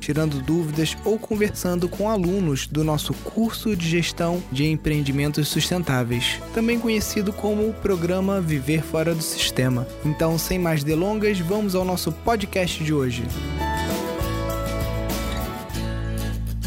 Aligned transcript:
tirando 0.00 0.42
dúvidas 0.42 0.96
ou 1.04 1.18
conversando 1.18 1.88
com 1.88 2.08
alunos 2.08 2.66
do 2.66 2.82
nosso 2.82 3.12
curso 3.12 3.76
de 3.76 3.86
gestão 3.86 4.42
de 4.50 4.66
empreendimentos 4.66 5.46
sustentáveis, 5.48 6.40
também 6.54 6.80
conhecido 6.80 7.32
como 7.32 7.68
o 7.68 7.74
programa 7.74 8.40
Viver 8.40 8.82
Fora 8.82 9.14
do 9.14 9.22
Sistema. 9.22 9.86
Então, 10.04 10.38
sem 10.38 10.58
mais 10.58 10.82
delongas, 10.82 11.38
vamos 11.38 11.74
ao 11.74 11.84
nosso 11.84 12.10
podcast 12.10 12.82
de 12.82 12.94
hoje. 12.94 13.22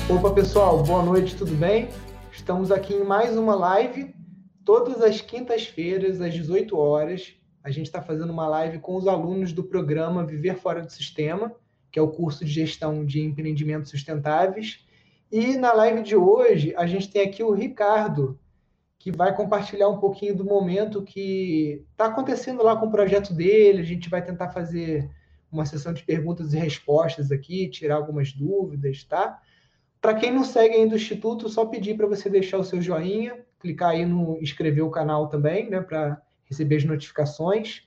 Opa, 0.08 0.32
pessoal, 0.32 0.84
boa 0.84 1.02
noite, 1.02 1.36
tudo 1.36 1.56
bem? 1.56 1.90
Estamos 2.32 2.72
aqui 2.72 2.94
em 2.94 3.04
mais 3.04 3.36
uma 3.36 3.56
live, 3.56 4.14
todas 4.64 5.02
as 5.02 5.22
quintas-feiras, 5.22 6.22
às 6.22 6.34
18 6.34 6.78
horas. 6.78 7.34
A 7.64 7.72
gente 7.72 7.88
está 7.88 8.02
fazendo 8.02 8.32
uma 8.32 8.48
live 8.48 8.80
com 8.80 8.96
os 8.96 9.08
alunos 9.08 9.54
do 9.54 9.64
programa 9.64 10.26
Viver 10.26 10.56
Fora 10.56 10.82
do 10.82 10.92
Sistema 10.92 11.52
que 11.94 12.00
é 12.00 12.02
o 12.02 12.10
curso 12.10 12.44
de 12.44 12.52
gestão 12.52 13.06
de 13.06 13.22
empreendimentos 13.22 13.92
sustentáveis. 13.92 14.84
E 15.32 15.56
na 15.58 15.72
live 15.74 16.02
de 16.02 16.16
hoje, 16.16 16.74
a 16.76 16.88
gente 16.88 17.08
tem 17.08 17.22
aqui 17.22 17.44
o 17.44 17.54
Ricardo, 17.54 18.40
que 18.98 19.12
vai 19.12 19.36
compartilhar 19.36 19.90
um 19.90 20.00
pouquinho 20.00 20.36
do 20.36 20.44
momento 20.44 21.04
que 21.04 21.86
está 21.92 22.08
acontecendo 22.08 22.64
lá 22.64 22.76
com 22.76 22.88
o 22.88 22.92
projeto 22.92 23.32
dele. 23.32 23.80
A 23.80 23.86
gente 23.86 24.10
vai 24.10 24.26
tentar 24.26 24.50
fazer 24.50 25.08
uma 25.52 25.68
sessão 25.68 25.94
de 25.94 26.02
perguntas 26.02 26.52
e 26.52 26.58
respostas 26.58 27.32
aqui, 27.32 27.70
tirar 27.70 27.98
algumas 27.98 28.34
dúvidas, 28.34 29.04
tá? 29.04 29.40
Para 30.02 30.16
quem 30.16 30.34
não 30.34 30.44
segue 30.44 30.74
ainda 30.74 30.96
o 30.96 30.98
Instituto, 30.98 31.48
só 31.48 31.64
pedir 31.64 31.96
para 31.96 32.08
você 32.08 32.28
deixar 32.28 32.58
o 32.58 32.64
seu 32.64 32.82
joinha, 32.82 33.40
clicar 33.60 33.92
aí 33.92 34.04
no 34.04 34.40
inscrever 34.42 34.84
o 34.84 34.90
canal 34.90 35.30
também, 35.30 35.70
né, 35.70 35.80
para 35.80 36.20
receber 36.46 36.78
as 36.78 36.86
notificações. 36.86 37.84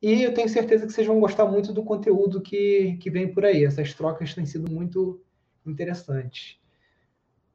E 0.00 0.22
eu 0.22 0.32
tenho 0.32 0.48
certeza 0.48 0.86
que 0.86 0.92
vocês 0.92 1.06
vão 1.06 1.18
gostar 1.18 1.44
muito 1.46 1.72
do 1.72 1.82
conteúdo 1.82 2.40
que, 2.40 2.96
que 3.00 3.10
vem 3.10 3.32
por 3.32 3.44
aí. 3.44 3.64
Essas 3.64 3.92
trocas 3.94 4.34
têm 4.34 4.46
sido 4.46 4.70
muito 4.70 5.20
interessantes. 5.66 6.56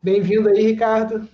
Bem-vindo 0.02 0.50
aí, 0.50 0.62
Ricardo. 0.64 1.28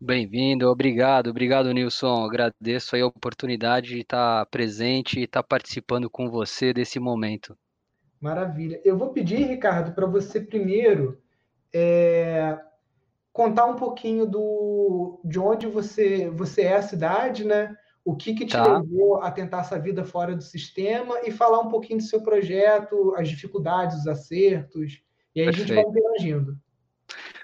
Bem-vindo, 0.00 0.68
obrigado, 0.68 1.30
obrigado, 1.30 1.72
Nilson. 1.72 2.24
Agradeço 2.24 2.94
a 2.94 3.06
oportunidade 3.06 3.88
de 3.88 4.00
estar 4.00 4.46
presente 4.46 5.18
e 5.18 5.24
estar 5.24 5.42
participando 5.42 6.08
com 6.08 6.30
você 6.30 6.72
desse 6.72 7.00
momento. 7.00 7.56
Maravilha. 8.20 8.80
Eu 8.84 8.96
vou 8.96 9.10
pedir, 9.10 9.46
Ricardo, 9.46 9.92
para 9.92 10.06
você 10.06 10.40
primeiro 10.40 11.18
é, 11.72 12.58
contar 13.32 13.66
um 13.66 13.76
pouquinho 13.76 14.26
do, 14.26 15.20
de 15.24 15.38
onde 15.40 15.66
você, 15.66 16.30
você 16.30 16.62
é 16.62 16.76
a 16.76 16.82
cidade, 16.82 17.44
né? 17.44 17.76
O 18.04 18.14
que, 18.14 18.34
que 18.34 18.44
te 18.44 18.52
tá. 18.52 18.78
levou 18.78 19.22
a 19.22 19.30
tentar 19.30 19.60
essa 19.60 19.78
vida 19.78 20.04
fora 20.04 20.36
do 20.36 20.42
sistema 20.42 21.20
e 21.24 21.30
falar 21.30 21.60
um 21.60 21.68
pouquinho 21.68 21.98
do 21.98 22.04
seu 22.04 22.22
projeto, 22.22 23.14
as 23.16 23.28
dificuldades, 23.28 23.98
os 23.98 24.06
acertos, 24.06 25.00
e 25.34 25.40
aí 25.40 25.46
Perfeito. 25.46 25.72
a 25.72 25.76
gente 25.76 25.84
vai 25.84 25.84
interagindo. 25.84 26.58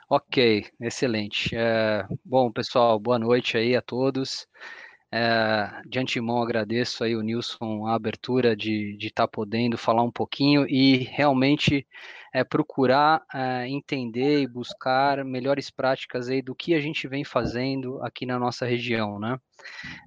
Ok, 0.09 0.67
excelente. 0.81 1.55
É, 1.55 2.05
bom, 2.25 2.51
pessoal, 2.51 2.99
boa 2.99 3.19
noite 3.19 3.57
aí 3.57 3.75
a 3.75 3.81
todos. 3.81 4.47
É, 5.13 5.83
de 5.87 5.99
antemão 5.99 6.43
agradeço 6.43 7.03
aí 7.03 7.17
o 7.17 7.23
Nilson 7.23 7.87
a 7.87 7.95
abertura 7.95 8.55
de 8.55 8.97
estar 9.01 9.27
tá 9.27 9.29
podendo 9.29 9.77
falar 9.77 10.03
um 10.03 10.11
pouquinho 10.11 10.69
e 10.69 10.99
realmente 10.99 11.87
é, 12.33 12.45
procurar 12.45 13.23
é, 13.35 13.69
entender 13.69 14.41
e 14.41 14.47
buscar 14.47 15.25
melhores 15.25 15.71
práticas 15.71 16.29
aí 16.29 16.41
do 16.41 16.55
que 16.55 16.75
a 16.75 16.81
gente 16.81 17.07
vem 17.09 17.25
fazendo 17.25 18.03
aqui 18.03 18.25
na 18.25 18.39
nossa 18.39 18.65
região, 18.65 19.19
né? 19.19 19.39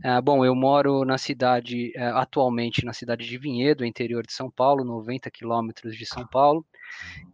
É, 0.03 0.19
bom, 0.19 0.43
eu 0.43 0.55
moro 0.55 1.05
na 1.05 1.17
cidade, 1.17 1.91
é, 1.95 2.05
atualmente 2.07 2.83
na 2.85 2.93
cidade 2.93 3.27
de 3.27 3.37
Vinhedo, 3.37 3.85
interior 3.85 4.25
de 4.25 4.33
São 4.33 4.49
Paulo, 4.49 4.83
90 4.83 5.29
quilômetros 5.29 5.95
de 5.95 6.05
São 6.05 6.25
Paulo, 6.25 6.65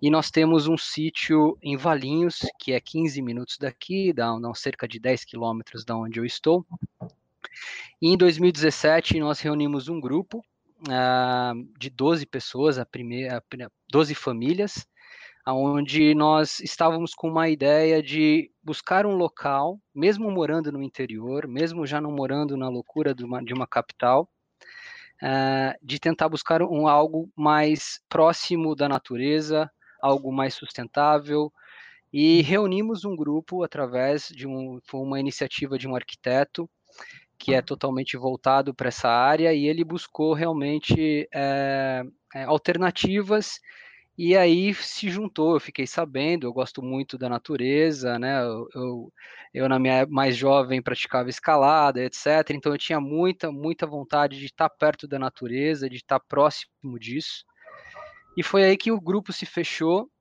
e 0.02 0.10
nós 0.10 0.30
temos 0.30 0.68
um 0.68 0.78
sítio 0.78 1.58
em 1.62 1.78
Valinhos, 1.78 2.40
que 2.60 2.74
é 2.74 2.80
15 2.80 3.22
minutos 3.22 3.58
daqui, 3.58 4.12
dá, 4.12 4.38
dá 4.38 4.54
cerca 4.54 4.88
de 4.88 5.00
10 5.00 5.24
quilômetros 5.24 5.86
da 5.86 5.96
onde 5.96 6.20
eu 6.20 6.26
estou, 6.26 6.66
e 8.02 8.08
em 8.08 8.18
2017, 8.18 9.20
nós 9.20 9.40
reunimos 9.42 9.90
um 9.90 10.00
grupo 10.00 10.40
uh, 10.40 11.78
de 11.78 11.90
12 11.90 12.26
pessoas, 12.26 12.78
a 12.78 12.86
primeira, 12.86 13.44
12 13.92 14.14
famílias, 14.16 14.88
onde 15.48 16.14
nós 16.14 16.60
estávamos 16.60 17.14
com 17.14 17.30
uma 17.30 17.50
ideia 17.50 18.04
de 18.04 18.52
buscar 18.64 19.06
um 19.06 19.16
local, 19.16 19.80
mesmo 19.94 20.30
morando 20.30 20.72
no 20.72 20.84
interior, 20.84 21.48
mesmo 21.48 21.86
já 21.86 22.00
não 22.00 22.12
morando 22.12 22.56
na 22.56 22.70
loucura 22.70 23.16
de 23.16 23.24
uma, 23.24 23.44
de 23.44 23.54
uma 23.54 23.66
capital, 23.66 24.30
uh, 25.24 25.74
de 25.82 26.00
tentar 26.00 26.30
buscar 26.30 26.62
um 26.62 26.88
algo 26.88 27.32
mais 27.36 28.00
próximo 28.08 28.76
da 28.76 28.88
natureza, 28.88 29.70
algo 30.02 30.32
mais 30.32 30.54
sustentável, 30.54 31.52
e 32.12 32.42
reunimos 32.42 33.06
um 33.06 33.16
grupo 33.16 33.64
através 33.64 34.28
de 34.30 34.48
um, 34.48 34.80
foi 34.86 35.00
uma 35.00 35.20
iniciativa 35.20 35.78
de 35.78 35.88
um 35.88 35.96
arquiteto 35.96 36.70
que 37.40 37.54
é 37.54 37.62
totalmente 37.62 38.18
voltado 38.18 38.74
para 38.74 38.90
essa 38.90 39.08
área, 39.08 39.54
e 39.54 39.66
ele 39.66 39.84
buscou 39.86 40.34
realmente 40.34 41.28
é, 41.34 42.04
alternativas, 42.46 43.62
e 44.18 44.36
aí 44.36 44.74
se 44.74 45.10
juntou, 45.10 45.54
eu 45.54 45.60
fiquei 45.62 45.88
sabendo, 45.88 46.46
eu 46.46 46.52
gosto 46.52 46.84
muito 46.84 47.18
da 47.18 47.30
natureza, 47.30 48.20
né, 48.20 48.44
eu, 48.44 48.68
eu, 48.76 49.14
eu 49.54 49.70
na 49.70 49.80
minha 49.80 50.06
mais 50.06 50.36
jovem 50.36 50.82
praticava 50.82 51.30
escalada, 51.30 52.04
etc., 52.04 52.52
então 52.52 52.74
eu 52.74 52.78
tinha 52.78 53.00
muita, 53.00 53.50
muita 53.50 53.88
vontade 53.88 54.38
de 54.38 54.46
estar 54.46 54.70
perto 54.70 55.08
da 55.08 55.18
natureza, 55.18 55.90
de 55.90 55.96
estar 55.96 56.20
próximo 56.20 57.00
disso, 57.00 57.46
e 58.36 58.44
foi 58.44 58.66
aí 58.66 58.76
que 58.76 58.92
o 58.92 59.00
grupo 59.00 59.32
se 59.32 59.46
fechou, 59.46 60.12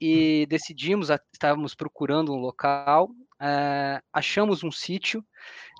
e 0.00 0.44
decidimos, 0.46 1.08
estávamos 1.32 1.74
procurando 1.74 2.32
um 2.32 2.36
local, 2.36 3.08
é, 3.44 4.00
achamos 4.10 4.64
um 4.64 4.70
sítio 4.70 5.22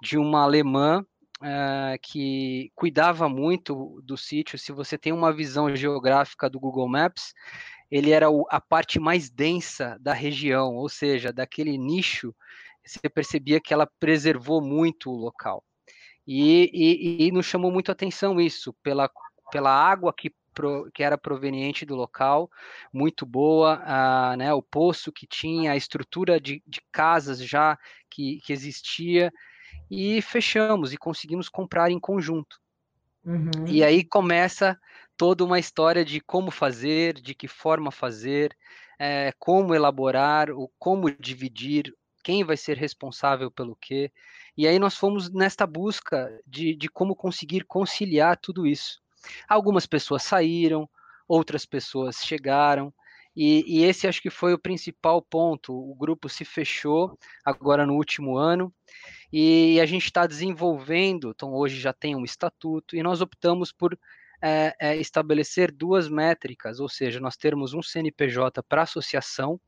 de 0.02 0.18
uma 0.18 0.42
alemã 0.42 1.02
é, 1.42 1.98
que 2.02 2.70
cuidava 2.74 3.26
muito 3.26 4.02
do 4.04 4.18
sítio. 4.18 4.58
Se 4.58 4.70
você 4.70 4.98
tem 4.98 5.14
uma 5.14 5.32
visão 5.32 5.74
geográfica 5.74 6.50
do 6.50 6.60
Google 6.60 6.86
Maps, 6.86 7.32
ele 7.90 8.10
era 8.10 8.30
o, 8.30 8.46
a 8.50 8.60
parte 8.60 9.00
mais 9.00 9.30
densa 9.30 9.96
da 9.98 10.12
região, 10.12 10.74
ou 10.74 10.90
seja, 10.90 11.32
daquele 11.32 11.78
nicho, 11.78 12.34
você 12.84 13.08
percebia 13.08 13.60
que 13.60 13.72
ela 13.72 13.88
preservou 13.98 14.60
muito 14.60 15.10
o 15.10 15.16
local. 15.16 15.64
E, 16.26 16.70
e, 16.72 17.26
e 17.26 17.32
nos 17.32 17.46
chamou 17.46 17.72
muito 17.72 17.90
atenção 17.90 18.38
isso, 18.38 18.74
pela, 18.82 19.10
pela 19.50 19.70
água 19.70 20.12
que 20.12 20.30
pro, 20.54 20.90
que 20.94 21.02
era 21.02 21.18
proveniente 21.18 21.84
do 21.84 21.96
local, 21.96 22.50
muito 22.92 23.26
boa, 23.26 23.82
a, 23.84 24.36
né, 24.36 24.54
o 24.54 24.62
poço 24.62 25.12
que 25.12 25.26
tinha, 25.26 25.72
a 25.72 25.76
estrutura 25.76 26.40
de, 26.40 26.62
de 26.66 26.80
casas 26.92 27.38
já 27.38 27.76
que, 28.08 28.40
que 28.44 28.52
existia, 28.52 29.32
e 29.90 30.22
fechamos 30.22 30.92
e 30.92 30.96
conseguimos 30.96 31.48
comprar 31.48 31.90
em 31.90 31.98
conjunto. 31.98 32.58
Uhum. 33.24 33.66
E 33.66 33.82
aí 33.82 34.04
começa 34.04 34.78
toda 35.16 35.44
uma 35.44 35.58
história 35.58 36.04
de 36.04 36.20
como 36.20 36.50
fazer, 36.50 37.14
de 37.14 37.34
que 37.34 37.48
forma 37.48 37.90
fazer, 37.90 38.56
é, 38.98 39.32
como 39.38 39.74
elaborar, 39.74 40.50
o 40.50 40.70
como 40.78 41.10
dividir, 41.10 41.94
quem 42.22 42.42
vai 42.42 42.56
ser 42.56 42.76
responsável 42.76 43.50
pelo 43.50 43.76
quê. 43.76 44.10
E 44.56 44.66
aí 44.66 44.78
nós 44.78 44.96
fomos 44.96 45.30
nesta 45.30 45.66
busca 45.66 46.40
de, 46.46 46.74
de 46.74 46.88
como 46.88 47.14
conseguir 47.14 47.64
conciliar 47.64 48.38
tudo 48.38 48.66
isso. 48.66 49.02
Algumas 49.48 49.86
pessoas 49.86 50.22
saíram, 50.22 50.88
outras 51.28 51.64
pessoas 51.64 52.16
chegaram, 52.16 52.92
e, 53.36 53.64
e, 53.66 53.84
esse 53.84 54.06
acho 54.06 54.22
que 54.22 54.30
foi 54.30 54.54
o 54.54 54.58
principal 54.58 55.20
ponto. 55.20 55.72
O 55.72 55.94
grupo 55.94 56.28
se 56.28 56.44
fechou 56.44 57.18
agora 57.44 57.84
no 57.84 57.94
último 57.94 58.36
ano 58.36 58.72
e 59.32 59.80
a 59.80 59.86
gente 59.86 60.04
está 60.04 60.24
desenvolvendo. 60.26 61.30
Então, 61.34 61.52
hoje 61.52 61.80
já 61.80 61.92
tem 61.92 62.14
um 62.14 62.24
estatuto 62.24 62.94
e 62.94 63.02
nós 63.02 63.20
optamos 63.20 63.72
por 63.72 63.98
é, 64.40 64.74
é, 64.80 64.96
estabelecer 64.96 65.72
duas 65.72 66.08
métricas, 66.08 66.78
ou 66.78 66.88
seja, 66.88 67.18
nós 67.18 67.36
termos 67.36 67.74
um 67.74 67.82
CNPJ 67.82 68.62
para 68.62 68.82
associação, 68.82 69.58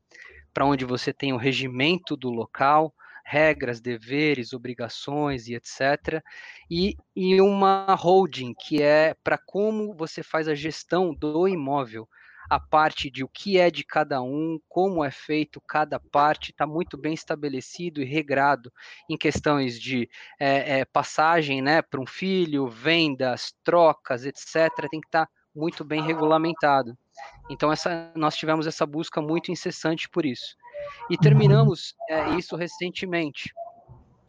para 0.53 0.65
onde 0.65 0.85
você 0.85 1.11
tem 1.11 1.33
o 1.33 1.37
regimento 1.37 2.15
do 2.15 2.29
local, 2.29 2.93
regras, 3.29 3.81
deveres, 3.81 4.53
obrigações 4.53 5.49
e 5.49 5.53
etc. 5.53 6.23
E, 6.71 6.95
e 7.13 7.41
uma 7.41 7.93
holding, 7.93 8.53
que 8.53 8.81
é 8.81 9.13
para 9.21 9.37
como 9.37 9.93
você 9.93 10.23
faz 10.23 10.47
a 10.47 10.55
gestão 10.55 11.13
do 11.13 11.45
imóvel. 11.45 12.07
A 12.49 12.57
parte 12.57 13.11
de 13.11 13.25
o 13.25 13.27
que 13.27 13.59
é 13.59 13.69
de 13.69 13.83
cada 13.83 14.21
um, 14.21 14.57
como 14.69 15.03
é 15.03 15.11
feito 15.11 15.59
cada 15.67 15.99
parte, 15.99 16.51
está 16.51 16.65
muito 16.65 16.97
bem 16.97 17.13
estabelecido 17.13 18.01
e 18.01 18.05
regrado 18.05 18.71
em 19.09 19.17
questões 19.17 19.77
de 19.77 20.09
é, 20.39 20.79
é, 20.79 20.85
passagem 20.85 21.61
né, 21.61 21.81
para 21.81 21.99
um 21.99 22.07
filho, 22.07 22.69
vendas, 22.69 23.53
trocas, 23.61 24.25
etc. 24.25 24.71
Tem 24.89 25.01
que 25.01 25.07
estar 25.07 25.25
tá 25.25 25.31
muito 25.53 25.83
bem 25.83 26.01
regulamentado. 26.01 26.97
Então 27.49 27.73
essa, 27.73 28.09
nós 28.15 28.37
tivemos 28.37 28.65
essa 28.65 28.85
busca 28.85 29.21
muito 29.21 29.51
incessante 29.51 30.07
por 30.07 30.25
isso. 30.25 30.55
E 31.09 31.17
terminamos 31.17 31.95
é, 32.09 32.35
isso 32.35 32.55
recentemente. 32.55 33.53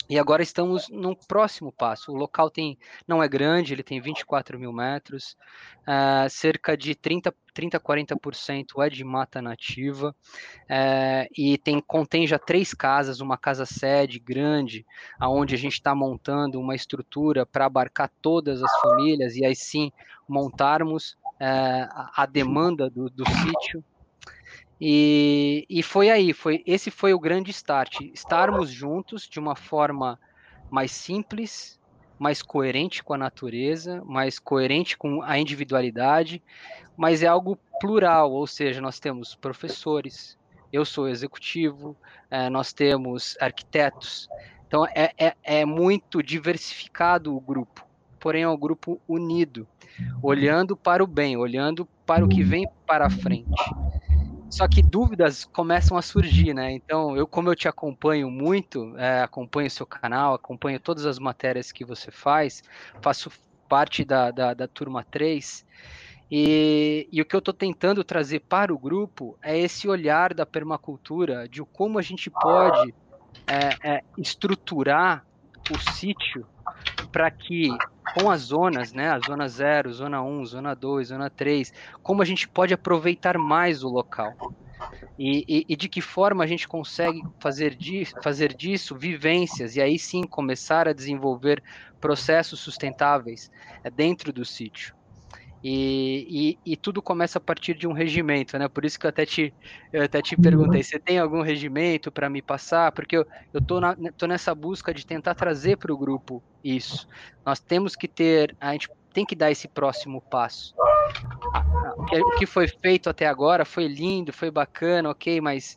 E 0.08 0.18
agora 0.18 0.42
estamos 0.42 0.88
num 0.88 1.14
próximo 1.14 1.70
passo. 1.70 2.10
O 2.10 2.16
local 2.16 2.48
tem, 2.48 2.78
não 3.06 3.22
é 3.22 3.28
grande, 3.28 3.74
ele 3.74 3.82
tem 3.82 4.00
24 4.00 4.58
mil 4.58 4.72
metros, 4.72 5.36
uh, 5.82 6.30
cerca 6.30 6.74
de 6.74 6.94
30, 6.94 7.34
30 7.52 7.78
40% 7.78 8.82
é 8.82 8.88
de 8.88 9.04
mata 9.04 9.42
nativa, 9.42 10.16
uh, 10.62 11.28
e 11.36 11.58
tem, 11.58 11.78
contém 11.78 12.26
já 12.26 12.38
três 12.38 12.72
casas, 12.72 13.20
uma 13.20 13.36
casa 13.36 13.66
sede 13.66 14.18
grande, 14.18 14.86
aonde 15.20 15.54
a 15.54 15.58
gente 15.58 15.74
está 15.74 15.94
montando 15.94 16.58
uma 16.58 16.74
estrutura 16.74 17.44
para 17.44 17.66
abarcar 17.66 18.10
todas 18.22 18.62
as 18.62 18.80
famílias, 18.80 19.36
e 19.36 19.44
aí 19.44 19.54
sim 19.54 19.92
montarmos 20.26 21.18
uh, 21.34 21.84
a, 21.90 22.22
a 22.22 22.26
demanda 22.26 22.88
do, 22.88 23.10
do 23.10 23.28
sítio. 23.28 23.84
E, 24.80 25.66
e 25.68 25.82
foi 25.82 26.08
aí, 26.08 26.32
foi 26.32 26.62
esse 26.64 26.90
foi 26.90 27.12
o 27.12 27.18
grande 27.18 27.50
start, 27.50 28.00
estarmos 28.14 28.70
juntos 28.70 29.26
de 29.26 29.40
uma 29.40 29.56
forma 29.56 30.18
mais 30.70 30.92
simples, 30.92 31.80
mais 32.18 32.42
coerente 32.42 33.02
com 33.02 33.14
a 33.14 33.18
natureza, 33.18 34.02
mais 34.04 34.38
coerente 34.38 34.96
com 34.96 35.22
a 35.22 35.38
individualidade, 35.38 36.42
mas 36.96 37.22
é 37.22 37.26
algo 37.26 37.58
plural, 37.80 38.32
ou 38.32 38.46
seja, 38.46 38.80
nós 38.80 39.00
temos 39.00 39.34
professores, 39.34 40.38
eu 40.72 40.84
sou 40.84 41.08
executivo, 41.08 41.96
é, 42.30 42.48
nós 42.48 42.72
temos 42.72 43.36
arquitetos, 43.40 44.28
então 44.66 44.86
é, 44.86 45.12
é, 45.16 45.34
é 45.42 45.64
muito 45.64 46.22
diversificado 46.22 47.34
o 47.34 47.40
grupo, 47.40 47.86
porém 48.20 48.42
é 48.42 48.48
um 48.48 48.58
grupo 48.58 49.00
unido, 49.08 49.66
olhando 50.22 50.76
para 50.76 51.02
o 51.02 51.06
bem, 51.06 51.36
olhando 51.36 51.86
para 52.04 52.24
o 52.24 52.28
que 52.28 52.42
vem 52.42 52.68
para 52.86 53.08
frente. 53.08 53.48
Só 54.50 54.66
que 54.66 54.82
dúvidas 54.82 55.44
começam 55.44 55.96
a 55.96 56.02
surgir, 56.02 56.54
né? 56.54 56.72
Então, 56.72 57.16
eu, 57.16 57.26
como 57.26 57.50
eu 57.50 57.56
te 57.56 57.68
acompanho 57.68 58.30
muito, 58.30 58.96
é, 58.96 59.22
acompanho 59.22 59.70
seu 59.70 59.86
canal, 59.86 60.34
acompanho 60.34 60.80
todas 60.80 61.06
as 61.06 61.18
matérias 61.18 61.70
que 61.70 61.84
você 61.84 62.10
faz, 62.10 62.62
faço 63.02 63.30
parte 63.68 64.04
da, 64.04 64.30
da, 64.30 64.54
da 64.54 64.66
turma 64.66 65.04
3, 65.10 65.64
e, 66.30 67.08
e, 67.10 67.22
o 67.22 67.24
que 67.24 67.34
eu 67.34 67.38
estou 67.38 67.54
tentando 67.54 68.04
trazer 68.04 68.40
para 68.40 68.72
o 68.72 68.78
grupo 68.78 69.38
é 69.42 69.58
esse 69.58 69.88
olhar 69.88 70.34
da 70.34 70.44
permacultura, 70.44 71.48
de 71.48 71.62
como 71.72 71.98
a 71.98 72.02
gente 72.02 72.30
pode 72.30 72.94
é, 73.48 73.74
é, 73.82 74.02
estruturar 74.18 75.24
o 75.70 75.78
sítio 75.78 76.46
para 77.10 77.30
que 77.30 77.68
com 78.14 78.30
as 78.30 78.42
zonas, 78.42 78.92
né, 78.92 79.10
a 79.10 79.18
zona 79.18 79.48
0, 79.48 79.92
zona 79.92 80.22
1, 80.22 80.40
um, 80.40 80.44
zona 80.44 80.74
2, 80.74 81.08
zona 81.08 81.30
3, 81.30 81.72
como 82.02 82.22
a 82.22 82.24
gente 82.24 82.48
pode 82.48 82.74
aproveitar 82.74 83.38
mais 83.38 83.82
o 83.82 83.88
local. 83.88 84.34
E, 85.18 85.44
e, 85.48 85.66
e, 85.68 85.76
de 85.76 85.88
que 85.88 86.00
forma 86.00 86.44
a 86.44 86.46
gente 86.46 86.68
consegue 86.68 87.20
fazer, 87.40 87.74
di, 87.74 88.04
fazer 88.22 88.54
disso 88.54 88.94
vivências 88.96 89.74
e 89.74 89.80
aí 89.80 89.98
sim 89.98 90.22
começar 90.22 90.86
a 90.86 90.92
desenvolver 90.92 91.62
processos 92.00 92.60
sustentáveis 92.60 93.50
é, 93.82 93.90
dentro 93.90 94.32
do 94.32 94.44
sítio. 94.44 94.94
E, 95.62 96.56
e, 96.64 96.72
e, 96.72 96.76
tudo 96.76 97.02
começa 97.02 97.38
a 97.38 97.40
partir 97.40 97.74
de 97.74 97.86
um 97.86 97.92
regimento, 97.92 98.56
né? 98.58 98.68
Por 98.68 98.84
isso 98.84 98.98
que 98.98 99.06
eu 99.06 99.10
até 99.10 99.26
te, 99.26 99.52
eu 99.92 100.04
até 100.04 100.22
te 100.22 100.36
perguntei, 100.36 100.82
você 100.82 101.00
tem 101.00 101.18
algum 101.18 101.42
regimento 101.42 102.12
para 102.12 102.30
me 102.30 102.40
passar? 102.40 102.92
Porque 102.92 103.16
eu, 103.16 103.26
eu 103.52 103.60
tô, 103.60 103.80
na, 103.80 103.96
tô 104.16 104.26
nessa 104.26 104.54
busca 104.54 104.94
de 104.94 105.04
tentar 105.04 105.34
trazer 105.34 105.76
para 105.76 105.92
o 105.92 105.98
grupo 105.98 106.42
isso. 106.62 107.08
Nós 107.44 107.58
temos 107.58 107.96
que 107.96 108.06
ter, 108.06 108.56
a 108.60 108.72
gente 108.72 108.88
tem 109.12 109.26
que 109.26 109.34
dar 109.34 109.50
esse 109.50 109.66
próximo 109.66 110.22
passo. 110.30 110.74
O 111.96 112.38
que 112.38 112.46
foi 112.46 112.68
feito 112.68 113.10
até 113.10 113.26
agora 113.26 113.64
foi 113.64 113.88
lindo, 113.88 114.32
foi 114.32 114.50
bacana, 114.50 115.10
ok, 115.10 115.40
mas 115.40 115.76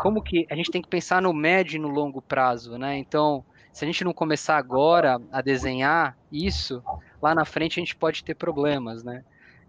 como 0.00 0.22
que 0.22 0.46
a 0.50 0.54
gente 0.54 0.70
tem 0.70 0.80
que 0.80 0.88
pensar 0.88 1.20
no 1.20 1.34
médio 1.34 1.76
e 1.76 1.80
no 1.80 1.88
longo 1.88 2.22
prazo, 2.22 2.78
né? 2.78 2.96
Então, 2.96 3.44
se 3.72 3.84
a 3.84 3.86
gente 3.86 4.04
não 4.04 4.12
começar 4.12 4.56
agora 4.56 5.20
a 5.30 5.42
desenhar 5.42 6.16
isso, 6.32 6.82
lá 7.20 7.34
na 7.34 7.44
frente 7.44 7.78
a 7.78 7.82
gente 7.82 7.96
pode 7.96 8.24
ter 8.24 8.34
problemas, 8.34 9.02
né? 9.02 9.24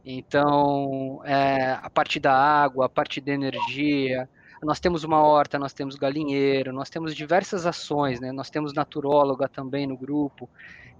Então, 0.06 1.22
é, 1.26 1.74
a 1.82 1.90
parte 1.90 2.20
da 2.20 2.34
água, 2.34 2.86
a 2.86 2.90
parte 2.90 3.20
da 3.20 3.32
energia, 3.32 4.30
nós 4.64 4.80
temos 4.80 5.04
uma 5.04 5.22
horta, 5.22 5.60
nós 5.60 5.74
temos 5.74 5.96
galinheiro, 5.96 6.74
nós 6.74 6.90
temos 6.90 7.16
diversas 7.16 7.66
ações, 7.66 8.20
né? 8.20 8.32
Nós 8.32 8.50
temos 8.50 8.74
naturóloga 8.74 9.48
também 9.48 9.88
no 9.88 9.98
grupo. 9.98 10.50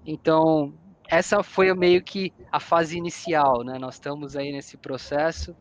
Então, 0.06 0.72
essa 1.08 1.42
foi 1.42 1.72
meio 1.74 2.02
que 2.02 2.32
a 2.52 2.60
fase 2.60 2.96
inicial, 2.96 3.64
né? 3.64 3.78
Nós 3.78 3.94
estamos 3.94 4.36
aí 4.36 4.52
nesse 4.52 4.76
processo 4.76 5.56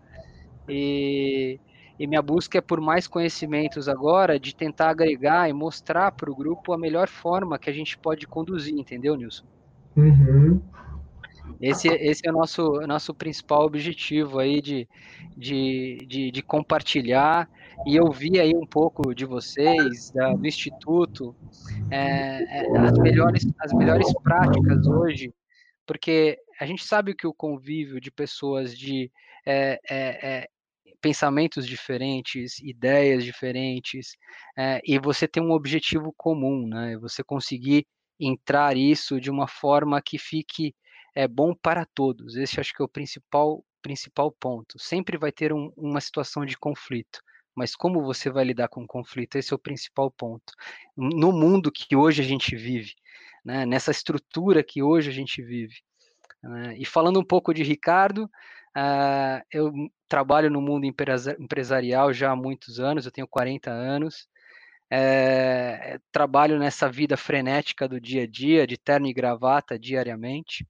e, 0.68 1.59
e 1.97 2.07
minha 2.07 2.21
busca 2.21 2.57
é 2.57 2.62
por 2.62 2.80
mais 2.80 3.07
conhecimentos 3.07 3.89
agora, 3.89 4.39
de 4.39 4.56
tentar 4.56 4.89
agregar 4.89 5.50
e 5.50 5.53
mostrar 5.53 6.12
para 6.12 6.31
o 6.31 6.35
grupo 6.35 6.71
a 6.74 6.77
melhor 6.77 7.09
forma 7.09 7.59
que 7.59 7.69
a 7.69 7.74
gente 7.74 7.97
pode 7.97 8.27
conduzir, 8.27 8.77
entendeu, 8.77 9.15
Nilson? 9.15 9.45
Uhum. 9.95 10.62
Esse, 11.62 11.89
esse 11.89 12.25
é 12.25 12.31
o 12.31 12.33
nosso, 12.33 12.71
nosso 12.88 13.13
principal 13.13 13.65
objetivo 13.65 14.39
aí 14.39 14.62
de, 14.62 14.88
de, 15.36 15.97
de, 16.07 16.31
de 16.31 16.41
compartilhar 16.41 17.50
e 17.86 18.00
ouvir 18.00 18.39
aí 18.39 18.56
um 18.56 18.65
pouco 18.65 19.13
de 19.13 19.25
vocês, 19.25 20.12
da, 20.12 20.33
do 20.33 20.47
Instituto, 20.47 21.36
é, 21.91 22.62
é, 22.62 22.77
as, 22.77 22.97
melhores, 22.97 23.47
as 23.59 23.74
melhores 23.74 24.13
práticas 24.24 24.88
hoje, 24.88 25.33
porque 25.86 26.38
a 26.59 26.65
gente 26.65 26.83
sabe 26.83 27.13
que 27.13 27.27
o 27.27 27.33
convívio 27.33 28.00
de 28.00 28.12
pessoas 28.12 28.77
de 28.77 29.12
é, 29.45 29.80
é, 29.89 30.27
é 30.27 30.50
pensamentos 31.01 31.65
diferentes, 31.65 32.59
ideias 32.59 33.24
diferentes, 33.24 34.18
e 34.83 35.00
você 35.00 35.30
tem 35.30 35.42
um 35.42 35.53
objetivo 35.53 36.13
comum, 36.18 36.68
né? 36.68 36.97
Você 36.97 37.24
conseguir 37.24 37.88
entrar 38.19 38.75
isso 38.75 39.19
de 39.19 39.31
uma 39.31 39.48
forma 39.48 40.01
que 40.01 40.18
fique 40.18 40.75
é, 41.16 41.27
bom 41.27 41.54
para 41.54 41.86
todos. 41.86 42.36
Esse 42.36 42.60
acho 42.60 42.74
que 42.74 42.81
é 42.81 42.86
o 42.86 42.89
principal, 42.89 43.63
principal 43.81 44.31
ponto. 44.31 44.77
Sempre 44.80 45.18
vai 45.18 45.31
ter 45.31 45.54
um, 45.54 45.71
uma 45.77 46.01
situação 46.01 46.45
de 46.45 46.57
conflito, 46.57 47.21
mas 47.56 47.75
como 47.75 48.01
você 48.04 48.30
vai 48.30 48.44
lidar 48.44 48.68
com 48.68 48.83
o 48.83 48.88
conflito? 48.88 49.38
Esse 49.38 49.54
é 49.54 49.56
o 49.56 49.60
principal 49.60 50.12
ponto. 50.12 50.54
No 50.95 51.31
mundo 51.31 51.71
que 51.71 51.95
hoje 51.95 52.21
a 52.21 52.25
gente 52.25 52.56
vive, 52.56 52.94
né, 53.44 53.66
nessa 53.66 53.92
estrutura 53.92 54.63
que 54.63 54.83
hoje 54.83 55.10
a 55.10 55.13
gente 55.13 55.42
vive. 55.42 55.75
Né, 56.44 56.76
e 56.78 56.85
falando 56.85 57.19
um 57.19 57.26
pouco 57.26 57.54
de 57.54 57.64
Ricardo, 57.64 58.26
uh, 58.76 59.42
eu 59.52 59.71
trabalho 60.07 60.49
no 60.49 60.61
mundo 60.61 60.85
empresarial 60.85 62.14
já 62.14 62.31
há 62.31 62.35
muitos 62.35 62.80
anos, 62.80 63.06
eu 63.06 63.11
tenho 63.11 63.28
40 63.28 63.69
anos, 63.69 64.28
é, 64.91 65.99
trabalho 66.11 66.57
nessa 66.57 66.89
vida 66.89 67.15
frenética 67.15 67.87
do 67.87 67.99
dia 67.99 68.23
a 68.23 68.27
dia, 68.27 68.65
de 68.65 68.77
terno 68.77 69.07
e 69.07 69.13
gravata 69.13 69.77
diariamente, 69.77 70.65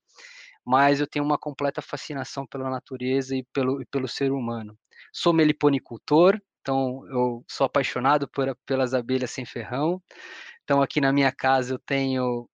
mas 0.66 1.00
eu 1.00 1.08
tenho 1.08 1.26
uma 1.26 1.38
completa 1.38 1.82
fascinação 1.82 2.46
pela 2.46 2.70
natureza 2.70 3.36
e 3.36 3.44
pelo, 3.54 3.82
e 3.82 3.86
pelo 3.86 4.08
ser 4.08 4.32
humano. 4.32 4.78
Sou 5.12 5.34
meliponicultor, 5.34 6.40
então 6.62 7.06
eu 7.10 7.44
sou 7.48 7.66
apaixonado 7.66 8.28
por, 8.28 8.56
pelas 8.66 8.94
abelhas 8.94 9.32
sem 9.32 9.46
ferrão. 9.46 10.02
Então 10.64 10.82
aqui 10.82 11.02
na 11.02 11.12
minha 11.12 11.32
casa 11.32 11.74
eu 11.74 11.80
tenho 11.80 12.48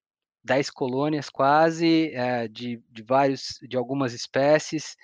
10 0.44 0.70
colônias 0.70 1.30
quase, 1.30 2.12
é, 2.14 2.48
de, 2.48 2.82
de 2.90 3.04
vários, 3.04 3.60
de 3.68 3.76
algumas 3.76 4.14
espécies, 4.14 4.96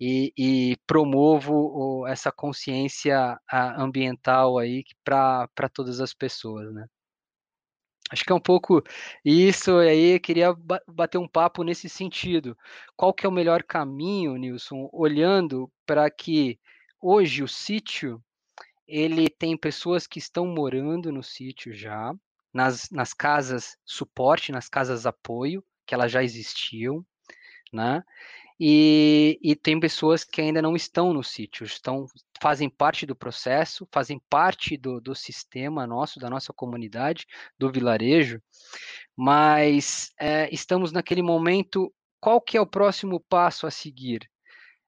e, 0.00 0.32
e 0.36 0.76
promovo 0.86 2.06
essa 2.06 2.32
consciência 2.32 3.38
ambiental 3.76 4.58
aí 4.58 4.82
para 5.04 5.68
todas 5.72 6.00
as 6.00 6.14
pessoas, 6.14 6.72
né? 6.72 6.86
Acho 8.10 8.24
que 8.24 8.32
é 8.32 8.34
um 8.34 8.40
pouco 8.40 8.82
isso, 9.24 9.76
aí 9.76 10.16
eu 10.16 10.20
queria 10.20 10.52
bater 10.88 11.18
um 11.18 11.28
papo 11.28 11.62
nesse 11.62 11.88
sentido. 11.88 12.58
Qual 12.96 13.14
que 13.14 13.24
é 13.24 13.28
o 13.28 13.32
melhor 13.32 13.62
caminho, 13.62 14.34
Nilson, 14.36 14.88
olhando 14.92 15.70
para 15.86 16.10
que 16.10 16.58
hoje 17.00 17.44
o 17.44 17.48
sítio, 17.48 18.20
ele 18.86 19.28
tem 19.28 19.56
pessoas 19.56 20.08
que 20.08 20.18
estão 20.18 20.44
morando 20.44 21.12
no 21.12 21.22
sítio 21.22 21.72
já, 21.72 22.12
nas, 22.52 22.90
nas 22.90 23.14
casas 23.14 23.76
suporte, 23.84 24.50
nas 24.50 24.68
casas 24.68 25.06
apoio, 25.06 25.64
que 25.86 25.94
elas 25.94 26.10
já 26.10 26.24
existiam, 26.24 27.06
né? 27.72 28.02
E, 28.62 29.38
e, 29.42 29.56
tem 29.56 29.80
pessoas 29.80 30.22
que 30.22 30.38
ainda 30.38 30.60
não 30.60 30.76
estão 30.76 31.14
no 31.14 31.24
sítio, 31.24 31.64
estão, 31.64 32.04
fazem 32.42 32.68
parte 32.68 33.06
do 33.06 33.16
processo, 33.16 33.88
fazem 33.90 34.20
parte 34.28 34.76
do, 34.76 35.00
do 35.00 35.14
sistema 35.14 35.86
nosso, 35.86 36.20
da 36.20 36.28
nossa 36.28 36.52
comunidade, 36.52 37.26
do 37.58 37.72
vilarejo, 37.72 38.38
mas 39.16 40.12
é, 40.20 40.52
estamos 40.52 40.92
naquele 40.92 41.22
momento, 41.22 41.90
qual 42.20 42.38
que 42.38 42.58
é 42.58 42.60
o 42.60 42.66
próximo 42.66 43.18
passo 43.30 43.66
a 43.66 43.70
seguir? 43.70 44.28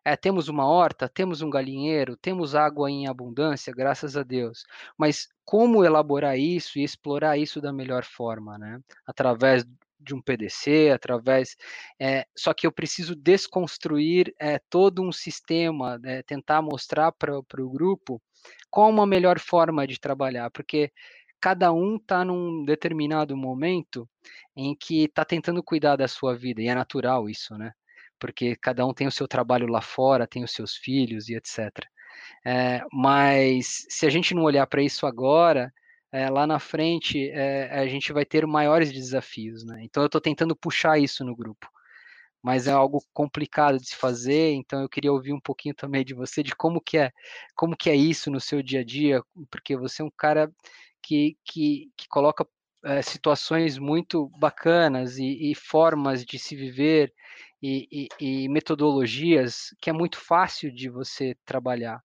É, 0.05 0.17
temos 0.17 0.49
uma 0.49 0.67
horta, 0.67 1.09
temos 1.09 1.43
um 1.43 1.49
galinheiro, 1.49 2.17
temos 2.17 2.55
água 2.55 2.91
em 2.91 3.07
abundância, 3.07 3.73
graças 3.73 4.17
a 4.17 4.23
Deus. 4.23 4.65
Mas 4.99 5.29
como 5.45 5.85
elaborar 5.85 6.39
isso 6.39 6.79
e 6.79 6.85
explorar 6.85 7.39
isso 7.39 7.61
da 7.61 7.73
melhor 7.73 8.05
forma, 8.05 8.59
né? 8.59 8.81
Através 9.07 9.65
de 10.03 10.15
um 10.15 10.21
PDC, 10.23 10.91
através. 10.95 11.57
É, 12.01 12.27
só 12.37 12.53
que 12.53 12.67
eu 12.67 12.73
preciso 12.73 13.15
desconstruir 13.15 14.35
é, 14.39 14.59
todo 14.71 15.03
um 15.03 15.13
sistema, 15.13 15.99
né, 15.99 16.23
tentar 16.23 16.63
mostrar 16.63 17.13
para 17.13 17.39
o 17.39 17.71
grupo 17.71 18.21
qual 18.71 18.91
uma 18.91 19.07
melhor 19.07 19.39
forma 19.39 19.87
de 19.87 20.01
trabalhar, 20.01 20.51
porque 20.51 20.91
cada 21.41 21.73
um 21.73 21.97
está 21.97 22.25
num 22.25 22.65
determinado 22.65 23.37
momento 23.37 24.09
em 24.57 24.77
que 24.77 25.05
está 25.05 25.25
tentando 25.25 25.63
cuidar 25.63 25.97
da 25.97 26.07
sua 26.07 26.37
vida, 26.37 26.63
e 26.63 26.69
é 26.69 26.75
natural 26.75 27.29
isso, 27.29 27.57
né? 27.59 27.73
Porque 28.19 28.55
cada 28.57 28.87
um 28.87 28.95
tem 28.95 29.09
o 29.09 29.13
seu 29.13 29.27
trabalho 29.27 29.67
lá 29.67 29.81
fora, 29.81 30.27
tem 30.27 30.45
os 30.45 30.53
seus 30.53 30.77
filhos 30.77 31.29
e 31.29 31.35
etc. 31.35 31.69
É, 32.45 32.83
mas 32.93 33.85
se 33.89 34.07
a 34.07 34.11
gente 34.11 34.35
não 34.35 34.43
olhar 34.43 34.67
para 34.67 34.83
isso 34.83 35.07
agora, 35.07 35.73
é, 36.13 36.29
lá 36.31 36.47
na 36.47 36.59
frente 36.59 37.31
é, 37.31 37.71
a 37.73 37.87
gente 37.87 38.13
vai 38.13 38.25
ter 38.25 38.47
maiores 38.47 38.93
desafios, 38.93 39.65
né? 39.65 39.83
Então 39.83 40.03
eu 40.03 40.07
estou 40.07 40.21
tentando 40.21 40.55
puxar 40.55 40.99
isso 40.99 41.25
no 41.25 41.35
grupo, 41.35 41.69
mas 42.43 42.67
é 42.69 42.73
algo 42.73 43.03
complicado 43.15 43.79
de 43.79 43.89
se 43.89 43.97
fazer. 43.97 44.53
Então 44.53 44.83
eu 44.83 44.89
queria 44.89 45.13
ouvir 45.13 45.33
um 45.33 45.41
pouquinho 45.41 45.75
também 45.75 46.05
de 46.05 46.15
você 46.15 46.43
de 46.43 46.55
como 46.57 46.81
que 46.81 46.99
é, 46.99 47.13
como 47.57 47.77
que 47.77 47.91
é 47.91 47.97
isso 47.97 48.31
no 48.31 48.41
seu 48.41 48.63
dia 48.63 48.81
a 48.81 48.85
dia, 48.85 49.23
porque 49.51 49.77
você 49.77 50.03
é 50.03 50.05
um 50.05 50.11
cara 50.17 50.53
que 51.03 51.37
que, 51.45 51.91
que 51.97 52.09
coloca 52.09 52.47
é, 52.85 53.03
situações 53.03 53.79
muito 53.79 54.29
bacanas 54.39 55.19
e, 55.19 55.53
e, 55.53 55.55
formas 55.55 56.25
de 56.25 56.39
se 56.39 56.57
viver 56.57 57.13
e, 57.63 58.09
e, 58.21 58.45
e 58.45 58.49
metodologias 58.49 59.75
que 59.81 59.89
é 59.91 59.93
muito 59.93 60.19
fácil 60.19 60.73
de 60.73 60.89
você 60.89 61.37
trabalhar. 61.45 62.03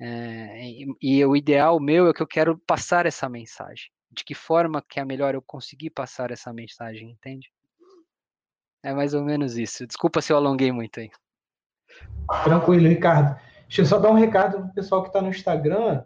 É, 0.00 0.66
e, 0.66 0.86
e, 1.02 1.24
o 1.26 1.36
ideal 1.36 1.78
meu 1.78 2.08
é 2.08 2.14
que 2.14 2.22
eu 2.22 2.26
quero 2.26 2.56
passar 2.66 3.04
essa 3.04 3.28
mensagem. 3.28 3.90
De 4.10 4.24
que 4.24 4.34
forma 4.34 4.82
que 4.88 4.98
é 4.98 5.04
melhor 5.04 5.34
eu 5.34 5.42
conseguir 5.42 5.90
passar 5.90 6.30
essa 6.30 6.52
mensagem, 6.52 7.10
entende? 7.10 7.48
É 8.82 8.94
mais 8.94 9.12
ou 9.12 9.22
menos 9.22 9.58
isso. 9.58 9.86
Desculpa 9.86 10.20
se 10.20 10.32
eu 10.32 10.36
alonguei 10.36 10.72
muito 10.72 10.98
aí. 10.98 11.10
Tranquilo, 12.44 12.88
Ricardo. 12.88 13.38
Deixa 13.68 13.82
eu 13.82 13.86
só 13.86 13.98
dar 13.98 14.10
um 14.10 14.14
recado 14.14 14.56
para 14.56 14.66
o 14.66 14.74
pessoal 14.74 15.02
que 15.02 15.10
está 15.10 15.20
no 15.20 15.28
Instagram. 15.28 16.02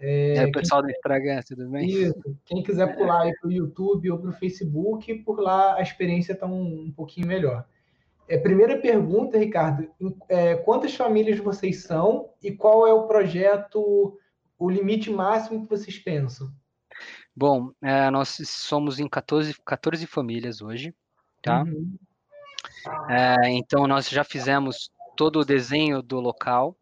É, 0.00 0.36
é 0.36 0.46
o 0.46 0.52
pessoal 0.52 0.82
quem... 0.82 0.90
do 0.90 0.96
Instagram, 0.96 1.40
tudo 1.46 1.70
bem? 1.70 1.86
Isso. 1.86 2.36
Quem 2.44 2.62
quiser 2.62 2.96
pular 2.96 3.22
aí 3.22 3.32
para 3.38 3.48
o 3.48 3.52
YouTube 3.52 4.10
ou 4.10 4.18
para 4.18 4.30
o 4.30 4.32
Facebook, 4.32 5.14
por 5.22 5.38
lá 5.38 5.76
a 5.76 5.82
experiência 5.82 6.32
está 6.32 6.46
um, 6.46 6.86
um 6.86 6.92
pouquinho 6.92 7.28
melhor. 7.28 7.64
É, 8.28 8.38
primeira 8.38 8.78
pergunta, 8.78 9.38
Ricardo: 9.38 9.90
é, 10.28 10.56
quantas 10.56 10.94
famílias 10.94 11.38
vocês 11.38 11.82
são 11.82 12.30
e 12.42 12.52
qual 12.52 12.86
é 12.86 12.92
o 12.92 13.06
projeto, 13.06 14.18
o 14.58 14.70
limite 14.70 15.10
máximo 15.10 15.62
que 15.62 15.70
vocês 15.70 15.98
pensam? 15.98 16.50
Bom, 17.36 17.70
é, 17.82 18.10
nós 18.10 18.38
somos 18.44 19.00
em 19.00 19.08
14, 19.08 19.56
14 19.64 20.06
famílias 20.06 20.62
hoje, 20.62 20.94
tá? 21.42 21.62
Uhum. 21.62 21.96
É, 23.08 23.50
então, 23.50 23.86
nós 23.86 24.08
já 24.08 24.22
fizemos 24.22 24.90
todo 25.16 25.40
o 25.40 25.44
desenho 25.44 26.00
do 26.00 26.20
local, 26.20 26.76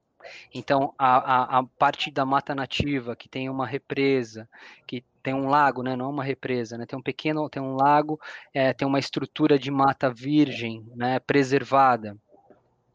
então, 0.54 0.94
a, 0.98 1.16
a, 1.16 1.58
a, 1.58 1.64
parte 1.78 2.10
da 2.10 2.24
mata 2.24 2.54
nativa, 2.54 3.16
que 3.16 3.28
tem 3.28 3.48
uma 3.48 3.66
represa, 3.66 4.48
que 4.86 5.04
tem 5.22 5.34
um 5.34 5.48
lago, 5.48 5.82
né? 5.82 5.94
Não 5.96 6.06
é 6.06 6.08
uma 6.08 6.24
represa, 6.24 6.76
né? 6.76 6.86
Tem 6.86 6.98
um 6.98 7.02
pequeno, 7.02 7.48
tem 7.48 7.62
um 7.62 7.76
lago, 7.76 8.20
é, 8.52 8.72
tem 8.72 8.86
uma 8.86 8.98
estrutura 8.98 9.58
de 9.58 9.70
mata 9.70 10.10
virgem, 10.10 10.84
né? 10.96 11.18
Preservada. 11.20 12.16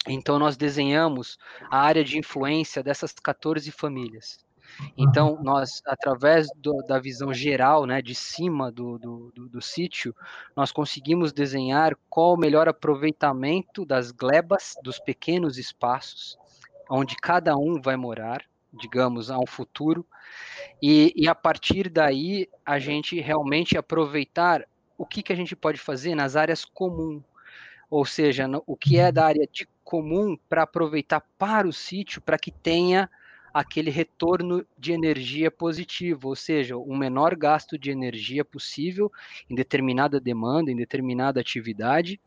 Então, 0.08 0.40
nós 0.40 0.56
desenhamos 0.56 1.38
a 1.70 1.80
área 1.80 2.04
de 2.04 2.18
influência 2.18 2.82
dessas 2.82 3.12
14 3.14 3.72
famílias. 3.72 4.46
Então, 4.98 5.40
nós, 5.42 5.82
através 5.86 6.48
do, 6.56 6.82
da 6.84 7.00
visão 7.00 7.34
geral, 7.34 7.86
né, 7.86 8.02
de 8.02 8.14
cima 8.14 8.72
do, 8.72 8.98
do, 8.98 9.32
do, 9.34 9.50
do, 9.50 9.62
sítio, 9.62 10.16
nós 10.56 10.72
conseguimos 10.72 11.32
desenhar 11.32 11.96
qual 12.10 12.34
o 12.34 12.38
melhor 12.38 12.68
aproveitamento 12.68 13.86
das 13.86 14.12
glebas, 14.12 14.76
dos 14.84 15.00
pequenos 15.00 15.58
espaços, 15.58 16.38
onde 16.90 17.16
cada 17.16 17.56
um 17.58 17.82
vai 17.82 17.96
morar, 17.96 18.44
digamos, 18.74 19.30
a 19.32 19.38
um 19.38 19.46
futuro, 19.46 20.06
e, 20.82 21.14
e 21.16 21.28
a 21.28 21.36
partir 21.36 21.90
daí 21.90 22.48
a 22.66 22.80
gente 22.80 23.20
realmente 23.20 23.78
aproveitar 23.78 24.66
o 24.98 25.06
que, 25.06 25.22
que 25.22 25.34
a 25.34 25.36
gente 25.36 25.56
pode 25.56 25.80
fazer 25.80 26.16
nas 26.16 26.36
áreas 26.36 26.66
comuns, 26.66 27.24
ou 27.90 28.06
seja, 28.06 28.48
no, 28.48 28.64
o 28.66 28.76
que 28.76 28.98
é 28.98 29.12
da 29.12 29.26
área 29.26 29.48
de 29.52 29.68
comum 29.84 30.38
para 30.50 30.64
aproveitar 30.64 31.22
para 31.38 31.68
o 31.68 31.74
sítio, 31.74 32.22
para 32.22 32.38
que 32.38 32.52
tenha 32.52 33.10
aquele 33.54 33.90
retorno 33.90 34.66
de 34.78 34.92
energia 34.92 35.50
positivo, 35.50 36.30
ou 36.30 36.36
seja, 36.36 36.78
o 36.78 36.96
menor 36.96 37.36
gasto 37.36 37.78
de 37.78 37.90
energia 37.90 38.46
possível 38.46 39.12
em 39.50 39.56
determinada 39.56 40.20
demanda, 40.20 40.72
em 40.72 40.76
determinada 40.76 41.40
atividade, 41.40 42.20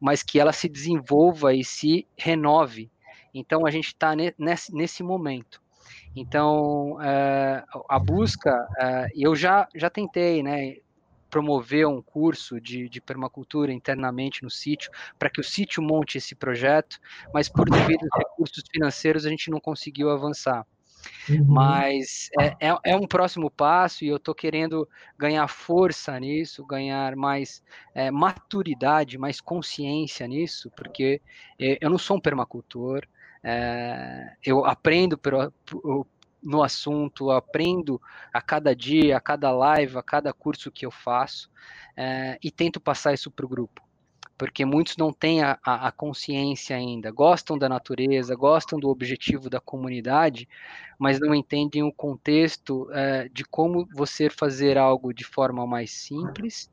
mas 0.00 0.22
que 0.22 0.38
ela 0.38 0.52
se 0.52 0.68
desenvolva 0.68 1.54
e 1.54 1.64
se 1.64 2.06
renove. 2.16 2.90
Então 3.34 3.66
a 3.66 3.70
gente 3.70 3.88
está 3.88 4.14
nesse, 4.14 4.74
nesse 4.74 5.02
momento. 5.02 5.60
Então 6.14 7.00
é, 7.02 7.64
a 7.88 7.98
busca, 7.98 8.66
é, 8.78 9.08
eu 9.14 9.34
já, 9.36 9.68
já 9.74 9.88
tentei, 9.88 10.42
né? 10.42 10.76
promover 11.30 11.86
um 11.86 12.00
curso 12.00 12.60
de, 12.60 12.88
de 12.88 13.00
permacultura 13.00 13.72
internamente 13.72 14.42
no 14.42 14.50
sítio, 14.50 14.90
para 15.18 15.30
que 15.30 15.40
o 15.40 15.44
sítio 15.44 15.82
monte 15.82 16.18
esse 16.18 16.34
projeto, 16.34 16.98
mas 17.32 17.48
por 17.48 17.68
devidos 17.68 18.08
recursos 18.16 18.64
financeiros 18.70 19.26
a 19.26 19.28
gente 19.28 19.50
não 19.50 19.60
conseguiu 19.60 20.10
avançar. 20.10 20.66
Uhum. 21.28 21.44
Mas 21.46 22.28
é, 22.40 22.68
é, 22.68 22.78
é, 22.84 22.96
um 22.96 23.06
próximo 23.06 23.50
passo 23.50 24.04
e 24.04 24.08
eu 24.08 24.16
estou 24.16 24.34
querendo 24.34 24.88
ganhar 25.16 25.46
força 25.46 26.18
nisso, 26.18 26.66
ganhar 26.66 27.14
mais 27.14 27.62
é, 27.94 28.10
maturidade, 28.10 29.18
mais 29.18 29.40
consciência 29.40 30.26
nisso, 30.26 30.70
porque 30.76 31.20
eu 31.58 31.90
não 31.90 31.98
sou 31.98 32.16
um 32.16 32.20
permacultor, 32.20 33.06
é, 33.42 34.32
eu 34.44 34.64
aprendo 34.64 35.18
no 36.42 36.62
assunto, 36.62 37.30
aprendo 37.30 38.00
a 38.32 38.40
cada 38.40 38.74
dia, 38.74 39.16
a 39.16 39.20
cada 39.20 39.50
live, 39.50 39.98
a 39.98 40.02
cada 40.02 40.32
curso 40.32 40.70
que 40.70 40.86
eu 40.86 40.90
faço 40.90 41.50
é, 41.96 42.38
e 42.42 42.50
tento 42.50 42.80
passar 42.80 43.12
isso 43.12 43.30
para 43.30 43.44
o 43.44 43.48
grupo. 43.48 43.82
Porque 44.36 44.64
muitos 44.64 44.96
não 44.96 45.12
têm 45.12 45.42
a, 45.42 45.58
a, 45.64 45.90
consciência 45.90 46.76
ainda, 46.76 47.10
gostam 47.10 47.58
da 47.58 47.68
natureza, 47.68 48.36
gostam 48.36 48.78
do 48.78 48.88
objetivo 48.88 49.50
da 49.50 49.60
comunidade, 49.60 50.48
mas 50.96 51.18
não 51.18 51.34
entendem 51.34 51.82
o 51.82 51.92
contexto 51.92 52.88
é, 52.92 53.28
de 53.30 53.44
como 53.44 53.88
você 53.92 54.30
fazer 54.30 54.78
algo 54.78 55.12
de 55.12 55.24
forma 55.24 55.66
mais 55.66 55.90
simples 55.90 56.70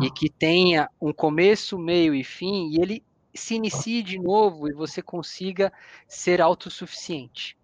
e 0.00 0.10
que 0.10 0.30
tenha 0.30 0.88
um 0.98 1.12
começo, 1.12 1.78
meio 1.78 2.14
e 2.14 2.24
fim, 2.24 2.70
e 2.70 2.80
ele 2.80 3.04
se 3.34 3.54
inicie 3.54 4.02
de 4.02 4.18
novo 4.18 4.68
e 4.68 4.72
você 4.72 5.00
consiga 5.00 5.72
ser 6.06 6.40
autossuficiente. 6.40 7.56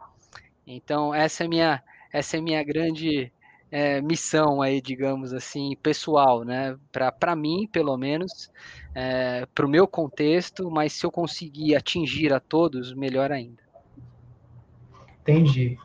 Então, 0.66 1.14
essa 1.14 1.44
é 1.44 1.48
minha, 1.48 1.82
essa 2.12 2.36
é 2.36 2.40
minha 2.40 2.62
grande 2.62 3.32
é, 3.70 4.00
missão 4.00 4.62
aí, 4.62 4.80
digamos 4.80 5.32
assim, 5.32 5.76
pessoal, 5.82 6.44
né? 6.44 6.76
Para 7.18 7.36
mim, 7.36 7.68
pelo 7.70 7.96
menos, 7.96 8.50
é, 8.94 9.46
para 9.54 9.66
o 9.66 9.68
meu 9.68 9.86
contexto, 9.86 10.70
mas 10.70 10.92
se 10.92 11.04
eu 11.04 11.10
conseguir 11.10 11.74
atingir 11.74 12.32
a 12.32 12.40
todos, 12.40 12.94
melhor 12.94 13.30
ainda. 13.30 13.62
Entendi. 15.22 15.78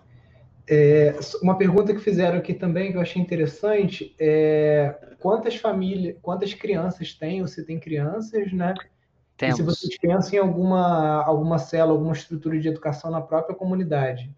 É, 0.66 1.20
uma 1.42 1.58
pergunta 1.58 1.94
que 1.94 2.00
fizeram 2.00 2.38
aqui 2.38 2.54
também 2.54 2.92
que 2.92 2.98
eu 2.98 3.02
achei 3.02 3.22
interessante 3.22 4.16
é 4.18 4.96
quantas 5.20 5.58
famílias, 5.58 6.16
quantas 6.22 6.54
crianças 6.54 7.14
tem, 7.14 7.42
ou 7.42 7.48
se 7.48 7.66
tem 7.66 7.78
crianças, 7.80 8.52
né? 8.54 8.74
Temos. 9.38 9.56
E 9.56 9.58
se 9.58 9.64
vocês 9.64 9.98
pensam 9.98 10.34
em 10.34 10.38
alguma, 10.38 11.24
alguma 11.24 11.58
célula, 11.58 11.94
alguma 11.94 12.14
estrutura 12.14 12.60
de 12.60 12.68
educação 12.68 13.10
na 13.10 13.22
própria 13.22 13.56
comunidade? 13.56 14.32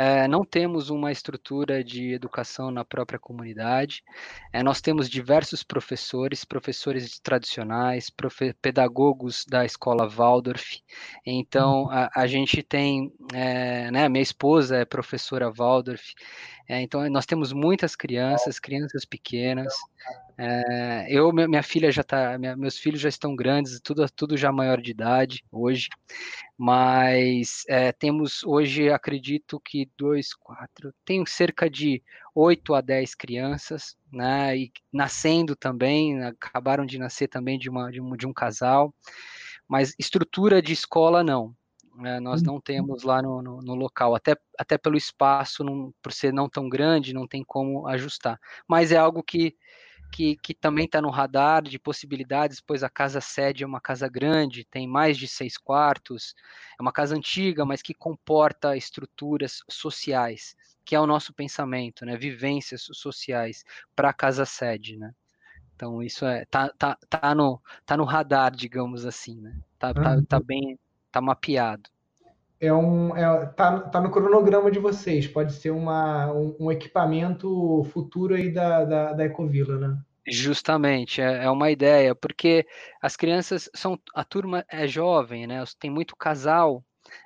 É, 0.00 0.28
não 0.28 0.44
temos 0.44 0.90
uma 0.90 1.10
estrutura 1.10 1.82
de 1.82 2.12
educação 2.12 2.70
na 2.70 2.84
própria 2.84 3.18
comunidade. 3.18 4.04
É, 4.52 4.62
nós 4.62 4.80
temos 4.80 5.10
diversos 5.10 5.64
professores, 5.64 6.44
professores 6.44 7.18
tradicionais, 7.18 8.08
profe 8.08 8.54
pedagogos 8.62 9.44
da 9.44 9.64
escola 9.64 10.08
Waldorf. 10.08 10.80
Então, 11.26 11.82
uhum. 11.82 11.90
a, 11.90 12.10
a 12.14 12.28
gente 12.28 12.62
tem, 12.62 13.12
é, 13.34 13.90
né, 13.90 14.08
minha 14.08 14.22
esposa 14.22 14.76
é 14.76 14.84
professora 14.84 15.50
Waldorf. 15.50 16.14
É, 16.68 16.80
então, 16.80 17.10
nós 17.10 17.26
temos 17.26 17.52
muitas 17.52 17.96
crianças, 17.96 18.60
crianças 18.60 19.04
pequenas. 19.04 19.74
É, 20.40 21.06
eu, 21.10 21.32
minha 21.32 21.64
filha 21.64 21.90
já 21.90 22.04
tá, 22.04 22.38
meus 22.56 22.78
filhos 22.78 23.00
já 23.00 23.08
estão 23.08 23.34
grandes, 23.34 23.80
tudo, 23.80 24.06
tudo 24.14 24.36
já 24.36 24.52
maior 24.52 24.80
de 24.80 24.92
idade 24.92 25.44
hoje, 25.50 25.88
mas 26.56 27.64
é, 27.68 27.90
temos 27.90 28.44
hoje, 28.44 28.88
acredito 28.88 29.58
que 29.58 29.90
dois, 29.96 30.32
quatro, 30.34 30.94
tenho 31.04 31.26
cerca 31.26 31.68
de 31.68 32.00
oito 32.32 32.72
a 32.72 32.80
dez 32.80 33.16
crianças, 33.16 33.96
né, 34.12 34.56
e 34.56 34.72
nascendo 34.92 35.56
também, 35.56 36.22
acabaram 36.22 36.86
de 36.86 37.00
nascer 37.00 37.26
também 37.26 37.58
de, 37.58 37.68
uma, 37.68 37.90
de, 37.90 38.00
um, 38.00 38.16
de 38.16 38.24
um 38.24 38.32
casal, 38.32 38.94
mas 39.66 39.92
estrutura 39.98 40.62
de 40.62 40.72
escola 40.72 41.24
não, 41.24 41.52
né, 41.96 42.20
nós 42.20 42.44
não 42.44 42.54
uhum. 42.54 42.60
temos 42.60 43.02
lá 43.02 43.20
no, 43.20 43.42
no, 43.42 43.60
no, 43.60 43.74
local, 43.74 44.14
até, 44.14 44.36
até 44.56 44.78
pelo 44.78 44.96
espaço, 44.96 45.64
não, 45.64 45.92
por 46.00 46.12
ser 46.12 46.32
não 46.32 46.48
tão 46.48 46.68
grande, 46.68 47.12
não 47.12 47.26
tem 47.26 47.42
como 47.42 47.88
ajustar. 47.88 48.38
Mas 48.68 48.92
é 48.92 48.96
algo 48.96 49.20
que 49.20 49.56
que, 50.10 50.36
que 50.36 50.54
também 50.54 50.84
está 50.84 51.00
no 51.00 51.10
radar 51.10 51.62
de 51.62 51.78
possibilidades, 51.78 52.60
pois 52.60 52.82
a 52.82 52.88
casa 52.88 53.20
sede 53.20 53.64
é 53.64 53.66
uma 53.66 53.80
casa 53.80 54.08
grande, 54.08 54.64
tem 54.64 54.86
mais 54.86 55.16
de 55.16 55.28
seis 55.28 55.56
quartos, 55.56 56.34
é 56.78 56.82
uma 56.82 56.92
casa 56.92 57.16
antiga, 57.16 57.64
mas 57.64 57.82
que 57.82 57.94
comporta 57.94 58.76
estruturas 58.76 59.62
sociais, 59.68 60.56
que 60.84 60.94
é 60.94 61.00
o 61.00 61.06
nosso 61.06 61.32
pensamento, 61.32 62.04
né? 62.04 62.16
Vivências 62.16 62.88
sociais 62.92 63.64
para 63.94 64.10
a 64.10 64.14
casa 64.14 64.44
sede, 64.44 64.96
né? 64.96 65.12
Então 65.74 66.02
isso 66.02 66.26
é 66.26 66.44
tá, 66.46 66.68
tá, 66.76 66.98
tá, 67.08 67.34
no, 67.34 67.62
tá 67.86 67.96
no 67.96 68.04
radar, 68.04 68.50
digamos 68.50 69.06
assim, 69.06 69.40
né? 69.40 69.56
Tá, 69.78 69.94
tá, 69.94 70.14
uhum. 70.14 70.24
tá 70.24 70.40
bem, 70.40 70.78
tá 71.12 71.20
mapeado. 71.20 71.88
É 72.60 72.72
um, 72.72 73.16
é, 73.16 73.46
tá, 73.46 73.80
tá 73.80 74.00
no 74.00 74.10
cronograma 74.10 74.70
de 74.70 74.80
vocês, 74.80 75.28
pode 75.28 75.52
ser 75.52 75.70
uma, 75.70 76.32
um, 76.32 76.56
um 76.58 76.72
equipamento 76.72 77.84
futuro 77.92 78.34
aí 78.34 78.50
da, 78.50 78.84
da, 78.84 79.12
da 79.12 79.24
Ecovila, 79.24 79.78
né? 79.78 79.98
Justamente, 80.26 81.20
é, 81.22 81.44
é 81.44 81.50
uma 81.50 81.70
ideia, 81.70 82.14
porque 82.14 82.66
as 83.00 83.16
crianças 83.16 83.70
são, 83.74 83.98
a 84.14 84.24
turma 84.24 84.64
é 84.68 84.86
jovem, 84.86 85.46
né? 85.46 85.62
Tem 85.78 85.90
muito 85.90 86.16
casal 86.16 86.84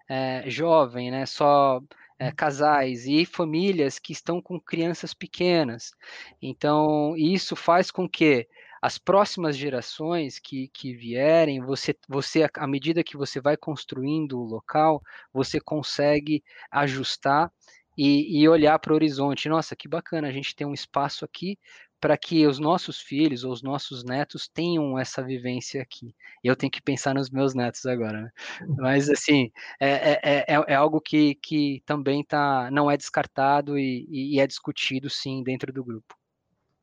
é, 0.09 0.45
jovem, 0.47 1.11
né? 1.11 1.27
Só 1.27 1.81
é, 2.19 2.31
casais 2.31 3.07
e 3.07 3.25
famílias 3.27 3.99
que 3.99 4.13
estão 4.13 4.41
com 4.41 4.61
crianças 4.61 5.13
pequenas. 5.13 5.93
Então, 6.41 7.17
isso 7.17 7.57
faz 7.57 7.91
com 7.91 8.09
que 8.09 8.47
as 8.83 8.99
próximas 8.99 9.57
gerações 9.57 10.41
que, 10.41 10.69
que 10.75 10.93
vierem, 10.93 11.61
você, 11.61 11.97
você, 12.09 12.49
à 12.53 12.67
medida 12.67 13.05
que 13.05 13.17
você 13.17 13.41
vai 13.41 13.57
construindo 13.57 14.41
o 14.41 14.45
local, 14.45 15.01
você 15.33 15.61
consegue 15.61 16.43
ajustar 16.69 17.53
e, 17.97 18.43
e 18.43 18.49
olhar 18.49 18.77
para 18.81 18.93
o 18.93 18.97
horizonte. 18.97 19.49
Nossa, 19.49 19.77
que 19.77 19.87
bacana, 19.87 20.27
a 20.27 20.33
gente 20.33 20.57
tem 20.57 20.67
um 20.67 20.75
espaço 20.75 21.25
aqui 21.25 21.57
para 22.01 22.19
que 22.19 22.45
os 22.45 22.59
nossos 22.59 23.01
filhos 23.01 23.45
ou 23.45 23.53
os 23.53 23.63
nossos 23.63 24.03
netos 24.03 24.49
tenham 24.49 24.99
essa 24.99 25.23
vivência 25.23 25.81
aqui. 25.81 26.13
Eu 26.43 26.57
tenho 26.57 26.73
que 26.73 26.83
pensar 26.83 27.15
nos 27.15 27.31
meus 27.31 27.55
netos 27.55 27.87
agora, 27.87 28.23
né? 28.23 28.31
Uhum. 28.63 28.77
Mas 28.79 29.09
assim, 29.09 29.53
é, 29.79 30.11
é, 30.15 30.21
é, 30.25 30.45
é, 30.49 30.75
algo 30.75 31.01
que, 31.01 31.37
que 31.37 31.81
também 31.87 32.25
tá, 32.25 32.69
não 32.73 32.91
é 32.91 32.97
descartado 32.97 33.79
e, 33.79 34.09
e 34.11 34.41
é 34.41 34.47
discutido 34.49 35.09
sim 35.09 35.45
dentro 35.45 35.73
do 35.73 35.85
grupo. 35.85 36.17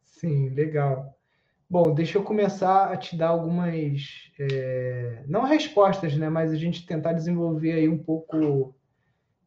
Sim, 0.06 0.48
legal. 0.52 1.19
Bom, 1.70 1.94
deixa 1.94 2.18
eu 2.18 2.24
começar 2.24 2.92
a 2.92 2.98
te 2.98 3.16
dar 3.16 3.28
algumas, 3.28 4.02
é, 4.40 5.24
não 5.28 5.44
respostas, 5.44 6.18
né, 6.18 6.28
mas 6.28 6.52
a 6.52 6.56
gente 6.56 6.86
tentar 6.86 7.14
desenvolver 7.14 7.74
aí 7.74 7.88
um 7.88 7.98
pouco 7.98 8.74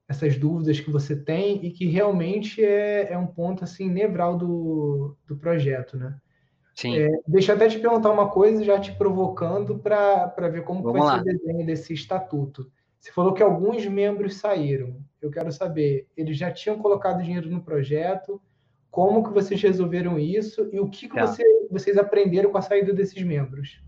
essas 0.08 0.36
dúvidas 0.36 0.78
que 0.78 0.90
você 0.90 1.16
tem 1.16 1.64
e 1.66 1.70
que 1.70 1.86
realmente 1.86 2.64
é, 2.64 3.12
é 3.12 3.18
um 3.18 3.26
ponto 3.26 3.64
assim 3.64 3.90
nevral 3.90 4.36
do, 4.36 5.16
do 5.26 5.36
projeto, 5.36 5.96
né? 5.96 6.16
Sim. 6.74 6.96
É, 6.96 7.10
deixa 7.26 7.52
eu 7.52 7.56
até 7.56 7.68
te 7.68 7.78
perguntar 7.78 8.10
uma 8.10 8.30
coisa, 8.30 8.64
já 8.64 8.78
te 8.78 8.92
provocando 8.92 9.78
para 9.78 10.48
ver 10.48 10.64
como 10.64 10.82
Vamos 10.82 11.00
vai 11.00 11.08
lá. 11.08 11.14
ser 11.14 11.20
o 11.20 11.38
desenho 11.38 11.66
desse 11.66 11.92
estatuto. 11.92 12.70
Você 12.98 13.10
falou 13.10 13.34
que 13.34 13.42
alguns 13.42 13.84
membros 13.86 14.36
saíram. 14.36 14.96
Eu 15.20 15.30
quero 15.30 15.50
saber, 15.50 16.06
eles 16.16 16.36
já 16.36 16.52
tinham 16.52 16.78
colocado 16.78 17.22
dinheiro 17.22 17.50
no 17.50 17.62
projeto? 17.62 18.40
Como 18.92 19.24
que 19.24 19.32
vocês 19.32 19.60
resolveram 19.60 20.20
isso? 20.20 20.68
E 20.72 20.78
o 20.78 20.88
que, 20.88 21.08
que 21.08 21.16
tá. 21.16 21.26
você, 21.26 21.42
vocês 21.68 21.98
aprenderam 21.98 22.52
com 22.52 22.58
a 22.58 22.62
saída 22.62 22.92
desses 22.92 23.20
membros? 23.24 23.82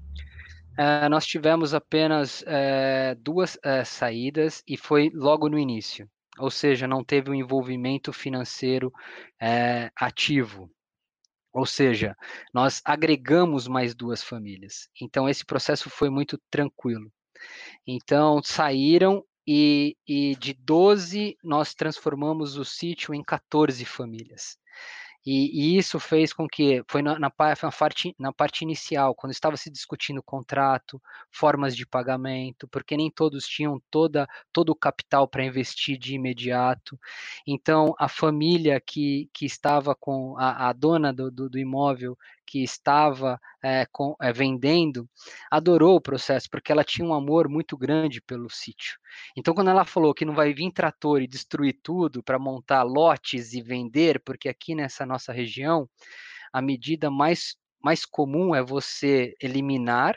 É, 0.77 1.09
nós 1.09 1.25
tivemos 1.25 1.73
apenas 1.73 2.43
é, 2.45 3.15
duas 3.21 3.57
é, 3.63 3.85
saídas 3.85 4.65
e 4.67 4.77
foi 4.77 5.13
logo 5.15 5.49
no 5.49 5.57
início 5.57 6.09
ou 6.39 6.51
seja, 6.51 6.87
não 6.87 7.05
teve 7.05 7.31
um 7.31 7.35
envolvimento 7.35 8.13
financeiro 8.13 8.93
é, 9.41 9.91
ativo. 9.97 10.71
Ou 11.53 11.65
seja, 11.65 12.17
nós 12.53 12.83
agregamos 12.85 13.69
mais 13.69 13.95
duas 13.95 14.23
famílias. 14.23 14.89
Então, 15.01 15.29
esse 15.29 15.45
processo 15.45 15.89
foi 15.89 16.11
muito 16.11 16.39
tranquilo. 16.51 17.13
Então, 17.87 18.43
saíram 18.43 19.25
e, 19.47 19.97
e 20.07 20.35
de 20.37 20.55
12 20.55 21.37
nós 21.45 21.75
transformamos 21.75 22.57
o 22.57 22.65
sítio 22.65 23.15
em 23.15 23.23
14 23.23 23.85
famílias. 23.85 24.59
E, 25.27 25.75
e, 25.75 25.79
isso 25.79 25.99
fez 25.99 26.35
com 26.35 26.47
que, 26.47 26.85
foi 26.87 27.01
na, 27.01 27.19
na, 27.19 27.31
parte, 27.31 28.15
na 28.19 28.31
parte 28.31 28.63
inicial, 28.63 29.15
quando 29.15 29.33
estava 29.33 29.57
se 29.57 29.71
discutindo 29.71 30.23
contrato, 30.23 31.01
formas 31.31 31.75
de 31.75 31.87
pagamento, 31.87 32.69
porque 32.69 32.95
nem 32.95 33.11
todos 33.11 33.47
tinham 33.47 33.81
toda, 33.91 34.29
todo 34.53 34.71
o 34.71 34.77
capital 34.77 35.27
para 35.27 35.45
investir 35.45 35.97
de 35.97 36.15
imediato. 36.15 37.01
Então, 37.47 37.95
a 37.99 38.07
família 38.07 38.79
que, 38.79 39.31
que 39.33 39.47
estava 39.47 39.95
com 39.95 40.37
a, 40.37 40.69
a 40.69 40.73
dona 40.75 41.11
do, 41.11 41.31
do, 41.31 41.49
do 41.49 41.59
imóvel 41.59 42.19
que 42.47 42.63
estava 42.63 43.41
é, 43.63 43.87
com, 43.91 44.15
é, 44.21 44.33
vendendo 44.33 45.09
adorou 45.51 45.97
o 45.97 46.01
processo, 46.01 46.49
porque 46.51 46.71
ela 46.71 46.85
tinha 46.85 47.07
um 47.07 47.15
amor 47.15 47.49
muito 47.49 47.77
grande 47.77 48.21
pelo 48.21 48.51
sítio. 48.51 48.99
Então, 49.37 49.55
quando 49.55 49.71
ela 49.71 49.85
falou 49.85 50.15
que 50.15 50.25
não 50.25 50.35
vai 50.35 50.53
vir 50.53 50.73
trator 50.73 51.23
e 51.23 51.27
destruir 51.27 51.79
tudo 51.83 52.23
para 52.23 52.39
montar 52.39 52.83
lotes 52.83 53.53
e 53.55 53.63
vender, 53.63 54.21
porque 54.25 54.49
aqui 54.49 54.75
nessa 54.75 55.07
nossa 55.07 55.33
região, 55.33 55.89
a 56.53 56.61
medida 56.63 57.11
mais, 57.11 57.57
mais 57.83 58.05
comum 58.05 58.55
é 58.55 58.63
você 58.63 59.35
eliminar 59.41 60.17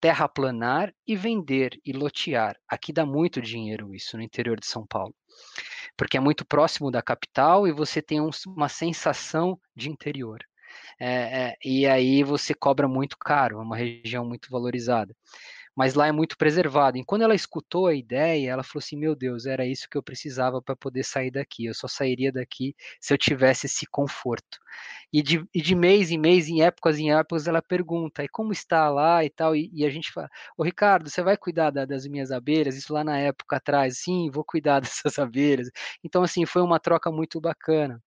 terraplanar 0.00 0.92
e 1.06 1.14
vender 1.14 1.78
e 1.84 1.92
lotear. 1.92 2.56
Aqui 2.66 2.92
dá 2.92 3.04
muito 3.04 3.40
dinheiro 3.40 3.94
isso 3.94 4.16
no 4.16 4.22
interior 4.22 4.58
de 4.58 4.66
São 4.66 4.86
Paulo, 4.86 5.14
porque 5.96 6.16
é 6.16 6.20
muito 6.20 6.44
próximo 6.46 6.90
da 6.90 7.02
capital 7.02 7.68
e 7.68 7.72
você 7.72 8.00
tem 8.00 8.20
um, 8.20 8.30
uma 8.46 8.68
sensação 8.68 9.60
de 9.76 9.90
interior 9.90 10.40
é, 10.98 11.50
é, 11.50 11.56
e 11.64 11.86
aí 11.86 12.22
você 12.22 12.54
cobra 12.54 12.88
muito 12.88 13.16
caro, 13.18 13.58
é 13.58 13.62
uma 13.62 13.76
região 13.76 14.24
muito 14.24 14.50
valorizada. 14.50 15.14
Mas 15.74 15.94
lá 15.94 16.08
é 16.08 16.12
muito 16.12 16.36
preservado. 16.36 16.98
E 16.98 17.04
quando 17.04 17.22
ela 17.22 17.34
escutou 17.34 17.86
a 17.86 17.94
ideia, 17.94 18.50
ela 18.50 18.62
falou 18.62 18.80
assim: 18.80 18.96
Meu 18.96 19.14
Deus, 19.14 19.46
era 19.46 19.64
isso 19.64 19.88
que 19.88 19.96
eu 19.96 20.02
precisava 20.02 20.60
para 20.60 20.76
poder 20.76 21.04
sair 21.04 21.30
daqui. 21.30 21.64
Eu 21.66 21.74
só 21.74 21.88
sairia 21.88 22.32
daqui 22.32 22.74
se 23.00 23.14
eu 23.14 23.18
tivesse 23.18 23.66
esse 23.66 23.86
conforto. 23.86 24.58
E 25.12 25.22
de, 25.22 25.44
e 25.54 25.60
de 25.62 25.74
mês 25.74 26.10
em 26.10 26.18
mês, 26.18 26.48
em 26.48 26.62
épocas 26.62 26.98
em 26.98 27.12
épocas, 27.12 27.46
ela 27.46 27.62
pergunta: 27.62 28.22
E 28.24 28.28
como 28.28 28.52
está 28.52 28.88
lá 28.90 29.24
e 29.24 29.30
tal? 29.30 29.54
E, 29.56 29.70
e 29.72 29.84
a 29.84 29.90
gente 29.90 30.12
fala: 30.12 30.28
Ô 30.56 30.62
Ricardo, 30.64 31.08
você 31.08 31.22
vai 31.22 31.36
cuidar 31.36 31.70
da, 31.70 31.84
das 31.84 32.06
minhas 32.06 32.30
abelhas? 32.32 32.76
Isso 32.76 32.92
lá 32.92 33.04
na 33.04 33.18
época 33.18 33.56
atrás, 33.56 33.98
sim, 33.98 34.30
vou 34.30 34.44
cuidar 34.44 34.80
dessas 34.82 35.18
abelhas. 35.18 35.70
Então, 36.04 36.22
assim, 36.22 36.44
foi 36.46 36.62
uma 36.62 36.80
troca 36.80 37.10
muito 37.10 37.40
bacana. 37.40 38.02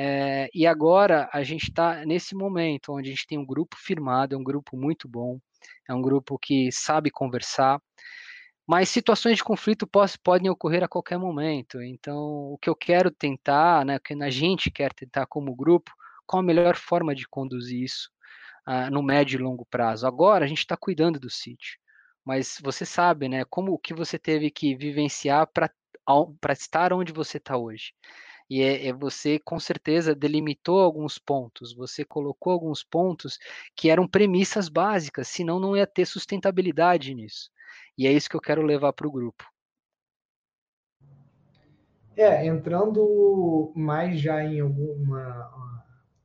É, 0.00 0.48
e 0.54 0.64
agora 0.64 1.28
a 1.32 1.42
gente 1.42 1.64
está 1.64 2.06
nesse 2.06 2.32
momento 2.32 2.92
onde 2.92 3.08
a 3.08 3.12
gente 3.12 3.26
tem 3.26 3.36
um 3.36 3.44
grupo 3.44 3.76
firmado, 3.76 4.32
é 4.32 4.38
um 4.38 4.44
grupo 4.44 4.76
muito 4.76 5.08
bom, 5.08 5.40
é 5.88 5.92
um 5.92 6.00
grupo 6.00 6.38
que 6.38 6.70
sabe 6.70 7.10
conversar, 7.10 7.82
mas 8.64 8.88
situações 8.90 9.38
de 9.38 9.42
conflito 9.42 9.88
podem 10.22 10.48
ocorrer 10.48 10.84
a 10.84 10.88
qualquer 10.88 11.18
momento. 11.18 11.82
Então, 11.82 12.16
o 12.52 12.58
que 12.58 12.70
eu 12.70 12.76
quero 12.76 13.10
tentar, 13.10 13.84
né, 13.84 13.96
o 13.96 14.00
que 14.00 14.14
a 14.14 14.30
gente 14.30 14.70
quer 14.70 14.92
tentar 14.92 15.26
como 15.26 15.52
grupo, 15.52 15.90
qual 16.24 16.38
a 16.40 16.46
melhor 16.46 16.76
forma 16.76 17.12
de 17.12 17.26
conduzir 17.26 17.82
isso 17.82 18.08
uh, 18.68 18.88
no 18.92 19.02
médio 19.02 19.40
e 19.40 19.42
longo 19.42 19.66
prazo? 19.66 20.06
Agora 20.06 20.44
a 20.44 20.48
gente 20.48 20.58
está 20.58 20.76
cuidando 20.76 21.18
do 21.18 21.28
sítio, 21.28 21.76
mas 22.24 22.58
você 22.62 22.86
sabe, 22.86 23.28
né, 23.28 23.44
como 23.50 23.72
o 23.72 23.78
que 23.78 23.92
você 23.92 24.16
teve 24.16 24.48
que 24.48 24.76
vivenciar 24.76 25.48
para 25.52 25.72
estar 26.52 26.92
onde 26.92 27.12
você 27.12 27.38
está 27.38 27.56
hoje. 27.56 27.92
E 28.50 28.62
é, 28.62 28.86
é, 28.86 28.92
você, 28.92 29.38
com 29.38 29.60
certeza, 29.60 30.14
delimitou 30.14 30.80
alguns 30.80 31.18
pontos, 31.18 31.74
você 31.74 32.04
colocou 32.04 32.52
alguns 32.52 32.82
pontos 32.82 33.38
que 33.76 33.90
eram 33.90 34.08
premissas 34.08 34.68
básicas, 34.68 35.28
senão 35.28 35.60
não 35.60 35.76
ia 35.76 35.86
ter 35.86 36.06
sustentabilidade 36.06 37.14
nisso. 37.14 37.50
E 37.96 38.06
é 38.06 38.12
isso 38.12 38.28
que 38.28 38.36
eu 38.36 38.40
quero 38.40 38.62
levar 38.62 38.92
para 38.94 39.06
o 39.06 39.12
grupo. 39.12 39.44
É, 42.16 42.46
entrando 42.46 43.72
mais 43.76 44.18
já 44.18 44.42
em 44.42 44.60
alguma 44.60 45.52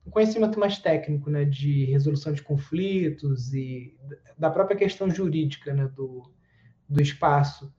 um 0.05 0.11
conhecimento 0.11 0.59
mais 0.59 0.77
técnico, 0.79 1.29
né, 1.29 1.45
de 1.45 1.85
resolução 1.85 2.33
de 2.33 2.41
conflitos 2.41 3.53
e 3.53 3.97
da 4.37 4.49
própria 4.49 4.75
questão 4.75 5.09
jurídica, 5.09 5.73
né, 5.73 5.87
do, 5.87 6.29
do 6.89 7.01
espaço. 7.01 7.73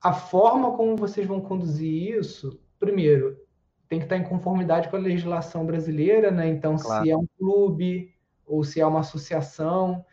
A 0.00 0.12
forma 0.14 0.74
como 0.74 0.96
vocês 0.96 1.26
vão 1.26 1.40
conduzir 1.40 2.18
isso 2.18 2.58
primeiro, 2.78 3.36
tem 3.88 3.98
que 3.98 4.04
estar 4.04 4.16
em 4.16 4.24
conformidade 4.24 4.88
com 4.88 4.96
a 4.96 5.00
legislação 5.00 5.64
brasileira, 5.64 6.30
né? 6.30 6.48
Então, 6.48 6.76
claro. 6.76 7.04
se 7.04 7.10
é 7.10 7.16
um 7.16 7.26
clube 7.38 8.14
ou 8.44 8.64
se 8.64 8.80
é 8.80 8.86
uma 8.86 9.00
associação. 9.00 10.04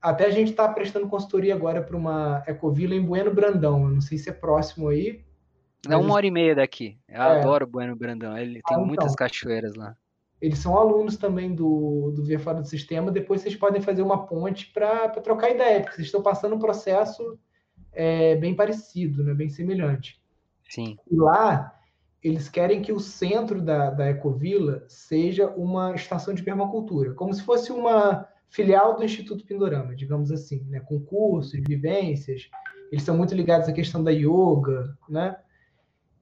Até 0.00 0.26
a 0.26 0.30
gente 0.30 0.50
está 0.50 0.68
prestando 0.68 1.08
consultoria 1.08 1.54
agora 1.54 1.82
para 1.82 1.96
uma 1.96 2.42
ecovila 2.46 2.94
em 2.94 3.04
Bueno 3.04 3.34
Brandão. 3.34 3.84
Eu 3.84 3.90
não 3.90 4.00
sei 4.00 4.18
se 4.18 4.28
é 4.28 4.32
próximo 4.32 4.88
aí. 4.88 5.24
É 5.88 5.96
uma 5.96 6.14
hora 6.14 6.26
e 6.26 6.30
meia 6.30 6.54
daqui. 6.54 6.98
Eu 7.08 7.22
é. 7.22 7.40
adoro 7.40 7.66
Bueno 7.66 7.96
Brandão. 7.96 8.36
Ele 8.36 8.54
tem 8.54 8.62
ah, 8.64 8.74
então. 8.74 8.86
muitas 8.86 9.14
cachoeiras 9.14 9.74
lá. 9.74 9.96
Eles 10.40 10.58
são 10.58 10.76
alunos 10.76 11.16
também 11.16 11.54
do, 11.54 12.12
do 12.14 12.22
Via 12.22 12.38
Fora 12.38 12.60
do 12.60 12.68
Sistema. 12.68 13.10
Depois 13.10 13.40
vocês 13.40 13.56
podem 13.56 13.80
fazer 13.80 14.02
uma 14.02 14.26
ponte 14.26 14.70
para 14.72 15.08
trocar 15.08 15.50
ideia, 15.50 15.80
porque 15.80 15.96
vocês 15.96 16.08
estão 16.08 16.22
passando 16.22 16.54
um 16.54 16.58
processo 16.58 17.38
é, 17.92 18.36
bem 18.36 18.54
parecido, 18.54 19.24
né? 19.24 19.32
bem 19.32 19.48
semelhante. 19.48 20.20
Sim. 20.68 20.98
E 21.10 21.16
lá 21.16 21.75
eles 22.22 22.48
querem 22.48 22.82
que 22.82 22.92
o 22.92 23.00
centro 23.00 23.62
da, 23.62 23.90
da 23.90 24.10
Ecovila 24.10 24.84
seja 24.88 25.48
uma 25.48 25.94
estação 25.94 26.34
de 26.34 26.42
permacultura, 26.42 27.14
como 27.14 27.32
se 27.32 27.42
fosse 27.42 27.70
uma 27.70 28.26
filial 28.48 28.96
do 28.96 29.04
Instituto 29.04 29.44
Pindorama, 29.44 29.94
digamos 29.94 30.30
assim, 30.30 30.64
né? 30.68 30.80
com 30.80 31.00
cursos, 31.00 31.60
vivências. 31.66 32.48
Eles 32.90 33.04
são 33.04 33.16
muito 33.16 33.34
ligados 33.34 33.68
à 33.68 33.72
questão 33.72 34.02
da 34.02 34.10
yoga, 34.10 34.96
né? 35.08 35.36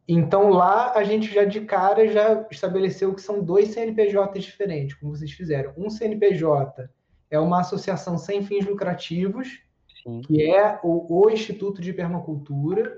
Então 0.06 0.50
lá 0.50 0.92
a 0.92 1.02
gente 1.02 1.32
já 1.32 1.44
de 1.44 1.62
cara 1.62 2.06
já 2.08 2.46
estabeleceu 2.50 3.14
que 3.14 3.22
são 3.22 3.42
dois 3.42 3.68
CNPJs 3.68 4.44
diferentes, 4.44 4.94
como 4.96 5.14
vocês 5.14 5.32
fizeram. 5.32 5.72
Um 5.76 5.88
CNPJ 5.88 6.90
é 7.30 7.38
uma 7.38 7.60
associação 7.60 8.18
sem 8.18 8.42
fins 8.42 8.66
lucrativos, 8.66 9.62
Sim. 10.02 10.20
que 10.20 10.42
é 10.42 10.78
o, 10.82 11.24
o 11.24 11.30
Instituto 11.30 11.80
de 11.80 11.92
Permacultura, 11.92 12.94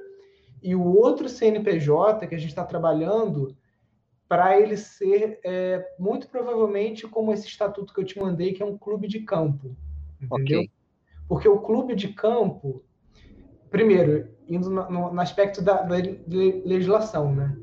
e 0.66 0.74
o 0.74 0.84
outro 0.84 1.28
CNPJ 1.28 2.26
que 2.26 2.34
a 2.34 2.38
gente 2.38 2.48
está 2.48 2.64
trabalhando 2.64 3.56
para 4.28 4.60
ele 4.60 4.76
ser 4.76 5.38
é, 5.44 5.94
muito 5.96 6.28
provavelmente 6.28 7.06
como 7.06 7.32
esse 7.32 7.46
estatuto 7.46 7.94
que 7.94 8.00
eu 8.00 8.04
te 8.04 8.18
mandei, 8.18 8.52
que 8.52 8.64
é 8.64 8.66
um 8.66 8.76
clube 8.76 9.06
de 9.06 9.20
campo, 9.20 9.76
entendeu? 10.20 10.58
Okay. 10.62 10.70
Porque 11.28 11.48
o 11.48 11.60
clube 11.60 11.94
de 11.94 12.08
campo, 12.08 12.84
primeiro, 13.70 14.28
indo 14.48 14.68
no, 14.68 15.12
no 15.12 15.20
aspecto 15.20 15.62
da, 15.62 15.82
da, 15.82 15.94
legislação, 16.64 17.32
né? 17.32 17.56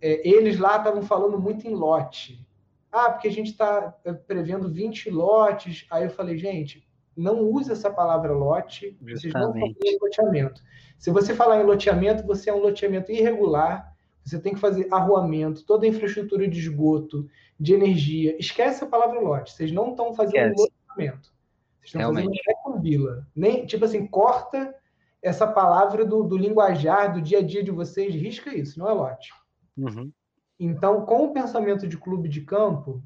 É, 0.00 0.26
eles 0.26 0.58
lá 0.58 0.78
estavam 0.78 1.02
falando 1.02 1.38
muito 1.38 1.68
em 1.68 1.74
lote. 1.74 2.42
Ah, 2.90 3.10
porque 3.10 3.28
a 3.28 3.32
gente 3.32 3.50
está 3.50 3.94
é, 4.02 4.14
prevendo 4.14 4.70
20 4.70 5.10
lotes. 5.10 5.86
Aí 5.90 6.04
eu 6.04 6.10
falei, 6.10 6.38
gente, 6.38 6.85
não 7.16 7.42
use 7.50 7.72
essa 7.72 7.90
palavra 7.90 8.32
lote, 8.32 8.96
Justamente. 9.00 9.20
vocês 9.20 9.32
não 9.34 9.52
falam 9.52 9.74
em 9.84 9.98
loteamento. 10.00 10.62
Se 10.98 11.10
você 11.10 11.34
falar 11.34 11.60
em 11.60 11.64
loteamento, 11.64 12.26
você 12.26 12.50
é 12.50 12.54
um 12.54 12.60
loteamento 12.60 13.10
irregular, 13.10 13.92
você 14.24 14.38
tem 14.38 14.54
que 14.54 14.60
fazer 14.60 14.88
arruamento, 14.90 15.64
toda 15.64 15.86
a 15.86 15.88
infraestrutura 15.88 16.48
de 16.48 16.58
esgoto, 16.58 17.28
de 17.58 17.74
energia. 17.74 18.36
Esquece 18.38 18.84
a 18.84 18.86
palavra 18.86 19.20
lote, 19.20 19.52
vocês 19.52 19.72
não 19.72 19.90
estão 19.90 20.12
fazendo 20.14 20.52
Esquece. 20.52 20.72
loteamento. 20.88 21.32
Vocês 21.80 21.86
estão 21.86 22.00
Realmente. 22.00 22.42
fazendo 22.44 22.58
ecombila. 22.58 23.28
Nem, 23.34 23.64
tipo 23.64 23.84
assim, 23.84 24.06
corta 24.06 24.74
essa 25.22 25.46
palavra 25.46 26.04
do, 26.04 26.22
do, 26.22 26.36
linguajar, 26.36 27.12
do 27.12 27.20
dia 27.20 27.38
a 27.38 27.42
dia 27.42 27.62
de 27.62 27.70
vocês, 27.70 28.14
risca 28.14 28.54
isso, 28.54 28.78
não 28.78 28.88
é 28.88 28.92
lote. 28.92 29.32
Uhum. 29.76 30.10
Então, 30.58 31.04
com 31.04 31.24
o 31.24 31.32
pensamento 31.32 31.86
de 31.86 31.96
clube 31.96 32.28
de 32.28 32.40
campo, 32.40 33.02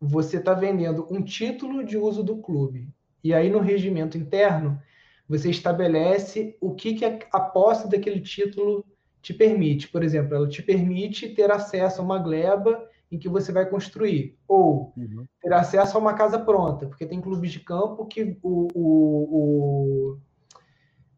você 0.00 0.36
está 0.36 0.54
vendendo 0.54 1.06
um 1.10 1.22
título 1.22 1.84
de 1.84 1.96
uso 1.96 2.22
do 2.22 2.38
clube. 2.38 2.88
E 3.22 3.34
aí, 3.34 3.50
no 3.50 3.60
regimento 3.60 4.16
interno, 4.16 4.80
você 5.28 5.50
estabelece 5.50 6.56
o 6.60 6.74
que, 6.74 6.94
que 6.94 7.04
a 7.04 7.40
posse 7.40 7.88
daquele 7.90 8.20
título 8.20 8.84
te 9.20 9.34
permite. 9.34 9.88
Por 9.88 10.04
exemplo, 10.04 10.34
ela 10.34 10.48
te 10.48 10.62
permite 10.62 11.28
ter 11.30 11.50
acesso 11.50 12.00
a 12.00 12.04
uma 12.04 12.18
gleba 12.18 12.88
em 13.10 13.18
que 13.18 13.28
você 13.28 13.52
vai 13.52 13.68
construir, 13.68 14.36
ou 14.48 14.92
uhum. 14.96 15.26
ter 15.40 15.52
acesso 15.52 15.96
a 15.96 16.00
uma 16.00 16.14
casa 16.14 16.38
pronta, 16.38 16.86
porque 16.86 17.06
tem 17.06 17.20
clubes 17.20 17.52
de 17.52 17.60
campo 17.60 18.06
que 18.06 18.36
o, 18.42 18.68
o, 18.74 20.16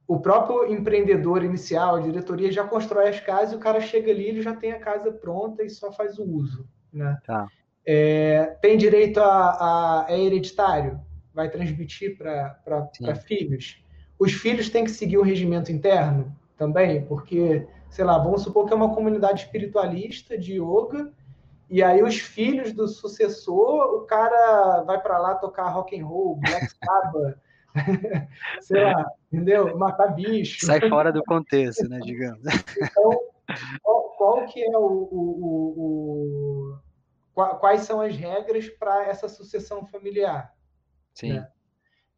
o, 0.07 0.15
o 0.17 0.21
próprio 0.21 0.71
empreendedor 0.71 1.43
inicial, 1.43 1.97
a 1.97 2.01
diretoria, 2.01 2.53
já 2.53 2.65
constrói 2.65 3.09
as 3.09 3.21
casas 3.21 3.53
e 3.53 3.57
o 3.57 3.61
cara 3.61 3.81
chega 3.81 4.11
ali, 4.11 4.27
ele 4.27 4.43
já 4.43 4.55
tem 4.55 4.73
a 4.73 4.79
casa 4.79 5.11
pronta 5.11 5.63
e 5.63 5.71
só 5.71 5.91
faz 5.93 6.19
o 6.19 6.25
uso. 6.25 6.69
Né? 6.93 7.19
Tá. 7.25 7.47
É, 7.87 8.57
tem 8.61 8.77
direito 8.77 9.19
a, 9.19 10.05
a, 10.05 10.07
é 10.11 10.21
hereditário, 10.21 11.01
vai 11.39 11.49
transmitir 11.49 12.19
para 12.19 13.15
filhos. 13.25 13.81
Os 14.19 14.33
filhos 14.33 14.69
têm 14.69 14.83
que 14.83 14.91
seguir 14.91 15.19
o 15.19 15.23
regimento 15.23 15.71
interno 15.71 16.37
também, 16.57 17.05
porque, 17.05 17.65
sei 17.89 18.05
lá, 18.05 18.19
vamos 18.19 18.43
supor 18.43 18.67
que 18.67 18.73
é 18.73 18.77
uma 18.77 18.93
comunidade 18.93 19.43
espiritualista 19.43 20.37
de 20.37 20.55
yoga, 20.55 21.13
e 21.71 21.81
aí 21.81 22.03
os 22.03 22.19
filhos 22.19 22.73
do 22.73 22.89
sucessor, 22.89 23.95
o 23.95 24.01
cara 24.01 24.83
vai 24.83 25.01
para 25.01 25.17
lá 25.19 25.37
tocar 25.37 25.69
rock 25.69 25.97
and 25.97 26.05
roll, 26.05 26.41
Black 26.41 26.67
Sabbath, 26.85 27.39
sei 28.61 28.83
lá, 28.83 29.07
entendeu? 29.33 29.79
Matar 29.79 30.09
bicho. 30.09 30.67
Sai 30.67 30.89
fora 30.89 31.13
do 31.13 31.23
contexto, 31.23 31.89
né, 31.89 32.01
digamos. 32.03 32.43
Então, 32.77 33.21
qual, 33.81 34.03
qual 34.17 34.47
que 34.47 34.61
é 34.61 34.77
o, 34.77 34.83
o, 34.83 35.21
o, 35.77 36.81
o, 37.37 37.55
quais 37.61 37.83
são 37.83 38.01
as 38.01 38.17
regras 38.17 38.69
para 38.69 39.07
essa 39.07 39.29
sucessão 39.29 39.87
familiar? 39.87 40.58
Sim. 41.19 41.35
Né? 41.35 41.49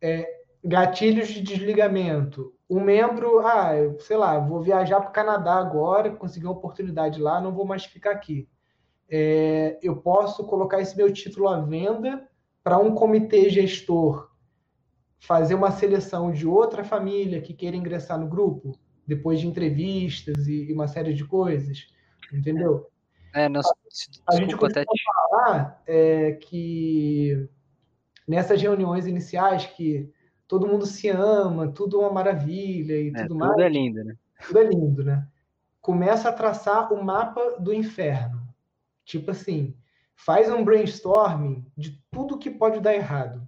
É, 0.02 0.40
gatilhos 0.64 1.28
de 1.28 1.40
desligamento. 1.40 2.54
Um 2.68 2.80
membro, 2.80 3.40
ah, 3.40 3.72
sei 3.98 4.16
lá, 4.16 4.38
vou 4.38 4.62
viajar 4.62 5.00
para 5.00 5.10
o 5.10 5.12
Canadá 5.12 5.54
agora, 5.54 6.10
consegui 6.10 6.46
uma 6.46 6.52
oportunidade 6.52 7.20
lá, 7.20 7.40
não 7.40 7.52
vou 7.52 7.64
mais 7.64 7.84
ficar 7.84 8.12
aqui. 8.12 8.48
É, 9.08 9.78
eu 9.82 9.96
posso 9.96 10.46
colocar 10.46 10.80
esse 10.80 10.96
meu 10.96 11.12
título 11.12 11.48
à 11.48 11.60
venda 11.60 12.28
para 12.62 12.78
um 12.78 12.94
comitê 12.94 13.50
gestor 13.50 14.30
fazer 15.18 15.54
uma 15.54 15.70
seleção 15.70 16.30
de 16.30 16.46
outra 16.46 16.84
família 16.84 17.40
que 17.40 17.52
queira 17.52 17.76
ingressar 17.76 18.18
no 18.18 18.28
grupo, 18.28 18.78
depois 19.06 19.40
de 19.40 19.46
entrevistas 19.46 20.46
e, 20.46 20.70
e 20.70 20.72
uma 20.72 20.86
série 20.86 21.12
de 21.12 21.24
coisas, 21.24 21.88
entendeu? 22.32 22.88
É, 23.34 23.48
nós, 23.48 23.66
a, 23.66 24.34
a 24.34 24.36
gente 24.36 24.54
até 24.54 24.84
falar 25.30 25.82
é, 25.86 26.32
que 26.32 27.48
nessas 28.30 28.62
reuniões 28.62 29.08
iniciais 29.08 29.66
que 29.66 30.08
todo 30.46 30.68
mundo 30.68 30.86
se 30.86 31.08
ama, 31.08 31.66
tudo 31.72 31.96
é 31.96 32.04
uma 32.04 32.12
maravilha 32.12 32.94
e 32.94 33.08
é, 33.08 33.22
tudo, 33.22 33.34
mais. 33.34 33.50
Tudo 33.50 33.62
é 33.62 33.68
lindo, 33.68 34.04
né? 34.04 34.16
Tudo 34.46 34.58
é 34.60 34.64
lindo, 34.64 35.04
né? 35.04 35.26
Começa 35.80 36.28
a 36.28 36.32
traçar 36.32 36.92
o 36.92 37.02
mapa 37.02 37.56
do 37.58 37.74
inferno. 37.74 38.40
Tipo 39.04 39.32
assim, 39.32 39.74
faz 40.14 40.48
um 40.48 40.64
brainstorming 40.64 41.66
de 41.76 42.00
tudo 42.08 42.38
que 42.38 42.50
pode 42.50 42.78
dar 42.78 42.94
errado. 42.94 43.44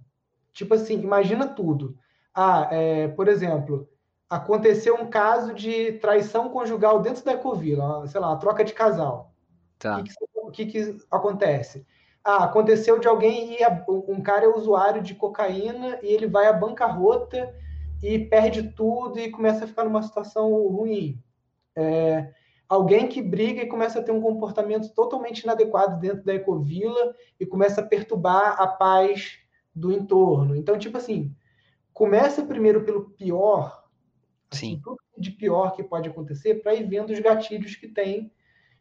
Tipo 0.53 0.75
assim, 0.75 1.01
imagina 1.01 1.47
tudo. 1.47 1.97
Ah, 2.35 2.68
é, 2.73 3.07
por 3.07 3.29
exemplo, 3.29 3.88
aconteceu 4.29 4.97
um 4.97 5.09
caso 5.09 5.55
de 5.55 5.92
traição 5.92 6.49
conjugal 6.49 7.01
dentro 7.01 7.25
da 7.25 7.35
Ecovila, 7.35 8.05
sei 8.09 8.21
lá, 8.21 8.31
uma 8.31 8.38
troca 8.38 8.64
de 8.64 8.73
casal. 8.75 9.33
Tá. 9.79 10.01
O 10.01 10.51
que, 10.51 10.66
que, 10.66 10.66
que, 10.66 10.92
que 10.92 11.05
acontece? 11.09 11.87
Ah, 12.24 12.44
aconteceu 12.44 12.98
de 12.98 13.08
alguém 13.08 13.62
a, 13.64 13.85
um 14.08 14.20
cara 14.22 14.44
é 14.44 14.48
usuário 14.48 15.02
de 15.02 15.14
cocaína 15.14 15.98
e 16.02 16.06
ele 16.06 16.26
vai 16.26 16.46
à 16.46 16.52
bancarrota 16.52 17.52
e 18.02 18.18
perde 18.18 18.70
tudo 18.74 19.18
e 19.18 19.30
começa 19.30 19.64
a 19.64 19.68
ficar 19.68 19.85
numa 19.85 20.02
situação 20.02 20.50
ruim. 20.68 21.20
É, 21.74 22.32
alguém 22.68 23.08
que 23.08 23.20
briga 23.20 23.62
e 23.62 23.68
começa 23.68 23.98
a 23.98 24.02
ter 24.02 24.12
um 24.12 24.20
comportamento 24.20 24.92
totalmente 24.94 25.40
inadequado 25.40 26.00
dentro 26.00 26.24
da 26.24 26.35
ecovila 26.35 27.14
e 27.38 27.46
começa 27.46 27.80
a 27.80 27.87
perturbar 27.87 28.61
a 28.61 28.66
paz 28.66 29.38
do 29.74 29.92
entorno. 29.92 30.54
Então, 30.54 30.78
tipo 30.78 30.98
assim, 30.98 31.35
começa 31.92 32.44
primeiro 32.44 32.85
pelo 32.85 33.11
pior, 33.11 33.85
assim, 34.50 34.80
tudo 34.82 34.98
de 35.18 35.30
pior 35.30 35.74
que 35.74 35.82
pode 35.82 36.08
acontecer, 36.08 36.56
para 36.56 36.74
ir 36.74 36.87
vendo 36.88 37.11
os 37.11 37.18
gatilhos 37.20 37.76
que 37.76 37.88
tem 37.88 38.32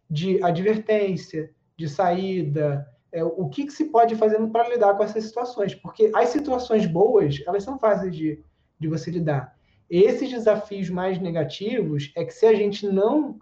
de 0.10 0.44
advertência, 0.44 1.54
de 1.78 1.88
saída, 1.88 2.91
é, 3.12 3.24
o 3.24 3.50
que, 3.50 3.66
que, 3.66 3.74
se 3.74 3.86
pode 3.86 4.16
fazer 4.16 4.40
para 4.48 4.70
lidar 4.70 4.96
com 4.96 5.04
essas 5.04 5.26
situações, 5.26 5.76
porque 5.76 6.12
as 6.16 6.30
situações 6.30 6.86
boas, 6.86 7.42
elas 7.46 7.64
são 7.64 7.78
fáceis 7.78 8.16
de, 8.16 8.44
de 8.80 8.88
você 8.88 9.12
lidar. 9.12 9.56
Esses 9.90 10.30
desafios 10.30 10.90
mais 10.90 11.20
negativos 11.20 12.12
é 12.16 12.24
que 12.24 12.34
se 12.34 12.46
a 12.46 12.54
gente 12.54 12.88
não, 12.88 13.40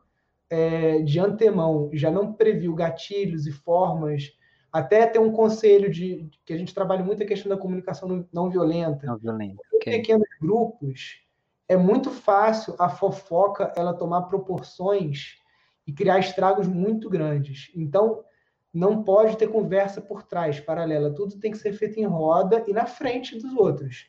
é, 0.49 0.99
de 1.01 1.19
antemão, 1.19 1.89
já 1.93 2.09
não 2.09 2.33
previu 2.33 2.73
gatilhos 2.73 3.45
e 3.45 3.51
formas, 3.51 4.31
até 4.71 5.05
ter 5.05 5.19
um 5.19 5.31
conselho 5.31 5.89
de 5.89 6.29
que 6.45 6.53
a 6.53 6.57
gente 6.57 6.73
trabalha 6.73 7.03
muito 7.03 7.21
a 7.21 7.25
questão 7.25 7.49
da 7.49 7.57
comunicação 7.57 8.25
não 8.31 8.49
violenta. 8.49 9.05
Não 9.05 9.17
violenta. 9.17 9.61
Okay. 9.73 9.93
Em 9.93 9.97
pequenos 9.97 10.27
grupos, 10.41 11.21
é 11.67 11.77
muito 11.77 12.09
fácil 12.09 12.75
a 12.79 12.89
fofoca 12.89 13.71
ela 13.75 13.93
tomar 13.93 14.23
proporções 14.23 15.35
e 15.85 15.93
criar 15.93 16.19
estragos 16.19 16.67
muito 16.67 17.09
grandes. 17.09 17.71
Então, 17.75 18.23
não 18.73 19.03
pode 19.03 19.37
ter 19.37 19.47
conversa 19.47 19.99
por 20.01 20.23
trás, 20.23 20.59
paralela. 20.59 21.13
Tudo 21.13 21.39
tem 21.39 21.51
que 21.51 21.57
ser 21.57 21.73
feito 21.73 21.99
em 21.99 22.05
roda 22.05 22.63
e 22.67 22.73
na 22.73 22.85
frente 22.85 23.37
dos 23.37 23.53
outros. 23.55 24.07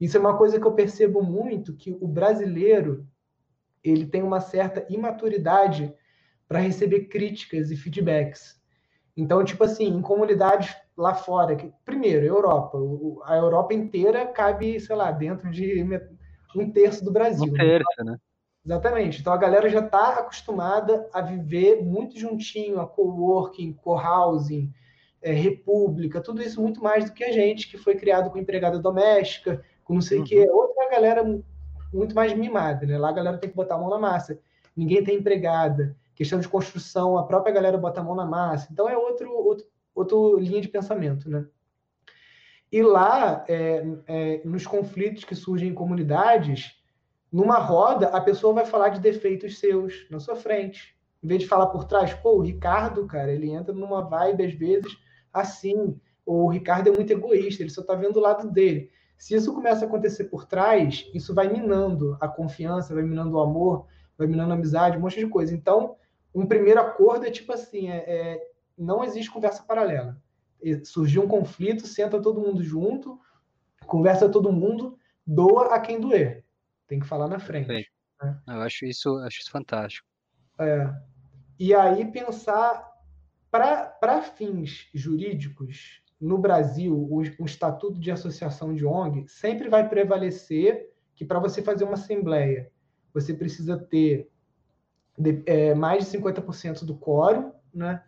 Isso 0.00 0.16
é 0.16 0.20
uma 0.20 0.36
coisa 0.36 0.60
que 0.60 0.66
eu 0.66 0.72
percebo 0.72 1.22
muito, 1.22 1.76
que 1.76 1.96
o 2.00 2.06
brasileiro 2.06 3.06
ele 3.82 4.06
tem 4.06 4.22
uma 4.22 4.40
certa 4.40 4.84
imaturidade 4.88 5.92
para 6.46 6.58
receber 6.58 7.06
críticas 7.06 7.70
e 7.70 7.76
feedbacks. 7.76 8.60
Então, 9.16 9.44
tipo 9.44 9.64
assim, 9.64 9.86
em 9.86 10.02
comunidades 10.02 10.74
lá 10.96 11.14
fora, 11.14 11.56
que, 11.56 11.72
primeiro, 11.84 12.24
Europa, 12.24 12.78
a 13.24 13.36
Europa 13.36 13.74
inteira 13.74 14.26
cabe, 14.26 14.78
sei 14.80 14.96
lá, 14.96 15.10
dentro 15.10 15.50
de 15.50 15.84
um 16.54 16.70
terço 16.70 17.04
do 17.04 17.12
Brasil. 17.12 17.52
Um 17.52 17.56
terço, 17.56 18.04
né? 18.04 18.16
Exatamente. 18.64 19.20
Então 19.20 19.32
a 19.32 19.36
galera 19.36 19.68
já 19.68 19.80
está 19.80 20.20
acostumada 20.20 21.08
a 21.12 21.20
viver 21.20 21.82
muito 21.82 22.18
juntinho, 22.18 22.80
a 22.80 22.86
coworking, 22.86 23.72
co-housing, 23.72 24.72
é, 25.20 25.32
república, 25.32 26.20
tudo 26.20 26.42
isso 26.42 26.60
muito 26.60 26.82
mais 26.82 27.04
do 27.04 27.12
que 27.12 27.24
a 27.24 27.32
gente, 27.32 27.68
que 27.68 27.76
foi 27.76 27.96
criado 27.96 28.30
com 28.30 28.38
empregada 28.38 28.78
doméstica, 28.78 29.64
com 29.84 29.94
não 29.94 30.00
sei 30.00 30.18
o 30.18 30.20
uhum. 30.20 30.26
que. 30.26 30.50
Outra 30.50 30.90
galera 30.90 31.24
muito 31.92 32.14
mais 32.14 32.32
mimada, 32.32 32.86
né? 32.86 32.96
Lá 32.96 33.10
a 33.10 33.12
galera 33.12 33.38
tem 33.38 33.50
que 33.50 33.56
botar 33.56 33.74
a 33.74 33.78
mão 33.78 33.90
na 33.90 33.98
massa. 33.98 34.38
Ninguém 34.76 35.04
tem 35.04 35.16
empregada. 35.16 35.96
questão 36.14 36.38
de 36.38 36.48
construção, 36.48 37.18
a 37.18 37.24
própria 37.24 37.52
galera 37.52 37.76
bota 37.76 38.00
a 38.00 38.04
mão 38.04 38.14
na 38.14 38.24
massa. 38.24 38.68
Então 38.70 38.88
é 38.88 38.96
outro, 38.96 39.30
outro, 39.32 39.66
outro 39.94 40.38
linha 40.38 40.60
de 40.60 40.68
pensamento, 40.68 41.28
né? 41.28 41.44
E 42.70 42.82
lá, 42.82 43.44
é, 43.48 43.84
é, 44.06 44.40
nos 44.44 44.66
conflitos 44.66 45.24
que 45.24 45.34
surgem 45.34 45.68
em 45.68 45.74
comunidades, 45.74 46.81
numa 47.32 47.58
roda, 47.58 48.08
a 48.08 48.20
pessoa 48.20 48.52
vai 48.52 48.66
falar 48.66 48.90
de 48.90 49.00
defeitos 49.00 49.58
seus 49.58 50.06
na 50.10 50.20
sua 50.20 50.36
frente. 50.36 50.94
Em 51.22 51.28
vez 51.28 51.42
de 51.42 51.48
falar 51.48 51.66
por 51.66 51.84
trás, 51.84 52.12
pô, 52.12 52.36
o 52.36 52.42
Ricardo, 52.42 53.06
cara, 53.06 53.32
ele 53.32 53.50
entra 53.50 53.72
numa 53.72 54.02
vibe, 54.02 54.44
às 54.44 54.52
vezes, 54.52 54.92
assim. 55.32 55.98
O 56.26 56.48
Ricardo 56.48 56.88
é 56.88 56.92
muito 56.92 57.12
egoísta, 57.12 57.62
ele 57.62 57.70
só 57.70 57.82
tá 57.82 57.94
vendo 57.94 58.16
o 58.16 58.20
lado 58.20 58.50
dele. 58.50 58.90
Se 59.16 59.34
isso 59.34 59.54
começa 59.54 59.84
a 59.84 59.88
acontecer 59.88 60.24
por 60.24 60.44
trás, 60.44 61.08
isso 61.14 61.34
vai 61.34 61.48
minando 61.48 62.16
a 62.20 62.28
confiança, 62.28 62.94
vai 62.94 63.02
minando 63.02 63.36
o 63.36 63.40
amor, 63.40 63.86
vai 64.18 64.26
minando 64.26 64.52
a 64.52 64.56
amizade, 64.56 64.98
um 64.98 65.00
monte 65.00 65.18
de 65.18 65.28
coisa. 65.28 65.54
Então, 65.54 65.96
um 66.34 66.44
primeiro 66.44 66.80
acordo 66.80 67.24
é 67.24 67.30
tipo 67.30 67.52
assim: 67.52 67.88
é, 67.88 67.96
é 67.96 68.48
não 68.76 69.04
existe 69.04 69.30
conversa 69.30 69.62
paralela. 69.62 70.20
Surgiu 70.84 71.22
um 71.22 71.28
conflito, 71.28 71.86
senta 71.86 72.20
todo 72.20 72.40
mundo 72.40 72.62
junto, 72.62 73.18
conversa 73.86 74.28
todo 74.28 74.52
mundo, 74.52 74.98
doa 75.26 75.74
a 75.74 75.80
quem 75.80 76.00
doer. 76.00 76.41
Tem 76.92 77.00
que 77.00 77.06
falar 77.06 77.26
na 77.26 77.38
frente. 77.38 77.90
Né? 78.22 78.38
Eu 78.46 78.60
acho 78.60 78.84
isso, 78.84 79.16
acho 79.20 79.40
isso 79.40 79.50
fantástico. 79.50 80.06
É. 80.60 80.94
E 81.58 81.74
aí 81.74 82.04
pensar 82.12 82.86
para 83.50 84.20
fins 84.20 84.90
jurídicos, 84.92 86.02
no 86.20 86.36
Brasil, 86.36 86.94
o, 86.94 87.22
o, 87.38 87.46
Estatuto 87.46 87.98
de 87.98 88.10
Associação 88.10 88.74
de 88.74 88.84
ONG 88.84 89.26
sempre 89.26 89.70
vai 89.70 89.88
prevalecer 89.88 90.92
que 91.14 91.24
para 91.24 91.38
você 91.38 91.62
fazer 91.62 91.84
uma 91.84 91.94
assembleia, 91.94 92.70
você 93.14 93.32
precisa 93.32 93.78
ter 93.78 94.30
de, 95.16 95.42
é, 95.46 95.74
mais 95.74 96.04
de 96.04 96.18
50% 96.18 96.84
do 96.84 96.94
quórum, 96.94 97.54
né? 97.72 98.04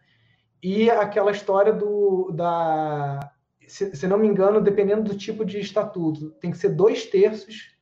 E 0.63 0.91
aquela 0.91 1.31
história 1.31 1.73
do 1.73 2.31
da 2.33 3.33
se, 3.67 3.97
se, 3.97 4.07
não 4.07 4.19
me 4.19 4.29
engano, 4.29 4.61
dependendo 4.61 5.05
do 5.05 5.17
tipo 5.17 5.43
de 5.43 5.59
estatuto, 5.59 6.33
tem 6.33 6.51
que 6.51 6.59
ser 6.59 6.69
dois 6.69 7.07
terços. 7.07 7.74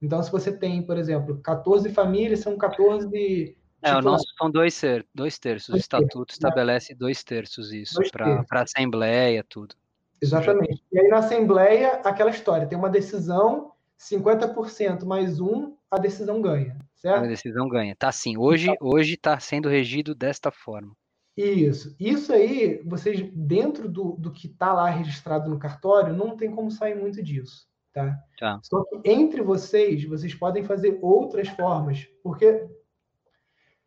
Então, 0.00 0.22
se 0.22 0.30
você 0.30 0.52
tem, 0.52 0.82
por 0.82 0.96
exemplo, 0.96 1.40
14 1.42 1.90
famílias, 1.90 2.40
são 2.40 2.56
14 2.56 3.56
é, 3.80 3.94
o 3.94 4.02
nosso 4.02 4.24
são 4.36 4.50
dois, 4.50 4.80
dois 5.14 5.38
terços. 5.38 5.68
Dois 5.68 5.80
o 5.80 5.82
estatuto 5.82 6.26
terços, 6.26 6.34
estabelece 6.34 6.92
né? 6.92 6.98
dois 6.98 7.22
terços 7.22 7.72
isso, 7.72 8.00
para 8.10 8.44
a 8.50 8.62
Assembleia, 8.62 9.44
tudo. 9.48 9.74
Exatamente. 10.20 10.82
E 10.92 10.98
aí 10.98 11.08
na 11.08 11.18
Assembleia, 11.18 12.00
aquela 12.04 12.30
história, 12.30 12.66
tem 12.66 12.76
uma 12.76 12.90
decisão, 12.90 13.72
50% 13.98 15.04
mais 15.04 15.40
um, 15.40 15.76
a 15.88 15.96
decisão 15.96 16.42
ganha, 16.42 16.76
certo? 16.96 17.24
A 17.24 17.28
decisão 17.28 17.68
ganha. 17.68 17.94
Tá 17.94 18.08
assim, 18.08 18.36
hoje 18.36 18.70
então, 18.70 18.88
hoje 18.88 19.14
está 19.14 19.38
sendo 19.38 19.68
regido 19.68 20.14
desta 20.14 20.50
forma. 20.50 20.92
Isso. 21.36 21.94
Isso 22.00 22.32
aí, 22.32 22.82
vocês, 22.84 23.30
dentro 23.32 23.88
do, 23.88 24.16
do 24.16 24.32
que 24.32 24.48
está 24.48 24.72
lá 24.72 24.90
registrado 24.90 25.48
no 25.48 25.58
cartório, 25.58 26.12
não 26.12 26.36
tem 26.36 26.50
como 26.50 26.68
sair 26.68 26.96
muito 26.96 27.22
disso. 27.22 27.67
Tá? 27.98 28.24
tá? 28.38 28.60
Só 28.62 28.84
que 28.84 29.00
entre 29.10 29.42
vocês, 29.42 30.04
vocês 30.04 30.32
podem 30.34 30.62
fazer 30.62 30.98
outras 31.02 31.48
formas, 31.48 32.06
porque 32.22 32.68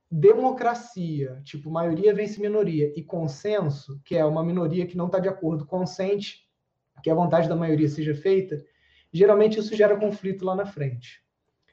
democracia, 0.10 1.42
tipo 1.46 1.72
maioria 1.72 2.14
vence 2.14 2.42
minoria, 2.42 2.92
e 2.94 3.02
consenso, 3.02 4.02
que 4.04 4.18
é 4.18 4.26
uma 4.26 4.44
minoria 4.44 4.86
que 4.86 4.98
não 4.98 5.06
está 5.06 5.20
de 5.20 5.30
acordo, 5.30 5.66
consente 5.66 6.50
que 7.02 7.10
a 7.10 7.16
vontade 7.16 7.48
da 7.48 7.56
maioria 7.56 7.88
seja 7.88 8.14
feita, 8.14 8.62
geralmente 9.14 9.60
isso 9.60 9.76
gera 9.76 9.96
conflito 9.96 10.44
lá 10.44 10.56
na 10.56 10.66
frente. 10.66 11.22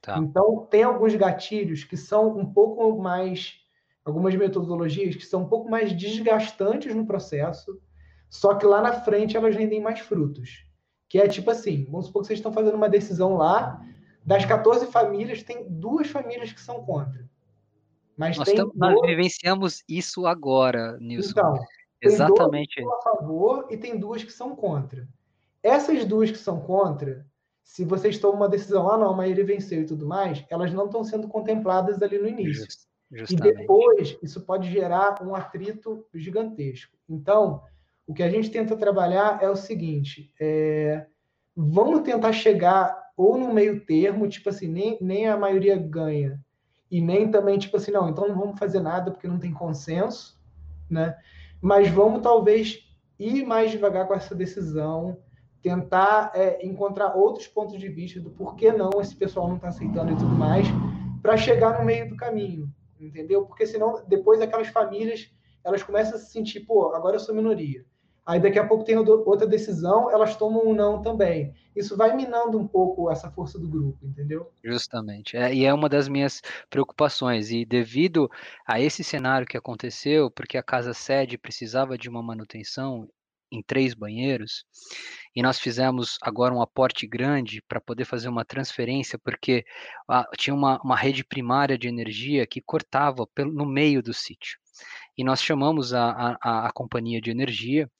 Tá. 0.01 0.17
Então, 0.19 0.67
tem 0.71 0.85
alguns 0.85 1.15
gatilhos 1.17 1.83
que 1.83 1.97
são 1.97 2.39
um 2.39 2.53
pouco 2.53 2.97
mais, 3.03 3.55
algumas 4.05 4.35
metodologias 4.37 5.17
que 5.17 5.27
são 5.27 5.43
um 5.43 5.49
pouco 5.49 5.69
mais 5.69 5.93
desgastantes 5.93 6.95
no 6.95 7.05
processo, 7.05 7.81
só 8.31 8.55
que 8.55 8.65
lá 8.65 8.81
na 8.81 8.93
frente 8.93 9.37
elas 9.37 9.57
rendem 9.57 9.83
mais 9.83 9.99
frutos. 9.99 10.68
Que 11.09 11.19
é 11.19 11.29
tipo 11.29 11.51
assim, 11.51 11.87
vamos 11.91 12.07
supor 12.07 12.23
que 12.23 12.29
vocês 12.29 12.39
estão 12.39 12.53
fazendo 12.53 12.75
uma 12.75 12.89
decisão 12.89 13.37
lá, 13.37 13.83
das 14.25 14.45
14 14.45 14.87
famílias, 14.87 15.43
tem 15.43 15.67
duas 15.69 16.09
famílias 16.09 16.53
que 16.53 16.61
são 16.61 16.85
contra. 16.85 17.29
Mas 18.17 18.37
nós, 18.37 18.49
tem 18.49 18.71
nós 18.75 19.01
vivenciamos 19.01 19.83
isso 19.89 20.27
agora, 20.27 20.99
Nilson. 21.01 21.31
Então, 21.31 21.59
Exatamente. 22.01 22.77
Tem 22.77 22.85
duas 22.85 22.97
que 22.97 23.03
são 23.03 23.13
a 23.13 23.17
favor 23.17 23.67
e 23.71 23.77
tem 23.77 23.99
duas 23.99 24.25
que 24.25 24.33
são 24.33 24.57
contra. 24.57 25.09
Essas 25.63 26.05
duas 26.05 26.31
que 26.31 26.39
são 26.39 26.61
contra, 26.61 27.27
se 27.65 27.85
vocês 27.85 28.19
tomam 28.19 28.37
uma 28.37 28.49
decisão, 28.49 28.91
ah, 28.91 28.97
não, 28.97 29.15
mas 29.15 29.31
ele 29.31 29.43
venceu 29.43 29.83
e 29.83 29.87
tudo 29.87 30.07
mais, 30.07 30.45
elas 30.49 30.73
não 30.73 30.87
estão 30.87 31.03
sendo 31.05 31.29
contempladas 31.29 32.01
ali 32.01 32.19
no 32.19 32.29
início. 32.29 32.67
Just, 33.11 33.33
e 33.33 33.37
depois, 33.37 34.19
isso 34.23 34.41
pode 34.43 34.71
gerar 34.71 35.23
um 35.23 35.35
atrito 35.35 36.07
gigantesco. 36.15 36.97
Então, 37.09 37.63
o 38.09 38.15
que 38.15 38.23
a 38.23 38.31
gente 38.31 38.51
tenta 38.51 38.75
trabalhar 38.75 39.39
é 39.43 39.51
o 39.51 39.55
seguinte: 39.55 40.33
é, 40.41 41.07
vamos 41.55 42.01
tentar 42.01 42.33
chegar 42.33 42.99
ou 43.15 43.37
no 43.37 43.53
meio 43.53 43.85
termo, 43.85 44.27
tipo 44.27 44.49
assim, 44.49 44.67
nem, 44.67 44.97
nem 45.01 45.29
a 45.29 45.37
maioria 45.37 45.77
ganha, 45.77 46.41
e 46.91 47.03
nem 47.03 47.31
também 47.31 47.59
tipo 47.59 47.77
assim, 47.77 47.91
não, 47.91 48.09
então 48.09 48.27
não 48.27 48.39
vamos 48.39 48.59
fazer 48.59 48.81
nada 48.81 49.11
porque 49.11 49.29
não 49.29 49.39
tem 49.39 49.53
consenso, 49.53 50.41
né? 50.89 51.19
Mas 51.61 51.91
vamos 51.91 52.23
talvez 52.23 52.79
ir 53.19 53.45
mais 53.45 53.71
devagar 53.71 54.07
com 54.07 54.15
essa 54.15 54.35
decisão, 54.35 55.19
tentar 55.61 56.33
é, 56.35 56.65
encontrar 56.65 57.15
outros 57.15 57.47
pontos 57.47 57.79
de 57.79 57.89
vista 57.89 58.21
do 58.21 58.31
porquê 58.31 58.73
não 58.73 58.91
esse 59.01 59.15
pessoal 59.15 59.49
não 59.49 59.57
está 59.57 59.69
aceitando 59.69 60.13
e 60.13 60.17
tudo 60.17 60.35
mais, 60.35 60.67
para 61.21 61.37
chegar 61.37 61.79
no 61.79 61.85
meio 61.85 62.09
do 62.09 62.17
caminho, 62.17 62.73
entendeu? 62.99 63.45
Porque 63.45 63.67
senão 63.67 64.03
depois 64.09 64.41
aquelas 64.41 64.69
famílias 64.69 65.31
elas 65.63 65.83
começam 65.83 66.15
a 66.15 66.19
se 66.19 66.31
sentir, 66.31 66.61
pô, 66.61 66.95
agora 66.95 67.17
eu 67.17 67.21
sou 67.21 67.35
minoria. 67.35 67.85
Aí 68.29 68.39
daqui 68.39 68.59
a 68.59 68.67
pouco 68.67 68.85
tem 68.85 68.95
outra 68.95 69.47
decisão, 69.47 70.11
elas 70.11 70.37
tomam 70.37 70.67
um 70.67 70.75
não 70.75 71.01
também. 71.01 71.55
Isso 71.75 71.97
vai 71.97 72.15
minando 72.15 72.59
um 72.59 72.69
pouco 72.69 73.11
essa 73.11 73.31
força 73.31 73.59
do 73.59 73.67
grupo, 73.67 74.05
entendeu? 74.07 74.53
Justamente. 74.63 75.35
É, 75.35 75.55
e 75.55 75.65
é 75.65 75.73
uma 75.73 75.89
das 75.89 76.09
minhas 76.09 76.43
preocupações. 76.69 77.51
E 77.51 77.65
devido 77.65 78.31
a 78.67 78.79
esse 78.79 79.03
cenário 79.03 79.47
que 79.47 79.57
aconteceu, 79.57 80.31
porque 80.31 80.59
a 80.59 80.63
casa 80.63 80.93
sede 80.93 81.39
precisava 81.39 81.97
de 81.97 82.07
uma 82.07 82.23
manutenção 82.23 83.09
em 83.51 83.63
três 83.63 83.95
banheiros, 83.95 84.67
e 85.35 85.41
nós 85.41 85.59
fizemos 85.59 86.19
agora 86.21 86.53
um 86.53 86.61
aporte 86.61 87.07
grande 87.07 87.63
para 87.67 87.81
poder 87.81 88.05
fazer 88.05 88.29
uma 88.29 88.45
transferência, 88.45 89.19
porque 89.19 89.65
ah, 90.07 90.27
tinha 90.37 90.53
uma, 90.53 90.79
uma 90.83 90.97
rede 90.97 91.25
primária 91.25 91.79
de 91.79 91.89
energia 91.89 92.47
que 92.47 92.61
cortava 92.61 93.27
pelo, 93.35 93.51
no 93.55 93.65
meio 93.65 94.03
do 94.03 94.13
sítio. 94.13 94.59
E 95.19 95.25
nós 95.25 95.43
chamamos 95.43 95.93
a, 95.93 96.39
a, 96.41 96.69
a 96.69 96.73
companhia 96.73 97.21
de 97.21 97.31
energia. 97.31 97.91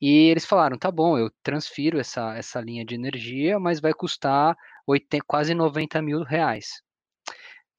E 0.00 0.28
eles 0.28 0.44
falaram: 0.44 0.78
tá 0.78 0.90
bom, 0.90 1.18
eu 1.18 1.30
transfiro 1.42 1.98
essa, 1.98 2.36
essa 2.36 2.60
linha 2.60 2.84
de 2.84 2.94
energia, 2.94 3.58
mas 3.58 3.80
vai 3.80 3.94
custar 3.94 4.54
80, 4.86 5.24
quase 5.26 5.54
90 5.54 6.02
mil 6.02 6.22
reais. 6.22 6.82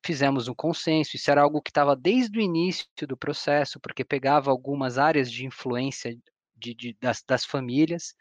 Fizemos 0.04 0.48
um 0.48 0.56
consenso, 0.56 1.16
isso 1.16 1.30
era 1.30 1.42
algo 1.42 1.62
que 1.62 1.70
estava 1.70 1.96
desde 1.96 2.40
o 2.40 2.42
início 2.42 2.88
do 3.08 3.18
processo, 3.18 3.80
porque 3.80 4.04
pegava 4.04 4.50
algumas 4.50 4.98
áreas 4.98 5.32
de 5.32 5.46
influência 5.46 6.18
de, 6.56 6.74
de, 6.74 6.98
das, 7.02 7.22
das 7.28 7.46
famílias, 7.46 8.16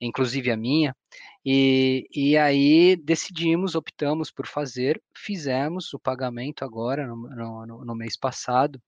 inclusive 0.00 0.50
a 0.50 0.56
minha, 0.56 0.96
e, 1.44 2.08
e 2.12 2.36
aí 2.36 2.96
decidimos, 2.96 3.76
optamos 3.76 4.30
por 4.32 4.46
fazer, 4.48 5.00
fizemos 5.16 5.94
o 5.94 5.98
pagamento 5.98 6.64
agora, 6.64 7.06
no, 7.06 7.66
no, 7.66 7.84
no 7.84 7.94
mês 7.94 8.16
passado, 8.16 8.80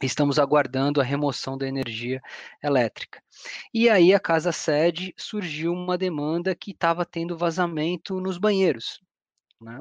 Estamos 0.00 0.38
aguardando 0.38 1.00
a 1.00 1.04
remoção 1.04 1.56
da 1.56 1.66
energia 1.66 2.20
elétrica. 2.62 3.22
E 3.72 3.88
aí 3.88 4.14
a 4.14 4.20
casa 4.20 4.52
sede 4.52 5.14
surgiu 5.16 5.72
uma 5.72 5.98
demanda 5.98 6.54
que 6.54 6.70
estava 6.70 7.04
tendo 7.04 7.36
vazamento 7.36 8.20
nos 8.20 8.38
banheiros. 8.38 9.00
Né? 9.60 9.80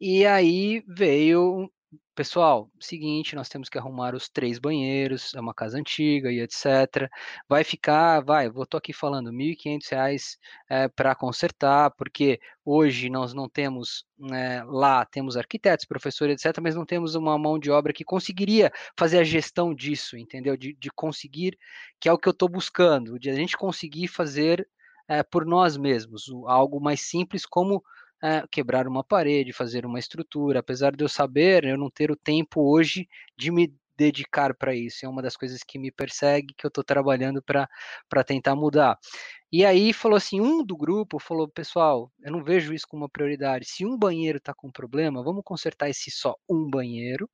E 0.00 0.26
aí 0.26 0.82
veio 0.86 1.70
pessoal, 2.14 2.70
seguinte, 2.80 3.34
nós 3.34 3.48
temos 3.48 3.68
que 3.68 3.78
arrumar 3.78 4.14
os 4.14 4.28
três 4.28 4.58
banheiros, 4.58 5.34
é 5.34 5.40
uma 5.40 5.54
casa 5.54 5.78
antiga 5.78 6.30
e 6.30 6.40
etc. 6.40 7.10
Vai 7.48 7.64
ficar, 7.64 8.20
vai, 8.20 8.46
eu 8.46 8.62
estou 8.62 8.78
aqui 8.78 8.92
falando, 8.92 9.30
R$ 9.30 9.36
1.500 9.36 10.36
é, 10.70 10.88
para 10.88 11.14
consertar, 11.14 11.90
porque 11.92 12.40
hoje 12.64 13.10
nós 13.10 13.34
não 13.34 13.48
temos 13.48 14.04
né, 14.18 14.62
lá, 14.64 15.04
temos 15.04 15.36
arquitetos, 15.36 15.84
professores, 15.84 16.44
etc., 16.44 16.60
mas 16.62 16.74
não 16.74 16.86
temos 16.86 17.14
uma 17.14 17.38
mão 17.38 17.58
de 17.58 17.70
obra 17.70 17.92
que 17.92 18.04
conseguiria 18.04 18.72
fazer 18.98 19.18
a 19.18 19.24
gestão 19.24 19.74
disso, 19.74 20.16
entendeu? 20.16 20.56
De, 20.56 20.74
de 20.74 20.90
conseguir, 20.90 21.58
que 22.00 22.08
é 22.08 22.12
o 22.12 22.18
que 22.18 22.28
eu 22.28 22.32
estou 22.32 22.48
buscando, 22.48 23.18
de 23.18 23.30
a 23.30 23.34
gente 23.34 23.56
conseguir 23.56 24.08
fazer 24.08 24.66
é, 25.08 25.22
por 25.22 25.44
nós 25.44 25.76
mesmos, 25.76 26.24
algo 26.46 26.80
mais 26.80 27.00
simples 27.02 27.44
como 27.44 27.82
é, 28.24 28.42
quebrar 28.50 28.88
uma 28.88 29.04
parede, 29.04 29.52
fazer 29.52 29.84
uma 29.84 29.98
estrutura. 29.98 30.60
Apesar 30.60 30.96
de 30.96 31.04
eu 31.04 31.08
saber, 31.10 31.64
eu 31.64 31.76
não 31.76 31.90
ter 31.90 32.10
o 32.10 32.16
tempo 32.16 32.62
hoje 32.62 33.06
de 33.36 33.50
me 33.50 33.70
dedicar 33.98 34.54
para 34.54 34.74
isso. 34.74 35.04
É 35.04 35.08
uma 35.08 35.20
das 35.20 35.36
coisas 35.36 35.62
que 35.62 35.78
me 35.78 35.92
persegue, 35.92 36.54
que 36.56 36.64
eu 36.64 36.68
estou 36.68 36.82
trabalhando 36.82 37.42
para 37.42 38.24
tentar 38.24 38.56
mudar. 38.56 38.98
E 39.52 39.64
aí 39.64 39.92
falou 39.92 40.16
assim, 40.16 40.40
um 40.40 40.64
do 40.64 40.76
grupo 40.76 41.18
falou, 41.18 41.46
pessoal, 41.48 42.10
eu 42.22 42.32
não 42.32 42.42
vejo 42.42 42.72
isso 42.72 42.86
como 42.88 43.02
uma 43.02 43.10
prioridade. 43.10 43.66
Se 43.68 43.84
um 43.84 43.96
banheiro 43.96 44.38
está 44.38 44.54
com 44.54 44.70
problema, 44.70 45.22
vamos 45.22 45.42
consertar 45.44 45.90
esse 45.90 46.10
só 46.10 46.34
um 46.48 46.68
banheiro. 46.68 47.28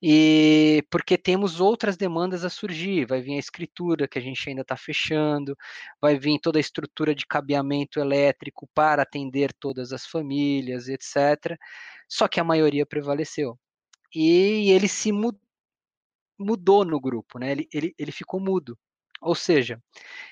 E 0.00 0.84
porque 0.90 1.18
temos 1.18 1.60
outras 1.60 1.96
demandas 1.96 2.44
a 2.44 2.50
surgir. 2.50 3.06
Vai 3.06 3.20
vir 3.20 3.34
a 3.34 3.38
escritura, 3.38 4.08
que 4.08 4.18
a 4.18 4.22
gente 4.22 4.48
ainda 4.48 4.62
está 4.62 4.76
fechando, 4.76 5.56
vai 6.00 6.18
vir 6.18 6.38
toda 6.40 6.58
a 6.58 6.60
estrutura 6.60 7.14
de 7.14 7.26
cabeamento 7.26 8.00
elétrico 8.00 8.68
para 8.74 9.02
atender 9.02 9.52
todas 9.52 9.92
as 9.92 10.06
famílias, 10.06 10.88
etc. 10.88 11.58
Só 12.08 12.28
que 12.28 12.40
a 12.40 12.44
maioria 12.44 12.86
prevaleceu. 12.86 13.58
E 14.14 14.70
ele 14.70 14.88
se 14.88 15.12
mudou 16.38 16.84
no 16.84 17.00
grupo, 17.00 17.38
né? 17.38 17.52
Ele, 17.52 17.68
ele, 17.72 17.94
ele 17.98 18.12
ficou 18.12 18.40
mudo. 18.40 18.78
Ou 19.20 19.34
seja, 19.34 19.82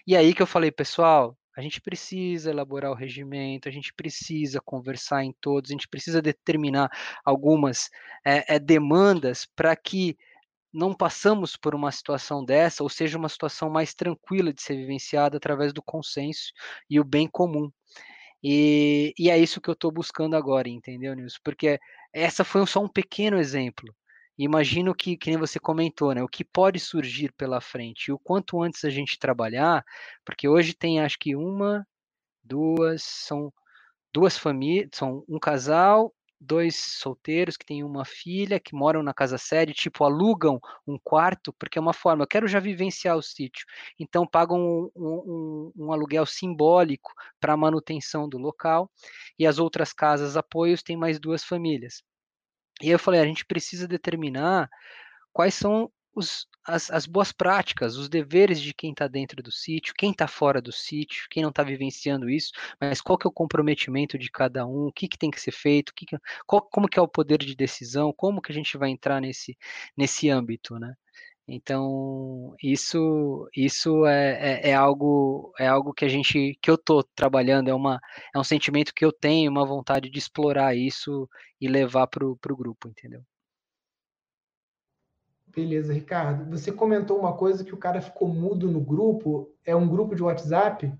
e 0.06 0.16
aí 0.16 0.32
que 0.32 0.42
eu 0.42 0.46
falei, 0.46 0.70
pessoal, 0.70 1.36
a 1.56 1.62
gente 1.62 1.80
precisa 1.80 2.50
elaborar 2.50 2.90
o 2.90 2.94
regimento, 2.94 3.68
a 3.68 3.72
gente 3.72 3.92
precisa 3.94 4.60
conversar 4.60 5.24
em 5.24 5.34
todos, 5.40 5.70
a 5.70 5.72
gente 5.72 5.88
precisa 5.88 6.20
determinar 6.20 6.90
algumas 7.24 7.88
é, 8.24 8.56
é, 8.56 8.58
demandas 8.58 9.46
para 9.56 9.74
que 9.74 10.16
não 10.72 10.94
passamos 10.94 11.56
por 11.56 11.74
uma 11.74 11.90
situação 11.90 12.44
dessa, 12.44 12.82
ou 12.82 12.90
seja, 12.90 13.16
uma 13.16 13.30
situação 13.30 13.70
mais 13.70 13.94
tranquila 13.94 14.52
de 14.52 14.60
ser 14.60 14.76
vivenciada 14.76 15.38
através 15.38 15.72
do 15.72 15.82
consenso 15.82 16.52
e 16.90 17.00
o 17.00 17.04
bem 17.04 17.26
comum. 17.26 17.70
E, 18.42 19.14
e 19.18 19.30
é 19.30 19.38
isso 19.38 19.60
que 19.60 19.70
eu 19.70 19.74
estou 19.74 19.90
buscando 19.90 20.36
agora, 20.36 20.68
entendeu, 20.68 21.14
Nilson? 21.14 21.38
Porque 21.42 21.80
essa 22.12 22.44
foi 22.44 22.66
só 22.66 22.80
um 22.80 22.88
pequeno 22.88 23.38
exemplo. 23.38 23.94
Imagino 24.38 24.94
que, 24.94 25.16
que 25.16 25.30
nem 25.30 25.38
você 25.38 25.58
comentou, 25.58 26.14
né? 26.14 26.22
O 26.22 26.28
que 26.28 26.44
pode 26.44 26.78
surgir 26.78 27.32
pela 27.32 27.60
frente. 27.60 28.08
E 28.08 28.12
o 28.12 28.18
quanto 28.18 28.62
antes 28.62 28.84
a 28.84 28.90
gente 28.90 29.18
trabalhar, 29.18 29.84
porque 30.24 30.48
hoje 30.48 30.74
tem 30.74 31.00
acho 31.00 31.18
que 31.18 31.34
uma, 31.34 31.86
duas, 32.44 33.02
são 33.02 33.52
duas 34.12 34.38
famílias, 34.38 34.90
são 34.94 35.24
um 35.28 35.38
casal, 35.38 36.14
dois 36.40 36.76
solteiros 36.76 37.56
que 37.56 37.66
têm 37.66 37.82
uma 37.84 38.04
filha, 38.04 38.60
que 38.60 38.74
moram 38.74 39.02
na 39.02 39.14
casa 39.14 39.38
sede, 39.38 39.72
tipo, 39.72 40.04
alugam 40.04 40.60
um 40.86 40.98
quarto, 40.98 41.52
porque 41.54 41.78
é 41.78 41.80
uma 41.80 41.92
forma, 41.92 42.22
eu 42.22 42.28
quero 42.28 42.46
já 42.48 42.60
vivenciar 42.60 43.16
o 43.16 43.22
sítio. 43.22 43.66
Então 43.98 44.26
pagam 44.26 44.58
um, 44.60 44.90
um, 44.96 45.72
um 45.76 45.92
aluguel 45.92 46.26
simbólico 46.26 47.12
para 47.40 47.54
a 47.54 47.56
manutenção 47.56 48.28
do 48.28 48.38
local, 48.38 48.90
e 49.38 49.46
as 49.46 49.58
outras 49.58 49.92
casas 49.92 50.36
apoios 50.36 50.82
têm 50.82 50.96
mais 50.96 51.18
duas 51.18 51.44
famílias. 51.44 52.02
E 52.82 52.90
eu 52.90 52.98
falei, 52.98 53.20
a 53.20 53.26
gente 53.26 53.44
precisa 53.44 53.88
determinar 53.88 54.68
quais 55.32 55.54
são 55.54 55.90
os, 56.14 56.46
as, 56.64 56.90
as, 56.90 57.06
boas 57.06 57.30
práticas, 57.30 57.96
os 57.96 58.08
deveres 58.08 58.60
de 58.60 58.72
quem 58.72 58.90
está 58.90 59.06
dentro 59.06 59.42
do 59.42 59.52
sítio, 59.52 59.94
quem 59.96 60.10
está 60.10 60.26
fora 60.26 60.62
do 60.62 60.72
sítio, 60.72 61.26
quem 61.30 61.42
não 61.42 61.50
está 61.50 61.62
vivenciando 61.62 62.30
isso, 62.30 62.52
mas 62.80 63.02
qual 63.02 63.18
que 63.18 63.26
é 63.26 63.30
o 63.30 63.32
comprometimento 63.32 64.18
de 64.18 64.30
cada 64.30 64.66
um, 64.66 64.86
o 64.86 64.92
que, 64.92 65.08
que 65.08 65.18
tem 65.18 65.30
que 65.30 65.40
ser 65.40 65.52
feito, 65.52 65.92
que 65.94 66.06
que, 66.06 66.16
qual, 66.46 66.62
como 66.62 66.88
que 66.88 66.98
é 66.98 67.02
o 67.02 67.08
poder 67.08 67.38
de 67.38 67.54
decisão, 67.54 68.12
como 68.12 68.40
que 68.40 68.50
a 68.50 68.54
gente 68.54 68.78
vai 68.78 68.90
entrar 68.90 69.20
nesse, 69.20 69.58
nesse 69.96 70.30
âmbito, 70.30 70.78
né? 70.78 70.94
Então, 71.48 72.56
isso 72.60 73.48
isso 73.54 74.04
é, 74.04 74.68
é, 74.68 74.70
é, 74.70 74.74
algo 74.74 75.52
é 75.58 75.66
algo 75.66 75.94
que 75.94 76.04
a 76.04 76.08
gente 76.08 76.58
que 76.60 76.68
eu 76.68 76.74
estou 76.74 77.04
trabalhando, 77.14 77.68
é, 77.68 77.74
uma, 77.74 78.00
é 78.34 78.38
um 78.38 78.44
sentimento 78.44 78.92
que 78.92 79.04
eu 79.04 79.12
tenho, 79.12 79.50
uma 79.50 79.64
vontade 79.64 80.10
de 80.10 80.18
explorar 80.18 80.74
isso 80.74 81.28
e 81.60 81.68
levar 81.68 82.08
para 82.08 82.26
o 82.26 82.36
grupo, 82.56 82.88
entendeu? 82.88 83.22
Beleza, 85.46 85.94
Ricardo. 85.94 86.50
Você 86.50 86.70
comentou 86.70 87.18
uma 87.18 87.34
coisa 87.34 87.64
que 87.64 87.72
o 87.72 87.78
cara 87.78 88.02
ficou 88.02 88.28
mudo 88.28 88.70
no 88.70 88.80
grupo. 88.80 89.50
É 89.64 89.74
um 89.74 89.88
grupo 89.88 90.14
de 90.14 90.22
WhatsApp? 90.22 90.92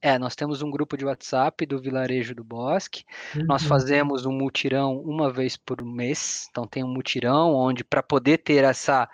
É, 0.00 0.18
nós 0.18 0.36
temos 0.36 0.62
um 0.62 0.70
grupo 0.70 0.96
de 0.96 1.04
WhatsApp 1.04 1.66
do 1.66 1.80
Vilarejo 1.80 2.34
do 2.34 2.44
Bosque. 2.44 3.04
Uhum. 3.34 3.46
Nós 3.46 3.64
fazemos 3.64 4.26
um 4.26 4.32
mutirão 4.32 5.00
uma 5.00 5.32
vez 5.32 5.56
por 5.56 5.82
mês. 5.82 6.46
Então 6.50 6.66
tem 6.66 6.84
um 6.84 6.92
mutirão 6.92 7.54
onde 7.54 7.82
para 7.82 8.02
poder 8.02 8.38
ter 8.38 8.64
essa 8.64 9.08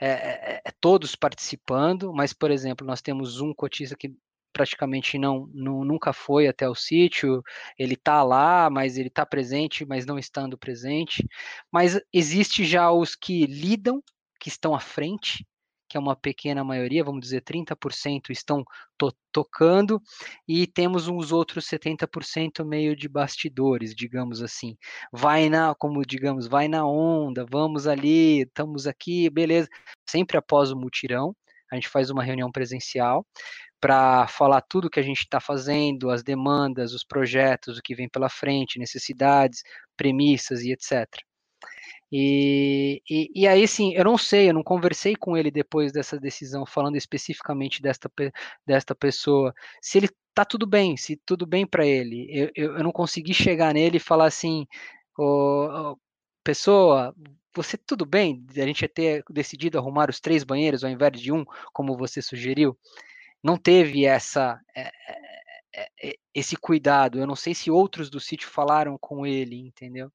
é, 0.00 0.08
é, 0.08 0.62
é, 0.64 0.70
todos 0.80 1.16
participando, 1.16 2.12
mas, 2.12 2.32
por 2.32 2.52
exemplo, 2.52 2.86
nós 2.86 3.02
temos 3.02 3.40
um 3.40 3.52
cotista 3.52 3.96
que 3.96 4.14
praticamente 4.52 5.18
não, 5.18 5.48
não, 5.52 5.84
nunca 5.84 6.12
foi 6.12 6.46
até 6.46 6.68
o 6.68 6.74
sítio, 6.74 7.42
ele 7.78 7.94
está 7.94 8.22
lá, 8.22 8.70
mas 8.70 8.96
ele 8.96 9.08
está 9.08 9.26
presente, 9.26 9.84
mas 9.84 10.06
não 10.06 10.18
estando 10.18 10.56
presente. 10.56 11.26
Mas 11.70 12.00
existe 12.12 12.64
já 12.64 12.90
os 12.90 13.16
que 13.16 13.44
lidam, 13.46 14.02
que 14.40 14.48
estão 14.48 14.74
à 14.74 14.80
frente, 14.80 15.44
que 15.88 15.96
é 15.96 16.00
uma 16.00 16.14
pequena 16.14 16.62
maioria, 16.62 17.04
vamos 17.04 17.20
dizer 17.22 17.42
30% 17.42 18.30
estão 18.30 18.64
to 18.98 19.12
tocando, 19.32 20.02
e 20.48 20.66
temos 20.66 21.06
uns 21.06 21.30
outros 21.32 21.64
70% 21.66 22.64
meio 22.64 22.96
de 22.96 23.08
bastidores, 23.08 23.94
digamos 23.94 24.42
assim. 24.42 24.76
Vai 25.12 25.48
na, 25.48 25.74
como 25.74 26.02
digamos, 26.04 26.46
vai 26.48 26.66
na 26.66 26.84
onda, 26.86 27.46
vamos 27.48 27.86
ali, 27.86 28.42
estamos 28.42 28.86
aqui, 28.86 29.30
beleza. 29.30 29.68
Sempre 30.08 30.36
após 30.38 30.72
o 30.72 30.76
mutirão, 30.76 31.34
a 31.70 31.76
gente 31.76 31.88
faz 31.88 32.10
uma 32.10 32.22
reunião 32.22 32.50
presencial 32.50 33.24
para 33.80 34.26
falar 34.28 34.60
tudo 34.62 34.90
que 34.90 34.98
a 35.00 35.02
gente 35.02 35.20
está 35.20 35.40
fazendo, 35.40 36.10
as 36.10 36.22
demandas, 36.22 36.92
os 36.92 37.04
projetos, 37.04 37.78
o 37.78 37.82
que 37.82 37.94
vem 37.94 38.08
pela 38.08 38.28
frente, 38.28 38.78
necessidades, 38.78 39.62
premissas 39.96 40.62
e 40.62 40.72
etc. 40.72 41.06
E, 42.10 43.02
e, 43.08 43.30
e, 43.34 43.46
aí, 43.46 43.68
sim, 43.68 43.92
eu 43.94 44.04
não 44.04 44.16
sei, 44.16 44.48
eu 44.48 44.54
não 44.54 44.62
conversei 44.62 45.14
com 45.14 45.36
ele 45.36 45.50
depois 45.50 45.92
dessa 45.92 46.18
decisão, 46.18 46.64
falando 46.64 46.96
especificamente 46.96 47.82
desta, 47.82 48.10
desta 48.66 48.94
pessoa, 48.94 49.54
se 49.82 49.98
ele 49.98 50.08
tá 50.34 50.44
tudo 50.44 50.66
bem, 50.66 50.96
se 50.96 51.16
tudo 51.16 51.46
bem 51.46 51.66
para 51.66 51.86
ele. 51.86 52.26
Eu, 52.30 52.50
eu, 52.54 52.76
eu, 52.78 52.84
não 52.84 52.92
consegui 52.92 53.34
chegar 53.34 53.74
nele 53.74 53.98
e 53.98 54.00
falar 54.00 54.26
assim, 54.26 54.66
pessoa, 56.42 57.14
você 57.54 57.76
tudo 57.76 58.06
bem 58.06 58.46
a 58.56 58.66
gente 58.66 58.86
ter 58.88 59.24
decidido 59.28 59.78
arrumar 59.78 60.08
os 60.08 60.20
três 60.20 60.44
banheiros 60.44 60.84
ao 60.84 60.90
invés 60.90 61.20
de 61.20 61.32
um, 61.32 61.44
como 61.72 61.96
você 61.96 62.22
sugeriu? 62.22 62.78
Não 63.42 63.56
teve 63.56 64.04
essa. 64.04 64.60
É, 64.74 64.90
é, 65.74 65.88
é, 66.02 66.14
esse 66.34 66.56
cuidado. 66.56 67.18
Eu 67.18 67.26
não 67.26 67.36
sei 67.36 67.54
se 67.54 67.70
outros 67.70 68.10
do 68.10 68.20
sítio 68.20 68.48
falaram 68.48 68.96
com 68.98 69.26
ele, 69.26 69.56
entendeu? 69.56 70.10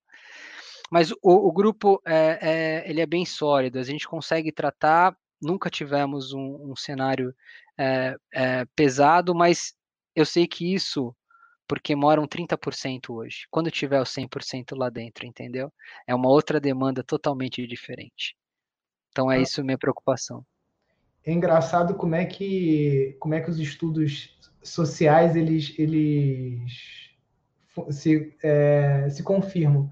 Mas 0.93 1.09
o, 1.09 1.17
o 1.23 1.51
grupo 1.51 1.99
é, 2.05 2.37
é, 2.83 2.87
ele 2.87 3.01
é 3.01 3.05
bem 3.07 3.25
sólido, 3.25 3.79
a 3.79 3.83
gente 3.83 4.07
consegue 4.07 4.51
tratar. 4.51 5.17
Nunca 5.41 5.67
tivemos 5.67 6.33
um, 6.33 6.71
um 6.71 6.75
cenário 6.75 7.33
é, 7.75 8.15
é 8.31 8.65
pesado, 8.75 9.33
mas 9.33 9.73
eu 10.15 10.23
sei 10.23 10.45
que 10.45 10.71
isso 10.71 11.11
porque 11.67 11.95
moram 11.95 12.27
30% 12.27 13.09
hoje. 13.09 13.47
Quando 13.49 13.71
tiver 13.71 13.99
o 13.99 14.03
100% 14.03 14.77
lá 14.77 14.87
dentro, 14.87 15.25
entendeu? 15.25 15.73
É 16.05 16.13
uma 16.13 16.29
outra 16.29 16.59
demanda 16.59 17.03
totalmente 17.03 17.65
diferente. 17.65 18.35
Então 19.09 19.31
é 19.31 19.37
ah. 19.37 19.41
isso 19.41 19.63
minha 19.63 19.79
preocupação. 19.79 20.45
É 21.25 21.31
engraçado 21.31 21.95
como 21.95 22.13
é 22.13 22.23
que 22.23 23.17
como 23.19 23.33
é 23.33 23.41
que 23.41 23.49
os 23.49 23.57
estudos 23.57 24.37
sociais 24.61 25.35
eles 25.35 25.73
eles 25.79 26.71
se, 27.89 28.37
é, 28.43 29.09
se 29.09 29.23
confirmam. 29.23 29.89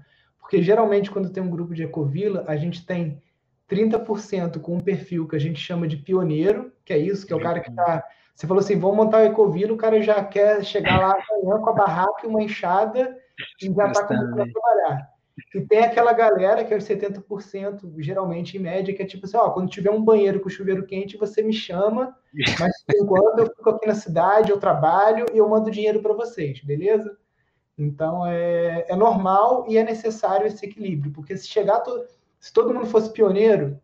Porque 0.52 0.62
geralmente, 0.62 1.10
quando 1.10 1.30
tem 1.30 1.42
um 1.42 1.48
grupo 1.48 1.72
de 1.72 1.82
ecovila, 1.82 2.44
a 2.46 2.58
gente 2.58 2.84
tem 2.84 3.22
30% 3.70 4.60
com 4.60 4.74
um 4.74 4.80
perfil 4.80 5.26
que 5.26 5.34
a 5.34 5.38
gente 5.38 5.58
chama 5.58 5.88
de 5.88 5.96
pioneiro, 5.96 6.70
que 6.84 6.92
é 6.92 6.98
isso, 6.98 7.26
que 7.26 7.32
é 7.32 7.36
o 7.36 7.40
cara 7.40 7.58
que 7.58 7.70
está. 7.70 8.04
Você 8.34 8.46
falou 8.46 8.60
assim: 8.60 8.78
vamos 8.78 8.98
montar 8.98 9.22
o 9.22 9.24
ecovila, 9.24 9.72
o 9.72 9.78
cara 9.78 10.02
já 10.02 10.22
quer 10.22 10.62
chegar 10.62 11.00
lá 11.00 11.16
amanhã 11.30 11.58
com 11.58 11.70
a 11.70 11.72
barraca 11.72 12.20
e 12.22 12.26
uma 12.26 12.42
enxada 12.42 13.16
e 13.62 13.72
já 13.72 13.86
está 13.86 14.06
começando 14.06 14.40
a 14.42 14.52
trabalhar. 14.52 15.08
E 15.54 15.60
tem 15.62 15.78
aquela 15.78 16.12
galera 16.12 16.62
que 16.66 16.74
é 16.74 16.76
os 16.76 16.84
70%, 16.84 17.90
geralmente 17.96 18.58
em 18.58 18.60
média, 18.60 18.94
que 18.94 19.02
é 19.02 19.06
tipo 19.06 19.24
assim: 19.24 19.38
ó, 19.38 19.48
quando 19.52 19.70
tiver 19.70 19.90
um 19.90 20.04
banheiro 20.04 20.38
com 20.40 20.50
chuveiro 20.50 20.84
quente, 20.84 21.16
você 21.16 21.40
me 21.40 21.54
chama, 21.54 22.14
mas 22.60 22.84
por 22.84 22.92
enquanto 23.00 23.38
eu 23.38 23.46
fico 23.46 23.70
aqui 23.70 23.86
na 23.86 23.94
cidade, 23.94 24.50
eu 24.50 24.60
trabalho 24.60 25.24
e 25.32 25.38
eu 25.38 25.48
mando 25.48 25.70
dinheiro 25.70 26.02
para 26.02 26.12
vocês, 26.12 26.62
beleza? 26.62 27.16
Então 27.78 28.26
é, 28.26 28.86
é 28.88 28.96
normal 28.96 29.64
e 29.68 29.76
é 29.76 29.84
necessário 29.84 30.46
esse 30.46 30.64
equilíbrio, 30.64 31.12
porque 31.12 31.36
se 31.36 31.48
chegar 31.48 31.80
to, 31.80 32.04
se 32.38 32.52
todo 32.52 32.72
mundo 32.72 32.86
fosse 32.86 33.10
pioneiro 33.10 33.80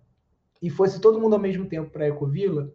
e 0.61 0.69
fosse 0.69 1.01
todo 1.01 1.21
mundo 1.21 1.35
ao 1.35 1.41
mesmo 1.41 1.67
tempo 1.67 1.91
para 1.91 2.05
a 2.05 2.09
Ecovila, 2.09 2.73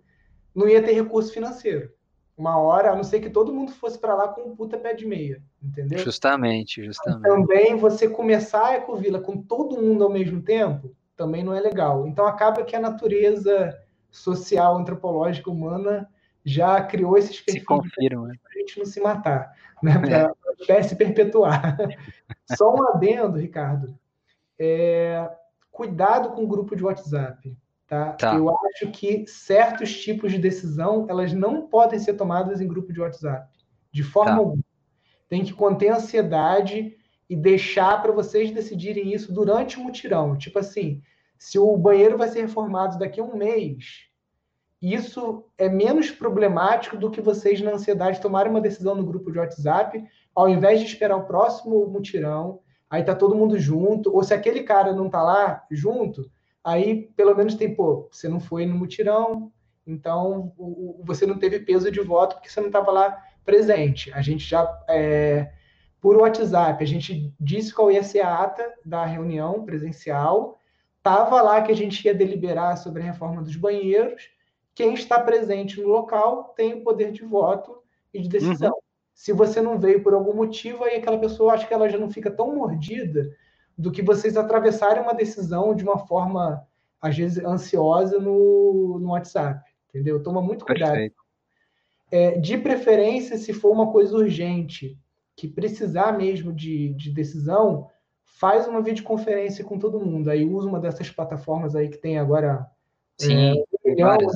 não 0.53 0.67
ia 0.67 0.81
ter 0.81 0.93
recurso 0.93 1.33
financeiro. 1.33 1.91
Uma 2.35 2.57
hora, 2.57 2.91
a 2.91 2.95
não 2.95 3.03
ser 3.03 3.19
que 3.19 3.29
todo 3.29 3.53
mundo 3.53 3.71
fosse 3.71 3.99
para 3.99 4.15
lá 4.15 4.27
com 4.27 4.41
um 4.41 4.55
puta 4.55 4.75
pé 4.77 4.93
de 4.93 5.05
meia, 5.05 5.41
entendeu? 5.61 5.99
Justamente, 5.99 6.83
justamente. 6.83 7.21
Também 7.21 7.75
você 7.75 8.09
começar 8.09 8.69
a 8.69 8.75
Ecovila 8.77 9.19
com 9.19 9.37
todo 9.37 9.79
mundo 9.79 10.03
ao 10.03 10.09
mesmo 10.09 10.41
tempo, 10.41 10.95
também 11.15 11.43
não 11.43 11.53
é 11.53 11.59
legal. 11.59 12.07
Então 12.07 12.25
acaba 12.25 12.63
que 12.63 12.75
a 12.75 12.79
natureza 12.79 13.77
social, 14.09 14.77
antropológica, 14.77 15.51
humana 15.51 16.09
já 16.43 16.81
criou 16.81 17.17
esses 17.17 17.39
perfis 17.39 17.63
para 17.63 17.77
a 17.77 18.59
gente 18.59 18.79
não 18.79 18.85
se 18.85 18.99
matar, 18.99 19.53
né? 19.81 19.97
para 19.99 20.33
a 20.57 20.61
espécie 20.61 20.95
perpetuar. 20.95 21.77
Só 22.55 22.73
um 22.73 22.87
adendo, 22.87 23.37
Ricardo. 23.37 23.97
É, 24.59 25.29
cuidado 25.71 26.31
com 26.31 26.43
o 26.43 26.47
grupo 26.47 26.75
de 26.75 26.83
WhatsApp. 26.83 27.55
Tá? 27.87 28.13
tá? 28.13 28.35
Eu 28.35 28.49
acho 28.49 28.89
que 28.91 29.25
certos 29.27 30.01
tipos 30.01 30.31
de 30.31 30.39
decisão 30.39 31.05
elas 31.09 31.33
não 31.33 31.67
podem 31.67 31.99
ser 31.99 32.13
tomadas 32.13 32.61
em 32.61 32.67
grupo 32.67 32.91
de 32.91 33.01
WhatsApp, 33.01 33.47
de 33.91 34.03
forma 34.03 34.31
tá. 34.31 34.37
alguma. 34.37 34.63
Tem 35.29 35.43
que 35.43 35.53
conter 35.53 35.89
ansiedade 35.89 36.95
e 37.29 37.35
deixar 37.35 38.01
para 38.01 38.11
vocês 38.11 38.51
decidirem 38.51 39.13
isso 39.13 39.33
durante 39.33 39.77
o 39.77 39.83
mutirão. 39.83 40.37
Tipo 40.37 40.59
assim, 40.59 41.01
Se 41.37 41.59
o 41.59 41.75
banheiro 41.75 42.17
vai 42.17 42.29
ser 42.29 42.41
reformado 42.41 42.97
daqui 42.97 43.19
a 43.19 43.23
um 43.23 43.35
mês, 43.35 44.07
isso 44.91 45.45
é 45.57 45.69
menos 45.69 46.11
problemático 46.11 46.97
do 46.97 47.09
que 47.09 47.21
vocês, 47.21 47.61
na 47.61 47.71
ansiedade, 47.71 48.19
tomarem 48.19 48.51
uma 48.51 48.59
decisão 48.59 48.95
no 48.95 49.05
grupo 49.05 49.31
de 49.31 49.39
WhatsApp, 49.39 50.03
ao 50.35 50.49
invés 50.49 50.79
de 50.79 50.87
esperar 50.87 51.15
o 51.15 51.25
próximo 51.25 51.85
mutirão, 51.87 52.59
aí 52.89 53.03
tá 53.03 53.15
todo 53.15 53.35
mundo 53.35 53.57
junto, 53.57 54.13
ou 54.13 54.23
se 54.23 54.33
aquele 54.33 54.63
cara 54.63 54.91
não 54.91 55.09
tá 55.09 55.21
lá 55.23 55.63
junto, 55.71 56.29
aí 56.63 57.09
pelo 57.15 57.35
menos 57.35 57.55
tem, 57.55 57.73
pô, 57.73 58.09
você 58.11 58.27
não 58.27 58.39
foi 58.39 58.65
no 58.65 58.75
mutirão, 58.75 59.51
então 59.85 60.53
o, 60.57 60.99
o, 60.99 61.03
você 61.03 61.25
não 61.25 61.37
teve 61.37 61.59
peso 61.59 61.91
de 61.91 62.01
voto 62.01 62.35
porque 62.35 62.49
você 62.49 62.59
não 62.59 62.67
estava 62.67 62.91
lá 62.91 63.17
presente. 63.45 64.11
A 64.13 64.21
gente 64.21 64.43
já, 64.43 64.67
é, 64.89 65.51
por 66.01 66.17
WhatsApp, 66.17 66.83
a 66.83 66.87
gente 66.87 67.33
disse 67.39 67.73
qual 67.73 67.91
ia 67.91 68.03
ser 68.03 68.21
a 68.21 68.41
ata 68.41 68.69
da 68.85 69.05
reunião 69.05 69.63
presencial, 69.63 70.59
estava 70.97 71.41
lá 71.41 71.61
que 71.61 71.71
a 71.71 71.75
gente 71.75 72.05
ia 72.05 72.13
deliberar 72.13 72.77
sobre 72.77 73.01
a 73.01 73.05
reforma 73.05 73.41
dos 73.41 73.55
banheiros. 73.55 74.29
Quem 74.75 74.93
está 74.93 75.19
presente 75.19 75.79
no 75.81 75.87
local 75.87 76.53
tem 76.55 76.73
o 76.73 76.83
poder 76.83 77.11
de 77.11 77.23
voto 77.23 77.81
e 78.13 78.21
de 78.21 78.29
decisão. 78.29 78.71
Uhum. 78.71 78.81
Se 79.13 79.31
você 79.31 79.61
não 79.61 79.77
veio 79.77 80.01
por 80.01 80.13
algum 80.13 80.33
motivo, 80.33 80.83
aí 80.83 80.95
aquela 80.95 81.19
pessoa 81.19 81.53
acho 81.53 81.67
que 81.67 81.73
ela 81.73 81.89
já 81.89 81.97
não 81.97 82.09
fica 82.09 82.31
tão 82.31 82.55
mordida 82.55 83.29
do 83.77 83.91
que 83.91 84.01
vocês 84.01 84.35
atravessarem 84.35 85.03
uma 85.03 85.13
decisão 85.13 85.75
de 85.75 85.83
uma 85.83 85.99
forma, 85.99 86.65
às 86.99 87.15
vezes, 87.15 87.43
ansiosa 87.43 88.19
no, 88.19 88.99
no 88.99 89.09
WhatsApp. 89.11 89.61
Entendeu? 89.89 90.21
Toma 90.21 90.41
muito 90.41 90.65
cuidado. 90.65 91.11
É, 92.11 92.39
de 92.39 92.57
preferência, 92.57 93.37
se 93.37 93.53
for 93.53 93.71
uma 93.71 93.91
coisa 93.91 94.15
urgente, 94.15 94.99
que 95.35 95.47
precisar 95.47 96.17
mesmo 96.17 96.51
de, 96.53 96.89
de 96.93 97.11
decisão, 97.11 97.89
faz 98.23 98.67
uma 98.67 98.81
videoconferência 98.81 99.63
com 99.63 99.79
todo 99.79 99.99
mundo. 99.99 100.29
Aí 100.29 100.45
usa 100.45 100.67
uma 100.67 100.79
dessas 100.79 101.09
plataformas 101.09 101.75
aí 101.75 101.89
que 101.89 101.97
tem 101.97 102.17
agora. 102.17 102.67
Sim, 103.17 103.63
é, 103.85 103.95
várias, 103.95 104.33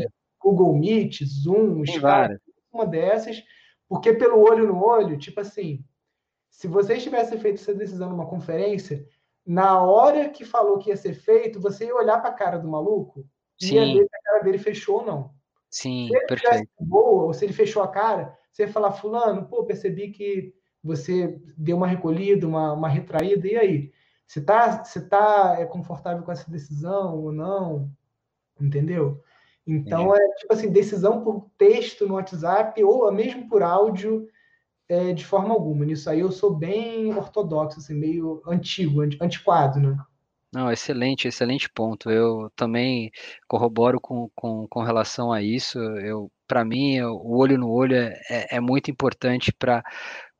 Google 0.48 0.78
Meet, 0.78 1.24
Zoom, 1.26 1.84
Skype, 1.84 2.40
uma 2.72 2.86
dessas, 2.86 3.44
porque 3.88 4.14
pelo 4.14 4.40
olho 4.40 4.68
no 4.68 4.84
olho, 4.84 5.18
tipo 5.18 5.42
assim, 5.42 5.84
se 6.50 6.68
vocês 6.68 7.04
tivessem 7.04 7.40
feito 7.40 7.56
essa 7.62 7.74
decisão 7.74 8.10
numa 8.10 8.26
conferência, 8.26 9.06
na 9.46 9.82
hora 9.82 10.30
que 10.30 10.46
falou 10.46 10.78
que 10.78 10.90
ia 10.90 10.98
ser 10.98 11.14
feito, 11.14 11.60
você 11.60 11.86
ia 11.86 11.96
olhar 11.96 12.20
para 12.22 12.30
a 12.30 12.34
cara 12.34 12.58
do 12.58 12.68
maluco 12.68 13.26
Sim. 13.60 13.68
e 13.68 13.74
ia 13.76 13.86
ver 13.86 14.08
se 14.08 14.16
a 14.16 14.22
cara 14.24 14.44
dele 14.44 14.58
fechou 14.58 15.00
ou 15.00 15.06
não. 15.06 15.32
Sim, 15.70 16.08
se 16.08 16.16
ele 16.16 16.26
perfeito. 16.26 16.70
Boa, 16.80 17.26
ou 17.26 17.34
se 17.34 17.46
ele 17.46 17.54
fechou 17.54 17.84
a 17.84 17.88
cara, 17.88 18.38
você 18.52 18.64
ia 18.64 18.72
falar, 18.72 18.92
fulano, 18.92 19.48
pô, 19.48 19.66
percebi 19.66 20.12
que 20.12 20.54
você 20.82 21.40
deu 21.58 21.76
uma 21.76 21.88
recolhida, 21.88 22.48
uma, 22.48 22.74
uma 22.74 22.88
retraída, 22.88 23.48
e 23.48 23.58
aí? 23.58 23.92
Você 24.26 24.40
está 24.40 24.84
você 24.84 25.02
tá 25.08 25.56
é, 25.60 25.66
confortável 25.66 26.24
com 26.24 26.32
essa 26.32 26.50
decisão 26.50 27.18
ou 27.18 27.32
não? 27.32 27.92
Entendeu? 28.60 29.22
Então, 29.68 30.16
é 30.16 30.28
tipo 30.36 30.54
assim, 30.54 30.72
decisão 30.72 31.24
por 31.24 31.50
texto 31.58 32.08
no 32.08 32.16
WhatsApp 32.16 32.82
ou 32.84 33.12
mesmo 33.12 33.50
por 33.50 33.62
áudio, 33.62 34.28
é, 34.88 35.12
de 35.12 35.26
forma 35.26 35.54
alguma. 35.54 35.86
Nisso 35.86 36.10
aí 36.10 36.22
eu 36.22 36.32
sou 36.32 36.56
bem 36.56 37.14
ortodoxo, 37.14 37.80
assim, 37.80 37.94
meio 37.94 38.42
antigo, 38.48 39.02
antiquado, 39.22 39.80
né? 39.80 39.98
Não, 40.54 40.72
excelente, 40.72 41.28
excelente 41.28 41.70
ponto. 41.70 42.10
Eu 42.10 42.50
também 42.56 43.12
corroboro 43.48 44.00
com, 44.00 44.30
com, 44.34 44.66
com 44.70 44.82
relação 44.82 45.32
a 45.32 45.42
isso. 45.42 45.78
Eu, 45.78 46.32
para 46.48 46.64
mim, 46.64 47.02
o 47.02 47.36
olho 47.36 47.58
no 47.58 47.70
olho 47.70 47.96
é, 47.96 48.14
é, 48.30 48.56
é 48.56 48.60
muito 48.62 48.90
importante 48.90 49.52
para 49.52 49.84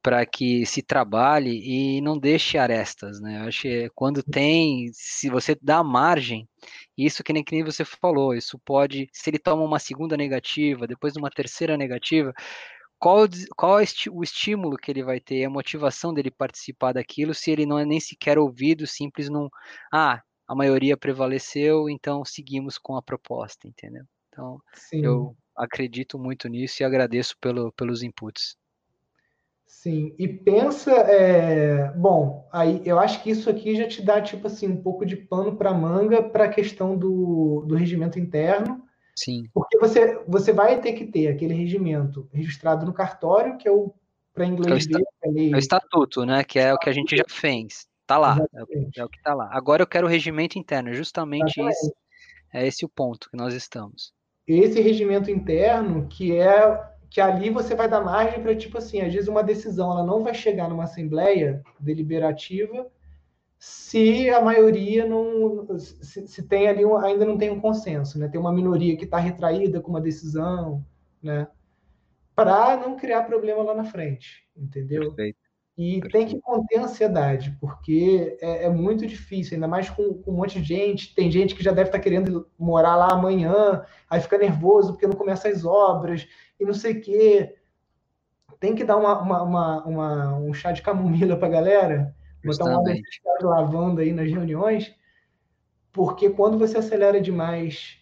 para 0.02 0.26
que 0.26 0.66
se 0.66 0.82
trabalhe 0.82 1.98
e 1.98 2.02
não 2.02 2.18
deixe 2.18 2.58
arestas, 2.58 3.20
né? 3.20 3.42
Eu 3.42 3.48
acho 3.48 3.62
que 3.64 3.90
quando 3.96 4.24
tem, 4.24 4.90
se 4.94 5.30
você 5.30 5.58
dá 5.62 5.84
margem, 5.84 6.48
isso 6.98 7.24
que 7.24 7.34
nem, 7.34 7.44
que 7.44 7.56
nem 7.56 7.64
você 7.64 7.84
falou, 7.84 8.34
isso 8.34 8.60
pode, 8.60 9.10
se 9.12 9.30
ele 9.30 9.40
toma 9.40 9.64
uma 9.64 9.80
segunda 9.80 10.16
negativa, 10.16 10.88
depois 10.88 11.16
uma 11.16 11.30
terceira 11.30 11.76
negativa, 11.78 12.34
qual, 13.00 13.28
qual 13.56 13.80
é 13.80 13.84
o 14.12 14.24
estímulo 14.24 14.78
que 14.78 14.92
ele 14.92 15.04
vai 15.04 15.20
ter, 15.20 15.46
a 15.46 15.50
motivação 15.50 16.14
dele 16.14 16.32
participar 16.32 16.94
daquilo, 16.94 17.34
se 17.34 17.52
ele 17.52 17.66
não 17.66 17.78
é 17.78 17.86
nem 17.86 18.00
sequer 18.00 18.40
ouvido, 18.40 18.88
simples 18.88 19.30
num, 19.30 19.50
ah, 19.94 20.22
a 20.48 20.56
maioria 20.56 20.98
prevaleceu, 20.98 21.90
então 21.90 22.24
seguimos 22.24 22.78
com 22.78 22.96
a 22.96 23.02
proposta, 23.02 23.68
entendeu? 23.68 24.04
Então, 24.30 24.60
Sim. 24.74 25.04
eu 25.04 25.36
acredito 25.56 26.18
muito 26.18 26.48
nisso 26.48 26.82
e 26.82 26.86
agradeço 26.86 27.36
pelo, 27.40 27.72
pelos 27.74 28.02
inputs. 28.02 28.56
Sim, 29.68 30.16
e 30.18 30.28
pensa, 30.28 30.92
é, 30.92 31.92
bom, 31.92 32.48
aí 32.52 32.82
eu 32.86 32.98
acho 32.98 33.22
que 33.22 33.30
isso 33.30 33.50
aqui 33.50 33.76
já 33.76 33.86
te 33.86 34.02
dá 34.02 34.22
tipo 34.22 34.48
assim 34.48 34.68
um 34.68 34.82
pouco 34.82 35.06
de 35.06 35.18
pano 35.18 35.58
para 35.58 35.74
manga 35.74 36.24
para 36.24 36.46
a 36.46 36.50
questão 36.50 36.98
do, 36.98 37.66
do 37.68 37.76
regimento 37.76 38.18
interno. 38.18 38.82
Sim. 39.14 39.44
Porque 39.54 39.78
você, 39.78 40.24
você 40.28 40.54
vai 40.54 40.80
ter 40.80 40.94
que 40.94 41.06
ter 41.06 41.28
aquele 41.28 41.54
regimento 41.54 42.30
registrado 42.32 42.86
no 42.86 42.94
cartório, 42.94 43.58
que 43.58 43.68
é 43.68 43.72
o 43.72 43.94
para 44.34 44.46
inglês 44.46 44.88
é 44.88 44.98
o, 44.98 45.04
é, 45.24 45.32
lei... 45.32 45.52
é 45.52 45.56
o 45.56 45.60
estatuto, 45.60 46.26
né? 46.26 46.44
Que 46.44 46.60
é 46.60 46.74
o 46.74 46.78
que 46.78 46.90
a 46.90 46.94
gente 46.94 47.18
já 47.18 47.26
fez. 47.28 47.88
Tá 48.06 48.18
lá, 48.18 48.38
é 48.54 48.64
o, 48.64 48.68
é 48.96 49.04
o, 49.04 49.10
que 49.10 49.22
tá 49.22 49.34
lá. 49.34 49.50
Agora 49.52 49.82
eu 49.82 49.88
quero 49.88 50.08
o 50.08 50.10
regimento 50.10 50.58
interno, 50.58 50.94
justamente 50.94 51.60
isso. 51.60 51.94
É 52.54 52.66
esse 52.66 52.86
o 52.86 52.90
ponto 52.90 53.30
que 53.30 53.36
nós 53.36 53.54
estamos. 53.54 54.14
Esse 54.48 54.80
regimento 54.80 55.30
interno, 55.30 56.08
que 56.08 56.34
é 56.34 56.82
que 57.10 57.22
ali 57.22 57.50
você 57.50 57.76
vai 57.76 57.88
dar 57.90 58.04
margem 58.04 58.42
para, 58.42 58.56
tipo 58.56 58.78
assim, 58.78 59.02
às 59.02 59.14
vezes 59.14 59.28
uma 59.28 59.44
decisão 59.44 59.92
ela 59.92 60.04
não 60.04 60.24
vai 60.24 60.34
chegar 60.34 60.70
numa 60.70 60.84
assembleia 60.84 61.64
deliberativa 61.80 62.90
se 63.60 64.30
a 64.30 64.42
maioria 64.42 65.06
não. 65.06 65.66
Se, 65.80 66.28
se 66.28 66.44
tem 66.44 66.68
ali, 66.68 66.86
um, 66.86 66.98
ainda 66.98 67.26
não 67.26 67.38
tem 67.38 67.50
um 67.50 67.60
consenso, 67.60 68.20
né? 68.20 68.28
Tem 68.28 68.40
uma 68.40 68.54
minoria 68.54 68.96
que 68.96 69.06
está 69.06 69.18
retraída 69.18 69.82
com 69.82 69.90
uma 69.90 70.02
decisão, 70.02 70.86
né? 71.22 71.48
Para 72.36 72.78
não 72.78 72.96
criar 72.96 73.24
problema 73.24 73.64
lá 73.64 73.74
na 73.74 73.86
frente, 73.86 74.48
entendeu? 74.56 75.08
Perfeito. 75.08 75.47
E 75.78 76.02
tem 76.10 76.26
que 76.26 76.42
conter 76.42 76.80
a 76.80 76.86
ansiedade, 76.86 77.56
porque 77.62 78.36
é, 78.42 78.64
é 78.64 78.70
muito 78.70 79.06
difícil, 79.06 79.54
ainda 79.54 79.68
mais 79.68 79.88
com, 79.88 80.16
com, 80.16 80.32
um 80.32 80.38
monte 80.38 80.60
de 80.60 80.66
gente. 80.66 81.14
Tem 81.14 81.30
gente 81.30 81.54
que 81.54 81.64
já 81.64 81.72
deve 81.72 81.90
estar 81.90 82.00
tá 82.00 82.04
querendo 82.04 82.50
morar 82.58 82.96
lá 82.96 83.12
amanhã, 83.12 83.86
aí 84.10 84.20
fica 84.20 84.40
nervoso 84.40 84.94
porque 84.94 85.06
não 85.06 85.14
começa 85.16 85.48
as 85.48 85.64
obras 85.64 86.28
e 86.60 86.66
não 86.66 86.74
sei 86.74 86.94
o 86.94 87.02
quê. 87.02 87.56
Tem 88.60 88.74
que 88.74 88.84
dar 88.84 88.98
uma, 88.98 89.22
uma, 89.22 89.44
uma, 89.44 89.86
uma 89.86 90.36
um 90.40 90.52
chá 90.52 90.72
de 90.72 90.82
camomila 90.82 91.38
para 91.38 91.48
a 91.48 91.52
galera, 91.52 92.16
botar 92.44 92.66
um 92.66 92.80
água 92.80 92.94
de 92.94 93.46
lavanda 93.46 94.02
aí 94.02 94.12
nas 94.12 94.32
reuniões, 94.32 94.96
porque 95.92 96.32
quando 96.32 96.58
você 96.58 96.80
acelera 96.80 97.22
demais 97.22 98.00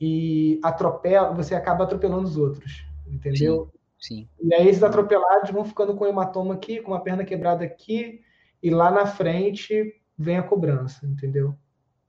e 0.00 0.58
atropela, 0.60 1.32
você 1.32 1.54
acaba 1.54 1.84
atropelando 1.84 2.24
os 2.24 2.36
outros, 2.36 2.84
entendeu? 3.06 3.66
Sim. 3.70 3.75
Sim. 3.98 4.28
E 4.42 4.54
aí 4.54 4.68
esses 4.68 4.82
atropelados 4.82 5.50
vão 5.50 5.64
ficando 5.64 5.94
com 5.94 6.06
hematoma 6.06 6.54
aqui, 6.54 6.80
com 6.80 6.92
uma 6.92 7.02
perna 7.02 7.24
quebrada 7.24 7.64
aqui, 7.64 8.22
e 8.62 8.70
lá 8.70 8.90
na 8.90 9.06
frente 9.06 9.94
vem 10.16 10.38
a 10.38 10.42
cobrança, 10.42 11.06
entendeu? 11.06 11.54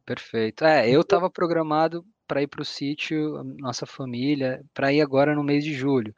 Perfeito. 0.06 0.64
É, 0.64 0.90
eu 0.90 1.02
estava 1.02 1.30
programado 1.30 2.06
para 2.28 2.42
ir 2.42 2.48
para 2.48 2.62
o 2.62 2.66
sítio, 2.66 3.44
nossa 3.58 3.86
família, 3.86 4.64
para 4.74 4.92
ir 4.92 5.02
agora 5.02 5.34
no 5.34 5.44
mês 5.44 5.64
de 5.64 5.74
julho. 5.74 6.14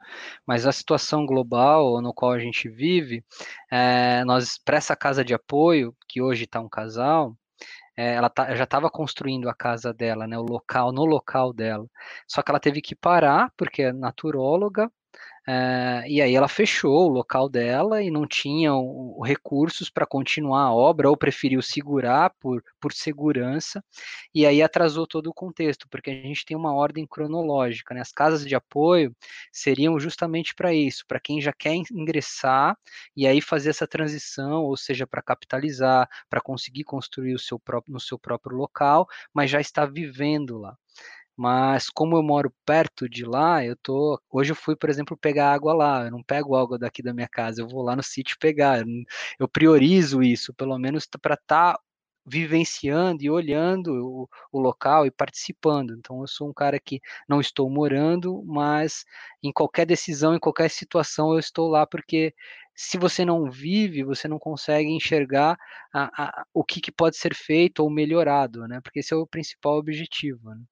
Mas 0.46 0.66
a 0.66 0.72
situação 0.72 1.24
global 1.24 2.00
no 2.02 2.12
qual 2.12 2.32
a 2.32 2.38
gente 2.38 2.68
vive, 2.68 3.24
é, 3.70 4.24
nós 4.24 4.58
para 4.64 4.76
essa 4.76 4.96
casa 4.96 5.24
de 5.24 5.32
apoio, 5.34 5.94
que 6.08 6.20
hoje 6.20 6.44
está 6.44 6.60
um 6.60 6.68
casal, 6.68 7.36
é, 7.96 8.14
ela 8.14 8.28
tá, 8.30 8.54
já 8.54 8.64
estava 8.64 8.90
construindo 8.90 9.48
a 9.48 9.54
casa 9.54 9.92
dela, 9.92 10.26
né, 10.26 10.38
o 10.38 10.42
local, 10.42 10.92
no 10.92 11.04
local 11.04 11.52
dela. 11.52 11.86
Só 12.26 12.42
que 12.42 12.50
ela 12.50 12.60
teve 12.60 12.80
que 12.80 12.94
parar, 12.94 13.52
porque 13.56 13.82
é 13.82 13.92
naturóloga, 13.92 14.90
Uh, 15.50 16.06
e 16.06 16.22
aí 16.22 16.36
ela 16.36 16.46
fechou 16.46 17.06
o 17.06 17.08
local 17.08 17.48
dela 17.48 18.00
e 18.00 18.08
não 18.08 18.24
tinha 18.24 18.72
o, 18.72 19.18
o 19.18 19.24
recursos 19.24 19.90
para 19.90 20.06
continuar 20.06 20.62
a 20.62 20.72
obra, 20.72 21.10
ou 21.10 21.16
preferiu 21.16 21.60
segurar 21.60 22.30
por, 22.38 22.62
por 22.80 22.92
segurança, 22.92 23.82
e 24.32 24.46
aí 24.46 24.62
atrasou 24.62 25.08
todo 25.08 25.28
o 25.28 25.34
contexto, 25.34 25.88
porque 25.88 26.08
a 26.10 26.14
gente 26.14 26.44
tem 26.44 26.56
uma 26.56 26.72
ordem 26.72 27.04
cronológica. 27.04 27.92
Né? 27.94 28.00
As 28.00 28.12
casas 28.12 28.46
de 28.46 28.54
apoio 28.54 29.12
seriam 29.50 29.98
justamente 29.98 30.54
para 30.54 30.72
isso, 30.72 31.04
para 31.08 31.18
quem 31.18 31.40
já 31.40 31.52
quer 31.52 31.74
ingressar 31.74 32.76
e 33.16 33.26
aí 33.26 33.40
fazer 33.40 33.70
essa 33.70 33.88
transição, 33.88 34.62
ou 34.62 34.76
seja, 34.76 35.04
para 35.04 35.20
capitalizar, 35.20 36.08
para 36.28 36.40
conseguir 36.40 36.84
construir 36.84 37.34
o 37.34 37.40
seu 37.40 37.58
próprio, 37.58 37.92
no 37.92 37.98
seu 38.00 38.18
próprio 38.18 38.56
local, 38.56 39.08
mas 39.34 39.50
já 39.50 39.60
está 39.60 39.84
vivendo 39.84 40.58
lá. 40.58 40.76
Mas 41.40 41.88
como 41.88 42.16
eu 42.18 42.22
moro 42.22 42.52
perto 42.66 43.08
de 43.08 43.24
lá, 43.24 43.64
eu 43.64 43.74
tô. 43.74 44.20
Hoje 44.30 44.52
eu 44.52 44.56
fui, 44.56 44.76
por 44.76 44.90
exemplo, 44.90 45.16
pegar 45.16 45.52
água 45.54 45.72
lá. 45.72 46.04
Eu 46.04 46.10
não 46.10 46.22
pego 46.22 46.54
água 46.54 46.78
daqui 46.78 47.02
da 47.02 47.14
minha 47.14 47.28
casa, 47.28 47.62
eu 47.62 47.68
vou 47.68 47.82
lá 47.82 47.96
no 47.96 48.02
sítio 48.02 48.36
pegar. 48.38 48.84
Eu 49.38 49.48
priorizo 49.48 50.22
isso, 50.22 50.52
pelo 50.52 50.78
menos 50.78 51.06
para 51.06 51.34
estar 51.34 51.74
tá 51.74 51.80
vivenciando 52.26 53.22
e 53.22 53.30
olhando 53.30 53.88
o, 54.06 54.28
o, 54.52 54.60
local 54.60 55.06
e 55.06 55.10
participando. 55.10 55.94
Então, 55.98 56.20
eu 56.20 56.26
sou 56.28 56.50
um 56.50 56.52
cara 56.52 56.78
que 56.78 57.00
não 57.26 57.40
estou 57.40 57.70
morando, 57.70 58.42
mas 58.44 59.06
em 59.42 59.50
qualquer 59.52 59.86
decisão, 59.86 60.34
em 60.34 60.38
qualquer 60.38 60.68
situação, 60.70 61.32
eu 61.32 61.38
estou 61.38 61.68
lá 61.68 61.86
porque 61.86 62.34
se 62.74 62.98
você 62.98 63.24
não 63.24 63.50
vive, 63.50 64.04
você 64.04 64.28
não 64.28 64.38
consegue 64.38 64.90
enxergar 64.90 65.56
a, 65.92 66.40
a, 66.40 66.46
o 66.52 66.62
que, 66.64 66.80
que, 66.82 66.92
pode 66.92 67.16
ser 67.16 67.34
feito 67.34 67.80
ou 67.82 67.90
melhorado, 67.90 68.68
né? 68.68 68.80
Porque 68.82 69.00
esse 69.00 69.14
é 69.14 69.16
o 69.16 69.26
principal 69.26 69.78
objetivo. 69.78 70.50
Né? 70.54 70.62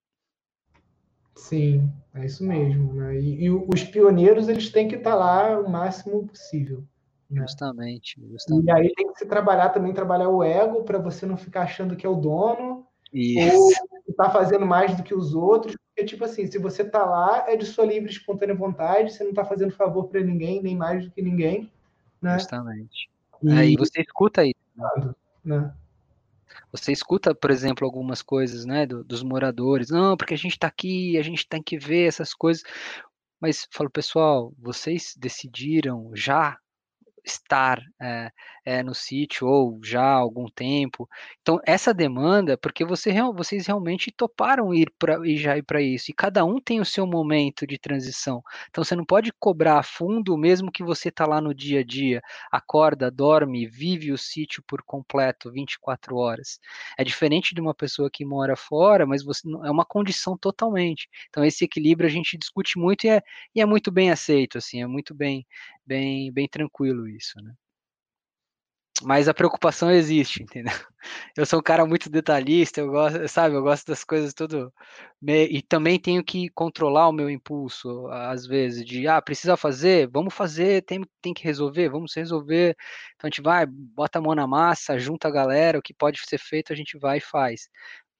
Sim, 1.38 1.90
é 2.14 2.26
isso 2.26 2.44
mesmo. 2.44 2.92
Né? 2.94 3.20
E, 3.20 3.44
e, 3.44 3.50
os 3.50 3.84
pioneiros 3.84 4.48
eles 4.48 4.70
têm 4.70 4.88
que 4.88 4.96
estar 4.96 5.14
lá 5.14 5.58
o 5.60 5.70
máximo 5.70 6.26
possível. 6.26 6.82
Né? 7.30 7.42
Justamente, 7.42 8.20
justamente. 8.28 8.66
E 8.66 8.70
aí 8.70 8.92
tem 8.94 9.12
que 9.12 9.18
se 9.18 9.26
trabalhar 9.26 9.68
também, 9.68 9.94
trabalhar 9.94 10.28
o 10.28 10.42
ego 10.42 10.82
para 10.82 10.98
você 10.98 11.24
não 11.24 11.36
ficar 11.36 11.62
achando 11.62 11.94
que 11.94 12.04
é 12.04 12.08
o 12.08 12.16
dono 12.16 12.84
Isso. 13.12 13.56
ou 13.56 13.70
está 14.08 14.28
fazendo 14.30 14.66
mais 14.66 14.96
do 14.96 15.02
que 15.02 15.14
os 15.14 15.32
outros. 15.32 15.76
Porque, 15.76 16.04
tipo 16.04 16.24
assim, 16.24 16.46
se 16.46 16.58
você 16.58 16.82
está 16.82 17.04
lá, 17.04 17.44
é 17.48 17.56
de 17.56 17.66
sua 17.66 17.86
livre 17.86 18.10
espontânea 18.10 18.54
vontade, 18.54 19.12
você 19.12 19.22
não 19.22 19.30
está 19.30 19.44
fazendo 19.44 19.70
favor 19.70 20.08
para 20.08 20.20
ninguém, 20.20 20.60
nem 20.60 20.76
mais 20.76 21.04
do 21.04 21.10
que 21.12 21.22
ninguém. 21.22 21.70
Né? 22.20 22.34
Justamente. 22.34 23.08
E, 23.42 23.50
é, 23.52 23.66
e 23.70 23.76
você 23.76 24.00
escuta 24.00 24.44
isso. 24.44 24.54
Né? 24.76 25.14
né? 25.44 25.74
Você 26.72 26.92
escuta, 26.92 27.34
por 27.34 27.50
exemplo, 27.50 27.84
algumas 27.84 28.22
coisas, 28.22 28.64
né, 28.64 28.86
do, 28.86 29.02
dos 29.04 29.22
moradores. 29.22 29.90
Não, 29.90 30.16
porque 30.16 30.34
a 30.34 30.38
gente 30.38 30.52
está 30.52 30.66
aqui, 30.66 31.16
a 31.18 31.22
gente 31.22 31.48
tem 31.48 31.62
que 31.62 31.78
ver 31.78 32.06
essas 32.06 32.34
coisas. 32.34 32.62
Mas 33.40 33.66
falo, 33.72 33.90
pessoal, 33.90 34.52
vocês 34.58 35.14
decidiram 35.16 36.10
já 36.14 36.58
estar 37.24 37.80
é, 38.00 38.30
é, 38.64 38.82
no 38.82 38.94
sítio 38.94 39.46
ou 39.46 39.80
já 39.84 40.02
há 40.02 40.12
algum 40.14 40.46
tempo. 40.48 41.08
Então, 41.40 41.60
essa 41.66 41.92
demanda, 41.94 42.56
porque 42.58 42.84
você, 42.84 43.12
vocês 43.34 43.66
realmente 43.66 44.10
toparam 44.12 44.72
ir 44.74 44.92
para 44.98 45.18
e 45.26 45.36
já 45.36 45.56
ir 45.56 45.62
para 45.62 45.80
isso, 45.82 46.10
e 46.10 46.14
cada 46.14 46.44
um 46.44 46.60
tem 46.60 46.80
o 46.80 46.84
seu 46.84 47.06
momento 47.06 47.66
de 47.66 47.78
transição. 47.78 48.42
Então, 48.68 48.84
você 48.84 48.94
não 48.94 49.04
pode 49.04 49.32
cobrar 49.38 49.78
a 49.78 49.82
fundo, 49.82 50.36
mesmo 50.36 50.70
que 50.72 50.82
você 50.84 51.08
está 51.08 51.26
lá 51.26 51.40
no 51.40 51.54
dia 51.54 51.80
a 51.80 51.84
dia, 51.84 52.20
acorda, 52.50 53.10
dorme, 53.10 53.66
vive 53.66 54.12
o 54.12 54.18
sítio 54.18 54.62
por 54.66 54.82
completo, 54.82 55.50
24 55.50 56.16
horas. 56.16 56.58
É 56.98 57.04
diferente 57.04 57.54
de 57.54 57.60
uma 57.60 57.74
pessoa 57.74 58.10
que 58.10 58.24
mora 58.24 58.56
fora, 58.56 59.06
mas 59.06 59.24
você 59.24 59.48
é 59.64 59.70
uma 59.70 59.84
condição 59.84 60.36
totalmente. 60.36 61.08
Então, 61.28 61.44
esse 61.44 61.64
equilíbrio 61.64 62.08
a 62.08 62.12
gente 62.12 62.36
discute 62.38 62.78
muito 62.78 63.04
e 63.04 63.08
é, 63.10 63.22
e 63.54 63.60
é 63.60 63.66
muito 63.66 63.90
bem 63.90 64.10
aceito, 64.10 64.58
assim, 64.58 64.82
é 64.82 64.86
muito 64.86 65.14
bem, 65.14 65.46
bem, 65.88 66.32
bem 66.32 66.48
tranquilo 66.48 67.08
isso, 67.08 67.40
né? 67.42 67.54
Mas 69.02 69.28
a 69.28 69.34
preocupação 69.34 69.90
existe, 69.92 70.42
entendeu? 70.42 70.72
Eu 71.36 71.46
sou 71.46 71.60
um 71.60 71.62
cara 71.62 71.86
muito 71.86 72.10
detalhista, 72.10 72.80
eu 72.80 72.90
gosto, 72.90 73.28
sabe, 73.28 73.54
eu 73.54 73.62
gosto 73.62 73.86
das 73.86 74.02
coisas 74.04 74.34
tudo 74.34 74.72
e 75.22 75.62
também 75.62 75.98
tenho 75.98 76.22
que 76.24 76.48
controlar 76.50 77.08
o 77.08 77.12
meu 77.12 77.30
impulso 77.30 78.08
às 78.08 78.44
vezes 78.46 78.84
de 78.84 79.06
ah, 79.06 79.22
precisa 79.22 79.56
fazer, 79.56 80.08
vamos 80.08 80.34
fazer, 80.34 80.82
tem, 80.82 81.00
tem 81.22 81.32
que 81.32 81.44
resolver, 81.44 81.88
vamos 81.88 82.14
resolver. 82.14 82.76
Então 83.14 83.28
a 83.28 83.30
gente 83.30 83.40
vai, 83.40 83.64
bota 83.66 84.18
a 84.18 84.22
mão 84.22 84.34
na 84.34 84.46
massa, 84.46 84.98
junta 84.98 85.28
a 85.28 85.30
galera, 85.30 85.78
o 85.78 85.82
que 85.82 85.94
pode 85.94 86.20
ser 86.26 86.38
feito 86.38 86.72
a 86.72 86.76
gente 86.76 86.98
vai 86.98 87.18
e 87.18 87.20
faz. 87.20 87.68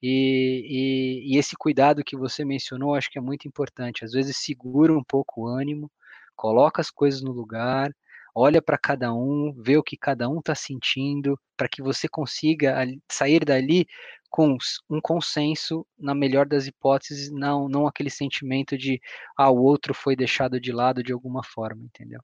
E, 0.01 1.27
e, 1.31 1.35
e 1.35 1.37
esse 1.37 1.55
cuidado 1.57 2.03
que 2.03 2.17
você 2.17 2.45
mencionou, 2.45 2.95
acho 2.95 3.11
que 3.11 3.17
é 3.19 3.21
muito 3.21 3.47
importante. 3.47 4.05
Às 4.05 4.13
vezes 4.13 4.37
segura 4.37 4.93
um 4.93 5.03
pouco 5.03 5.41
o 5.41 5.47
ânimo, 5.47 5.91
coloca 6.39 6.79
as 6.79 6.89
coisas 6.89 7.21
no 7.21 7.33
lugar, 7.33 7.93
olha 8.33 8.61
para 8.61 8.77
cada 8.77 9.13
um, 9.13 9.53
vê 9.57 9.75
o 9.75 9.83
que 9.83 9.97
cada 9.97 10.29
um 10.29 10.39
está 10.39 10.55
sentindo, 10.55 11.37
para 11.57 11.67
que 11.67 11.81
você 11.81 12.07
consiga 12.07 12.77
sair 13.11 13.43
dali 13.43 13.85
com 14.29 14.55
um 14.89 15.01
consenso, 15.01 15.85
na 15.99 16.15
melhor 16.15 16.45
das 16.45 16.65
hipóteses, 16.65 17.29
não, 17.29 17.67
não 17.67 17.85
aquele 17.85 18.09
sentimento 18.09 18.77
de, 18.77 19.01
ah, 19.37 19.49
o 19.49 19.61
outro 19.61 19.93
foi 19.93 20.15
deixado 20.15 20.61
de 20.61 20.71
lado 20.71 21.03
de 21.03 21.11
alguma 21.11 21.43
forma, 21.43 21.83
entendeu? 21.83 22.21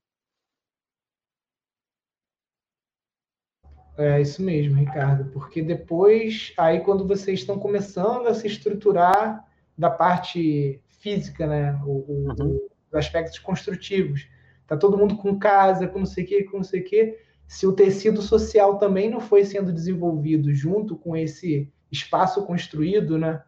É 3.98 4.18
isso 4.18 4.42
mesmo, 4.42 4.76
Ricardo, 4.76 5.30
porque 5.30 5.60
depois, 5.60 6.54
aí 6.56 6.80
quando 6.80 7.06
vocês 7.06 7.40
estão 7.40 7.58
começando 7.58 8.28
a 8.28 8.34
se 8.34 8.46
estruturar 8.46 9.44
da 9.76 9.90
parte 9.90 10.80
física, 11.00 11.46
né, 11.46 11.78
o, 11.84 11.90
o, 11.90 12.28
uhum 12.28 12.75
aspectos 12.96 13.38
construtivos. 13.38 14.28
Tá 14.66 14.76
todo 14.76 14.98
mundo 14.98 15.16
com 15.16 15.38
casa, 15.38 15.86
com 15.86 16.00
não 16.00 16.06
sei 16.06 16.24
o 16.24 16.26
quê, 16.26 16.44
com 16.44 16.56
não 16.58 16.64
sei 16.64 16.80
o 16.80 16.84
quê. 16.84 17.18
Se 17.46 17.66
o 17.66 17.72
tecido 17.72 18.20
social 18.20 18.78
também 18.78 19.08
não 19.08 19.20
foi 19.20 19.44
sendo 19.44 19.72
desenvolvido 19.72 20.52
junto 20.52 20.96
com 20.96 21.16
esse 21.16 21.72
espaço 21.90 22.44
construído, 22.44 23.16
né? 23.16 23.42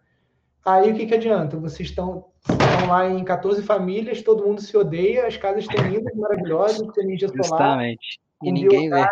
Aí 0.64 0.92
o 0.92 0.94
que, 0.94 1.06
que 1.06 1.14
adianta? 1.14 1.56
Vocês 1.56 1.88
estão, 1.88 2.26
estão 2.40 2.88
lá 2.88 3.08
em 3.08 3.24
14 3.24 3.62
famílias, 3.62 4.22
todo 4.22 4.46
mundo 4.46 4.60
se 4.60 4.76
odeia, 4.76 5.26
as 5.26 5.36
casas 5.36 5.66
têm 5.66 5.88
lindas, 5.88 6.14
maravilhosas, 6.14 6.86
com 6.86 7.00
energia 7.00 7.28
solar. 7.28 7.44
Justamente. 7.44 8.20
E 8.42 8.52
ninguém 8.52 8.90
vê. 8.90 9.06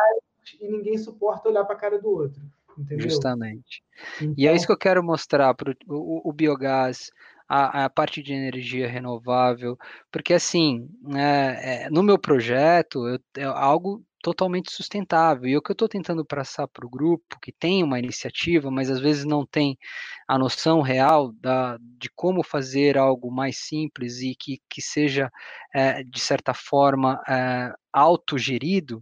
E 0.60 0.68
ninguém 0.68 0.96
suporta 0.98 1.48
olhar 1.48 1.64
para 1.64 1.74
a 1.74 1.78
cara 1.78 1.98
do 1.98 2.08
outro. 2.08 2.40
Entendeu? 2.78 3.08
Justamente. 3.08 3.82
Então, 4.20 4.34
e 4.36 4.46
é 4.46 4.54
isso 4.54 4.66
que 4.66 4.72
eu 4.72 4.78
quero 4.78 5.02
mostrar 5.02 5.54
para 5.54 5.74
o 5.88 6.32
biogás 6.32 7.10
a, 7.48 7.84
a 7.84 7.90
parte 7.90 8.22
de 8.22 8.32
energia 8.32 8.88
renovável, 8.88 9.76
porque 10.10 10.34
assim, 10.34 10.88
é, 11.14 11.84
é, 11.86 11.90
no 11.90 12.02
meu 12.02 12.18
projeto 12.18 13.06
eu, 13.08 13.18
é 13.36 13.44
algo 13.44 14.04
totalmente 14.26 14.72
sustentável. 14.72 15.48
E 15.48 15.56
o 15.56 15.62
que 15.62 15.70
eu 15.70 15.74
estou 15.74 15.88
tentando 15.88 16.24
passar 16.24 16.66
para 16.66 16.84
o 16.84 16.90
grupo, 16.90 17.38
que 17.40 17.52
tem 17.52 17.84
uma 17.84 17.98
iniciativa, 17.98 18.72
mas 18.72 18.90
às 18.90 18.98
vezes 18.98 19.24
não 19.24 19.46
tem 19.46 19.78
a 20.26 20.36
noção 20.36 20.80
real 20.80 21.32
da, 21.34 21.78
de 21.80 22.10
como 22.12 22.42
fazer 22.42 22.98
algo 22.98 23.30
mais 23.30 23.58
simples 23.58 24.20
e 24.20 24.34
que, 24.34 24.60
que 24.68 24.82
seja, 24.82 25.30
é, 25.72 26.02
de 26.02 26.18
certa 26.18 26.52
forma, 26.52 27.22
é, 27.28 27.72
autogerido, 27.92 29.00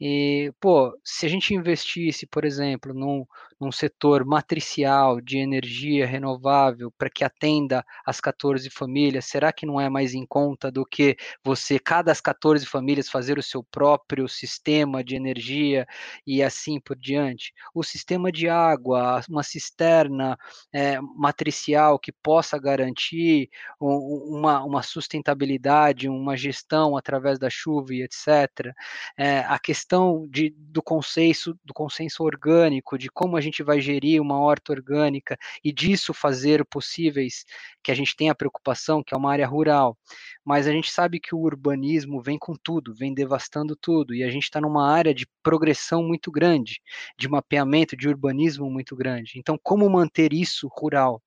e, 0.00 0.52
pô, 0.60 0.96
se 1.04 1.26
a 1.26 1.28
gente 1.28 1.52
investisse, 1.54 2.26
por 2.26 2.44
exemplo, 2.44 2.94
num, 2.94 3.26
num 3.60 3.72
setor 3.72 4.24
matricial 4.24 5.20
de 5.20 5.38
energia 5.38 6.06
renovável 6.06 6.92
para 6.96 7.10
que 7.10 7.24
atenda 7.24 7.84
as 8.06 8.20
14 8.20 8.70
famílias, 8.70 9.24
será 9.24 9.52
que 9.52 9.66
não 9.66 9.80
é 9.80 9.88
mais 9.88 10.14
em 10.14 10.24
conta 10.24 10.70
do 10.70 10.84
que 10.86 11.16
você, 11.42 11.78
cada 11.78 12.12
as 12.12 12.20
14 12.20 12.64
famílias, 12.64 13.08
fazer 13.08 13.38
o 13.38 13.42
seu 13.42 13.62
próprio 13.64 14.28
sistema 14.28 15.02
de 15.02 15.16
energia 15.16 15.86
e 16.26 16.42
assim 16.42 16.78
por 16.80 16.96
diante? 16.96 17.52
O 17.74 17.82
sistema 17.82 18.30
de 18.30 18.48
água, 18.48 19.20
uma 19.28 19.42
cisterna 19.42 20.38
é, 20.72 21.00
matricial 21.00 21.98
que 21.98 22.12
possa 22.12 22.58
garantir 22.58 23.50
uma, 23.80 24.62
uma 24.62 24.82
sustentabilidade, 24.82 26.08
uma 26.08 26.36
gestão 26.36 26.96
através 26.96 27.38
da 27.38 27.50
chuva 27.50 27.94
e 27.94 28.02
etc. 28.02 28.72
É, 29.16 29.40
a 29.40 29.58
questão 29.58 29.87
questão 29.88 30.28
de, 30.30 30.50
do 30.50 30.82
consenso 30.82 31.58
do 31.64 31.72
consenso 31.72 32.22
orgânico, 32.22 32.98
de 32.98 33.08
como 33.08 33.38
a 33.38 33.40
gente 33.40 33.62
vai 33.62 33.80
gerir 33.80 34.20
uma 34.20 34.38
horta 34.38 34.72
orgânica 34.72 35.38
e 35.64 35.72
disso 35.72 36.12
fazer 36.12 36.62
possíveis 36.66 37.46
que 37.82 37.90
a 37.90 37.94
gente 37.94 38.14
tenha 38.14 38.34
preocupação, 38.34 39.02
que 39.02 39.14
é 39.14 39.16
uma 39.16 39.32
área 39.32 39.46
rural. 39.46 39.96
Mas 40.44 40.66
a 40.66 40.72
gente 40.72 40.90
sabe 40.90 41.18
que 41.18 41.34
o 41.34 41.38
urbanismo 41.38 42.20
vem 42.20 42.38
com 42.38 42.54
tudo, 42.54 42.94
vem 42.94 43.14
devastando 43.14 43.74
tudo, 43.74 44.14
e 44.14 44.22
a 44.22 44.30
gente 44.30 44.44
está 44.44 44.60
numa 44.60 44.86
área 44.86 45.14
de 45.14 45.26
progressão 45.42 46.02
muito 46.02 46.30
grande, 46.30 46.82
de 47.18 47.26
mapeamento, 47.26 47.96
de 47.96 48.08
urbanismo 48.08 48.70
muito 48.70 48.94
grande. 48.94 49.32
Então, 49.36 49.58
como 49.62 49.88
manter 49.88 50.34
isso 50.34 50.68
rural? 50.70 51.22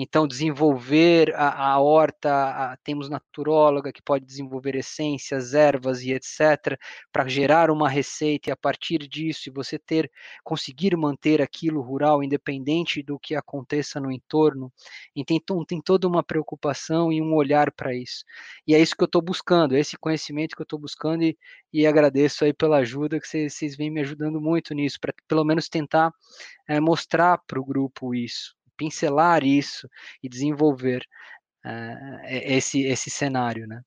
Então, 0.00 0.28
desenvolver 0.28 1.34
a, 1.34 1.72
a 1.72 1.80
horta, 1.80 2.30
a, 2.30 2.76
temos 2.84 3.10
naturóloga 3.10 3.92
que 3.92 4.00
pode 4.00 4.24
desenvolver 4.24 4.76
essências, 4.76 5.54
ervas 5.54 6.02
e 6.02 6.12
etc, 6.12 6.78
para 7.12 7.26
gerar 7.26 7.68
uma 7.68 7.88
receita 7.88 8.48
e 8.48 8.52
a 8.52 8.56
partir 8.56 8.98
disso 9.08 9.50
você 9.52 9.76
ter, 9.76 10.08
conseguir 10.44 10.96
manter 10.96 11.42
aquilo 11.42 11.80
rural 11.80 12.22
independente 12.22 13.02
do 13.02 13.18
que 13.18 13.34
aconteça 13.34 13.98
no 13.98 14.12
entorno. 14.12 14.72
Então, 15.16 15.64
tem 15.64 15.82
toda 15.82 16.06
uma 16.06 16.22
preocupação 16.22 17.12
e 17.12 17.20
um 17.20 17.34
olhar 17.34 17.72
para 17.72 17.92
isso. 17.92 18.24
E 18.68 18.76
é 18.76 18.80
isso 18.80 18.94
que 18.94 19.02
eu 19.02 19.06
estou 19.06 19.20
buscando, 19.20 19.74
é 19.74 19.80
esse 19.80 19.98
conhecimento 19.98 20.54
que 20.54 20.62
eu 20.62 20.64
estou 20.64 20.78
buscando 20.78 21.24
e, 21.24 21.36
e 21.72 21.88
agradeço 21.88 22.44
aí 22.44 22.52
pela 22.52 22.78
ajuda 22.78 23.18
que 23.18 23.26
vocês 23.26 23.76
vêm 23.76 23.90
me 23.90 24.00
ajudando 24.02 24.40
muito 24.40 24.74
nisso, 24.74 25.00
para 25.00 25.12
pelo 25.26 25.44
menos 25.44 25.68
tentar 25.68 26.12
é, 26.68 26.78
mostrar 26.78 27.38
para 27.48 27.58
o 27.58 27.64
grupo 27.64 28.14
isso 28.14 28.57
pincelar 28.78 29.44
isso 29.44 29.86
e 30.22 30.28
desenvolver 30.28 31.02
uh, 31.66 32.24
esse, 32.24 32.82
esse 32.84 33.10
cenário, 33.10 33.66
né? 33.66 33.82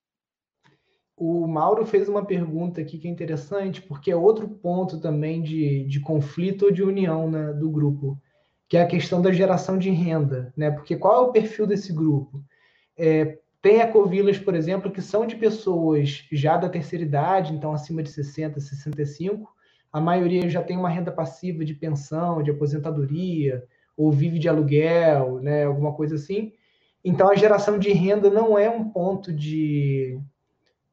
O 1.18 1.48
Mauro 1.48 1.86
fez 1.86 2.10
uma 2.10 2.26
pergunta 2.26 2.82
aqui 2.82 2.98
que 2.98 3.08
é 3.08 3.12
interessante, 3.12 3.82
porque 3.82 4.12
é 4.12 4.16
outro 4.16 4.50
ponto 4.50 5.00
também 5.00 5.42
de, 5.42 5.84
de 5.86 6.00
conflito 6.00 6.66
ou 6.66 6.72
de 6.72 6.82
união 6.82 7.30
né, 7.30 7.54
do 7.54 7.70
grupo, 7.70 8.20
que 8.68 8.76
é 8.76 8.82
a 8.82 8.88
questão 8.88 9.22
da 9.22 9.32
geração 9.32 9.78
de 9.78 9.92
renda, 9.92 10.52
né? 10.58 10.72
Porque 10.72 10.96
qual 10.96 11.16
é 11.16 11.28
o 11.28 11.32
perfil 11.32 11.68
desse 11.68 11.94
grupo? 11.94 12.44
É, 12.98 13.38
tem 13.62 13.80
ecovilas, 13.80 14.40
por 14.40 14.56
exemplo, 14.56 14.92
que 14.92 15.02
são 15.02 15.28
de 15.28 15.36
pessoas 15.36 16.26
já 16.32 16.58
da 16.58 16.68
terceira 16.68 17.06
idade, 17.06 17.54
então 17.54 17.72
acima 17.72 18.02
de 18.02 18.10
60, 18.10 18.60
65. 18.60 19.48
A 19.94 20.02
maioria 20.02 20.50
já 20.50 20.64
tem 20.64 20.76
uma 20.76 20.90
renda 20.90 21.12
passiva 21.12 21.64
de 21.64 21.76
pensão, 21.76 22.42
de 22.42 22.50
aposentadoria, 22.50 23.64
ou 24.02 24.12
vive 24.12 24.40
de 24.40 24.50
aluguel, 24.50 25.40
né, 25.42 25.66
alguma 25.66 25.94
coisa 25.94 26.16
assim. 26.16 26.54
Então, 27.04 27.30
a 27.30 27.36
geração 27.36 27.78
de 27.78 27.92
renda 27.92 28.30
não 28.30 28.58
é 28.58 28.70
um 28.70 28.90
ponto 28.90 29.32
de, 29.32 30.20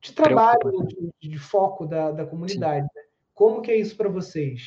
de 0.01 0.13
trabalho, 0.13 0.87
de, 0.87 1.29
de, 1.31 1.39
foco 1.39 1.87
da, 1.87 2.11
da 2.11 2.27
comunidade. 2.27 2.83
Né? 2.83 3.03
Como 3.35 3.63
que 3.63 3.71
é 3.71 3.77
isso 3.77 3.97
para 3.97 4.09
vocês? 4.09 4.63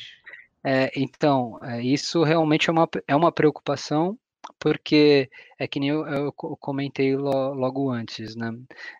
É, 0.64 0.90
então, 0.96 1.58
é, 1.62 1.80
isso 1.82 2.22
realmente 2.22 2.68
é 2.68 2.72
uma, 2.72 2.88
é 3.06 3.14
uma 3.14 3.32
preocupação, 3.32 4.18
porque 4.58 5.28
é 5.58 5.66
que 5.66 5.78
nem 5.78 5.90
eu, 5.90 6.06
eu 6.06 6.32
comentei 6.32 7.16
lo, 7.16 7.54
logo 7.54 7.90
antes, 7.90 8.36
né? 8.36 8.52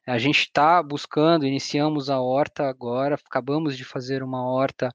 A 0.07 0.19
gente 0.19 0.41
está 0.41 0.83
buscando, 0.83 1.47
iniciamos 1.47 2.11
a 2.11 2.21
horta 2.21 2.69
agora, 2.69 3.15
acabamos 3.15 3.77
de 3.77 3.85
fazer 3.85 4.23
uma 4.23 4.45
horta 4.45 4.93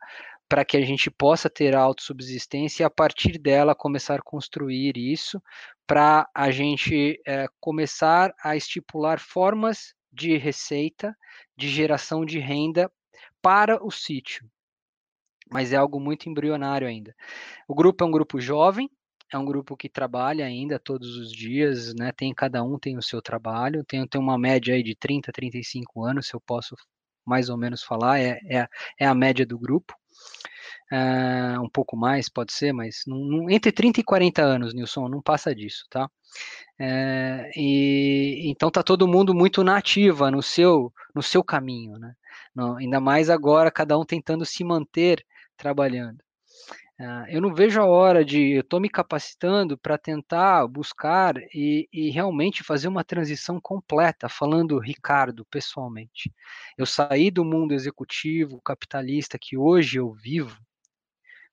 para 0.50 0.64
que 0.64 0.78
a 0.78 0.82
gente 0.82 1.12
possa 1.12 1.50
ter 1.50 1.76
autossubsistência 1.76 2.84
e 2.84 2.86
a 2.86 2.90
partir 2.90 3.38
dela 3.38 3.76
começar 3.76 4.16
a 4.16 4.24
construir 4.24 4.98
isso, 4.98 5.42
para 5.86 6.30
a 6.34 6.52
gente 6.52 7.20
é, 7.26 7.48
começar 7.60 8.34
a 8.44 8.56
estipular 8.56 9.20
formas 9.20 9.94
de 10.12 10.38
receita, 10.38 11.16
de 11.56 11.70
geração 11.70 12.26
de 12.26 12.40
renda 12.40 12.92
para 13.42 13.84
o 13.86 13.92
sítio. 13.92 14.50
Mas 15.50 15.72
é 15.72 15.78
algo 15.78 16.00
muito 16.00 16.30
embrionário 16.30 16.88
ainda. 16.88 17.16
O 17.68 17.76
grupo 17.76 18.04
é 18.04 18.08
um 18.08 18.12
grupo 18.12 18.40
jovem, 18.40 18.90
é 19.32 19.38
um 19.38 19.46
grupo 19.46 19.76
que 19.76 19.90
trabalha 19.90 20.46
ainda 20.46 20.80
todos 20.80 21.18
os 21.18 21.32
dias, 21.32 21.94
né? 21.94 22.12
Tem 22.12 22.34
cada 22.34 22.64
um 22.64 22.80
tem 22.80 22.98
o 22.98 23.02
seu 23.02 23.22
trabalho, 23.22 23.84
tem, 23.86 24.06
tem 24.08 24.20
uma 24.20 24.38
média 24.38 24.74
aí 24.76 24.84
de 24.84 24.96
30, 24.96 25.32
35 25.32 26.04
anos, 26.06 26.28
se 26.28 26.34
eu 26.34 26.42
posso 26.42 26.76
mais 27.26 27.50
ou 27.50 27.58
menos 27.58 27.84
falar, 27.84 28.20
é, 28.20 28.40
é, 28.50 28.68
é 29.00 29.06
a 29.06 29.14
média 29.14 29.46
do 29.46 29.60
grupo. 29.60 29.94
Uh, 30.92 31.62
um 31.62 31.70
pouco 31.70 31.98
mais, 31.98 32.30
pode 32.30 32.54
ser, 32.54 32.72
mas 32.72 33.04
entre 33.50 33.74
30 33.74 34.00
e 34.00 34.04
40 34.04 34.42
anos, 34.42 34.74
Nilson, 34.74 35.10
não 35.10 35.22
passa 35.22 35.54
disso, 35.54 35.86
tá? 35.90 36.06
Uh, 36.80 37.50
e 37.56 38.50
então 38.50 38.72
tá 38.72 38.82
todo 38.84 39.08
mundo 39.08 39.34
muito 39.34 39.64
nativa 39.64 40.32
no 40.32 40.42
seu 40.42 40.94
no 41.14 41.22
seu 41.24 41.44
caminho, 41.44 41.98
né? 42.00 42.14
No, 42.56 42.78
ainda 42.78 43.00
mais 43.02 43.30
agora, 43.30 43.72
cada 43.72 43.98
um 43.98 44.06
tentando 44.06 44.46
se 44.46 44.64
manter 44.64 45.26
trabalhando. 45.58 46.20
Uh, 47.00 47.30
eu 47.30 47.40
não 47.40 47.54
vejo 47.54 47.80
a 47.80 47.86
hora 47.86 48.26
de. 48.26 48.54
Eu 48.54 48.62
estou 48.62 48.80
me 48.80 48.90
capacitando 48.90 49.78
para 49.78 50.00
tentar 50.00 50.68
buscar 50.68 51.38
e, 51.54 51.88
e, 51.94 52.10
realmente 52.10 52.64
fazer 52.64 52.88
uma 52.88 53.04
transição 53.04 53.62
completa, 53.62 54.28
falando 54.28 54.80
Ricardo 54.80 55.46
pessoalmente. 55.46 56.34
Eu 56.76 56.88
saí 56.88 57.30
do 57.30 57.46
mundo 57.46 57.74
executivo, 57.74 58.60
capitalista 58.62 59.38
que 59.40 59.56
hoje 59.56 60.00
eu 60.00 60.12
vivo, 60.12 60.58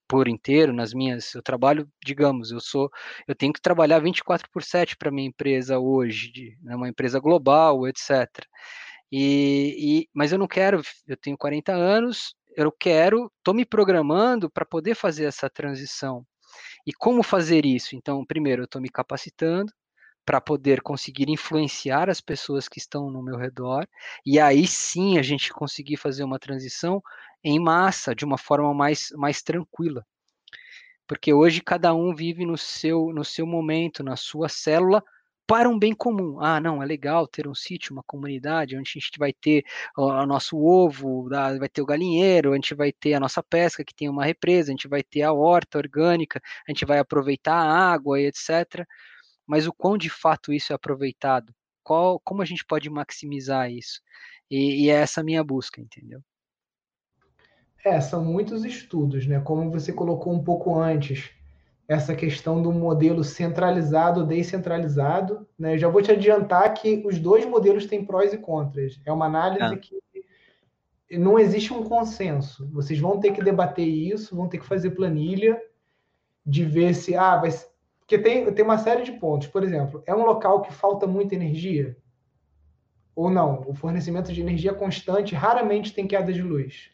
por 0.08 0.28
inteiro 0.28 0.72
nas 0.72 0.92
minhas 0.92 1.34
eu 1.34 1.42
trabalho 1.42 1.88
digamos 2.04 2.50
eu 2.50 2.60
sou 2.60 2.90
eu 3.26 3.34
tenho 3.34 3.52
que 3.52 3.60
trabalhar 3.60 3.98
24 4.00 4.50
por 4.50 4.62
7 4.62 4.96
para 4.96 5.10
minha 5.10 5.26
empresa 5.28 5.78
hoje 5.78 6.56
né, 6.62 6.76
uma 6.76 6.88
empresa 6.88 7.18
global 7.18 7.88
etc 7.88 8.44
e, 9.10 10.02
e, 10.02 10.08
mas 10.12 10.32
eu 10.32 10.38
não 10.38 10.46
quero 10.46 10.82
eu 11.06 11.16
tenho 11.16 11.36
40 11.38 11.72
anos 11.72 12.34
eu 12.56 12.72
quero 12.72 13.30
estou 13.38 13.54
me 13.54 13.64
programando 13.64 14.50
para 14.50 14.64
poder 14.64 14.94
fazer 14.94 15.24
essa 15.24 15.48
transição 15.50 16.24
e 16.86 16.92
como 16.92 17.22
fazer 17.22 17.64
isso 17.64 17.96
então 17.96 18.24
primeiro 18.24 18.62
eu 18.62 18.66
estou 18.66 18.80
me 18.80 18.88
capacitando 18.88 19.72
para 20.24 20.40
poder 20.40 20.80
conseguir 20.80 21.28
influenciar 21.28 22.08
as 22.08 22.20
pessoas 22.20 22.68
que 22.68 22.78
estão 22.78 23.10
no 23.10 23.22
meu 23.22 23.36
redor 23.36 23.86
e 24.24 24.40
aí 24.40 24.66
sim 24.66 25.18
a 25.18 25.22
gente 25.22 25.52
conseguir 25.52 25.96
fazer 25.96 26.24
uma 26.24 26.38
transição 26.38 27.02
em 27.44 27.60
massa, 27.60 28.14
de 28.14 28.24
uma 28.24 28.38
forma 28.38 28.72
mais, 28.72 29.10
mais 29.14 29.42
tranquila. 29.42 30.04
Porque 31.06 31.34
hoje 31.34 31.60
cada 31.60 31.94
um 31.94 32.14
vive 32.14 32.46
no 32.46 32.56
seu, 32.56 33.12
no 33.12 33.22
seu 33.22 33.46
momento, 33.46 34.02
na 34.02 34.16
sua 34.16 34.48
célula, 34.48 35.02
para 35.46 35.68
um 35.68 35.78
bem 35.78 35.94
comum. 35.94 36.40
Ah, 36.40 36.60
não, 36.60 36.82
é 36.82 36.86
legal 36.86 37.26
ter 37.26 37.46
um 37.46 37.54
sítio, 37.54 37.92
uma 37.92 38.02
comunidade, 38.02 38.76
onde 38.76 38.90
a 38.90 38.98
gente 38.98 39.18
vai 39.18 39.32
ter 39.32 39.64
o 39.96 40.26
nosso 40.26 40.56
ovo, 40.56 41.28
vai 41.28 41.68
ter 41.68 41.82
o 41.82 41.86
galinheiro, 41.86 42.52
a 42.52 42.54
gente 42.54 42.74
vai 42.74 42.92
ter 42.92 43.14
a 43.14 43.20
nossa 43.20 43.42
pesca, 43.42 43.84
que 43.84 43.94
tem 43.94 44.08
uma 44.08 44.24
represa, 44.24 44.70
a 44.70 44.72
gente 44.72 44.88
vai 44.88 45.02
ter 45.02 45.22
a 45.22 45.32
horta 45.32 45.78
orgânica, 45.78 46.40
a 46.66 46.70
gente 46.70 46.84
vai 46.84 46.98
aproveitar 46.98 47.54
a 47.54 47.92
água 47.92 48.20
e 48.20 48.26
etc. 48.26 48.86
Mas 49.46 49.66
o 49.66 49.72
quão 49.72 49.98
de 49.98 50.08
fato 50.08 50.52
isso 50.52 50.72
é 50.72 50.76
aproveitado? 50.76 51.54
Qual, 51.82 52.18
como 52.20 52.40
a 52.40 52.46
gente 52.46 52.64
pode 52.64 52.88
maximizar 52.88 53.70
isso? 53.70 54.00
E, 54.50 54.84
e 54.84 54.90
é 54.90 54.94
essa 54.94 55.22
minha 55.22 55.44
busca, 55.44 55.80
entendeu? 55.80 56.20
É, 57.84 58.00
são 58.00 58.24
muitos 58.24 58.64
estudos, 58.64 59.26
né? 59.26 59.40
Como 59.40 59.70
você 59.70 59.92
colocou 59.92 60.32
um 60.32 60.42
pouco 60.42 60.80
antes, 60.80 61.30
essa 61.86 62.14
questão 62.14 62.62
do 62.62 62.72
modelo 62.72 63.22
centralizado 63.22 64.20
ou 64.20 64.26
descentralizado, 64.26 65.46
né? 65.58 65.74
Eu 65.74 65.78
já 65.78 65.88
vou 65.88 66.00
te 66.00 66.10
adiantar 66.10 66.72
que 66.72 67.02
os 67.06 67.18
dois 67.18 67.44
modelos 67.44 67.86
têm 67.86 68.04
prós 68.04 68.32
e 68.32 68.38
contras. 68.38 69.00
É 69.04 69.12
uma 69.12 69.26
análise 69.26 69.74
é. 69.74 69.76
que 69.76 70.00
não 71.18 71.38
existe 71.38 71.72
um 71.72 71.84
consenso. 71.84 72.68
Vocês 72.72 72.98
vão 72.98 73.20
ter 73.20 73.32
que 73.32 73.42
debater 73.42 73.86
isso, 73.86 74.34
vão 74.34 74.48
ter 74.48 74.58
que 74.58 74.66
fazer 74.66 74.90
planilha 74.92 75.60
de 76.44 76.64
ver 76.64 76.94
se 76.94 77.14
ah, 77.14 77.36
vai 77.36 77.50
porque 78.00 78.18
tem, 78.18 78.52
tem 78.52 78.64
uma 78.64 78.76
série 78.76 79.02
de 79.02 79.12
pontos. 79.12 79.48
Por 79.48 79.62
exemplo, 79.62 80.02
é 80.06 80.14
um 80.14 80.26
local 80.26 80.60
que 80.60 80.72
falta 80.72 81.06
muita 81.06 81.34
energia? 81.34 81.96
Ou 83.16 83.30
não? 83.30 83.64
O 83.66 83.74
fornecimento 83.74 84.30
de 84.32 84.42
energia 84.42 84.74
constante 84.74 85.34
raramente 85.34 85.94
tem 85.94 86.06
queda 86.06 86.30
de 86.32 86.42
luz 86.42 86.93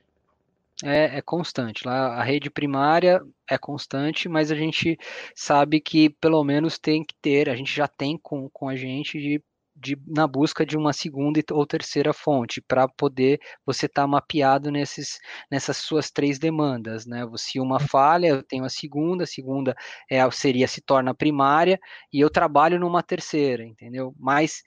é, 0.85 1.19
é, 1.19 1.23
constante. 1.23 1.87
Lá 1.87 2.15
a 2.15 2.23
rede 2.23 2.51
primária 2.51 3.21
é 3.49 3.59
constante, 3.59 4.29
mas 4.29 4.51
a 4.51 4.55
gente 4.55 4.99
sabe 5.35 5.81
que 5.81 6.11
pelo 6.11 6.43
menos 6.45 6.79
tem 6.79 7.05
que 7.05 7.15
ter, 7.21 7.49
a 7.49 7.57
gente 7.57 7.75
já 7.75 7.87
tem 7.89 8.19
com, 8.19 8.49
com 8.51 8.69
a 8.69 8.77
gente 8.77 9.19
de, 9.19 9.43
de 9.77 9.99
na 10.07 10.27
busca 10.27 10.65
de 10.65 10.77
uma 10.77 10.93
segunda 10.93 11.41
ou 11.53 11.67
terceira 11.67 12.13
fonte 12.13 12.61
para 12.63 12.89
poder 12.89 13.41
você 13.67 13.87
estar 13.87 14.03
tá 14.03 14.09
mapeado 14.09 14.71
nesses, 14.71 15.19
nessas 15.51 15.77
suas 15.79 16.11
três 16.11 16.39
demandas, 16.39 17.07
né? 17.07 17.29
Se 17.37 17.61
uma 17.61 17.79
falha, 17.81 18.29
eu 18.29 18.43
tenho 18.43 18.65
a 18.65 18.71
segunda, 18.71 19.25
a 19.25 19.27
segunda 19.27 19.77
é, 20.11 20.29
seria 20.31 20.69
se 20.69 20.81
torna 20.81 21.15
primária 21.15 21.79
e 22.13 22.21
eu 22.21 22.31
trabalho 22.31 22.79
numa 22.79 23.03
terceira, 23.03 23.65
entendeu? 23.65 24.15
Mas 24.19 24.63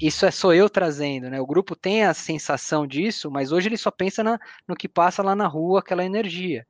isso 0.00 0.24
é 0.24 0.30
só 0.30 0.54
eu 0.54 0.70
trazendo, 0.70 1.28
né? 1.28 1.40
O 1.40 1.46
grupo 1.46 1.76
tem 1.76 2.04
a 2.04 2.14
sensação 2.14 2.86
disso, 2.86 3.30
mas 3.30 3.52
hoje 3.52 3.68
ele 3.68 3.76
só 3.76 3.90
pensa 3.90 4.24
na, 4.24 4.38
no 4.66 4.74
que 4.74 4.88
passa 4.88 5.22
lá 5.22 5.36
na 5.36 5.46
rua, 5.46 5.80
aquela 5.80 6.04
energia. 6.04 6.66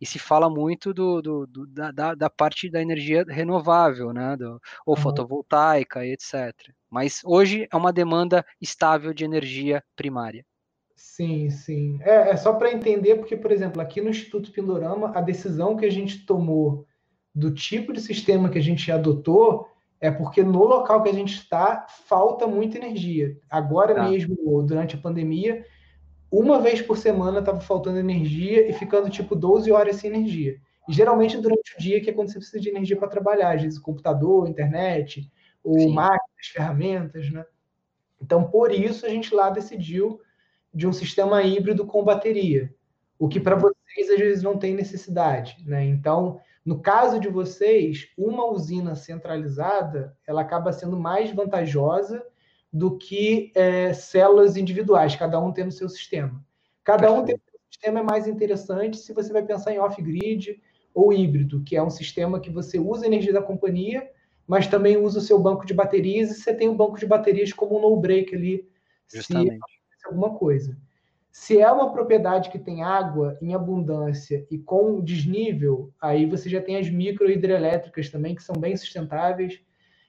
E 0.00 0.06
se 0.06 0.18
fala 0.18 0.50
muito 0.50 0.92
do, 0.92 1.22
do, 1.22 1.46
do 1.46 1.66
da, 1.68 2.14
da, 2.14 2.28
parte 2.28 2.68
da 2.68 2.82
energia 2.82 3.24
renovável, 3.28 4.12
né? 4.12 4.36
Do, 4.36 4.60
ou 4.84 4.96
uhum. 4.96 5.02
fotovoltaica 5.02 6.04
e 6.04 6.12
etc. 6.12 6.52
Mas 6.90 7.20
hoje 7.24 7.68
é 7.72 7.76
uma 7.76 7.92
demanda 7.92 8.44
estável 8.60 9.14
de 9.14 9.24
energia 9.24 9.82
primária. 9.94 10.44
Sim, 10.96 11.50
sim. 11.50 11.98
É, 12.02 12.30
é 12.30 12.36
só 12.36 12.52
para 12.54 12.72
entender, 12.72 13.16
porque, 13.16 13.36
por 13.36 13.52
exemplo, 13.52 13.80
aqui 13.80 14.00
no 14.00 14.10
Instituto 14.10 14.50
Pindorama, 14.50 15.12
a 15.16 15.20
decisão 15.20 15.76
que 15.76 15.86
a 15.86 15.90
gente 15.90 16.26
tomou 16.26 16.84
do 17.34 17.52
tipo 17.52 17.92
de 17.92 18.00
sistema 18.00 18.48
que 18.48 18.58
a 18.58 18.62
gente 18.62 18.90
adotou 18.90 19.71
é 20.02 20.10
porque 20.10 20.42
no 20.42 20.64
local 20.64 21.00
que 21.04 21.08
a 21.08 21.14
gente 21.14 21.32
está 21.32 21.86
falta 22.06 22.44
muita 22.44 22.76
energia. 22.76 23.38
Agora 23.48 23.94
tá. 23.94 24.10
mesmo, 24.10 24.60
durante 24.64 24.96
a 24.96 24.98
pandemia, 24.98 25.64
uma 26.28 26.60
vez 26.60 26.82
por 26.82 26.98
semana 26.98 27.38
estava 27.38 27.60
faltando 27.60 28.00
energia 28.00 28.68
e 28.68 28.72
ficando 28.72 29.08
tipo 29.08 29.36
12 29.36 29.70
horas 29.70 29.96
sem 29.96 30.10
energia. 30.10 30.56
E 30.88 30.92
geralmente 30.92 31.38
durante 31.38 31.76
o 31.76 31.80
dia 31.80 32.00
que 32.00 32.10
é 32.10 32.12
quando 32.12 32.32
você 32.32 32.38
precisa 32.38 32.60
de 32.60 32.68
energia 32.68 32.96
para 32.96 33.06
trabalhar, 33.06 33.54
às 33.54 33.62
vezes 33.62 33.78
computador, 33.78 34.48
internet, 34.48 35.30
ou 35.62 35.78
Sim. 35.78 35.92
máquinas, 35.92 36.46
ferramentas, 36.52 37.30
né? 37.30 37.44
Então, 38.20 38.42
por 38.50 38.72
isso 38.72 39.06
a 39.06 39.08
gente 39.08 39.32
lá 39.32 39.50
decidiu 39.50 40.20
de 40.74 40.84
um 40.84 40.92
sistema 40.92 41.44
híbrido 41.44 41.86
com 41.86 42.02
bateria, 42.02 42.74
o 43.20 43.28
que 43.28 43.38
para 43.38 43.54
vocês 43.54 44.10
às 44.10 44.18
vezes 44.18 44.42
não 44.42 44.58
tem 44.58 44.74
necessidade, 44.74 45.56
né? 45.64 45.84
Então, 45.84 46.40
no 46.64 46.80
caso 46.80 47.18
de 47.18 47.28
vocês, 47.28 48.08
uma 48.16 48.46
usina 48.46 48.94
centralizada 48.94 50.16
ela 50.26 50.42
acaba 50.42 50.72
sendo 50.72 50.96
mais 50.96 51.32
vantajosa 51.32 52.24
do 52.72 52.96
que 52.96 53.50
é, 53.54 53.92
células 53.92 54.56
individuais, 54.56 55.16
cada 55.16 55.38
um 55.40 55.52
tendo 55.52 55.72
seu 55.72 55.88
sistema. 55.88 56.42
Cada 56.84 57.12
um 57.12 57.24
tendo 57.24 57.40
seu 57.50 57.60
sistema 57.70 58.00
é 58.00 58.02
mais 58.02 58.26
interessante 58.26 58.96
se 58.96 59.12
você 59.12 59.32
vai 59.32 59.42
pensar 59.42 59.72
em 59.72 59.78
off-grid 59.78 60.60
ou 60.94 61.12
híbrido, 61.12 61.62
que 61.64 61.76
é 61.76 61.82
um 61.82 61.90
sistema 61.90 62.40
que 62.40 62.50
você 62.50 62.78
usa 62.78 63.04
a 63.04 63.08
energia 63.08 63.32
da 63.32 63.42
companhia, 63.42 64.08
mas 64.46 64.66
também 64.66 64.96
usa 64.96 65.18
o 65.18 65.22
seu 65.22 65.38
banco 65.38 65.66
de 65.66 65.74
baterias 65.74 66.30
e 66.30 66.34
você 66.34 66.54
tem 66.54 66.68
um 66.68 66.76
banco 66.76 66.98
de 66.98 67.06
baterias 67.06 67.52
como 67.52 67.76
um 67.76 67.80
no-break 67.80 68.34
ali, 68.34 68.68
Justamente. 69.12 69.58
se 69.98 70.06
alguma 70.06 70.34
coisa. 70.38 70.76
Se 71.32 71.58
é 71.58 71.72
uma 71.72 71.90
propriedade 71.90 72.50
que 72.50 72.58
tem 72.58 72.82
água 72.82 73.38
em 73.40 73.54
abundância 73.54 74.46
e 74.50 74.58
com 74.58 75.00
desnível, 75.00 75.90
aí 75.98 76.26
você 76.26 76.46
já 76.46 76.60
tem 76.60 76.76
as 76.76 76.90
microhidrelétricas 76.90 78.10
também, 78.10 78.34
que 78.34 78.42
são 78.42 78.54
bem 78.54 78.76
sustentáveis, 78.76 79.58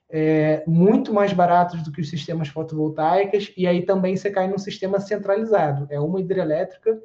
é, 0.10 0.66
muito 0.68 1.14
mais 1.14 1.32
baratos 1.32 1.82
do 1.82 1.94
que 1.94 2.02
os 2.02 2.10
sistemas 2.10 2.50
fotovoltaicos, 2.50 3.54
e 3.56 3.66
aí 3.66 3.84
também 3.84 4.18
você 4.18 4.30
cai 4.30 4.50
num 4.50 4.58
sistema 4.58 5.00
centralizado. 5.00 5.88
É 5.90 5.98
uma 5.98 6.20
hidrelétrica 6.20 7.02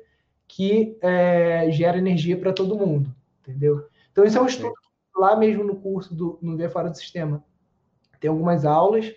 que 0.49 0.99
é, 1.01 1.71
gera 1.71 1.97
energia 1.97 2.37
para 2.37 2.53
todo 2.53 2.77
mundo, 2.77 3.15
entendeu? 3.41 3.87
Então, 4.11 4.25
isso 4.25 4.37
é 4.37 4.41
um 4.41 4.47
estudo 4.47 4.75
lá 5.17 5.37
mesmo 5.37 5.63
no 5.63 5.77
curso 5.77 6.13
do 6.13 6.41
no 6.43 6.57
Via 6.57 6.69
Fora 6.69 6.91
do 6.91 6.97
Sistema. 6.97 7.45
Tem 8.19 8.29
algumas 8.29 8.65
aulas. 8.65 9.15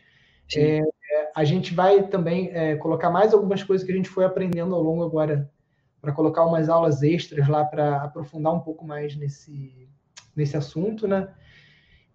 É, 0.56 0.80
a 1.36 1.44
gente 1.44 1.74
vai 1.74 2.08
também 2.08 2.50
é, 2.54 2.76
colocar 2.76 3.10
mais 3.10 3.34
algumas 3.34 3.64
coisas 3.64 3.86
que 3.86 3.92
a 3.92 3.96
gente 3.96 4.10
foi 4.10 4.26
aprendendo 4.26 4.76
ao 4.76 4.82
longo 4.82 5.04
agora, 5.04 5.50
para 6.02 6.12
colocar 6.12 6.46
umas 6.46 6.68
aulas 6.68 7.04
extras 7.04 7.48
lá 7.48 7.64
para 7.64 8.04
aprofundar 8.04 8.54
um 8.54 8.60
pouco 8.60 8.86
mais 8.86 9.16
nesse, 9.16 9.88
nesse 10.36 10.58
assunto, 10.58 11.08
né? 11.08 11.30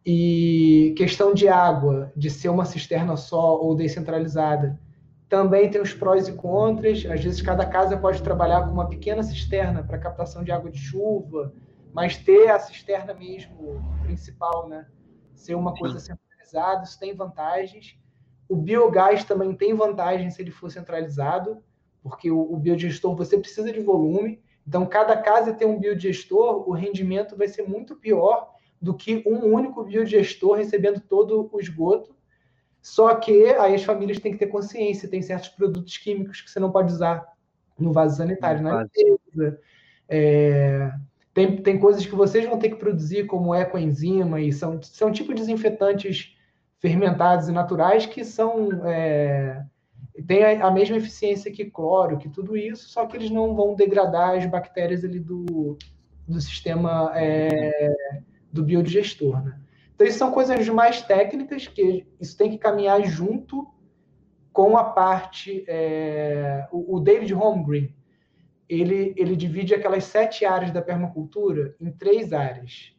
E 0.04 0.94
questão 0.96 1.32
de 1.32 1.48
água, 1.48 2.12
de 2.16 2.30
ser 2.30 2.48
uma 2.48 2.64
cisterna 2.64 3.16
só 3.16 3.60
ou 3.60 3.74
descentralizada, 3.74 4.78
também 5.28 5.68
tem 5.68 5.80
os 5.80 5.92
prós 5.92 6.28
e 6.28 6.32
contras. 6.32 7.04
Às 7.06 7.22
vezes, 7.22 7.42
cada 7.42 7.66
casa 7.66 7.96
pode 7.96 8.22
trabalhar 8.22 8.62
com 8.62 8.72
uma 8.72 8.88
pequena 8.88 9.22
cisterna 9.22 9.82
para 9.82 9.98
captação 9.98 10.44
de 10.44 10.52
água 10.52 10.70
de 10.70 10.78
chuva, 10.78 11.52
mas 11.92 12.16
ter 12.16 12.48
a 12.50 12.58
cisterna 12.58 13.14
mesmo 13.14 13.82
principal, 14.02 14.68
né? 14.68 14.86
Ser 15.34 15.54
uma 15.54 15.74
coisa 15.74 15.98
centralizada, 15.98 16.84
isso 16.84 16.98
tem 16.98 17.14
vantagens. 17.14 17.98
O 18.48 18.56
biogás 18.56 19.24
também 19.24 19.54
tem 19.54 19.74
vantagem 19.74 20.30
se 20.30 20.40
ele 20.40 20.50
for 20.50 20.70
centralizado, 20.70 21.62
porque 22.02 22.30
o, 22.30 22.40
o 22.40 22.56
biodigestor 22.56 23.16
você 23.16 23.36
precisa 23.38 23.72
de 23.72 23.80
volume. 23.80 24.40
Então, 24.66 24.86
cada 24.86 25.16
casa 25.16 25.52
tem 25.52 25.66
um 25.66 25.78
biodigestor, 25.78 26.68
o 26.68 26.72
rendimento 26.72 27.36
vai 27.36 27.48
ser 27.48 27.62
muito 27.62 27.96
pior 27.96 28.52
do 28.80 28.94
que 28.94 29.22
um 29.26 29.52
único 29.52 29.84
biodigestor 29.84 30.56
recebendo 30.56 31.00
todo 31.00 31.48
o 31.52 31.60
esgoto. 31.60 32.14
Só 32.80 33.14
que 33.16 33.46
aí 33.46 33.74
as 33.74 33.82
famílias 33.82 34.20
têm 34.20 34.32
que 34.32 34.38
ter 34.38 34.46
consciência, 34.46 35.08
tem 35.08 35.20
certos 35.20 35.48
produtos 35.48 35.96
químicos 35.98 36.40
que 36.40 36.50
você 36.50 36.60
não 36.60 36.70
pode 36.70 36.92
usar 36.92 37.26
no 37.76 37.92
vaso 37.92 38.16
sanitário, 38.16 38.62
na 38.62 38.82
limpeza. 38.82 39.60
É, 40.08 40.92
tem, 41.34 41.56
tem 41.56 41.78
coisas 41.78 42.06
que 42.06 42.14
vocês 42.14 42.46
vão 42.46 42.58
ter 42.58 42.70
que 42.70 42.76
produzir, 42.76 43.26
como 43.26 43.54
ecoenzima, 43.54 44.40
e 44.40 44.52
são, 44.52 44.80
são 44.82 45.10
tipo 45.10 45.34
desinfetantes 45.34 46.35
fermentados 46.80 47.48
e 47.48 47.52
naturais 47.52 48.06
que 48.06 48.24
são 48.24 48.68
é, 48.84 49.64
têm 50.26 50.44
a, 50.44 50.66
a, 50.66 50.70
mesma 50.70 50.96
eficiência 50.96 51.50
que 51.50 51.64
cloro, 51.64 52.18
que 52.18 52.28
tudo 52.28 52.56
isso, 52.56 52.88
só 52.88 53.06
que 53.06 53.16
eles 53.16 53.30
não 53.30 53.54
vão 53.54 53.74
degradar 53.74 54.36
as 54.36 54.46
bactérias 54.46 55.04
ali 55.04 55.20
do, 55.20 55.76
do 56.26 56.40
sistema 56.40 57.12
é, 57.14 57.90
do 58.52 58.62
biodigestor, 58.62 59.42
né? 59.44 59.60
Então, 59.94 60.06
isso 60.06 60.18
são 60.18 60.30
coisas 60.30 60.68
mais 60.68 61.00
técnicas 61.00 61.66
que 61.66 62.06
isso 62.20 62.36
tem 62.36 62.50
que 62.50 62.58
caminhar 62.58 63.02
junto 63.04 63.66
com 64.52 64.76
a 64.76 64.84
parte. 64.84 65.64
É, 65.66 66.68
o, 66.70 66.96
o, 66.96 67.00
David 67.00 67.32
Holmgren 67.32 67.94
ele, 68.68 69.14
ele 69.16 69.34
divide 69.34 69.74
aquelas 69.74 70.04
sete 70.04 70.44
áreas 70.44 70.70
da 70.70 70.82
permacultura 70.82 71.74
em 71.80 71.90
três 71.90 72.34
áreas. 72.34 72.94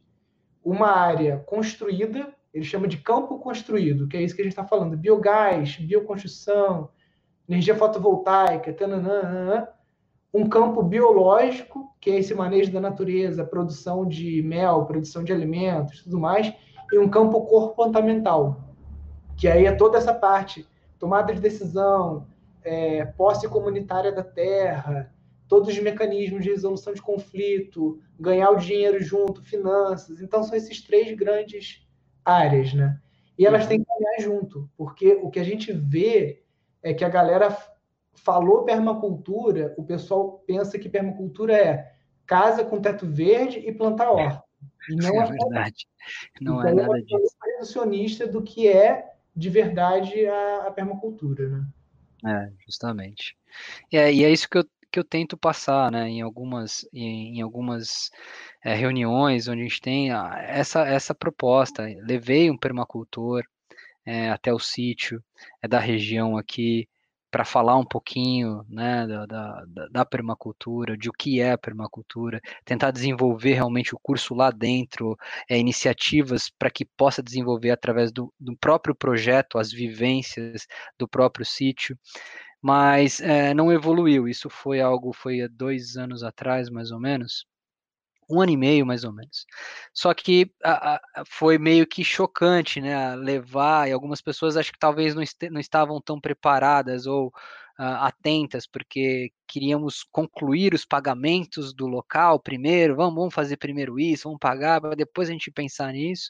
Uma 0.64 0.90
área 0.90 1.38
construída, 1.46 2.34
ele 2.54 2.64
chama 2.64 2.88
de 2.88 2.98
campo 2.98 3.39
construído, 3.39 4.08
que 4.08 4.18
é 4.18 4.22
isso 4.22 4.36
que 4.36 4.41
a 4.41 4.43
gente 4.45 4.54
está 4.54 4.66
falando: 4.66 4.98
biogás, 4.98 5.78
bioconstrução, 5.78 6.89
energia 7.48 7.76
fotovoltaica, 7.76 8.74
tananã, 8.74 9.68
um 10.34 10.48
campo 10.48 10.84
biológico, 10.84 11.95
que 12.00 12.12
é 12.12 12.20
esse 12.20 12.34
manejo 12.34 12.72
da 12.72 12.80
natureza, 12.80 13.43
produção 13.43 14.08
de 14.08 14.41
mel, 14.41 14.86
produção 14.86 15.24
de 15.24 15.34
alimentos, 15.34 16.04
tudo 16.04 16.20
mais 16.20 16.54
e 16.91 16.98
um 16.98 17.10
campo 17.10 17.41
comportamental, 17.45 18.62
que 19.36 19.48
aí 19.48 19.66
é 19.66 19.72
toda 19.72 19.98
essa 19.98 20.14
parte, 20.14 20.66
tomada 20.98 21.34
de 21.34 21.41
decisão, 21.41 22.26
é, 22.64 23.06
posse 23.06 23.48
comunitária 23.48 24.12
da 24.12 24.24
terra, 24.24 25.14
todos 25.48 25.70
os 25.70 25.80
mecanismos 25.80 26.43
de 26.43 26.50
resolução 26.50 26.93
de 26.93 27.02
conflito, 27.02 28.00
ganhar 28.20 28.52
o 28.52 28.58
dinheiro 28.58 29.02
junto, 29.02 29.43
finanças. 29.43 30.22
Então, 30.22 30.43
são 30.43 30.56
esses 30.56 30.82
três 30.82 31.16
grandes 31.16 31.87
áreas, 32.28 32.74
né? 32.74 33.00
E 33.38 33.46
elas 33.46 33.64
uhum. 33.64 33.70
têm 33.70 33.80
que 33.80 33.86
caminhar 33.86 34.20
junto, 34.20 34.70
porque 34.76 35.14
o 35.22 35.30
que 35.30 35.40
a 35.40 35.44
gente 35.44 35.72
vê 35.72 36.44
é 36.84 36.94
que 36.94 37.06
a 37.06 37.10
galera 37.10 37.56
falou 38.16 38.64
permacultura, 38.64 39.74
o 39.78 39.84
pessoal 39.84 40.44
pensa 40.46 40.78
que 40.78 40.90
permacultura 40.90 41.56
é 41.56 41.94
casa 42.26 42.66
com 42.66 42.82
teto 42.82 43.06
verde 43.06 43.60
e 43.60 43.72
plantar 43.72 44.12
horta. 44.12 44.44
E 44.90 44.96
não 44.96 45.22
é, 45.22 45.26
é 45.26 45.32
verdade. 45.32 45.88
Não 46.42 46.60
então, 46.60 46.70
é 46.70 46.74
nada 46.74 47.02
disso. 47.02 47.36
É 47.46 47.52
reducionista 47.54 48.28
do 48.28 48.42
que 48.42 48.68
é 48.68 49.14
de 49.36 49.50
verdade 49.50 50.26
a, 50.26 50.68
a 50.68 50.72
permacultura, 50.72 51.48
né? 51.48 51.68
É, 52.26 52.52
justamente. 52.66 53.38
E 53.92 53.98
é, 53.98 54.12
e 54.12 54.24
é 54.24 54.32
isso 54.32 54.50
que 54.50 54.58
eu, 54.58 54.66
que 54.98 55.00
eu 55.00 55.04
tento 55.04 55.38
passar, 55.38 55.91
né, 55.91 56.10
em 56.10 56.22
algumas, 56.22 56.88
em, 56.91 57.38
em 57.38 57.41
algumas 57.41 58.10
é, 58.64 58.74
reuniões 58.74 59.48
onde 59.48 59.62
a 59.62 59.64
gente 59.64 59.80
tem 59.80 60.10
essa, 60.12 60.88
essa 60.88 61.14
proposta. 61.14 61.84
Levei 62.02 62.50
um 62.50 62.58
permacultor 62.58 63.43
é, 64.04 64.32
até 64.32 64.52
o 64.52 64.58
sítio, 64.58 65.24
é 65.62 65.68
da 65.68 65.80
região 65.80 66.36
aqui, 66.36 66.88
para 67.30 67.45
falar 67.45 67.78
um 67.78 67.86
pouquinho 67.86 68.66
né, 68.68 69.06
da, 69.06 69.26
da, 69.26 69.66
da, 69.91 70.06
permacultura, 70.06 70.98
de 70.98 71.10
o 71.10 71.14
que 71.14 71.41
é 71.41 71.52
a 71.52 71.58
permacultura, 71.58 72.41
tentar 72.66 72.89
desenvolver 72.89 73.54
realmente 73.54 73.93
o 73.93 74.00
curso 74.02 74.34
lá 74.34 74.50
dentro, 74.50 75.16
é, 75.48 75.60
iniciativas 75.60 76.50
para 76.58 76.72
que 76.72 76.86
possa 76.86 77.22
desenvolver 77.22 77.70
através 77.70 78.12
do, 78.12 78.34
do, 78.39 78.56
próprio 78.58 78.95
projeto, 78.95 79.60
as 79.60 79.72
vivências 79.72 80.66
do 80.98 81.08
próprio 81.08 81.45
sítio, 81.45 81.95
mas 82.62 83.22
é, 83.22 83.53
não 83.53 83.72
evoluiu. 83.72 84.28
Isso 84.28 84.49
foi 84.49 84.82
algo, 84.82 85.14
foi 85.14 85.41
há 85.41 85.47
dois 85.47 85.97
anos 85.97 86.24
atrás, 86.24 86.70
mais 86.70 86.91
ou 86.91 86.99
menos, 86.99 87.45
um 88.30 88.41
ano 88.41 88.51
e 88.51 88.58
meio, 88.58 88.86
mais 88.86 89.03
ou 89.03 89.14
menos. 89.14 89.45
Só 89.93 90.14
que 90.14 90.51
a, 90.64 90.95
a, 90.95 91.24
foi 91.26 91.58
meio 91.58 91.88
que 91.88 92.03
chocante, 92.03 92.82
né? 92.82 93.16
Levar, 93.16 93.88
e 93.88 93.91
algumas 93.91 94.22
pessoas 94.22 94.58
acho 94.58 94.72
que 94.72 94.80
talvez 94.80 95.16
não, 95.16 95.22
est 95.22 95.38
não 95.49 95.60
estavam 95.60 96.01
tão 96.01 96.20
preparadas 96.20 97.05
ou 97.08 97.28
uh, 97.28 97.32
atentas, 97.80 98.68
porque 98.68 99.32
queríamos 99.47 100.03
concluir 100.12 100.74
os 100.74 100.86
pagamentos 100.86 101.74
do 101.74 101.88
local 101.88 102.39
primeiro, 102.39 102.95
vamos, 102.95 103.16
vamos 103.16 103.34
fazer 103.34 103.58
primeiro 103.58 103.99
isso, 103.99 104.24
vamos 104.26 104.39
pagar, 104.39 104.82
para 104.82 104.95
depois 104.95 105.30
a 105.30 105.32
gente 105.32 105.51
pensar 105.51 105.93
nisso. 105.93 106.30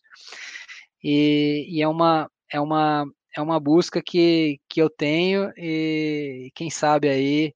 E, 1.03 1.65
e 1.69 1.82
é 1.82 1.88
uma. 1.88 2.30
É 2.51 2.59
uma 2.61 3.05
é 3.38 3.41
uma 3.41 3.59
busca 3.59 4.01
que, 4.01 4.59
que 4.67 4.81
eu 4.81 4.89
tenho 4.89 5.51
e 5.55 6.51
quem 6.55 6.69
sabe 6.69 7.07
aí 7.07 7.53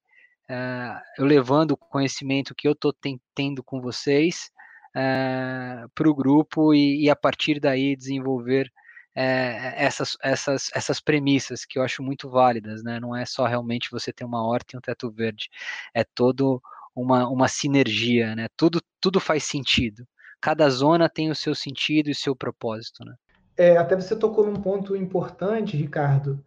uh, 0.49 1.01
eu 1.17 1.25
levando 1.25 1.71
o 1.71 1.77
conhecimento 1.77 2.53
que 2.55 2.67
eu 2.67 2.73
estou 2.73 2.93
tendo 3.33 3.63
com 3.63 3.81
vocês 3.81 4.51
uh, 4.95 4.99
eh, 4.99 5.85
para 5.95 6.09
o 6.09 6.13
grupo 6.13 6.73
e, 6.73 7.05
e, 7.05 7.09
a 7.09 7.15
partir 7.15 7.59
daí 7.59 7.95
desenvolver 7.95 8.67
uh, 9.15 9.73
essas, 9.75 10.15
essas, 10.21 10.69
essas 10.75 10.99
premissas 10.99 11.65
que 11.65 11.79
eu 11.79 11.83
acho 11.83 12.03
muito 12.03 12.29
válidas, 12.29 12.83
né? 12.83 12.99
Não 12.99 13.15
é 13.15 13.25
só 13.25 13.47
realmente 13.47 13.89
você 13.91 14.13
ter 14.13 14.23
uma 14.23 14.45
horta 14.45 14.75
e 14.75 14.77
um 14.77 14.81
teto 14.81 15.11
verde, 15.11 15.49
é 15.95 16.03
todo 16.03 16.61
uma, 16.95 17.27
uma 17.27 17.47
sinergia, 17.47 18.35
né? 18.35 18.47
Tudo, 18.55 18.79
tudo 18.99 19.19
faz 19.19 19.43
sentido. 19.45 20.07
Cada 20.39 20.69
zona 20.69 21.09
tem 21.09 21.31
o 21.31 21.35
seu 21.35 21.55
sentido 21.55 22.09
e 22.09 22.11
o 22.11 22.15
seu 22.15 22.35
propósito, 22.35 23.03
né? 23.05 23.15
É, 23.61 23.77
até 23.77 23.95
você 23.95 24.15
tocou 24.15 24.43
num 24.43 24.59
ponto 24.59 24.95
importante, 24.95 25.77
Ricardo. 25.77 26.43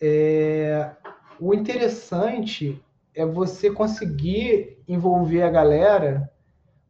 É, 0.00 0.90
o 1.38 1.52
interessante 1.52 2.82
é 3.14 3.26
você 3.26 3.70
conseguir 3.70 4.78
envolver 4.88 5.42
a 5.42 5.50
galera 5.50 6.30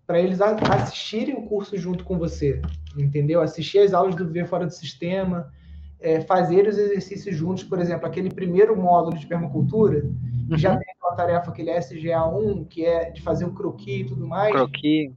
para 0.07 0.21
eles 0.21 0.41
assistirem 0.41 1.35
o 1.35 1.43
curso 1.49 1.77
junto 1.77 2.05
com 2.05 2.17
você, 2.17 2.63
entendeu? 2.97 3.41
Assistir 3.41 3.81
as 3.81 3.93
aulas 3.93 4.15
do 4.15 4.25
Viver 4.25 4.47
Fora 4.47 4.67
do 4.67 4.73
Sistema, 4.73 5.53
é, 5.99 6.21
fazer 6.21 6.69
os 6.69 6.79
exercícios 6.79 7.35
juntos, 7.35 7.65
por 7.65 7.81
exemplo, 7.81 8.07
aquele 8.07 8.33
primeiro 8.33 8.81
módulo 8.81 9.19
de 9.19 9.27
permacultura, 9.27 10.05
uhum. 10.49 10.57
já 10.57 10.77
tem 10.77 10.87
aquela 10.93 11.17
tarefa, 11.17 11.51
aquele 11.51 11.73
SGA1, 11.73 12.69
que 12.69 12.85
é 12.85 13.11
de 13.11 13.21
fazer 13.21 13.45
o 13.45 13.53
croquis 13.53 14.03
e 14.03 14.05
tudo 14.05 14.29
mais. 14.29 14.53
Croquis. 14.53 15.11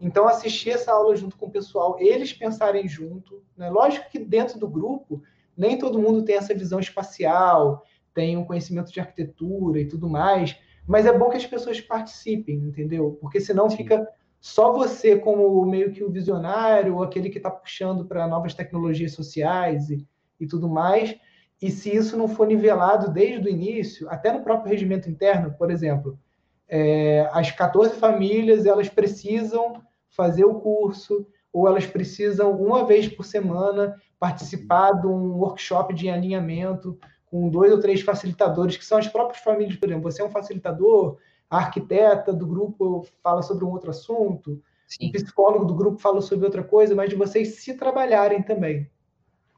Então, 0.00 0.26
assistir 0.26 0.70
essa 0.70 0.92
aula 0.92 1.14
junto 1.14 1.36
com 1.36 1.46
o 1.46 1.50
pessoal, 1.50 1.96
eles 1.98 2.32
pensarem 2.32 2.88
junto. 2.88 3.42
Né? 3.56 3.68
Lógico 3.68 4.10
que 4.10 4.18
dentro 4.18 4.58
do 4.58 4.66
grupo, 4.66 5.22
nem 5.56 5.76
todo 5.76 5.98
mundo 5.98 6.24
tem 6.24 6.36
essa 6.36 6.54
visão 6.54 6.80
espacial, 6.80 7.84
tem 8.14 8.36
um 8.36 8.44
conhecimento 8.44 8.90
de 8.90 8.98
arquitetura 8.98 9.78
e 9.78 9.86
tudo 9.86 10.08
mais, 10.08 10.56
mas 10.86 11.06
é 11.06 11.16
bom 11.16 11.28
que 11.28 11.36
as 11.36 11.46
pessoas 11.46 11.80
participem, 11.80 12.56
entendeu? 12.56 13.18
Porque 13.20 13.40
senão 13.40 13.68
Sim. 13.68 13.76
fica 13.76 14.08
só 14.40 14.72
você 14.72 15.18
como 15.18 15.64
meio 15.66 15.92
que 15.92 16.02
o 16.02 16.10
visionário, 16.10 16.96
ou 16.96 17.02
aquele 17.02 17.28
que 17.28 17.36
está 17.36 17.50
puxando 17.50 18.06
para 18.06 18.26
novas 18.26 18.54
tecnologias 18.54 19.12
sociais 19.12 19.90
e, 19.90 20.06
e 20.40 20.46
tudo 20.46 20.68
mais. 20.68 21.14
E 21.60 21.70
se 21.70 21.94
isso 21.94 22.16
não 22.16 22.26
for 22.26 22.46
nivelado 22.46 23.12
desde 23.12 23.46
o 23.46 23.50
início, 23.50 24.08
até 24.08 24.32
no 24.32 24.42
próprio 24.42 24.70
regimento 24.70 25.10
interno, 25.10 25.54
por 25.58 25.70
exemplo, 25.70 26.18
é, 26.66 27.28
as 27.32 27.50
14 27.50 27.96
famílias 27.96 28.64
elas 28.64 28.88
precisam 28.88 29.82
fazer 30.10 30.44
o 30.44 30.60
curso, 30.60 31.26
ou 31.52 31.66
elas 31.66 31.86
precisam, 31.86 32.52
uma 32.52 32.84
vez 32.84 33.08
por 33.08 33.24
semana, 33.24 33.96
participar 34.18 34.92
de 34.92 35.06
um 35.06 35.32
workshop 35.38 35.94
de 35.94 36.08
alinhamento 36.08 36.98
com 37.26 37.48
dois 37.48 37.72
ou 37.72 37.80
três 37.80 38.00
facilitadores, 38.02 38.76
que 38.76 38.84
são 38.84 38.98
as 38.98 39.08
próprias 39.08 39.42
famílias, 39.42 39.76
por 39.76 39.88
exemplo, 39.88 40.10
você 40.10 40.20
é 40.20 40.24
um 40.24 40.30
facilitador, 40.30 41.16
a 41.48 41.58
arquiteta 41.58 42.32
do 42.32 42.46
grupo 42.46 43.06
fala 43.22 43.42
sobre 43.42 43.64
um 43.64 43.70
outro 43.70 43.90
assunto, 43.90 44.60
Sim. 44.86 45.08
o 45.08 45.12
psicólogo 45.12 45.64
do 45.64 45.74
grupo 45.74 45.98
fala 45.98 46.20
sobre 46.20 46.44
outra 46.44 46.64
coisa, 46.64 46.94
mas 46.94 47.08
de 47.08 47.16
vocês 47.16 47.56
se 47.56 47.74
trabalharem 47.74 48.42
também. 48.42 48.90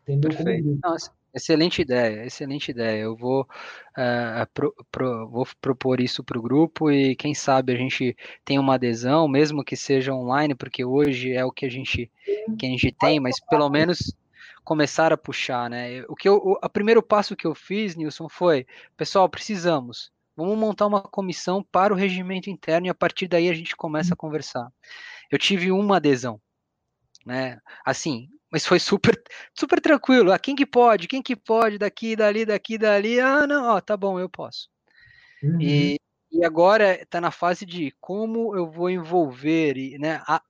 Entendeu? 0.03 0.31
Perfeito. 0.31 0.79
Nossa, 0.83 1.11
Excelente 1.35 1.81
ideia, 1.81 2.27
excelente 2.27 2.71
ideia. 2.71 3.01
Eu 3.03 3.17
vou, 3.17 3.43
uh, 3.43 4.47
pro, 4.53 4.75
pro, 4.91 5.29
vou 5.31 5.47
propor 5.61 5.99
isso 5.99 6.23
para 6.23 6.39
o 6.39 6.43
grupo 6.43 6.91
e 6.91 7.17
quem 7.17 7.35
sabe 7.35 7.73
a 7.73 7.77
gente 7.77 8.15
tem 8.45 8.59
uma 8.59 8.75
adesão, 8.75 9.27
mesmo 9.27 9.65
que 9.65 9.75
seja 9.75 10.13
online, 10.13 10.55
porque 10.55 10.85
hoje 10.85 11.33
é 11.33 11.43
o 11.43 11.51
que 11.51 11.65
a 11.65 11.71
gente, 11.71 12.11
que 12.59 12.67
a 12.67 12.69
gente 12.69 12.93
tem, 12.93 13.19
mas 13.19 13.41
pelo 13.49 13.71
menos 13.71 14.15
começar 14.63 15.11
a 15.11 15.17
puxar, 15.17 15.71
né? 15.71 16.05
O 16.07 16.15
que 16.15 16.29
eu, 16.29 16.35
o, 16.37 16.53
o 16.53 16.69
primeiro 16.69 17.03
passo 17.03 17.35
que 17.35 17.47
eu 17.47 17.55
fiz, 17.55 17.97
Nilson, 17.97 18.29
foi, 18.29 18.67
pessoal, 18.95 19.27
precisamos, 19.27 20.13
vamos 20.37 20.59
montar 20.59 20.87
uma 20.87 21.01
comissão 21.01 21.63
para 21.63 21.95
o 21.95 21.97
regimento 21.97 22.51
interno 22.51 22.87
e 22.89 22.91
a 22.91 22.95
partir 22.95 23.27
daí 23.27 23.49
a 23.49 23.55
gente 23.55 23.75
começa 23.75 24.13
a 24.13 24.17
conversar. 24.17 24.71
Eu 25.31 25.39
tive 25.39 25.73
uma 25.73 25.97
adesão, 25.97 26.39
né? 27.25 27.59
Assim, 27.87 28.29
mas 28.53 28.67
foi 28.67 28.79
super, 28.79 29.21
super 29.59 29.81
tranquilo. 29.81 30.31
Ah, 30.31 30.39
quem 30.39 30.55
que 30.55 30.67
pode? 30.67 31.09
Quem 31.09 31.23
que 31.23 31.35
pode? 31.35 31.79
Daqui, 31.79 32.15
dali, 32.15 32.45
daqui, 32.45 32.77
dali. 32.77 33.19
Ah, 33.19 33.47
não, 33.47 33.65
ó, 33.71 33.81
tá 33.81 33.97
bom, 33.97 34.21
eu 34.21 34.29
posso. 34.29 34.69
Uhum. 35.43 35.59
E, 35.59 35.99
e 36.31 36.45
agora 36.45 37.01
está 37.01 37.19
na 37.19 37.31
fase 37.31 37.65
de 37.65 37.95
como 37.99 38.55
eu 38.55 38.71
vou 38.71 38.91
envolver, 38.91 39.99
né, 39.99 40.23
a, 40.29 40.43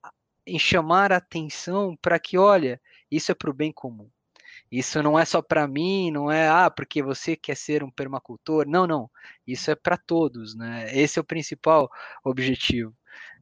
em 0.44 0.59
chamar 0.59 1.12
a 1.12 1.18
atenção 1.18 1.96
para 2.03 2.18
que, 2.18 2.36
olha, 2.36 2.80
isso 3.09 3.30
é 3.30 3.34
para 3.36 3.50
o 3.50 3.55
bem 3.55 3.72
comum. 3.72 4.11
Isso 4.70 5.00
não 5.03 5.18
é 5.18 5.24
só 5.24 5.40
para 5.40 5.68
mim, 5.68 6.11
não 6.11 6.30
é 6.30 6.48
ah, 6.48 6.70
porque 6.70 7.03
você 7.03 7.36
quer 7.36 7.57
ser 7.57 7.84
um 7.84 7.90
permacultor. 7.90 8.66
Não, 8.66 8.86
não. 8.86 9.09
Isso 9.46 9.70
é 9.70 9.76
para 9.76 9.96
todos, 9.96 10.57
né? 10.57 10.86
Esse 10.92 11.18
é 11.18 11.22
o 11.22 11.24
principal 11.24 11.90
objetivo. 12.24 12.96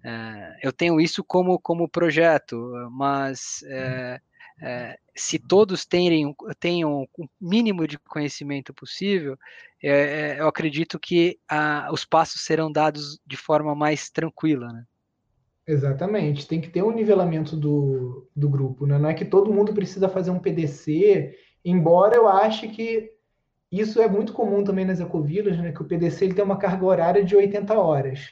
É, 0.05 0.59
eu 0.63 0.73
tenho 0.73 1.01
isso 1.01 1.23
como, 1.23 1.59
como 1.59 1.89
projeto, 1.89 2.57
mas 2.91 3.63
é, 3.67 4.21
é, 4.61 4.99
se 5.17 5.39
todos 5.39 5.87
tenham, 5.87 6.35
tenham 6.59 7.07
o 7.17 7.27
mínimo 7.41 7.87
de 7.87 7.99
conhecimento 7.99 8.75
possível, 8.75 9.37
é, 9.83 9.89
é, 9.91 10.41
eu 10.41 10.47
acredito 10.47 10.99
que 10.99 11.39
a, 11.49 11.89
os 11.93 12.05
passos 12.05 12.43
serão 12.43 12.71
dados 12.71 13.19
de 13.27 13.37
forma 13.37 13.75
mais 13.75 14.11
tranquila, 14.11 14.69
né? 14.73 14.85
Exatamente, 15.67 16.49
tem 16.49 16.61
que 16.61 16.69
ter 16.69 16.83
um 16.83 16.91
nivelamento 16.91 17.57
do, 17.57 18.29
do 18.35 18.49
grupo, 18.49 18.87
né? 18.87 18.99
Não 18.99 19.09
é 19.09 19.15
que 19.15 19.25
todo 19.25 19.53
mundo 19.53 19.73
precisa 19.73 20.09
fazer 20.09 20.31
um 20.31 20.39
PDC, 20.39 21.35
embora 21.65 22.17
eu 22.17 22.29
ache 22.29 22.69
que 22.69 23.13
isso 23.71 24.01
é 24.01 24.09
muito 24.09 24.33
comum 24.33 24.65
também 24.65 24.85
nas 24.85 25.01
ecovilas, 25.01 25.57
né? 25.59 25.71
Que 25.71 25.81
o 25.81 25.87
PDC 25.87 26.25
ele 26.25 26.35
tem 26.35 26.45
uma 26.45 26.59
carga 26.59 26.85
horária 26.85 27.25
de 27.25 27.37
80 27.37 27.79
horas. 27.79 28.31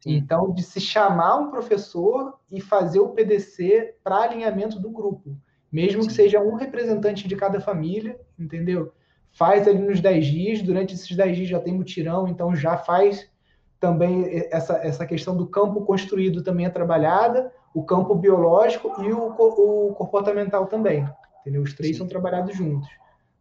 Sim. 0.00 0.14
Então, 0.14 0.52
de 0.52 0.62
se 0.62 0.80
chamar 0.80 1.36
um 1.36 1.50
professor 1.50 2.38
e 2.50 2.60
fazer 2.60 3.00
o 3.00 3.10
PDC 3.10 3.96
para 4.02 4.22
alinhamento 4.22 4.78
do 4.78 4.90
grupo 4.90 5.36
mesmo 5.70 6.02
Sim. 6.02 6.08
que 6.08 6.14
seja 6.14 6.40
um 6.40 6.54
representante 6.54 7.28
de 7.28 7.36
cada 7.36 7.60
família, 7.60 8.18
entendeu? 8.38 8.92
Faz 9.30 9.68
ali 9.68 9.78
nos 9.78 10.00
10 10.00 10.26
dias, 10.26 10.62
durante 10.62 10.94
esses 10.94 11.14
10 11.14 11.36
dias 11.36 11.48
já 11.48 11.60
tem 11.60 11.74
mutirão, 11.74 12.26
então 12.26 12.54
já 12.56 12.76
faz 12.76 13.30
também 13.78 14.24
essa, 14.50 14.78
essa 14.78 15.06
questão 15.06 15.36
do 15.36 15.46
campo 15.46 15.82
construído 15.82 16.42
também 16.42 16.66
é 16.66 16.70
trabalhada, 16.70 17.52
o 17.72 17.84
campo 17.84 18.14
biológico 18.14 19.02
e 19.02 19.12
o, 19.12 19.26
o 19.28 19.94
comportamental 19.94 20.66
também, 20.66 21.08
entendeu? 21.40 21.62
Os 21.62 21.74
três 21.74 21.92
Sim. 21.92 21.98
são 21.98 22.08
trabalhados 22.08 22.56
juntos, 22.56 22.88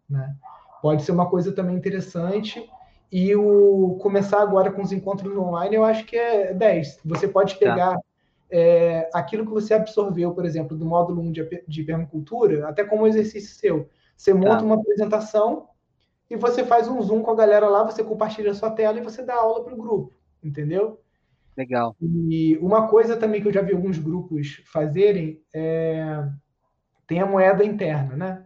né? 0.10 0.36
Pode 0.82 1.02
ser 1.04 1.12
uma 1.12 1.28
coisa 1.28 1.52
também 1.52 1.76
interessante 1.76 2.70
e 3.12 3.36
o 3.36 3.98
começar 4.02 4.42
agora 4.42 4.72
com 4.72 4.82
os 4.82 4.92
encontros 4.92 5.36
online, 5.36 5.76
eu 5.76 5.84
acho 5.84 6.06
que 6.06 6.16
é 6.16 6.54
10. 6.54 7.00
Você 7.06 7.28
pode 7.28 7.54
tá. 7.54 7.60
pegar 7.60 7.96
tá 7.96 8.02
é, 8.50 9.10
aquilo 9.14 9.46
que 9.46 9.52
você 9.52 9.74
absorveu, 9.74 10.34
por 10.34 10.46
exemplo, 10.46 10.78
do 10.78 10.86
módulo 10.86 11.22
1 11.22 11.32
de, 11.32 11.64
de 11.68 11.84
permacultura, 11.84 12.68
até 12.68 12.84
como 12.84 13.08
exercício 13.08 13.56
seu. 13.56 13.90
Você 14.16 14.34
monta 14.34 14.58
tá. 14.58 14.64
uma 14.64 14.76
apresentação 14.76 15.68
e 16.30 16.36
você 16.36 16.64
faz 16.64 16.88
um 16.88 17.02
zoom 17.02 17.22
com 17.22 17.32
a 17.32 17.36
galera 17.36 17.68
lá, 17.68 17.84
você 17.84 18.04
compartilha 18.04 18.52
a 18.52 18.56
sua 18.56 18.72
tela 18.72 19.00
e 19.00 19.04
você 19.04 19.24
dá 19.24 19.36
aula 19.36 19.64
para 19.64 19.74
o 19.74 19.78
grupo, 19.78 20.14
entendeu? 20.44 21.02
Legal. 21.56 21.96
E 22.02 22.58
uma 22.62 22.88
coisa 22.88 23.18
também 23.18 23.42
que 23.42 23.48
eu 23.48 23.54
já 23.54 23.62
vi 23.62 23.74
alguns 23.74 23.98
grupos 23.98 24.62
fazerem 24.66 25.42
é 25.54 26.28
tem 27.08 27.22
a 27.22 27.26
moeda 27.26 27.64
interna, 27.64 28.16
né? 28.16 28.46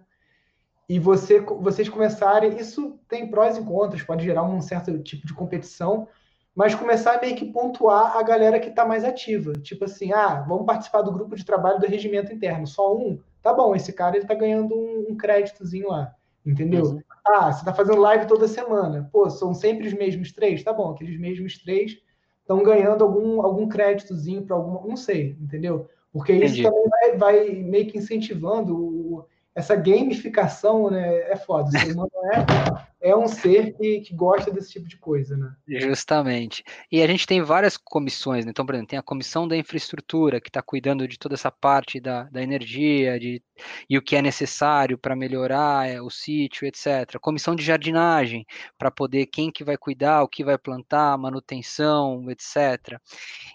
E 0.87 0.99
você, 0.99 1.39
vocês 1.39 1.89
começarem, 1.89 2.57
isso 2.57 2.99
tem 3.07 3.29
prós 3.29 3.57
e 3.57 3.61
contras, 3.63 4.03
pode 4.03 4.23
gerar 4.23 4.43
um 4.43 4.61
certo 4.61 4.97
tipo 4.99 5.25
de 5.25 5.33
competição, 5.33 6.07
mas 6.55 6.75
começar 6.75 7.15
a 7.15 7.21
meio 7.21 7.35
que 7.35 7.45
pontuar 7.45 8.17
a 8.17 8.23
galera 8.23 8.59
que 8.59 8.69
está 8.69 8.85
mais 8.85 9.03
ativa. 9.03 9.53
Tipo 9.53 9.85
assim, 9.85 10.11
ah, 10.11 10.43
vamos 10.47 10.65
participar 10.65 11.01
do 11.01 11.11
grupo 11.11 11.35
de 11.35 11.45
trabalho 11.45 11.79
do 11.79 11.87
regimento 11.87 12.33
interno. 12.33 12.67
Só 12.67 12.95
um? 12.95 13.19
Tá 13.41 13.53
bom, 13.53 13.75
esse 13.75 13.93
cara 13.93 14.17
ele 14.17 14.25
tá 14.25 14.33
ganhando 14.33 14.75
um, 14.75 15.07
um 15.09 15.15
créditozinho 15.15 15.89
lá. 15.89 16.13
Entendeu? 16.45 16.83
Uhum. 16.83 17.01
Ah, 17.25 17.51
você 17.51 17.63
tá 17.63 17.73
fazendo 17.73 18.01
live 18.01 18.25
toda 18.25 18.47
semana. 18.47 19.07
Pô, 19.11 19.29
são 19.29 19.53
sempre 19.53 19.87
os 19.87 19.93
mesmos 19.93 20.31
três? 20.31 20.63
Tá 20.63 20.73
bom, 20.73 20.91
aqueles 20.91 21.19
mesmos 21.19 21.57
três 21.57 21.97
estão 22.41 22.63
ganhando 22.63 23.03
algum, 23.03 23.41
algum 23.41 23.67
créditozinho 23.67 24.41
para 24.41 24.55
alguma. 24.55 24.81
Não 24.85 24.97
sei, 24.97 25.37
entendeu? 25.39 25.87
Porque 26.11 26.33
isso 26.33 26.59
Entendi. 26.59 26.63
também 26.63 26.89
vai, 26.89 27.17
vai, 27.17 27.49
meio 27.49 27.87
que 27.87 27.97
incentivando 27.97 28.75
o, 28.75 29.25
essa 29.55 29.75
gamificação, 29.75 30.89
né? 30.89 31.31
É 31.31 31.35
foda. 31.35 31.69
O 31.69 31.71
ser 31.71 31.91
humano 31.91 32.11
é 32.33 32.91
é 33.01 33.15
um 33.15 33.27
ser 33.27 33.73
que, 33.73 34.01
que 34.01 34.13
gosta 34.13 34.51
desse 34.51 34.73
tipo 34.73 34.87
de 34.87 34.95
coisa, 34.95 35.35
né? 35.35 35.51
Justamente. 35.67 36.63
E 36.91 37.01
a 37.01 37.07
gente 37.07 37.25
tem 37.25 37.41
várias 37.41 37.75
comissões, 37.75 38.45
né? 38.45 38.51
Então, 38.51 38.63
por 38.63 38.75
exemplo, 38.75 38.89
tem 38.89 38.99
a 38.99 39.03
comissão 39.03 39.47
da 39.47 39.57
infraestrutura, 39.57 40.39
que 40.39 40.49
está 40.49 40.61
cuidando 40.61 41.07
de 41.07 41.17
toda 41.17 41.33
essa 41.33 41.49
parte 41.49 41.99
da, 41.99 42.23
da 42.25 42.43
energia 42.43 43.19
de, 43.19 43.41
e 43.89 43.97
o 43.97 44.03
que 44.03 44.15
é 44.15 44.21
necessário 44.21 44.99
para 44.99 45.15
melhorar 45.15 45.89
é, 45.89 45.99
o 45.99 46.11
sítio, 46.11 46.67
etc. 46.67 47.17
Comissão 47.19 47.55
de 47.55 47.63
jardinagem, 47.63 48.45
para 48.77 48.91
poder 48.91 49.25
quem 49.25 49.51
que 49.51 49.63
vai 49.63 49.77
cuidar, 49.77 50.21
o 50.21 50.27
que 50.27 50.43
vai 50.43 50.57
plantar, 50.59 51.17
manutenção, 51.17 52.29
etc. 52.29 52.99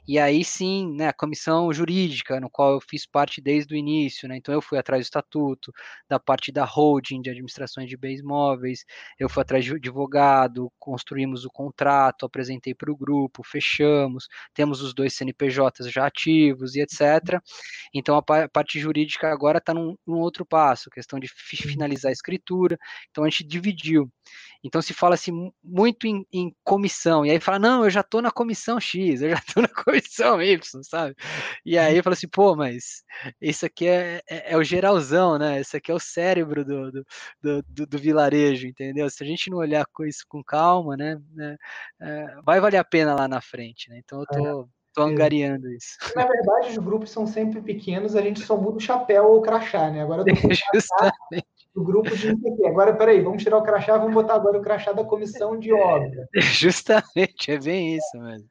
E 0.08 0.18
aí 0.18 0.44
sim, 0.44 0.92
né, 0.92 1.06
a 1.08 1.12
comissão 1.12 1.72
jurídica, 1.72 2.40
no 2.40 2.50
qual 2.50 2.72
eu 2.72 2.80
fiz 2.80 3.06
parte 3.06 3.40
desde 3.40 3.74
o 3.74 3.76
início, 3.76 4.28
né? 4.28 4.36
Então 4.36 4.52
eu 4.52 4.60
fui 4.60 4.76
atrás 4.76 5.02
do 5.02 5.04
estatuto, 5.04 5.72
da 6.08 6.18
parte 6.18 6.52
da 6.52 6.64
holding, 6.64 7.20
de 7.20 7.30
administrações 7.30 7.88
de 7.88 7.96
bens 7.96 8.22
móveis, 8.22 8.84
eu 9.18 9.28
fui 9.28 9.42
atrás 9.42 9.64
de 9.64 9.74
advogado, 9.74 10.70
construímos 10.78 11.44
o 11.44 11.50
contrato, 11.50 12.26
apresentei 12.26 12.74
para 12.74 12.90
o 12.90 12.96
grupo, 12.96 13.42
fechamos, 13.44 14.28
temos 14.54 14.80
os 14.82 14.94
dois 14.94 15.14
CNPJs 15.14 15.90
já 15.90 16.06
ativos 16.06 16.74
e 16.74 16.80
etc. 16.80 17.40
Então 17.94 18.16
a 18.16 18.48
parte 18.48 18.78
jurídica 18.78 19.30
agora 19.32 19.58
está 19.58 19.72
num, 19.74 19.96
num, 20.06 20.18
outro 20.18 20.44
passo, 20.44 20.90
questão 20.90 21.18
de 21.18 21.28
finalizar 21.28 22.10
a 22.10 22.12
escritura. 22.12 22.78
Então 23.10 23.24
a 23.24 23.28
gente 23.28 23.44
dividiu. 23.44 24.10
Então 24.64 24.82
se 24.82 24.92
fala 24.92 25.14
assim 25.14 25.50
muito 25.62 26.06
em, 26.06 26.26
em 26.32 26.54
comissão, 26.64 27.24
e 27.24 27.30
aí 27.30 27.40
fala, 27.40 27.58
não, 27.58 27.84
eu 27.84 27.90
já 27.90 28.00
estou 28.00 28.20
na 28.20 28.30
comissão 28.30 28.80
X, 28.80 29.22
eu 29.22 29.30
já 29.30 29.36
estou 29.36 29.62
na 29.62 29.68
comissão 29.84 30.42
Y, 30.42 30.82
sabe? 30.82 31.14
E 31.64 31.78
aí 31.78 31.96
eu 31.96 32.02
falo 32.02 32.14
assim, 32.14 32.28
pô, 32.28 32.56
mas 32.56 33.04
isso 33.40 33.64
aqui 33.66 33.86
é, 33.86 34.20
é, 34.28 34.52
é 34.52 34.56
o 34.56 34.64
geralzão, 34.64 35.38
né? 35.38 35.60
Esse 35.60 35.75
aqui 35.76 35.90
é 35.90 35.94
o 35.94 36.00
cérebro 36.00 36.64
do, 36.64 36.90
do, 36.92 37.04
do, 37.42 37.86
do 37.86 37.98
vilarejo, 37.98 38.66
entendeu? 38.66 39.08
Se 39.10 39.22
a 39.22 39.26
gente 39.26 39.50
não 39.50 39.58
olhar 39.58 39.84
com 39.92 40.04
isso 40.04 40.24
com 40.28 40.42
calma, 40.42 40.96
né, 40.96 41.20
né 41.34 41.56
é, 42.00 42.36
vai 42.44 42.60
valer 42.60 42.78
a 42.78 42.84
pena 42.84 43.14
lá 43.14 43.28
na 43.28 43.40
frente, 43.40 43.88
né? 43.90 44.00
Então 44.04 44.20
eu 44.20 44.26
tô, 44.26 44.62
é. 44.62 44.64
tô 44.94 45.02
angariando 45.02 45.70
isso. 45.72 45.96
Na 46.14 46.26
verdade, 46.26 46.70
os 46.70 46.78
grupos 46.78 47.10
são 47.10 47.26
sempre 47.26 47.60
pequenos, 47.60 48.16
a 48.16 48.22
gente 48.22 48.40
só 48.40 48.56
muda 48.56 48.78
o 48.78 48.80
chapéu 48.80 49.26
ou 49.26 49.38
o 49.38 49.42
crachá, 49.42 49.90
né? 49.90 50.02
Agora 50.02 50.24
tô 50.24 50.30
Justamente. 50.74 51.46
O 51.74 51.84
grupo 51.84 52.16
de 52.16 52.30
Agora, 52.66 52.96
peraí, 52.96 53.20
vamos 53.20 53.42
tirar 53.42 53.58
o 53.58 53.62
crachá, 53.62 53.98
vamos 53.98 54.14
botar 54.14 54.34
agora 54.34 54.58
o 54.58 54.62
crachá 54.62 54.92
da 54.92 55.04
comissão 55.04 55.58
de 55.58 55.72
obra. 55.74 56.26
Justamente, 56.34 57.50
é 57.50 57.58
bem 57.58 57.96
isso 57.96 58.18
mesmo. 58.18 58.48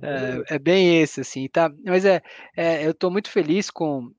É, 0.00 0.54
é, 0.54 0.58
bem 0.58 1.02
esse, 1.02 1.20
assim, 1.20 1.48
tá? 1.48 1.70
Mas 1.84 2.04
é, 2.04 2.22
é 2.56 2.86
eu 2.86 2.92
estou 2.92 3.10
muito 3.10 3.30
feliz 3.30 3.70
com, 3.70 4.10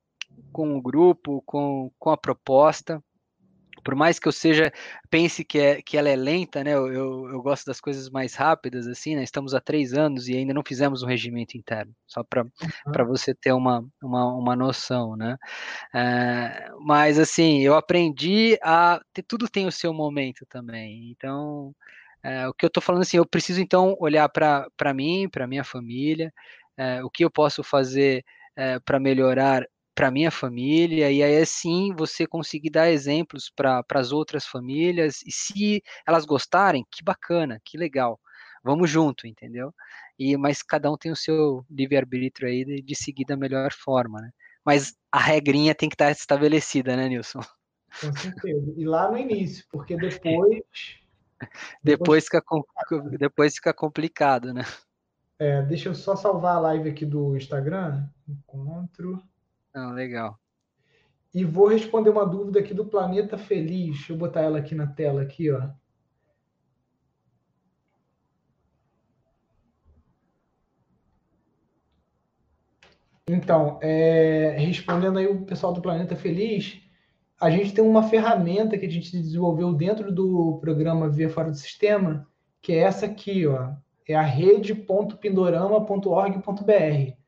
com 0.52 0.78
o 0.78 0.82
grupo, 0.82 1.42
com, 1.46 1.92
com 1.98 2.10
a 2.10 2.18
proposta 2.18 3.04
por 3.84 3.96
mais 3.96 4.20
que 4.20 4.28
eu 4.28 4.32
seja, 4.32 4.72
pense 5.10 5.44
que, 5.44 5.60
é, 5.60 5.82
que 5.82 5.98
ela 5.98 6.10
é 6.10 6.16
lenta, 6.16 6.64
né? 6.64 6.74
Eu, 6.74 6.92
eu, 6.92 7.30
eu 7.30 7.42
gosto 7.42 7.66
das 7.66 7.80
coisas 7.80 8.10
mais 8.10 8.36
rápidas, 8.36 8.88
assim, 8.88 9.16
né? 9.16 9.24
Estamos 9.24 9.54
há 9.54 9.60
três 9.60 9.94
anos 9.94 10.28
e 10.28 10.36
ainda 10.36 10.54
não 10.54 10.64
fizemos 10.66 11.04
um 11.04 11.08
regimento 11.08 11.58
interno, 11.58 11.94
só 12.08 12.24
para 12.24 12.44
uhum. 12.44 13.08
você 13.08 13.34
ter 13.34 13.52
uma, 13.52 13.86
uma, 14.02 14.34
uma 14.34 14.56
noção, 14.56 15.16
né? 15.16 15.38
É, 15.94 16.70
mas, 16.82 17.18
assim, 17.20 17.62
eu 17.62 17.76
aprendi 17.76 18.58
a. 18.62 19.00
Ter, 19.14 19.24
tudo 19.24 19.50
tem 19.50 19.66
o 19.66 19.72
seu 19.72 19.94
momento 19.94 20.46
também, 20.48 21.12
então. 21.12 21.74
É, 22.22 22.50
o 22.50 22.54
que 22.54 22.66
eu 22.66 22.68
estou 22.68 22.84
falando 22.84 23.04
assim, 23.04 23.16
eu 23.16 23.26
preciso 23.26 23.62
então 23.62 23.96
olhar 23.98 24.28
para 24.28 24.94
mim, 24.94 25.30
para 25.32 25.48
minha 25.48 25.64
família, 25.64 26.34
é, 26.76 27.02
o 27.02 27.10
que 27.10 27.24
eu 27.24 27.32
posso 27.32 27.64
fazer 27.64 28.26
é, 28.58 28.78
para 28.78 29.00
melhorar 29.00 29.66
para 30.00 30.10
minha 30.10 30.32
família, 30.32 31.12
e 31.12 31.22
aí 31.22 31.42
assim 31.42 31.94
você 31.94 32.26
conseguir 32.26 32.70
dar 32.70 32.90
exemplos 32.90 33.52
para 33.54 33.84
as 33.96 34.14
outras 34.14 34.46
famílias, 34.46 35.22
e 35.24 35.30
se 35.30 35.84
elas 36.08 36.24
gostarem, 36.24 36.88
que 36.90 37.04
bacana, 37.04 37.60
que 37.66 37.78
legal, 37.78 38.18
vamos 38.64 38.90
junto, 38.90 39.28
entendeu? 39.28 39.76
E 40.18 40.38
Mas 40.38 40.64
cada 40.64 40.90
um 40.90 40.96
tem 40.96 41.12
o 41.12 41.18
seu 41.18 41.66
livre-arbítrio 41.70 42.48
aí 42.48 42.64
de, 42.64 42.82
de 42.82 42.96
seguir 42.96 43.26
da 43.26 43.36
melhor 43.36 43.74
forma, 43.74 44.22
né? 44.22 44.32
Mas 44.64 44.96
a 45.12 45.20
regrinha 45.20 45.76
tem 45.76 45.90
que 45.90 45.96
estar 45.96 46.10
estabelecida, 46.12 46.96
né, 46.96 47.10
Nilson? 47.10 47.42
Com 48.00 48.16
certeza. 48.16 48.74
E 48.78 48.86
lá 48.86 49.12
no 49.12 49.18
início, 49.18 49.66
porque 49.70 49.98
depois. 49.98 50.64
Depois, 51.82 52.26
fica, 52.26 52.44
depois 53.18 53.56
fica 53.56 53.74
complicado, 53.74 54.54
né? 54.54 54.64
É, 55.40 55.62
deixa 55.62 55.88
eu 55.88 55.96
só 55.96 56.14
salvar 56.14 56.58
a 56.58 56.60
live 56.60 56.90
aqui 56.90 57.06
do 57.06 57.34
Instagram. 57.38 58.06
Encontro. 58.28 59.24
Ah, 59.74 59.92
legal. 59.92 60.40
E 61.34 61.44
vou 61.46 61.68
responder 61.68 62.10
uma 62.10 62.26
dúvida 62.26 62.60
aqui 62.60 62.74
do 62.74 62.86
Planeta 62.86 63.38
Feliz. 63.38 63.98
Deixa 63.98 64.14
eu 64.14 64.18
botar 64.18 64.42
ela 64.42 64.58
aqui 64.60 64.76
na 64.76 64.88
tela, 64.88 65.22
aqui, 65.22 65.50
ó. 65.52 65.70
Então, 73.28 73.80
é, 73.82 74.56
respondendo 74.58 75.20
aí 75.20 75.28
o 75.28 75.46
pessoal 75.46 75.72
do 75.72 75.82
Planeta 75.82 76.16
Feliz, 76.16 76.82
a 77.40 77.50
gente 77.52 77.74
tem 77.74 77.84
uma 77.84 78.10
ferramenta 78.10 78.78
que 78.78 78.86
a 78.88 78.90
gente 78.90 79.12
desenvolveu 79.12 79.72
dentro 79.74 80.12
do 80.12 80.58
programa 80.60 81.08
Via 81.08 81.30
Fora 81.30 81.52
do 81.52 81.58
Sistema, 81.58 82.28
que 82.62 82.74
é 82.74 82.80
essa 82.80 83.06
aqui, 83.06 83.46
ó. 83.46 83.74
É 84.08 84.16
a 84.16 84.24
rede.pindorama.org.br. 84.24 87.19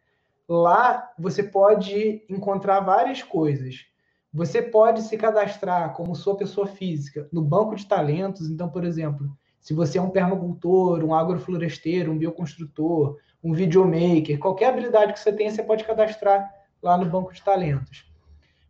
Lá 0.54 1.10
você 1.18 1.42
pode 1.42 2.26
encontrar 2.28 2.82
várias 2.82 3.24
coisas. 3.24 3.86
Você 4.34 4.62
pode 4.62 5.02
se 5.02 5.16
cadastrar 5.16 5.94
como 5.94 6.14
sua 6.14 6.36
pessoa 6.36 6.68
física 6.68 7.26
no 7.32 7.42
banco 7.42 7.74
de 7.74 7.86
talentos. 7.86 8.50
Então, 8.50 8.68
por 8.68 8.84
exemplo, 8.84 9.32
se 9.62 9.74
você 9.74 9.98
é 9.98 10.02
um 10.02 10.10
permacultor, 10.10 11.06
um 11.06 11.16
agrofloresteiro, 11.16 12.12
um 12.12 12.18
bioconstrutor, 12.18 13.18
um 13.42 13.54
videomaker, 13.54 14.38
qualquer 14.40 14.74
habilidade 14.74 15.14
que 15.14 15.22
você 15.22 15.32
tenha, 15.32 15.50
você 15.50 15.64
pode 15.64 15.86
cadastrar 15.86 16.54
lá 16.84 16.98
no 16.98 17.06
banco 17.06 17.32
de 17.32 17.42
talentos. 17.42 18.12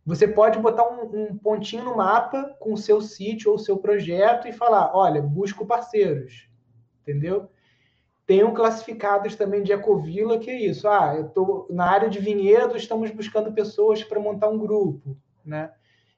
Você 0.06 0.28
pode 0.28 0.60
botar 0.60 0.84
um, 0.88 1.32
um 1.32 1.36
pontinho 1.36 1.82
no 1.82 1.96
mapa 1.96 2.56
com 2.60 2.74
o 2.74 2.78
seu 2.78 3.00
sítio 3.00 3.50
ou 3.50 3.56
o 3.56 3.60
seu 3.60 3.76
projeto 3.76 4.46
e 4.46 4.52
falar: 4.52 4.92
olha, 4.94 5.20
busco 5.20 5.66
parceiros. 5.66 6.48
Entendeu? 7.02 7.50
Tem 8.32 8.42
um 8.42 8.54
classificados 8.54 9.36
também 9.36 9.62
de 9.62 9.72
Ecovila, 9.72 10.38
que 10.38 10.50
é 10.50 10.58
isso. 10.58 10.88
Ah, 10.88 11.14
eu 11.14 11.26
estou 11.26 11.66
na 11.68 11.84
área 11.84 12.08
de 12.08 12.18
vinhedo, 12.18 12.74
estamos 12.78 13.10
buscando 13.10 13.52
pessoas 13.52 14.02
para 14.02 14.18
montar 14.18 14.48
um 14.48 14.56
grupo. 14.56 15.14
Né? 15.44 15.70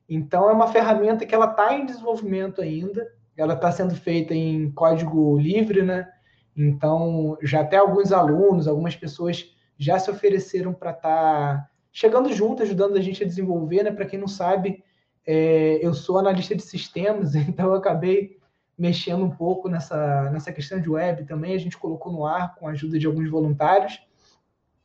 Então, 0.09 0.49
é 0.49 0.53
uma 0.53 0.69
ferramenta 0.69 1.27
que 1.27 1.35
ela 1.35 1.51
está 1.51 1.75
em 1.75 1.85
desenvolvimento 1.85 2.63
ainda, 2.63 3.05
ela 3.37 3.55
está 3.55 3.73
sendo 3.73 3.97
feita 3.97 4.33
em 4.33 4.71
código 4.71 5.37
livre, 5.37 5.83
né? 5.83 6.09
Então, 6.57 7.37
já 7.43 7.63
até 7.63 7.79
alguns 7.79 8.13
alunos, 8.13 8.69
algumas 8.69 8.95
pessoas 8.95 9.53
já 9.77 9.99
se 9.99 10.09
ofereceram 10.09 10.73
para 10.73 10.93
estar 10.93 11.57
tá 11.57 11.71
chegando 11.91 12.33
junto, 12.33 12.63
ajudando 12.63 12.97
a 12.97 13.01
gente 13.01 13.25
a 13.25 13.27
desenvolver, 13.27 13.83
né? 13.83 13.91
Para 13.91 14.07
quem 14.07 14.21
não 14.21 14.29
sabe, 14.29 14.85
é, 15.27 15.85
eu 15.85 15.93
sou 15.93 16.17
analista 16.17 16.55
de 16.55 16.63
sistemas, 16.63 17.35
então 17.35 17.71
eu 17.71 17.75
acabei 17.75 18.39
mexendo 18.77 19.25
um 19.25 19.31
pouco 19.31 19.69
nessa, 19.69 20.31
nessa 20.31 20.53
questão 20.53 20.81
de 20.81 20.89
web 20.89 21.25
também. 21.25 21.55
A 21.55 21.59
gente 21.59 21.79
colocou 21.79 22.13
no 22.13 22.27
ar 22.27 22.55
com 22.55 22.67
a 22.67 22.73
ajuda 22.73 22.99
de 22.99 23.07
alguns 23.07 23.31
voluntários. 23.31 24.01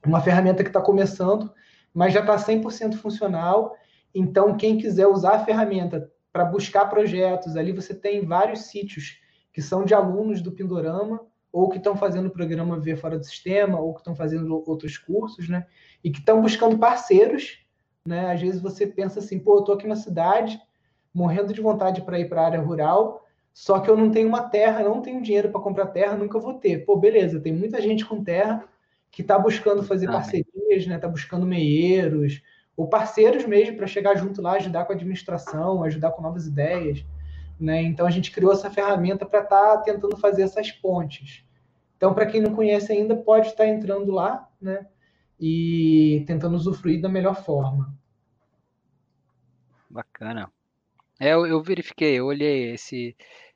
Uma 0.05 0.21
ferramenta 0.21 0.63
que 0.63 0.69
está 0.69 0.81
começando, 0.81 1.51
mas 1.93 2.13
já 2.13 2.21
está 2.21 2.35
100% 2.35 2.95
funcional. 2.95 3.75
Então, 4.13 4.55
quem 4.55 4.77
quiser 4.77 5.07
usar 5.07 5.35
a 5.35 5.45
ferramenta 5.45 6.11
para 6.31 6.45
buscar 6.45 6.85
projetos, 6.85 7.55
ali 7.55 7.71
você 7.71 7.93
tem 7.93 8.25
vários 8.25 8.61
sítios 8.67 9.19
que 9.51 9.61
são 9.61 9.83
de 9.83 9.93
alunos 9.93 10.41
do 10.41 10.51
Pindorama 10.51 11.21
ou 11.51 11.69
que 11.69 11.77
estão 11.77 11.95
fazendo 11.95 12.27
o 12.27 12.31
programa 12.31 12.79
Ver 12.79 12.95
Fora 12.95 13.17
do 13.17 13.25
Sistema, 13.25 13.79
ou 13.79 13.93
que 13.93 14.01
estão 14.01 14.15
fazendo 14.15 14.63
outros 14.67 14.97
cursos, 14.97 15.49
né? 15.49 15.65
E 16.03 16.11
que 16.11 16.19
estão 16.19 16.41
buscando 16.41 16.77
parceiros, 16.77 17.59
né? 18.05 18.31
Às 18.31 18.39
vezes 18.39 18.61
você 18.61 18.85
pensa 18.85 19.19
assim, 19.19 19.39
pô, 19.39 19.55
eu 19.55 19.59
estou 19.61 19.75
aqui 19.75 19.87
na 19.87 19.95
cidade, 19.95 20.61
morrendo 21.13 21.53
de 21.53 21.59
vontade 21.59 22.01
para 22.03 22.19
ir 22.19 22.29
para 22.29 22.41
a 22.41 22.45
área 22.45 22.61
rural, 22.61 23.25
só 23.53 23.79
que 23.79 23.89
eu 23.89 23.97
não 23.97 24.09
tenho 24.09 24.27
uma 24.27 24.43
terra, 24.43 24.83
não 24.83 25.01
tenho 25.01 25.21
dinheiro 25.21 25.49
para 25.49 25.61
comprar 25.61 25.87
terra, 25.87 26.15
nunca 26.15 26.39
vou 26.39 26.53
ter. 26.53 26.85
Pô, 26.85 26.95
beleza, 26.95 27.39
tem 27.39 27.53
muita 27.53 27.81
gente 27.81 28.05
com 28.05 28.23
terra 28.23 28.63
que 29.11 29.21
está 29.21 29.37
buscando 29.37 29.83
fazer 29.83 30.07
ah, 30.09 30.13
parcerias, 30.13 30.87
né? 30.87 30.95
Está 30.95 31.07
buscando 31.07 31.45
meieiros, 31.45 32.41
ou 32.77 32.87
parceiros 32.87 33.45
mesmo 33.45 33.75
para 33.75 33.87
chegar 33.87 34.15
junto 34.15 34.41
lá, 34.41 34.53
ajudar 34.53 34.85
com 34.85 34.93
a 34.93 34.95
administração, 34.95 35.83
ajudar 35.83 36.11
com 36.11 36.21
novas 36.21 36.47
ideias. 36.47 37.05
Né? 37.59 37.81
Então 37.81 38.07
a 38.07 38.11
gente 38.11 38.31
criou 38.31 38.53
essa 38.53 38.69
ferramenta 38.69 39.25
para 39.25 39.41
estar 39.41 39.77
tá 39.77 39.77
tentando 39.79 40.15
fazer 40.15 40.43
essas 40.43 40.71
pontes. 40.71 41.43
Então, 41.97 42.13
para 42.13 42.25
quem 42.25 42.39
não 42.39 42.55
conhece 42.55 42.93
ainda, 42.93 43.13
pode 43.13 43.47
estar 43.47 43.65
tá 43.65 43.69
entrando 43.69 44.09
lá 44.13 44.47
né? 44.61 44.87
e 45.37 46.23
tentando 46.25 46.55
usufruir 46.55 47.01
da 47.01 47.09
melhor 47.09 47.43
forma. 47.43 47.93
Bacana. 49.89 50.49
É, 51.19 51.33
eu, 51.33 51.45
eu 51.45 51.61
verifiquei, 51.61 52.15
eu 52.19 52.27
olhei 52.27 52.71
esse, 52.73 53.15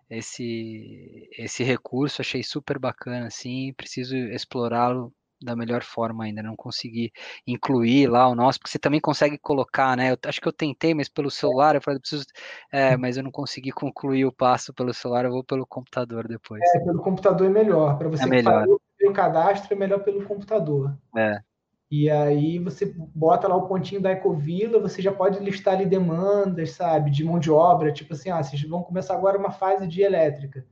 esse, 0.09 1.29
esse 1.37 1.63
recurso, 1.63 2.21
achei 2.21 2.43
super 2.43 2.77
bacana, 2.77 3.27
assim, 3.27 3.73
preciso 3.73 4.15
explorá-lo 4.15 5.13
da 5.41 5.55
melhor 5.55 5.83
forma 5.83 6.23
ainda, 6.23 6.41
não 6.41 6.55
consegui 6.55 7.11
incluir 7.45 8.07
lá 8.07 8.27
o 8.27 8.35
nosso, 8.35 8.59
porque 8.59 8.71
você 8.71 8.79
também 8.79 9.01
consegue 9.01 9.37
colocar, 9.37 9.95
né? 9.97 10.11
Eu 10.11 10.17
acho 10.25 10.39
que 10.39 10.47
eu 10.47 10.53
tentei, 10.53 10.93
mas 10.93 11.09
pelo 11.09 11.29
celular, 11.29 11.75
eu 11.75 11.81
falei, 11.81 11.97
eu 11.97 12.01
preciso, 12.01 12.25
é, 12.71 12.95
mas 12.95 13.17
eu 13.17 13.23
não 13.23 13.31
consegui 13.31 13.71
concluir 13.71 14.25
o 14.25 14.31
passo 14.31 14.73
pelo 14.73 14.93
celular, 14.93 15.25
eu 15.25 15.31
vou 15.31 15.43
pelo 15.43 15.67
computador 15.67 16.27
depois. 16.27 16.61
É, 16.75 16.79
pelo 16.79 17.01
computador 17.01 17.47
é 17.47 17.49
melhor, 17.49 17.97
para 17.97 18.07
você 18.07 18.23
é 18.23 18.27
melhor. 18.27 18.61
fazer 18.61 19.07
o 19.07 19.13
cadastro 19.13 19.73
é 19.73 19.77
melhor 19.77 19.99
pelo 19.99 20.25
computador. 20.25 20.95
É. 21.17 21.37
E 21.95 22.09
aí 22.09 22.57
você 22.57 22.91
bota 23.13 23.47
lá 23.47 23.55
o 23.55 23.67
pontinho 23.67 24.01
da 24.01 24.09
Ecovila, 24.09 24.79
você 24.79 24.99
já 24.99 25.11
pode 25.11 25.37
listar 25.37 25.75
ali 25.75 25.85
demandas, 25.85 26.71
sabe, 26.71 27.11
de 27.11 27.23
mão 27.23 27.37
de 27.37 27.51
obra, 27.51 27.91
tipo 27.91 28.13
assim, 28.13 28.31
ah, 28.31 28.41
vocês 28.41 28.59
vão 28.63 28.81
começar 28.81 29.13
agora 29.13 29.37
uma 29.37 29.51
fase 29.51 29.85
de 29.85 30.01
elétrica. 30.01 30.65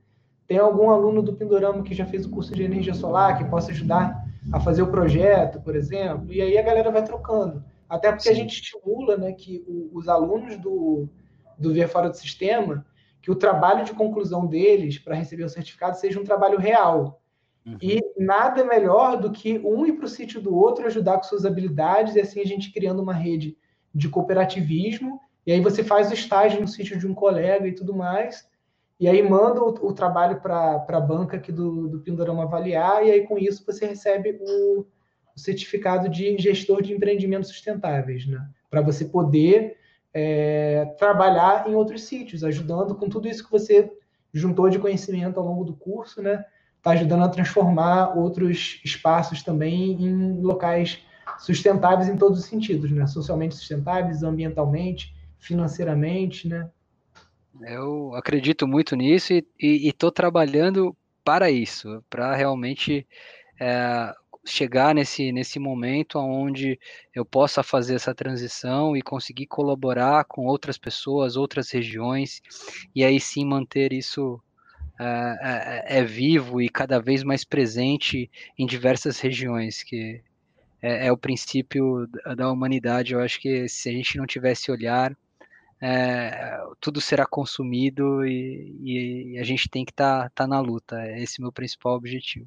Tem 0.48 0.58
algum 0.58 0.90
aluno 0.90 1.22
do 1.22 1.32
Pindorama 1.32 1.84
que 1.84 1.94
já 1.94 2.04
fez 2.04 2.26
o 2.26 2.30
curso 2.30 2.52
de 2.56 2.64
energia 2.64 2.92
solar, 2.92 3.38
que 3.38 3.44
possa 3.44 3.70
ajudar 3.70 4.20
a 4.52 4.58
fazer 4.58 4.82
o 4.82 4.90
projeto, 4.90 5.60
por 5.60 5.76
exemplo, 5.76 6.32
e 6.32 6.42
aí 6.42 6.58
a 6.58 6.62
galera 6.62 6.90
vai 6.90 7.04
trocando. 7.04 7.64
Até 7.88 8.10
porque 8.10 8.24
Sim. 8.24 8.30
a 8.30 8.34
gente 8.34 8.60
estimula 8.60 9.16
né, 9.16 9.32
que 9.32 9.64
o, 9.68 9.96
os 9.96 10.08
alunos 10.08 10.56
do, 10.56 11.08
do 11.56 11.72
Via 11.72 11.86
Fora 11.86 12.10
do 12.10 12.16
Sistema, 12.16 12.84
que 13.20 13.30
o 13.30 13.36
trabalho 13.36 13.84
de 13.84 13.92
conclusão 13.92 14.44
deles 14.44 14.98
para 14.98 15.14
receber 15.14 15.44
o 15.44 15.48
certificado 15.48 15.96
seja 15.96 16.18
um 16.18 16.24
trabalho 16.24 16.58
real. 16.58 17.21
Uhum. 17.64 17.78
E 17.80 18.00
nada 18.18 18.64
melhor 18.64 19.20
do 19.20 19.30
que 19.30 19.58
um 19.60 19.86
ir 19.86 19.92
para 19.92 20.06
o 20.06 20.08
sítio 20.08 20.40
do 20.40 20.54
outro, 20.54 20.86
ajudar 20.86 21.16
com 21.16 21.22
suas 21.22 21.44
habilidades, 21.44 22.16
e 22.16 22.20
assim 22.20 22.40
a 22.40 22.46
gente 22.46 22.72
criando 22.72 23.02
uma 23.02 23.14
rede 23.14 23.56
de 23.94 24.08
cooperativismo, 24.08 25.20
e 25.46 25.52
aí 25.52 25.60
você 25.60 25.84
faz 25.84 26.10
o 26.10 26.14
estágio 26.14 26.60
no 26.60 26.68
sítio 26.68 26.98
de 26.98 27.06
um 27.06 27.14
colega 27.14 27.66
e 27.66 27.74
tudo 27.74 27.94
mais, 27.94 28.48
e 28.98 29.08
aí 29.08 29.22
manda 29.22 29.60
o, 29.60 29.68
o 29.88 29.92
trabalho 29.92 30.40
para 30.40 30.84
a 30.88 31.00
banca 31.00 31.36
aqui 31.36 31.52
do, 31.52 31.88
do 31.88 32.00
Pindorama 32.00 32.44
avaliar, 32.44 33.06
e 33.06 33.10
aí 33.10 33.26
com 33.26 33.38
isso 33.38 33.64
você 33.64 33.86
recebe 33.86 34.38
o, 34.40 34.86
o 35.36 35.38
certificado 35.38 36.08
de 36.08 36.36
gestor 36.38 36.82
de 36.82 36.92
empreendimentos 36.92 37.50
sustentáveis, 37.50 38.26
né? 38.26 38.44
Para 38.70 38.80
você 38.80 39.04
poder 39.04 39.76
é, 40.14 40.94
trabalhar 40.98 41.68
em 41.68 41.74
outros 41.74 42.04
sítios, 42.04 42.44
ajudando 42.44 42.94
com 42.94 43.08
tudo 43.08 43.28
isso 43.28 43.44
que 43.44 43.50
você 43.50 43.90
juntou 44.32 44.68
de 44.68 44.78
conhecimento 44.78 45.38
ao 45.38 45.46
longo 45.46 45.64
do 45.64 45.74
curso, 45.74 46.22
né? 46.22 46.44
Está 46.82 46.90
ajudando 46.90 47.22
a 47.22 47.28
transformar 47.28 48.18
outros 48.18 48.80
espaços 48.84 49.40
também 49.40 49.92
em 50.02 50.40
locais 50.40 50.98
sustentáveis 51.38 52.08
em 52.08 52.16
todos 52.16 52.40
os 52.40 52.46
sentidos, 52.46 52.90
né? 52.90 53.06
Socialmente 53.06 53.54
sustentáveis, 53.54 54.24
ambientalmente, 54.24 55.14
financeiramente, 55.38 56.48
né? 56.48 56.68
Eu 57.60 58.12
acredito 58.16 58.66
muito 58.66 58.96
nisso 58.96 59.32
e 59.32 59.44
estou 59.88 60.10
trabalhando 60.10 60.96
para 61.24 61.52
isso, 61.52 62.02
para 62.10 62.34
realmente 62.34 63.06
é, 63.60 64.12
chegar 64.44 64.92
nesse, 64.92 65.30
nesse 65.30 65.60
momento 65.60 66.18
onde 66.18 66.80
eu 67.14 67.24
possa 67.24 67.62
fazer 67.62 67.94
essa 67.94 68.12
transição 68.12 68.96
e 68.96 69.02
conseguir 69.02 69.46
colaborar 69.46 70.24
com 70.24 70.46
outras 70.46 70.76
pessoas, 70.76 71.36
outras 71.36 71.70
regiões, 71.70 72.42
e 72.92 73.04
aí 73.04 73.20
sim 73.20 73.46
manter 73.46 73.92
isso 73.92 74.42
é, 75.02 75.98
é, 75.98 76.04
vivo 76.04 76.60
e 76.60 76.68
cada 76.68 77.00
vez 77.00 77.22
mais 77.22 77.44
presente 77.44 78.30
em 78.58 78.66
diversas 78.66 79.18
regiões, 79.20 79.82
que 79.82 80.22
é, 80.80 81.06
é 81.06 81.12
o 81.12 81.16
princípio 81.16 82.08
da 82.36 82.50
humanidade. 82.50 83.12
Eu 83.12 83.20
acho 83.20 83.40
que 83.40 83.68
se 83.68 83.88
a 83.88 83.92
gente 83.92 84.16
não 84.16 84.26
tivesse 84.26 84.70
olhar 84.70 85.16
é, 85.84 86.60
tudo 86.80 87.00
será 87.00 87.26
consumido 87.26 88.24
e, 88.24 89.32
e, 89.34 89.38
a 89.40 89.42
gente 89.42 89.68
tem 89.68 89.84
que 89.84 89.90
estar 89.90 90.30
tá, 90.30 90.30
tá 90.32 90.46
na 90.46 90.60
luta. 90.60 90.96
Esse 91.18 91.40
é 91.40 91.40
o 91.40 91.42
meu 91.42 91.52
principal 91.52 91.96
objetivo. 91.96 92.46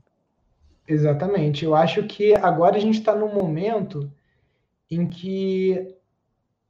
Exatamente. 0.87 1.65
Eu 1.65 1.75
acho 1.75 2.03
que 2.03 2.33
agora 2.35 2.77
a 2.77 2.79
gente 2.79 2.99
está 2.99 3.13
num 3.13 3.33
momento 3.33 4.09
em 4.89 5.05
que 5.05 5.95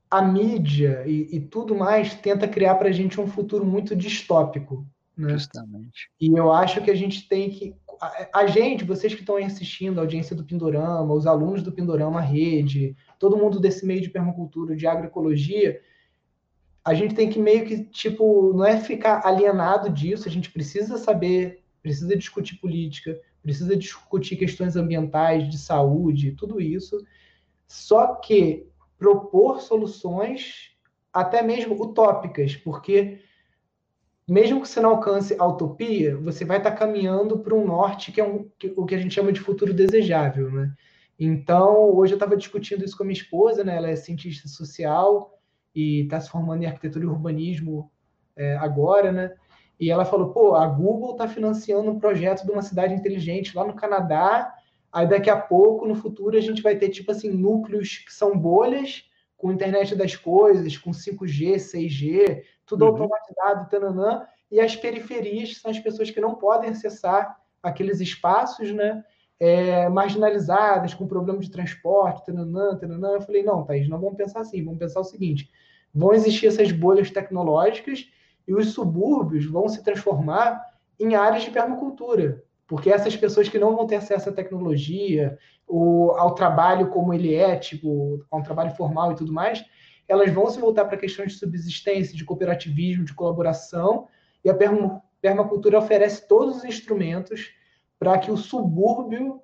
a 0.09 0.23
mídia 0.23 1.03
e, 1.05 1.35
e 1.35 1.39
tudo 1.39 1.75
mais 1.75 2.15
tenta 2.15 2.47
criar 2.47 2.75
para 2.75 2.89
a 2.89 2.91
gente 2.91 3.21
um 3.21 3.27
futuro 3.27 3.63
muito 3.63 3.95
distópico. 3.95 4.83
Né? 5.17 5.29
Justamente. 5.29 6.09
E 6.19 6.37
eu 6.37 6.51
acho 6.51 6.81
que 6.81 6.91
a 6.91 6.95
gente 6.95 7.27
tem 7.27 7.49
que. 7.49 7.73
A, 8.01 8.41
a 8.41 8.47
gente, 8.47 8.83
vocês 8.83 9.13
que 9.13 9.21
estão 9.21 9.37
aí 9.37 9.45
assistindo, 9.45 9.97
a 9.97 10.01
audiência 10.01 10.35
do 10.35 10.43
Pindorama, 10.43 11.13
os 11.13 11.25
alunos 11.25 11.63
do 11.63 11.71
Pindorama, 11.71 12.19
rede, 12.19 12.95
todo 13.17 13.37
mundo 13.37 13.59
desse 13.59 13.85
meio 13.85 14.01
de 14.01 14.09
permacultura, 14.09 14.75
de 14.75 14.85
agroecologia, 14.85 15.81
a 16.83 16.93
gente 16.93 17.15
tem 17.15 17.29
que 17.29 17.39
meio 17.39 17.65
que, 17.65 17.83
tipo, 17.85 18.53
não 18.53 18.65
é 18.65 18.77
ficar 18.79 19.25
alienado 19.25 19.89
disso, 19.89 20.27
a 20.27 20.31
gente 20.31 20.51
precisa 20.51 20.97
saber, 20.97 21.63
precisa 21.81 22.15
discutir 22.15 22.57
política, 22.57 23.19
precisa 23.41 23.75
discutir 23.75 24.35
questões 24.35 24.75
ambientais, 24.75 25.49
de 25.49 25.57
saúde, 25.57 26.33
tudo 26.33 26.61
isso. 26.61 27.03
Só 27.67 28.15
que 28.15 28.67
propor 28.97 29.61
soluções 29.61 30.75
até 31.11 31.41
mesmo 31.41 31.81
utópicas, 31.81 32.55
porque 32.55 33.19
mesmo 34.27 34.61
que 34.61 34.67
você 34.67 34.79
não 34.79 34.91
alcance 34.91 35.35
a 35.37 35.45
utopia, 35.45 36.17
você 36.17 36.43
vai 36.43 36.57
estar 36.57 36.71
caminhando 36.71 37.39
para 37.39 37.53
um 37.53 37.65
norte 37.65 38.11
que 38.11 38.19
é 38.19 38.23
um, 38.23 38.49
que, 38.57 38.73
o 38.75 38.85
que 38.85 38.95
a 38.95 38.97
gente 38.97 39.13
chama 39.13 39.31
de 39.31 39.39
futuro 39.39 39.73
desejável, 39.73 40.51
né? 40.51 40.73
Então, 41.17 41.95
hoje 41.95 42.13
eu 42.13 42.17
estava 42.17 42.35
discutindo 42.35 42.83
isso 42.83 42.97
com 42.97 43.03
a 43.03 43.05
minha 43.05 43.17
esposa, 43.17 43.63
né? 43.63 43.75
Ela 43.75 43.89
é 43.89 43.95
cientista 43.95 44.47
social 44.47 45.39
e 45.73 46.01
está 46.01 46.19
se 46.19 46.29
formando 46.29 46.63
em 46.63 46.65
arquitetura 46.65 47.05
e 47.05 47.07
urbanismo 47.07 47.91
é, 48.35 48.55
agora, 48.57 49.11
né? 49.11 49.33
E 49.79 49.91
ela 49.91 50.05
falou, 50.05 50.31
pô, 50.31 50.55
a 50.55 50.67
Google 50.67 51.11
está 51.11 51.27
financiando 51.27 51.91
um 51.91 51.99
projeto 51.99 52.45
de 52.45 52.51
uma 52.51 52.61
cidade 52.61 52.93
inteligente 52.93 53.55
lá 53.55 53.65
no 53.65 53.75
Canadá, 53.75 54.53
aí 54.91 55.07
daqui 55.07 55.29
a 55.29 55.37
pouco, 55.37 55.85
no 55.85 55.95
futuro, 55.95 56.37
a 56.37 56.41
gente 56.41 56.61
vai 56.61 56.75
ter, 56.77 56.89
tipo 56.89 57.11
assim, 57.11 57.29
núcleos 57.29 57.97
que 57.97 58.13
são 58.13 58.37
bolhas, 58.37 59.03
com 59.37 59.51
internet 59.51 59.95
das 59.95 60.15
coisas, 60.15 60.77
com 60.77 60.91
5G, 60.91 61.55
6G, 61.55 62.43
tudo 62.65 62.83
uhum. 62.83 62.91
automatizado, 62.91 63.69
tananã, 63.69 64.25
e 64.51 64.59
as 64.59 64.75
periferias 64.75 65.57
são 65.59 65.71
as 65.71 65.79
pessoas 65.79 66.09
que 66.09 66.21
não 66.21 66.35
podem 66.35 66.69
acessar 66.69 67.37
aqueles 67.61 67.99
espaços, 67.99 68.71
né? 68.71 69.03
É, 69.37 69.89
marginalizadas, 69.89 70.93
com 70.93 71.05
problema 71.05 71.39
de 71.39 71.51
transporte, 71.51 72.25
tananã, 72.25 72.77
tananã. 72.77 73.09
Eu 73.09 73.21
falei, 73.21 73.43
não, 73.43 73.65
Thaís, 73.65 73.89
não 73.89 73.99
vamos 73.99 74.15
pensar 74.15 74.39
assim, 74.39 74.63
vamos 74.63 74.79
pensar 74.79 75.01
o 75.01 75.03
seguinte: 75.03 75.51
vão 75.93 76.13
existir 76.13 76.47
essas 76.47 76.71
bolhas 76.71 77.11
tecnológicas 77.11 78.07
e 78.47 78.53
os 78.53 78.71
subúrbios 78.71 79.45
vão 79.45 79.67
se 79.67 79.83
transformar 79.83 80.63
em 80.97 81.15
áreas 81.15 81.43
de 81.43 81.51
permacultura, 81.51 82.44
porque 82.67 82.89
essas 82.89 83.15
pessoas 83.15 83.47
que 83.47 83.59
não 83.59 83.75
vão 83.75 83.85
ter 83.85 83.97
acesso 83.97 84.29
à 84.29 84.33
tecnologia, 84.33 85.37
ou 85.67 86.17
ao 86.17 86.33
trabalho 86.33 86.89
como 86.89 87.13
ele 87.13 87.33
é, 87.33 87.55
tipo, 87.55 88.23
a 88.31 88.37
um 88.37 88.43
trabalho 88.43 88.71
formal 88.71 89.11
e 89.11 89.15
tudo 89.15 89.31
mais, 89.31 89.63
elas 90.07 90.31
vão 90.31 90.49
se 90.49 90.59
voltar 90.59 90.85
para 90.85 90.97
questões 90.97 91.33
de 91.33 91.39
subsistência, 91.39 92.15
de 92.15 92.23
cooperativismo, 92.23 93.05
de 93.05 93.13
colaboração, 93.13 94.07
e 94.43 94.49
a 94.49 94.55
permacultura 95.21 95.79
oferece 95.79 96.27
todos 96.27 96.57
os 96.57 96.63
instrumentos 96.63 97.51
para 97.97 98.17
que 98.17 98.31
o 98.31 98.37
subúrbio 98.37 99.41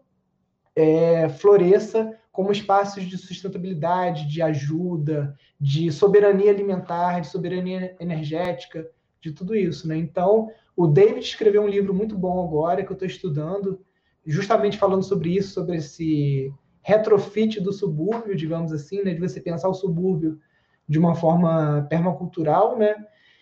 é, 0.75 1.29
floresça 1.29 2.17
como 2.31 2.51
espaços 2.51 3.03
de 3.03 3.17
sustentabilidade, 3.17 4.27
de 4.27 4.41
ajuda, 4.41 5.35
de 5.59 5.91
soberania 5.91 6.51
alimentar, 6.51 7.19
de 7.19 7.27
soberania 7.27 7.95
energética, 7.99 8.87
de 9.21 9.31
tudo 9.31 9.55
isso. 9.55 9.87
Né? 9.87 9.97
Então, 9.97 10.49
o 10.75 10.87
David 10.87 11.25
escreveu 11.25 11.61
um 11.61 11.67
livro 11.67 11.93
muito 11.93 12.17
bom 12.17 12.43
agora 12.43 12.83
que 12.83 12.91
eu 12.91 12.95
estou 12.95 13.07
estudando, 13.07 13.79
justamente 14.25 14.77
falando 14.77 15.03
sobre 15.03 15.35
isso, 15.35 15.53
sobre 15.53 15.77
esse 15.77 16.51
retrofit 16.81 17.59
do 17.61 17.71
subúrbio, 17.71 18.35
digamos 18.35 18.73
assim, 18.73 19.03
né? 19.03 19.13
de 19.13 19.19
você 19.19 19.39
pensar 19.39 19.69
o 19.69 19.73
subúrbio 19.73 20.39
de 20.87 20.97
uma 20.97 21.15
forma 21.15 21.85
permacultural, 21.89 22.77
né? 22.77 22.95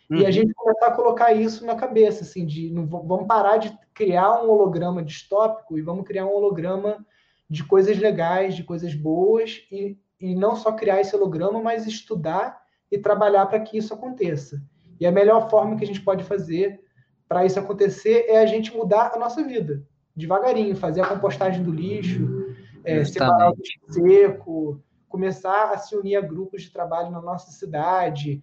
Uhum. 0.10 0.18
E 0.18 0.24
a 0.24 0.26
uhum. 0.26 0.32
gente 0.32 0.54
começar 0.54 0.88
a 0.88 0.96
colocar 0.96 1.34
isso 1.34 1.66
na 1.66 1.76
cabeça, 1.76 2.24
assim, 2.24 2.46
de 2.46 2.70
não, 2.72 2.86
vamos 2.86 3.28
parar 3.28 3.58
de 3.58 3.76
criar 3.94 4.44
um 4.44 4.50
holograma 4.50 5.04
distópico 5.04 5.78
e 5.78 5.82
vamos 5.82 6.06
criar 6.06 6.26
um 6.26 6.34
holograma 6.34 7.06
de 7.50 7.64
coisas 7.64 7.98
legais, 7.98 8.56
de 8.56 8.64
coisas 8.64 8.94
boas, 8.94 9.66
e, 9.72 9.98
e 10.20 10.36
não 10.36 10.56
só 10.56 10.72
criar 10.72 11.02
esse 11.02 11.16
holograma, 11.16 11.62
mas 11.62 11.88
estudar 11.88 12.62
e 12.92 12.98
trabalhar 12.98 13.46
para 13.48 13.60
que 13.60 13.78
isso 13.78 13.94
aconteça. 13.94 14.62
E 15.00 15.06
a 15.06 15.12
melhor 15.12 15.50
forma 15.50 15.76
que 15.78 15.84
a 15.84 15.88
gente 15.88 16.02
pode 16.02 16.24
fazer 16.24 16.80
para 17.28 17.46
isso 17.46 17.60
acontecer 17.60 18.26
é 18.28 18.40
a 18.40 18.46
gente 18.46 18.76
mudar 18.76 19.12
a 19.14 19.20
nossa 19.20 19.44
vida, 19.44 19.84
devagarinho, 20.16 20.76
fazer 20.76 21.02
a 21.02 21.08
compostagem 21.08 21.64
do 21.64 21.72
lixo, 21.72 22.56
é, 22.84 23.06
separar 23.06 23.52
o 23.52 23.56
lixo 23.56 23.80
seco, 23.88 24.84
começar 25.08 25.72
a 25.72 25.78
se 25.78 25.96
unir 25.96 26.16
a 26.16 26.22
grupos 26.22 26.64
de 26.64 26.72
trabalho 26.72 27.12
na 27.12 27.22
nossa 27.22 27.52
cidade, 27.52 28.42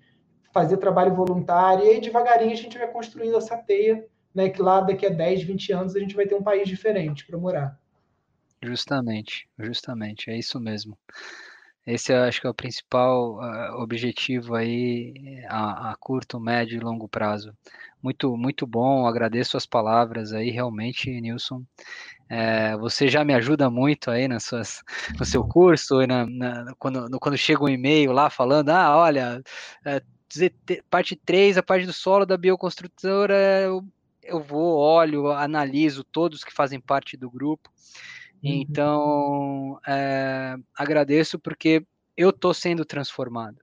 fazer 0.53 0.77
trabalho 0.79 1.15
voluntário, 1.15 1.85
e 1.85 1.89
aí 1.91 2.01
devagarinho 2.01 2.53
a 2.53 2.57
gente 2.57 2.79
vai 2.79 2.89
construindo 2.89 3.37
essa 3.37 3.57
teia, 3.57 4.07
né, 4.35 4.49
que 4.49 4.63
lá 4.63 4.81
daqui 4.81 5.07
a 5.07 5.11
10, 5.11 5.43
20 5.43 5.73
anos 5.73 5.97
a 5.97 6.01
gente 6.01 6.15
vai 6.15 6.27
ter 6.27 6.35
um 6.35 6.43
país 6.43 6.69
diferente 6.69 7.27
para 7.27 7.39
morar. 7.39 7.79
Justamente, 8.63 9.49
justamente, 9.59 10.31
é 10.31 10.39
isso 10.39 10.59
mesmo. 10.59 10.97
Esse 11.87 12.13
eu 12.13 12.25
acho 12.25 12.41
que 12.41 12.47
é 12.49 12.51
o 12.51 12.55
principal 12.55 13.37
uh, 13.37 13.81
objetivo 13.81 14.57
aí 14.57 15.45
a, 15.49 15.93
a, 15.93 15.97
curto, 15.97 16.41
médio 16.41 16.77
e 16.77 16.81
longo 16.81 17.09
prazo. 17.09 17.57
Muito, 18.03 18.37
muito 18.37 18.67
bom, 18.67 19.07
agradeço 19.07 19.57
as 19.57 19.67
palavras 19.67 20.33
aí, 20.33 20.51
realmente, 20.51 21.09
Nilson. 21.21 21.63
É, 22.29 22.77
você 22.77 23.07
já 23.07 23.25
me 23.25 23.33
ajuda 23.35 23.71
muito 23.71 24.11
aí 24.11 24.27
nas 24.27 24.45
suas, 24.45 24.83
no 25.17 25.25
seu 25.25 25.45
curso, 25.45 26.05
na, 26.07 26.27
na, 26.27 26.75
quando, 26.77 27.09
no, 27.09 27.21
quando 27.21 27.39
chega 27.39 27.63
um 27.63 27.69
e-mail 27.69 28.11
lá 28.11 28.29
falando, 28.29 28.71
ah, 28.71 28.97
olha, 28.97 29.41
é, 29.85 30.03
parte 30.91 31.15
3, 31.15 31.57
a 31.57 31.63
parte 31.63 31.87
do 31.87 31.93
solo 31.93 32.27
da 32.27 32.37
bioconstrutora, 32.37 33.35
eu, 33.63 33.85
eu 34.25 34.43
vou, 34.43 34.77
olho, 34.79 35.31
analiso 35.31 36.03
todos 36.03 36.43
que 36.43 36.53
fazem 36.53 36.81
parte 36.81 37.17
do 37.17 37.31
grupo. 37.31 37.71
Uhum. 38.43 38.53
Então, 38.53 39.81
é, 39.87 40.57
agradeço 40.77 41.39
porque 41.39 41.85
eu 42.17 42.31
estou 42.31 42.55
sendo 42.55 42.85
transformado 42.85 43.59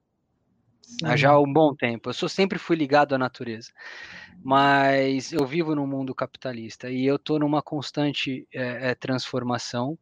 Sim. 0.82 1.06
há 1.06 1.16
já 1.16 1.38
um 1.38 1.52
bom 1.52 1.74
tempo. 1.74 2.08
Eu 2.08 2.14
sou, 2.14 2.28
sempre 2.28 2.58
fui 2.58 2.76
ligado 2.76 3.14
à 3.14 3.18
natureza, 3.18 3.72
mas 4.42 5.32
eu 5.32 5.46
vivo 5.46 5.74
num 5.74 5.86
mundo 5.86 6.14
capitalista 6.14 6.90
e 6.90 7.04
eu 7.04 7.16
estou 7.16 7.38
numa 7.38 7.62
constante 7.62 8.46
é, 8.52 8.90
é, 8.90 8.94
transformação 8.94 9.98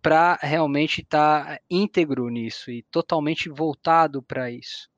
para 0.00 0.38
realmente 0.42 1.00
estar 1.02 1.46
tá 1.46 1.60
íntegro 1.70 2.28
nisso 2.28 2.70
e 2.70 2.82
totalmente 2.90 3.48
voltado 3.48 4.22
para 4.22 4.50
isso. 4.50 4.90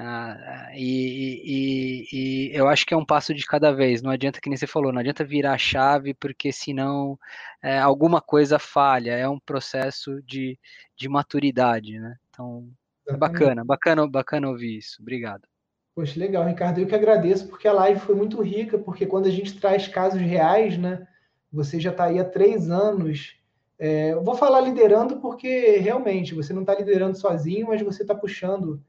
Ah, 0.00 0.70
e, 0.74 2.06
e, 2.12 2.50
e, 2.52 2.56
eu 2.56 2.68
acho 2.68 2.86
que 2.86 2.94
é 2.94 2.96
um 2.96 3.04
passo 3.04 3.34
de 3.34 3.44
cada 3.44 3.72
vez. 3.72 4.00
Não 4.00 4.12
adianta 4.12 4.40
que 4.40 4.48
nem 4.48 4.56
você 4.56 4.66
falou, 4.66 4.92
não 4.92 5.00
adianta 5.00 5.24
virar 5.24 5.54
a 5.54 5.58
chave, 5.58 6.14
porque 6.14 6.52
senão 6.52 7.18
é, 7.60 7.80
alguma 7.80 8.20
coisa 8.20 8.60
falha. 8.60 9.10
É 9.10 9.28
um 9.28 9.40
processo 9.40 10.22
de, 10.22 10.56
de 10.96 11.08
maturidade, 11.08 11.98
né? 11.98 12.14
Então, 12.30 12.70
é 13.08 13.16
bacana, 13.16 13.64
bacana, 13.64 14.06
bacana 14.06 14.48
ouvir 14.48 14.78
isso. 14.78 15.02
Obrigado. 15.02 15.48
Poxa, 15.96 16.16
legal, 16.16 16.46
Ricardo. 16.46 16.78
Eu 16.78 16.86
que 16.86 16.94
agradeço, 16.94 17.48
porque 17.48 17.66
a 17.66 17.72
live 17.72 17.98
foi 17.98 18.14
muito 18.14 18.40
rica, 18.40 18.78
porque 18.78 19.04
quando 19.04 19.26
a 19.26 19.32
gente 19.32 19.58
traz 19.58 19.88
casos 19.88 20.20
reais, 20.20 20.78
né? 20.78 21.08
Você 21.52 21.80
já 21.80 21.90
está 21.90 22.04
aí 22.04 22.20
há 22.20 22.24
três 22.24 22.70
anos. 22.70 23.36
É, 23.76 24.12
eu 24.12 24.22
vou 24.22 24.36
falar 24.36 24.60
liderando, 24.60 25.16
porque 25.16 25.78
realmente 25.78 26.36
você 26.36 26.52
não 26.52 26.60
está 26.60 26.76
liderando 26.76 27.18
sozinho, 27.18 27.66
mas 27.66 27.82
você 27.82 28.02
está 28.02 28.14
puxando 28.14 28.80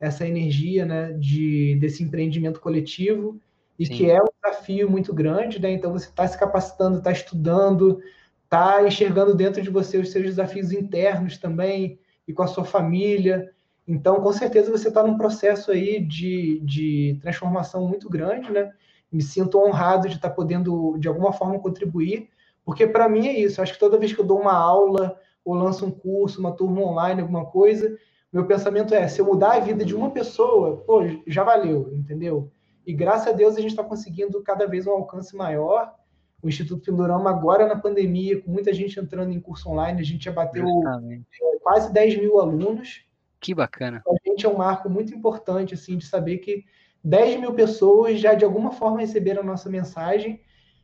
essa 0.00 0.26
energia 0.26 0.84
né, 0.84 1.12
de, 1.12 1.76
desse 1.80 2.02
empreendimento 2.02 2.60
coletivo 2.60 3.40
e 3.78 3.86
Sim. 3.86 3.94
que 3.94 4.10
é 4.10 4.20
um 4.20 4.28
desafio 4.42 4.90
muito 4.90 5.14
grande, 5.14 5.60
né? 5.60 5.70
Então 5.70 5.92
você 5.92 6.06
está 6.06 6.26
se 6.26 6.38
capacitando, 6.38 6.98
está 6.98 7.12
estudando, 7.12 8.00
está 8.44 8.84
enxergando 8.84 9.34
dentro 9.34 9.62
de 9.62 9.70
você 9.70 9.98
os 9.98 10.10
seus 10.10 10.24
desafios 10.24 10.72
internos 10.72 11.38
também 11.38 11.98
e 12.26 12.32
com 12.32 12.42
a 12.42 12.46
sua 12.46 12.64
família. 12.64 13.52
Então, 13.86 14.20
com 14.20 14.32
certeza 14.32 14.70
você 14.70 14.88
está 14.88 15.02
num 15.02 15.16
processo 15.16 15.70
aí 15.70 16.00
de, 16.00 16.60
de 16.60 17.18
transformação 17.22 17.86
muito 17.86 18.08
grande, 18.08 18.50
né? 18.50 18.72
Me 19.10 19.22
sinto 19.22 19.58
honrado 19.58 20.08
de 20.08 20.16
estar 20.16 20.28
tá 20.28 20.34
podendo 20.34 20.96
de 20.98 21.08
alguma 21.08 21.32
forma 21.32 21.58
contribuir, 21.58 22.28
porque 22.64 22.86
para 22.86 23.08
mim 23.08 23.28
é 23.28 23.38
isso. 23.38 23.62
Acho 23.62 23.72
que 23.72 23.78
toda 23.78 23.98
vez 23.98 24.12
que 24.12 24.20
eu 24.20 24.26
dou 24.26 24.40
uma 24.40 24.52
aula 24.52 25.18
ou 25.44 25.54
lanço 25.54 25.86
um 25.86 25.90
curso, 25.90 26.40
uma 26.40 26.52
turma 26.52 26.82
online, 26.82 27.22
alguma 27.22 27.46
coisa, 27.46 27.96
meu 28.32 28.46
pensamento 28.46 28.94
é: 28.94 29.08
se 29.08 29.20
eu 29.20 29.26
mudar 29.26 29.54
a 29.54 29.60
vida 29.60 29.84
de 29.84 29.94
uma 29.94 30.10
pessoa, 30.10 30.78
pô, 30.78 31.02
já 31.26 31.42
valeu, 31.42 31.90
entendeu? 31.94 32.50
E 32.86 32.92
graças 32.92 33.28
a 33.28 33.32
Deus 33.32 33.56
a 33.56 33.60
gente 33.60 33.70
está 33.70 33.84
conseguindo 33.84 34.42
cada 34.42 34.66
vez 34.66 34.86
um 34.86 34.92
alcance 34.92 35.36
maior. 35.36 35.94
O 36.42 36.48
Instituto 36.48 36.84
Pindorama, 36.84 37.30
agora 37.30 37.66
na 37.66 37.76
pandemia, 37.76 38.40
com 38.40 38.50
muita 38.50 38.72
gente 38.72 38.98
entrando 39.00 39.32
em 39.32 39.40
curso 39.40 39.68
online, 39.68 40.00
a 40.00 40.04
gente 40.04 40.24
já 40.24 40.32
bateu 40.32 40.64
Justamente. 40.64 41.26
quase 41.62 41.92
10 41.92 42.20
mil 42.20 42.40
alunos. 42.40 43.04
Que 43.40 43.54
bacana. 43.54 44.02
A 44.06 44.28
gente 44.28 44.46
é 44.46 44.48
um 44.48 44.56
marco 44.56 44.88
muito 44.88 45.12
importante, 45.12 45.74
assim, 45.74 45.98
de 45.98 46.06
saber 46.06 46.38
que 46.38 46.64
10 47.02 47.40
mil 47.40 47.52
pessoas 47.54 48.20
já 48.20 48.34
de 48.34 48.44
alguma 48.44 48.70
forma 48.70 49.00
receberam 49.00 49.42
a 49.42 49.44
nossa 49.44 49.68
mensagem, 49.68 50.40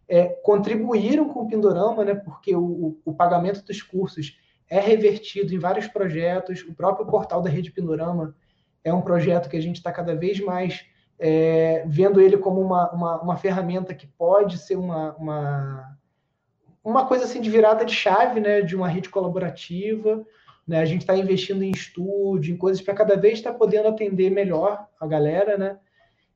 é, 0.08 0.26
contribuíram 0.26 1.28
com 1.28 1.40
o 1.40 1.48
Pindorama, 1.48 2.04
né? 2.04 2.14
Porque 2.14 2.54
o, 2.54 2.98
o 3.04 3.14
pagamento 3.14 3.64
dos 3.64 3.80
cursos 3.80 4.36
é 4.74 4.80
revertido 4.80 5.55
em 5.55 5.59
vários 5.59 5.86
projetos. 5.86 6.62
O 6.62 6.74
próprio 6.74 7.06
portal 7.06 7.40
da 7.40 7.48
Rede 7.48 7.70
Pindorama 7.70 8.34
é 8.82 8.92
um 8.92 9.01
projeto 9.01 9.48
que 9.48 9.56
a 9.56 9.62
gente 9.62 9.76
está 9.76 9.92
cada 9.92 10.16
vez 10.16 10.40
mais 10.40 10.84
é, 11.16 11.84
vendo 11.86 12.20
ele 12.20 12.36
como 12.36 12.60
uma, 12.60 12.90
uma, 12.90 13.22
uma, 13.22 13.36
ferramenta 13.36 13.94
que 13.94 14.09
pode 14.09 14.59
ser 14.59 14.74
uma, 14.74 15.14
uma, 15.14 15.96
uma 16.82 17.06
coisa 17.06 17.24
assim 17.24 17.40
de 17.40 17.48
virada 17.48 17.84
de 17.84 17.94
chave 17.94 18.40
né, 18.40 18.62
de 18.62 18.74
uma 18.74 18.88
rede 18.88 19.09
colaborativa. 19.09 20.26
né? 20.66 20.80
A 20.80 20.84
gente 20.84 21.02
está 21.02 21.16
investindo 21.16 21.62
em 21.62 21.70
estúdio, 21.70 22.52
em 22.52 22.59
coisas 22.59 22.82
para 22.82 22.94
cada 22.94 23.16
vez 23.16 23.34
estar 23.34 23.52
tá 23.52 23.59
podendo 23.59 23.86
atender 23.86 24.28
melhor 24.28 24.88
a 25.01 25.06
galera, 25.06 25.56
né? 25.56 25.78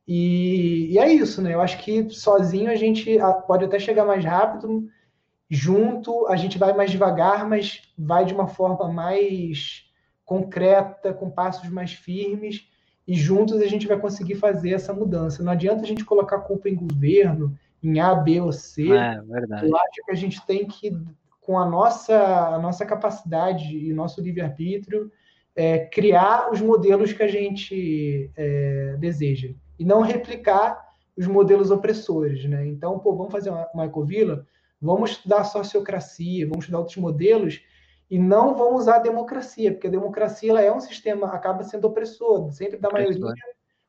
E, 0.06 0.92
e, 0.92 0.98
é 0.98 1.12
isso, 1.12 1.42
né? 1.42 1.54
Eu 1.54 1.60
acho 1.60 1.76
que 1.78 2.08
sozinho 2.08 2.70
a 2.70 2.76
gente 2.76 3.18
pode 3.48 3.64
até 3.64 3.80
chegar 3.80 4.06
mais 4.06 4.24
rápido, 4.24 4.88
junto 5.48 6.26
a 6.26 6.36
gente 6.36 6.58
vai 6.58 6.72
mais 6.74 6.90
devagar, 6.90 7.48
mas 7.48 7.82
vai 7.96 8.24
de 8.24 8.34
uma 8.34 8.46
forma 8.46 8.88
mais 8.92 9.84
concreta, 10.24 11.12
com 11.14 11.30
passos 11.30 11.70
mais 11.70 11.92
firmes, 11.92 12.68
e 13.06 13.14
juntos 13.14 13.62
a 13.62 13.66
gente 13.66 13.86
vai 13.86 13.98
conseguir 13.98 14.34
fazer 14.34 14.72
essa 14.72 14.92
mudança. 14.92 15.42
Não 15.42 15.52
adianta 15.52 15.82
a 15.82 15.86
gente 15.86 16.04
colocar 16.04 16.40
culpa 16.40 16.68
em 16.68 16.74
governo, 16.74 17.56
em 17.82 17.98
A, 17.98 18.14
B 18.14 18.40
ou 18.40 18.52
C. 18.52 18.92
É, 18.92 19.20
verdade. 19.22 19.66
Eu 19.66 19.76
acho 19.76 20.04
que 20.04 20.10
a 20.10 20.14
gente 20.14 20.44
tem 20.44 20.66
que, 20.66 20.94
com 21.40 21.58
a 21.58 21.64
nossa, 21.64 22.14
a 22.54 22.58
nossa 22.58 22.84
capacidade 22.84 23.74
e 23.74 23.92
nosso 23.94 24.20
livre-arbítrio, 24.20 25.10
é, 25.56 25.86
criar 25.86 26.52
os 26.52 26.60
modelos 26.60 27.12
que 27.12 27.22
a 27.22 27.28
gente 27.28 28.30
é, 28.36 28.96
deseja 28.98 29.50
e 29.78 29.84
não 29.84 30.02
replicar 30.02 30.86
os 31.16 31.26
modelos 31.26 31.70
opressores, 31.70 32.44
né? 32.44 32.66
Então, 32.66 32.98
pô, 32.98 33.16
vamos 33.16 33.32
fazer 33.32 33.50
uma, 33.50 33.66
uma 33.74 33.86
ecovila, 33.86 34.46
vamos 34.80 35.12
estudar 35.12 35.44
sociocracia, 35.44 36.46
vamos 36.46 36.64
estudar 36.64 36.78
outros 36.78 36.96
modelos 36.96 37.60
e 38.10 38.18
não 38.18 38.54
vamos 38.54 38.82
usar 38.82 38.96
a 38.96 39.00
democracia, 39.00 39.72
porque 39.72 39.86
a 39.86 39.90
democracia 39.90 40.50
ela 40.50 40.62
é 40.62 40.72
um 40.72 40.80
sistema, 40.80 41.28
acaba 41.28 41.62
sendo 41.62 41.86
opressor, 41.86 42.50
sempre 42.52 42.78
da 42.78 42.90
maioria 42.90 43.34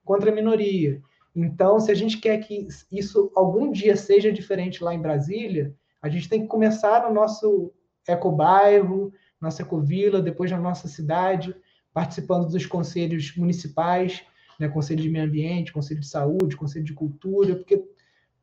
contra 0.03 0.31
a 0.31 0.35
minoria. 0.35 1.01
Então, 1.35 1.79
se 1.79 1.91
a 1.91 1.95
gente 1.95 2.17
quer 2.17 2.39
que 2.39 2.67
isso 2.91 3.31
algum 3.35 3.71
dia 3.71 3.95
seja 3.95 4.31
diferente 4.31 4.83
lá 4.83 4.93
em 4.93 5.01
Brasília, 5.01 5.73
a 6.01 6.09
gente 6.09 6.27
tem 6.27 6.41
que 6.41 6.47
começar 6.47 7.07
no 7.07 7.13
nosso 7.13 7.71
ecobairro, 8.07 9.13
nossa 9.39 9.61
ecovila, 9.61 10.21
depois 10.21 10.51
na 10.51 10.57
nossa 10.57 10.87
cidade, 10.87 11.55
participando 11.93 12.49
dos 12.49 12.65
conselhos 12.65 13.35
municipais, 13.37 14.23
né, 14.59 14.67
Conselho 14.67 15.01
de 15.01 15.09
Meio 15.09 15.25
Ambiente, 15.25 15.71
Conselho 15.71 16.01
de 16.01 16.07
Saúde, 16.07 16.57
Conselho 16.57 16.83
de 16.83 16.93
Cultura, 16.93 17.55
porque 17.55 17.85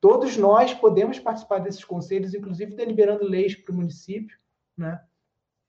todos 0.06 0.36
nós 0.36 0.72
podemos 0.72 1.18
participar 1.18 1.58
desses 1.58 1.82
conselhos, 1.82 2.32
inclusive 2.32 2.76
deliberando 2.76 3.24
leis 3.24 3.56
para 3.56 3.72
o 3.72 3.76
município, 3.76 4.38
né? 4.78 5.00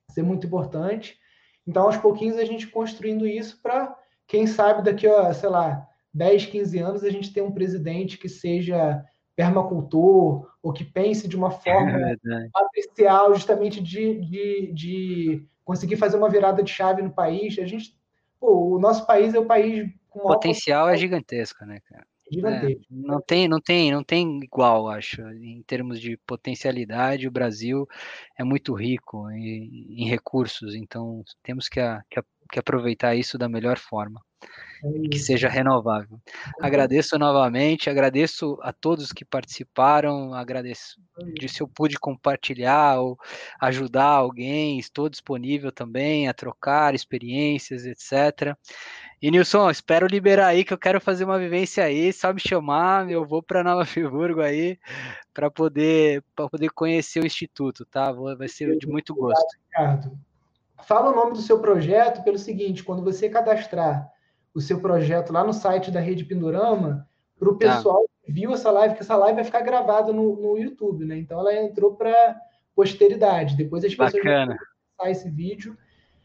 Isso 0.07 0.19
é 0.19 0.23
muito 0.23 0.45
importante. 0.45 1.17
Então, 1.65 1.87
aos 1.87 1.97
pouquinhos, 1.97 2.37
a 2.37 2.45
gente 2.45 2.67
construindo 2.67 3.25
isso 3.25 3.59
para, 3.63 3.97
quem 4.27 4.45
sabe, 4.45 4.83
daqui 4.83 5.07
a, 5.07 5.33
sei 5.33 5.49
lá, 5.49 5.87
10, 6.13 6.45
15 6.45 6.77
anos, 6.77 7.03
a 7.03 7.09
gente 7.09 7.33
ter 7.33 7.41
um 7.41 7.51
presidente 7.51 8.19
que 8.19 8.29
seja 8.29 9.03
permacultor 9.35 10.47
ou 10.61 10.71
que 10.71 10.83
pense 10.83 11.27
de 11.27 11.35
uma 11.35 11.49
forma 11.49 11.99
é 11.99 13.33
justamente 13.33 13.81
de, 13.81 14.21
de, 14.21 14.71
de 14.71 15.45
conseguir 15.65 15.97
fazer 15.97 16.15
uma 16.15 16.29
virada 16.29 16.61
de 16.61 16.71
chave 16.71 17.01
no 17.01 17.11
país. 17.11 17.57
A 17.57 17.65
gente, 17.65 17.97
pô, 18.39 18.75
o 18.75 18.79
nosso 18.79 19.03
país 19.07 19.33
é 19.33 19.39
o 19.39 19.45
país 19.45 19.89
o 20.13 20.27
potencial 20.27 20.89
é 20.89 20.95
gigantesco, 20.95 21.65
né, 21.65 21.79
cara? 21.89 22.05
Gigantesco. 22.31 22.81
É, 22.81 22.95
não 22.95 23.21
tem, 23.21 23.47
não 23.47 23.61
tem, 23.61 23.91
não 23.91 24.03
tem 24.03 24.39
igual, 24.43 24.89
acho, 24.89 25.21
em 25.21 25.63
termos 25.63 25.99
de 25.99 26.17
potencialidade. 26.25 27.27
O 27.27 27.31
Brasil 27.31 27.87
é 28.37 28.43
muito 28.43 28.73
rico 28.73 29.29
em, 29.31 30.01
em 30.01 30.09
recursos, 30.09 30.75
então 30.75 31.23
temos 31.41 31.69
que, 31.69 31.79
a, 31.79 32.01
que, 32.09 32.19
a, 32.19 32.23
que 32.47 32.59
aproveitar 32.59 33.15
isso 33.15 33.37
da 33.37 33.49
melhor 33.49 33.77
forma 33.77 34.21
que 35.09 35.19
seja 35.19 35.49
renovável. 35.49 36.19
Agradeço 36.61 37.17
novamente, 37.17 37.89
agradeço 37.89 38.57
a 38.61 38.71
todos 38.71 39.11
que 39.11 39.25
participaram, 39.25 40.33
agradeço 40.33 41.01
de 41.33 41.49
se 41.49 41.61
eu 41.61 41.67
pude 41.67 41.99
compartilhar 41.99 42.99
ou 42.99 43.17
ajudar 43.59 44.05
alguém, 44.05 44.77
estou 44.77 45.09
disponível 45.09 45.71
também 45.71 46.27
a 46.27 46.33
trocar 46.33 46.93
experiências, 46.93 47.85
etc. 47.85 48.55
E 49.21 49.31
Nilson, 49.31 49.69
espero 49.71 50.05
liberar 50.05 50.47
aí 50.47 50.63
que 50.63 50.73
eu 50.73 50.77
quero 50.77 51.01
fazer 51.01 51.25
uma 51.25 51.39
vivência 51.39 51.83
aí, 51.83 52.13
só 52.13 52.31
me 52.31 52.39
chamar, 52.39 53.09
eu 53.09 53.25
vou 53.25 53.41
para 53.41 53.63
Nova 53.63 53.83
Friburgo 53.85 54.41
aí 54.41 54.77
para 55.33 55.49
poder 55.49 56.23
para 56.35 56.49
poder 56.49 56.69
conhecer 56.69 57.21
o 57.21 57.25
instituto, 57.25 57.85
tá? 57.85 58.11
Vai 58.11 58.47
ser 58.47 58.77
de 58.77 58.87
muito 58.87 59.15
gosto. 59.15 59.57
Ricardo. 59.69 60.26
Fala 60.83 61.11
o 61.11 61.15
nome 61.15 61.33
do 61.33 61.41
seu 61.41 61.59
projeto 61.59 62.23
pelo 62.23 62.37
seguinte, 62.37 62.83
quando 62.83 63.03
você 63.03 63.29
cadastrar 63.29 64.11
o 64.53 64.61
seu 64.61 64.79
projeto 64.79 65.31
lá 65.31 65.43
no 65.43 65.53
site 65.53 65.91
da 65.91 65.99
Rede 65.99 66.25
Pindorama 66.25 67.07
para 67.37 67.49
o 67.49 67.57
tá. 67.57 67.75
pessoal 67.75 68.03
que 68.23 68.31
viu 68.31 68.53
essa 68.53 68.71
live, 68.71 68.95
que 68.95 69.01
essa 69.01 69.15
live 69.15 69.35
vai 69.35 69.43
ficar 69.43 69.61
gravada 69.61 70.11
no, 70.11 70.35
no 70.35 70.57
YouTube, 70.57 71.05
né? 71.05 71.17
Então 71.17 71.39
ela 71.39 71.55
entrou 71.55 71.95
para 71.95 72.35
posteridade. 72.75 73.55
Depois 73.55 73.83
as 73.83 73.93
pessoas 73.93 74.13
Bacana. 74.13 74.45
vão 74.45 74.55
acessar 74.55 75.11
esse 75.11 75.29
vídeo. 75.29 75.77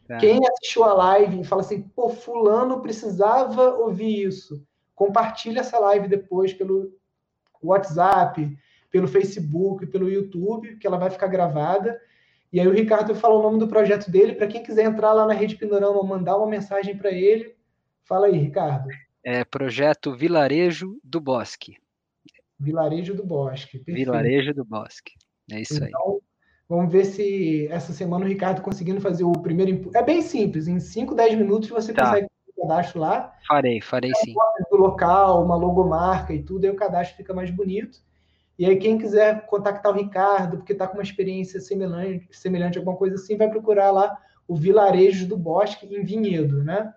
Tá. 0.07 0.17
Quem 0.17 0.39
assistiu 0.47 0.83
a 0.83 0.93
live 0.93 1.41
e 1.41 1.43
fala 1.43 1.61
assim, 1.61 1.81
pô, 1.81 2.09
fulano 2.09 2.81
precisava 2.81 3.75
ouvir 3.75 4.23
isso. 4.23 4.65
Compartilha 4.93 5.61
essa 5.61 5.79
live 5.79 6.07
depois 6.07 6.53
pelo 6.53 6.91
WhatsApp, 7.61 8.55
pelo 8.91 9.07
Facebook, 9.07 9.87
pelo 9.87 10.09
YouTube, 10.09 10.77
que 10.77 10.85
ela 10.85 10.97
vai 10.97 11.09
ficar 11.09 11.27
gravada. 11.27 11.99
E 12.53 12.59
aí 12.59 12.67
o 12.67 12.73
Ricardo 12.73 13.15
falou 13.15 13.39
o 13.39 13.43
nome 13.43 13.59
do 13.59 13.67
projeto 13.67 14.09
dele, 14.09 14.35
para 14.35 14.47
quem 14.47 14.63
quiser 14.63 14.85
entrar 14.85 15.11
lá 15.11 15.25
na 15.25 15.33
Rede 15.33 15.55
Pindorama, 15.55 16.03
mandar 16.03 16.37
uma 16.37 16.47
mensagem 16.47 16.95
para 16.95 17.11
ele, 17.11 17.55
Fala 18.05 18.27
aí, 18.27 18.37
Ricardo. 18.37 18.89
É 19.23 19.45
projeto 19.45 20.13
Vilarejo 20.13 20.99
do 21.03 21.21
Bosque. 21.21 21.77
Vilarejo 22.59 23.13
do 23.15 23.25
Bosque. 23.25 23.79
Perfeito. 23.79 23.97
Vilarejo 23.97 24.53
do 24.53 24.65
Bosque. 24.65 25.13
É 25.51 25.61
isso 25.61 25.75
então, 25.75 26.11
aí. 26.11 26.19
Vamos 26.67 26.91
ver 26.91 27.05
se 27.05 27.67
essa 27.67 27.93
semana 27.93 28.25
o 28.25 28.27
Ricardo 28.27 28.61
conseguindo 28.61 28.99
fazer 28.99 29.23
o 29.23 29.31
primeiro. 29.31 29.89
É 29.95 30.03
bem 30.03 30.21
simples, 30.21 30.67
em 30.67 30.79
5, 30.79 31.15
10 31.15 31.35
minutos 31.35 31.69
você 31.69 31.93
tá. 31.93 32.05
consegue 32.05 32.27
fazer 32.27 32.51
o 32.57 32.67
cadastro 32.67 32.99
lá. 32.99 33.33
Farei, 33.47 33.81
farei 33.81 34.11
sim. 34.15 34.33
Do 34.69 34.77
local, 34.77 35.43
uma 35.43 35.55
logomarca 35.55 36.33
e 36.33 36.43
tudo, 36.43 36.65
aí 36.65 36.71
o 36.71 36.75
cadastro 36.75 37.15
fica 37.15 37.33
mais 37.33 37.49
bonito. 37.49 37.99
E 38.57 38.65
aí, 38.65 38.77
quem 38.77 38.97
quiser 38.97 39.45
contactar 39.47 39.91
o 39.91 39.95
Ricardo, 39.95 40.57
porque 40.57 40.73
está 40.73 40.87
com 40.87 40.97
uma 40.97 41.03
experiência 41.03 41.59
semelhante, 41.59 42.27
semelhante 42.31 42.77
a 42.77 42.81
alguma 42.81 42.97
coisa 42.97 43.15
assim, 43.15 43.35
vai 43.35 43.49
procurar 43.49 43.91
lá 43.91 44.15
o 44.47 44.55
Vilarejo 44.55 45.27
do 45.27 45.37
Bosque 45.37 45.87
em 45.87 46.03
Vinhedo, 46.03 46.63
né? 46.63 46.93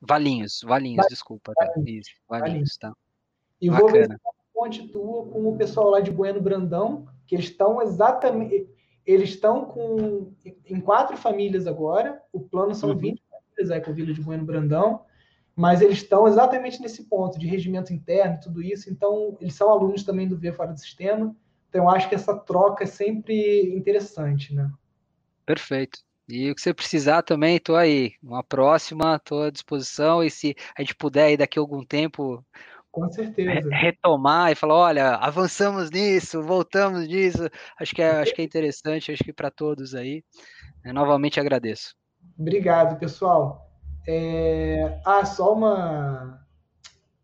Valinhos, 0.00 0.60
Valinhos, 0.64 1.06
desculpa. 1.08 1.52
Tá? 1.54 1.68
Isso, 1.84 2.10
Valinhos, 2.28 2.76
tá. 2.76 2.92
E 3.60 3.68
Bacana. 3.68 3.88
vou 3.88 3.92
ver 3.92 4.08
se 4.08 4.16
ponte 4.54 4.88
tua 4.88 5.26
com 5.26 5.48
o 5.48 5.56
pessoal 5.56 5.90
lá 5.90 6.00
de 6.00 6.10
Bueno 6.10 6.40
Brandão, 6.40 7.06
que 7.26 7.34
eles 7.34 7.46
estão 7.46 7.82
exatamente. 7.82 8.68
Eles 9.06 9.30
estão 9.30 9.64
com 9.64 10.32
em 10.66 10.80
quatro 10.80 11.16
famílias 11.16 11.66
agora. 11.66 12.22
O 12.32 12.40
plano 12.40 12.74
são 12.74 12.90
uhum. 12.90 12.98
20 12.98 13.22
famílias 13.30 13.70
aí 13.70 13.80
com 13.80 13.90
o 13.90 13.94
Vila 13.94 14.12
de 14.12 14.20
Bueno 14.20 14.44
Brandão, 14.44 15.02
mas 15.60 15.82
eles 15.82 15.98
estão 15.98 16.26
exatamente 16.26 16.80
nesse 16.80 17.04
ponto 17.04 17.38
de 17.38 17.46
regimento 17.46 17.92
interno, 17.92 18.40
tudo 18.42 18.62
isso. 18.62 18.88
Então, 18.90 19.36
eles 19.42 19.52
são 19.52 19.68
alunos 19.68 20.02
também 20.02 20.26
do 20.26 20.38
Ver 20.38 20.56
Fora 20.56 20.72
do 20.72 20.80
Sistema. 20.80 21.36
Então, 21.68 21.84
eu 21.84 21.90
acho 21.90 22.08
que 22.08 22.14
essa 22.14 22.34
troca 22.34 22.84
é 22.84 22.86
sempre 22.86 23.74
interessante, 23.76 24.54
né? 24.54 24.70
Perfeito. 25.44 25.98
E 26.26 26.50
o 26.50 26.54
que 26.54 26.62
você 26.62 26.72
precisar 26.72 27.20
também, 27.20 27.56
estou 27.56 27.76
aí. 27.76 28.12
Uma 28.22 28.42
próxima, 28.42 29.16
estou 29.16 29.42
à 29.42 29.50
disposição. 29.50 30.24
E 30.24 30.30
se 30.30 30.56
a 30.74 30.80
gente 30.80 30.94
puder 30.94 31.24
aí 31.24 31.36
daqui 31.36 31.58
a 31.58 31.62
algum 31.62 31.84
tempo 31.84 32.42
com 32.90 33.06
certeza. 33.10 33.68
retomar 33.70 34.50
e 34.50 34.54
falar, 34.54 34.76
olha, 34.76 35.08
avançamos 35.16 35.90
nisso, 35.90 36.42
voltamos 36.42 37.06
nisso. 37.06 37.50
Acho 37.78 37.94
que 37.94 38.00
é, 38.00 38.12
acho 38.12 38.34
que 38.34 38.40
é 38.40 38.44
interessante, 38.46 39.12
acho 39.12 39.22
que 39.22 39.32
para 39.32 39.50
todos 39.50 39.94
aí. 39.94 40.24
Eu 40.82 40.94
novamente 40.94 41.38
agradeço. 41.38 41.94
Obrigado, 42.38 42.98
pessoal. 42.98 43.69
É... 44.06 45.00
Ah, 45.04 45.24
só 45.24 45.54
uma. 45.54 46.44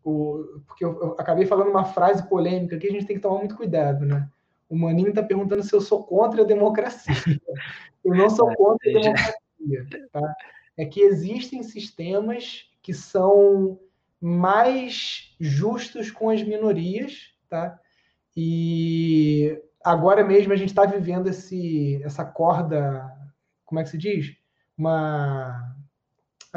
O... 0.03 0.61
Porque 0.65 0.83
eu, 0.83 0.99
eu 1.01 1.11
acabei 1.19 1.45
falando 1.45 1.69
uma 1.69 1.85
frase 1.85 2.27
polêmica 2.27 2.77
que 2.77 2.87
a 2.87 2.91
gente 2.91 3.05
tem 3.05 3.15
que 3.15 3.21
tomar 3.21 3.39
muito 3.39 3.55
cuidado, 3.55 4.05
né? 4.05 4.29
O 4.69 4.77
Maninho 4.77 5.09
está 5.09 5.23
perguntando 5.23 5.63
se 5.63 5.73
eu 5.73 5.81
sou 5.81 6.03
contra 6.03 6.41
a 6.41 6.45
democracia. 6.45 7.13
Eu 8.03 8.15
não 8.15 8.29
sou 8.29 8.49
é, 8.49 8.55
contra 8.55 8.89
a 8.89 8.93
democracia. 8.93 10.07
Tá? 10.13 10.35
É 10.77 10.85
que 10.85 11.01
existem 11.01 11.61
sistemas 11.63 12.69
que 12.81 12.93
são 12.93 13.79
mais 14.19 15.35
justos 15.39 16.09
com 16.09 16.29
as 16.29 16.41
minorias, 16.41 17.33
tá? 17.49 17.77
E 18.35 19.61
agora 19.83 20.23
mesmo 20.23 20.53
a 20.53 20.55
gente 20.55 20.69
está 20.69 20.85
vivendo 20.85 21.27
esse, 21.27 22.01
essa 22.03 22.23
corda, 22.23 23.11
como 23.65 23.79
é 23.79 23.83
que 23.83 23.89
se 23.89 23.97
diz? 23.97 24.37
Uma 24.77 25.75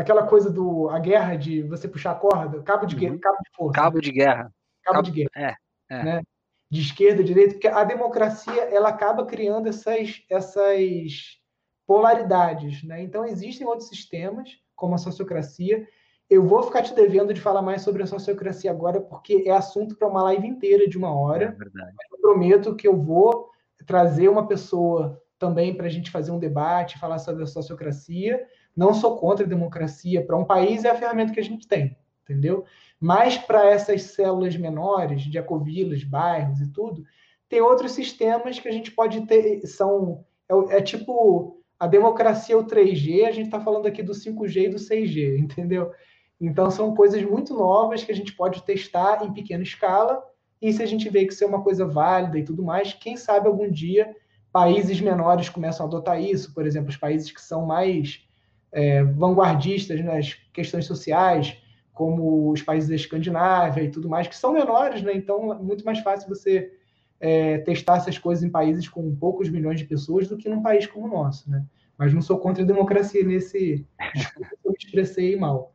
aquela 0.01 0.27
coisa 0.27 0.51
do 0.51 0.89
a 0.89 0.99
guerra 0.99 1.37
de 1.37 1.63
você 1.63 1.87
puxar 1.87 2.13
a 2.13 2.17
corda, 2.17 2.63
cabo 2.63 2.87
de 2.87 2.97
guerra, 2.97 3.15
uhum. 3.15 3.21
cabo 3.21 3.37
de 3.37 3.51
força. 3.57 3.81
Cabo 3.81 4.01
de 4.01 4.13
guerra. 4.13 4.53
Cabo, 4.83 4.97
cabo 4.97 5.03
de 5.03 5.11
guerra. 5.11 5.31
É, 5.37 5.57
é. 5.91 6.05
Né? 6.05 6.23
De 6.71 6.81
esquerda, 6.81 7.25
direita, 7.25 7.55
porque 7.55 7.69
a 7.69 7.85
democracia 7.85 8.63
ela 8.63 8.91
acaba 8.91 9.27
criando 9.27 9.69
essas 9.69 10.23
essas 10.31 11.41
polaridades. 11.87 12.85
Né? 12.85 13.03
Então, 13.03 13.25
existem 13.25 13.67
outros 13.67 13.89
sistemas, 13.89 14.49
como 14.77 14.95
a 14.95 14.99
sociocracia. 14.99 15.87
Eu 16.29 16.47
vou 16.47 16.63
ficar 16.63 16.83
te 16.83 16.95
devendo 16.95 17.35
de 17.35 17.41
falar 17.41 17.63
mais 17.63 17.83
sobre 17.83 18.05
a 18.05 18.07
sociocracia 18.07 18.71
agora, 18.71 19.01
porque 19.01 19.43
é 19.45 19.51
assunto 19.51 19.97
para 19.97 20.07
uma 20.07 20.23
live 20.23 20.47
inteira 20.47 20.89
de 20.89 20.97
uma 20.97 21.13
hora. 21.13 21.57
É. 21.61 22.15
Eu 22.15 22.21
prometo 22.23 22.77
que 22.77 22.87
eu 22.87 22.97
vou 22.97 23.51
trazer 23.85 24.29
uma 24.29 24.47
pessoa 24.47 25.21
também 25.37 25.75
para 25.75 25.87
a 25.87 25.91
gente 25.91 26.13
fazer 26.13 26.31
um 26.31 26.39
debate, 26.39 27.01
falar 27.01 27.19
sobre 27.19 27.43
a 27.43 27.47
sociocracia. 27.47 28.47
Não 28.81 28.95
sou 28.95 29.19
contra 29.19 29.45
a 29.45 29.49
democracia. 29.49 30.25
Para 30.25 30.39
um 30.39 30.45
país 30.47 30.87
é 30.87 30.91
a 30.91 30.95
ferramenta 30.95 31.35
que 31.35 31.41
a 31.41 31.45
gente 31.45 31.69
tem, 31.69 31.99
entendeu? 32.25 32.65
Mas 32.99 33.37
para 33.37 33.69
essas 33.69 34.05
células 34.05 34.57
menores, 34.57 35.21
de 35.21 35.37
ecovilas, 35.37 36.03
bairros 36.03 36.63
e 36.63 36.73
tudo, 36.73 37.05
tem 37.47 37.61
outros 37.61 37.93
sistemas 37.93 38.59
que 38.59 38.67
a 38.67 38.73
gente 38.73 38.91
pode 38.91 39.21
ter, 39.27 39.67
são 39.67 40.25
é, 40.49 40.79
é 40.79 40.81
tipo 40.81 41.61
a 41.79 41.87
democracia 41.87 42.57
o 42.57 42.65
3G, 42.65 43.27
a 43.27 43.33
gente 43.33 43.47
está 43.47 43.61
falando 43.61 43.85
aqui 43.85 44.03
do 44.03 44.13
5G 44.13 44.65
e 44.65 44.69
do 44.71 44.79
6G, 44.79 45.37
entendeu? 45.45 45.93
Então 46.41 46.71
são 46.71 46.95
coisas 46.95 47.23
muito 47.23 47.53
novas 47.53 48.03
que 48.03 48.13
a 48.13 48.15
gente 48.15 48.33
pode 48.33 48.63
testar 48.63 49.23
em 49.23 49.35
pequena 49.35 49.63
escala, 49.63 50.25
e 50.63 50.73
se 50.73 50.83
a 50.83 50.87
gente 50.87 51.07
vê 51.11 51.27
que 51.27 51.35
isso 51.35 51.45
é 51.45 51.47
uma 51.47 51.63
coisa 51.63 51.85
válida 51.85 52.39
e 52.39 52.45
tudo 52.45 52.63
mais, 52.63 52.95
quem 52.95 53.15
sabe 53.19 53.47
algum 53.47 53.71
dia 53.71 54.17
países 54.51 54.99
menores 55.03 55.51
começam 55.51 55.85
a 55.85 55.89
adotar 55.89 56.19
isso, 56.19 56.55
por 56.55 56.67
exemplo, 56.67 56.89
os 56.89 56.97
países 56.97 57.31
que 57.31 57.43
são 57.43 57.67
mais 57.67 58.27
é, 58.73 59.03
vanguardistas 59.03 60.03
nas 60.05 60.35
questões 60.53 60.87
sociais, 60.87 61.57
como 61.93 62.51
os 62.51 62.63
países 62.63 62.89
da 62.89 62.95
Escandinávia 62.95 63.83
e 63.83 63.91
tudo 63.91 64.09
mais, 64.09 64.27
que 64.27 64.37
são 64.37 64.53
menores, 64.53 65.03
né? 65.03 65.13
Então 65.15 65.53
é 65.53 65.59
muito 65.59 65.85
mais 65.85 65.99
fácil 66.01 66.29
você 66.29 66.73
é, 67.19 67.59
testar 67.59 67.99
essas 67.99 68.17
coisas 68.17 68.43
em 68.43 68.51
países 68.51 68.89
com 68.89 69.15
poucos 69.15 69.49
milhões 69.51 69.79
de 69.79 69.85
pessoas 69.85 70.27
do 70.27 70.37
que 70.37 70.49
num 70.49 70.63
país 70.63 70.87
como 70.87 71.07
o 71.07 71.11
nosso, 71.11 71.51
né? 71.51 71.65
Mas 71.99 72.15
não 72.15 72.23
sou 72.23 72.39
contra 72.39 72.63
a 72.63 72.67
democracia 72.67 73.23
nesse 73.23 73.87
discurso, 74.15 74.57
eu 74.65 74.71
me 74.71 74.79
expressei 74.79 75.37
mal. 75.37 75.75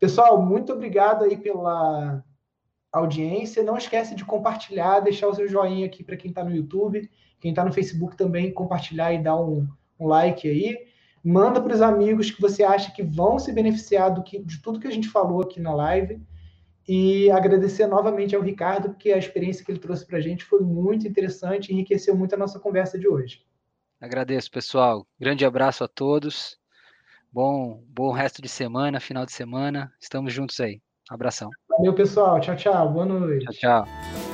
Pessoal, 0.00 0.40
muito 0.40 0.72
obrigado 0.72 1.24
aí 1.24 1.36
pela 1.36 2.24
audiência. 2.92 3.62
Não 3.62 3.76
esquece 3.76 4.14
de 4.14 4.24
compartilhar, 4.24 5.00
deixar 5.00 5.28
o 5.28 5.34
seu 5.34 5.48
joinha 5.48 5.86
aqui 5.86 6.02
para 6.02 6.16
quem 6.16 6.30
está 6.30 6.42
no 6.42 6.54
YouTube, 6.54 7.10
quem 7.40 7.50
está 7.50 7.64
no 7.64 7.72
Facebook 7.72 8.16
também, 8.16 8.52
compartilhar 8.52 9.12
e 9.12 9.22
dar 9.22 9.36
um, 9.36 9.68
um 9.98 10.06
like 10.06 10.48
aí. 10.48 10.88
Manda 11.24 11.60
para 11.60 11.74
os 11.74 11.82
amigos 11.82 12.30
que 12.30 12.40
você 12.40 12.62
acha 12.62 12.92
que 12.92 13.02
vão 13.02 13.38
se 13.38 13.52
beneficiar 13.52 14.12
do 14.12 14.22
que, 14.22 14.42
de 14.42 14.62
tudo 14.62 14.80
que 14.80 14.86
a 14.86 14.92
gente 14.92 15.08
falou 15.08 15.42
aqui 15.42 15.60
na 15.60 15.74
live. 15.74 16.20
E 16.86 17.30
agradecer 17.30 17.86
novamente 17.86 18.34
ao 18.34 18.40
Ricardo, 18.40 18.88
porque 18.88 19.12
a 19.12 19.18
experiência 19.18 19.62
que 19.62 19.70
ele 19.70 19.78
trouxe 19.78 20.06
para 20.06 20.16
a 20.16 20.20
gente 20.20 20.42
foi 20.44 20.60
muito 20.60 21.06
interessante 21.06 21.68
e 21.68 21.74
enriqueceu 21.74 22.16
muito 22.16 22.34
a 22.34 22.38
nossa 22.38 22.58
conversa 22.58 22.98
de 22.98 23.06
hoje. 23.06 23.42
Agradeço, 24.00 24.50
pessoal. 24.50 25.06
Grande 25.20 25.44
abraço 25.44 25.84
a 25.84 25.88
todos. 25.88 26.58
Bom, 27.30 27.82
bom 27.88 28.10
resto 28.10 28.40
de 28.40 28.48
semana, 28.48 29.00
final 29.00 29.26
de 29.26 29.32
semana. 29.32 29.92
Estamos 30.00 30.32
juntos 30.32 30.58
aí. 30.60 30.80
Abração. 31.10 31.50
Valeu, 31.68 31.94
pessoal. 31.94 32.40
Tchau, 32.40 32.56
tchau. 32.56 32.92
Boa 32.92 33.04
noite. 33.04 33.44
Tchau, 33.44 33.84
tchau. 33.84 34.27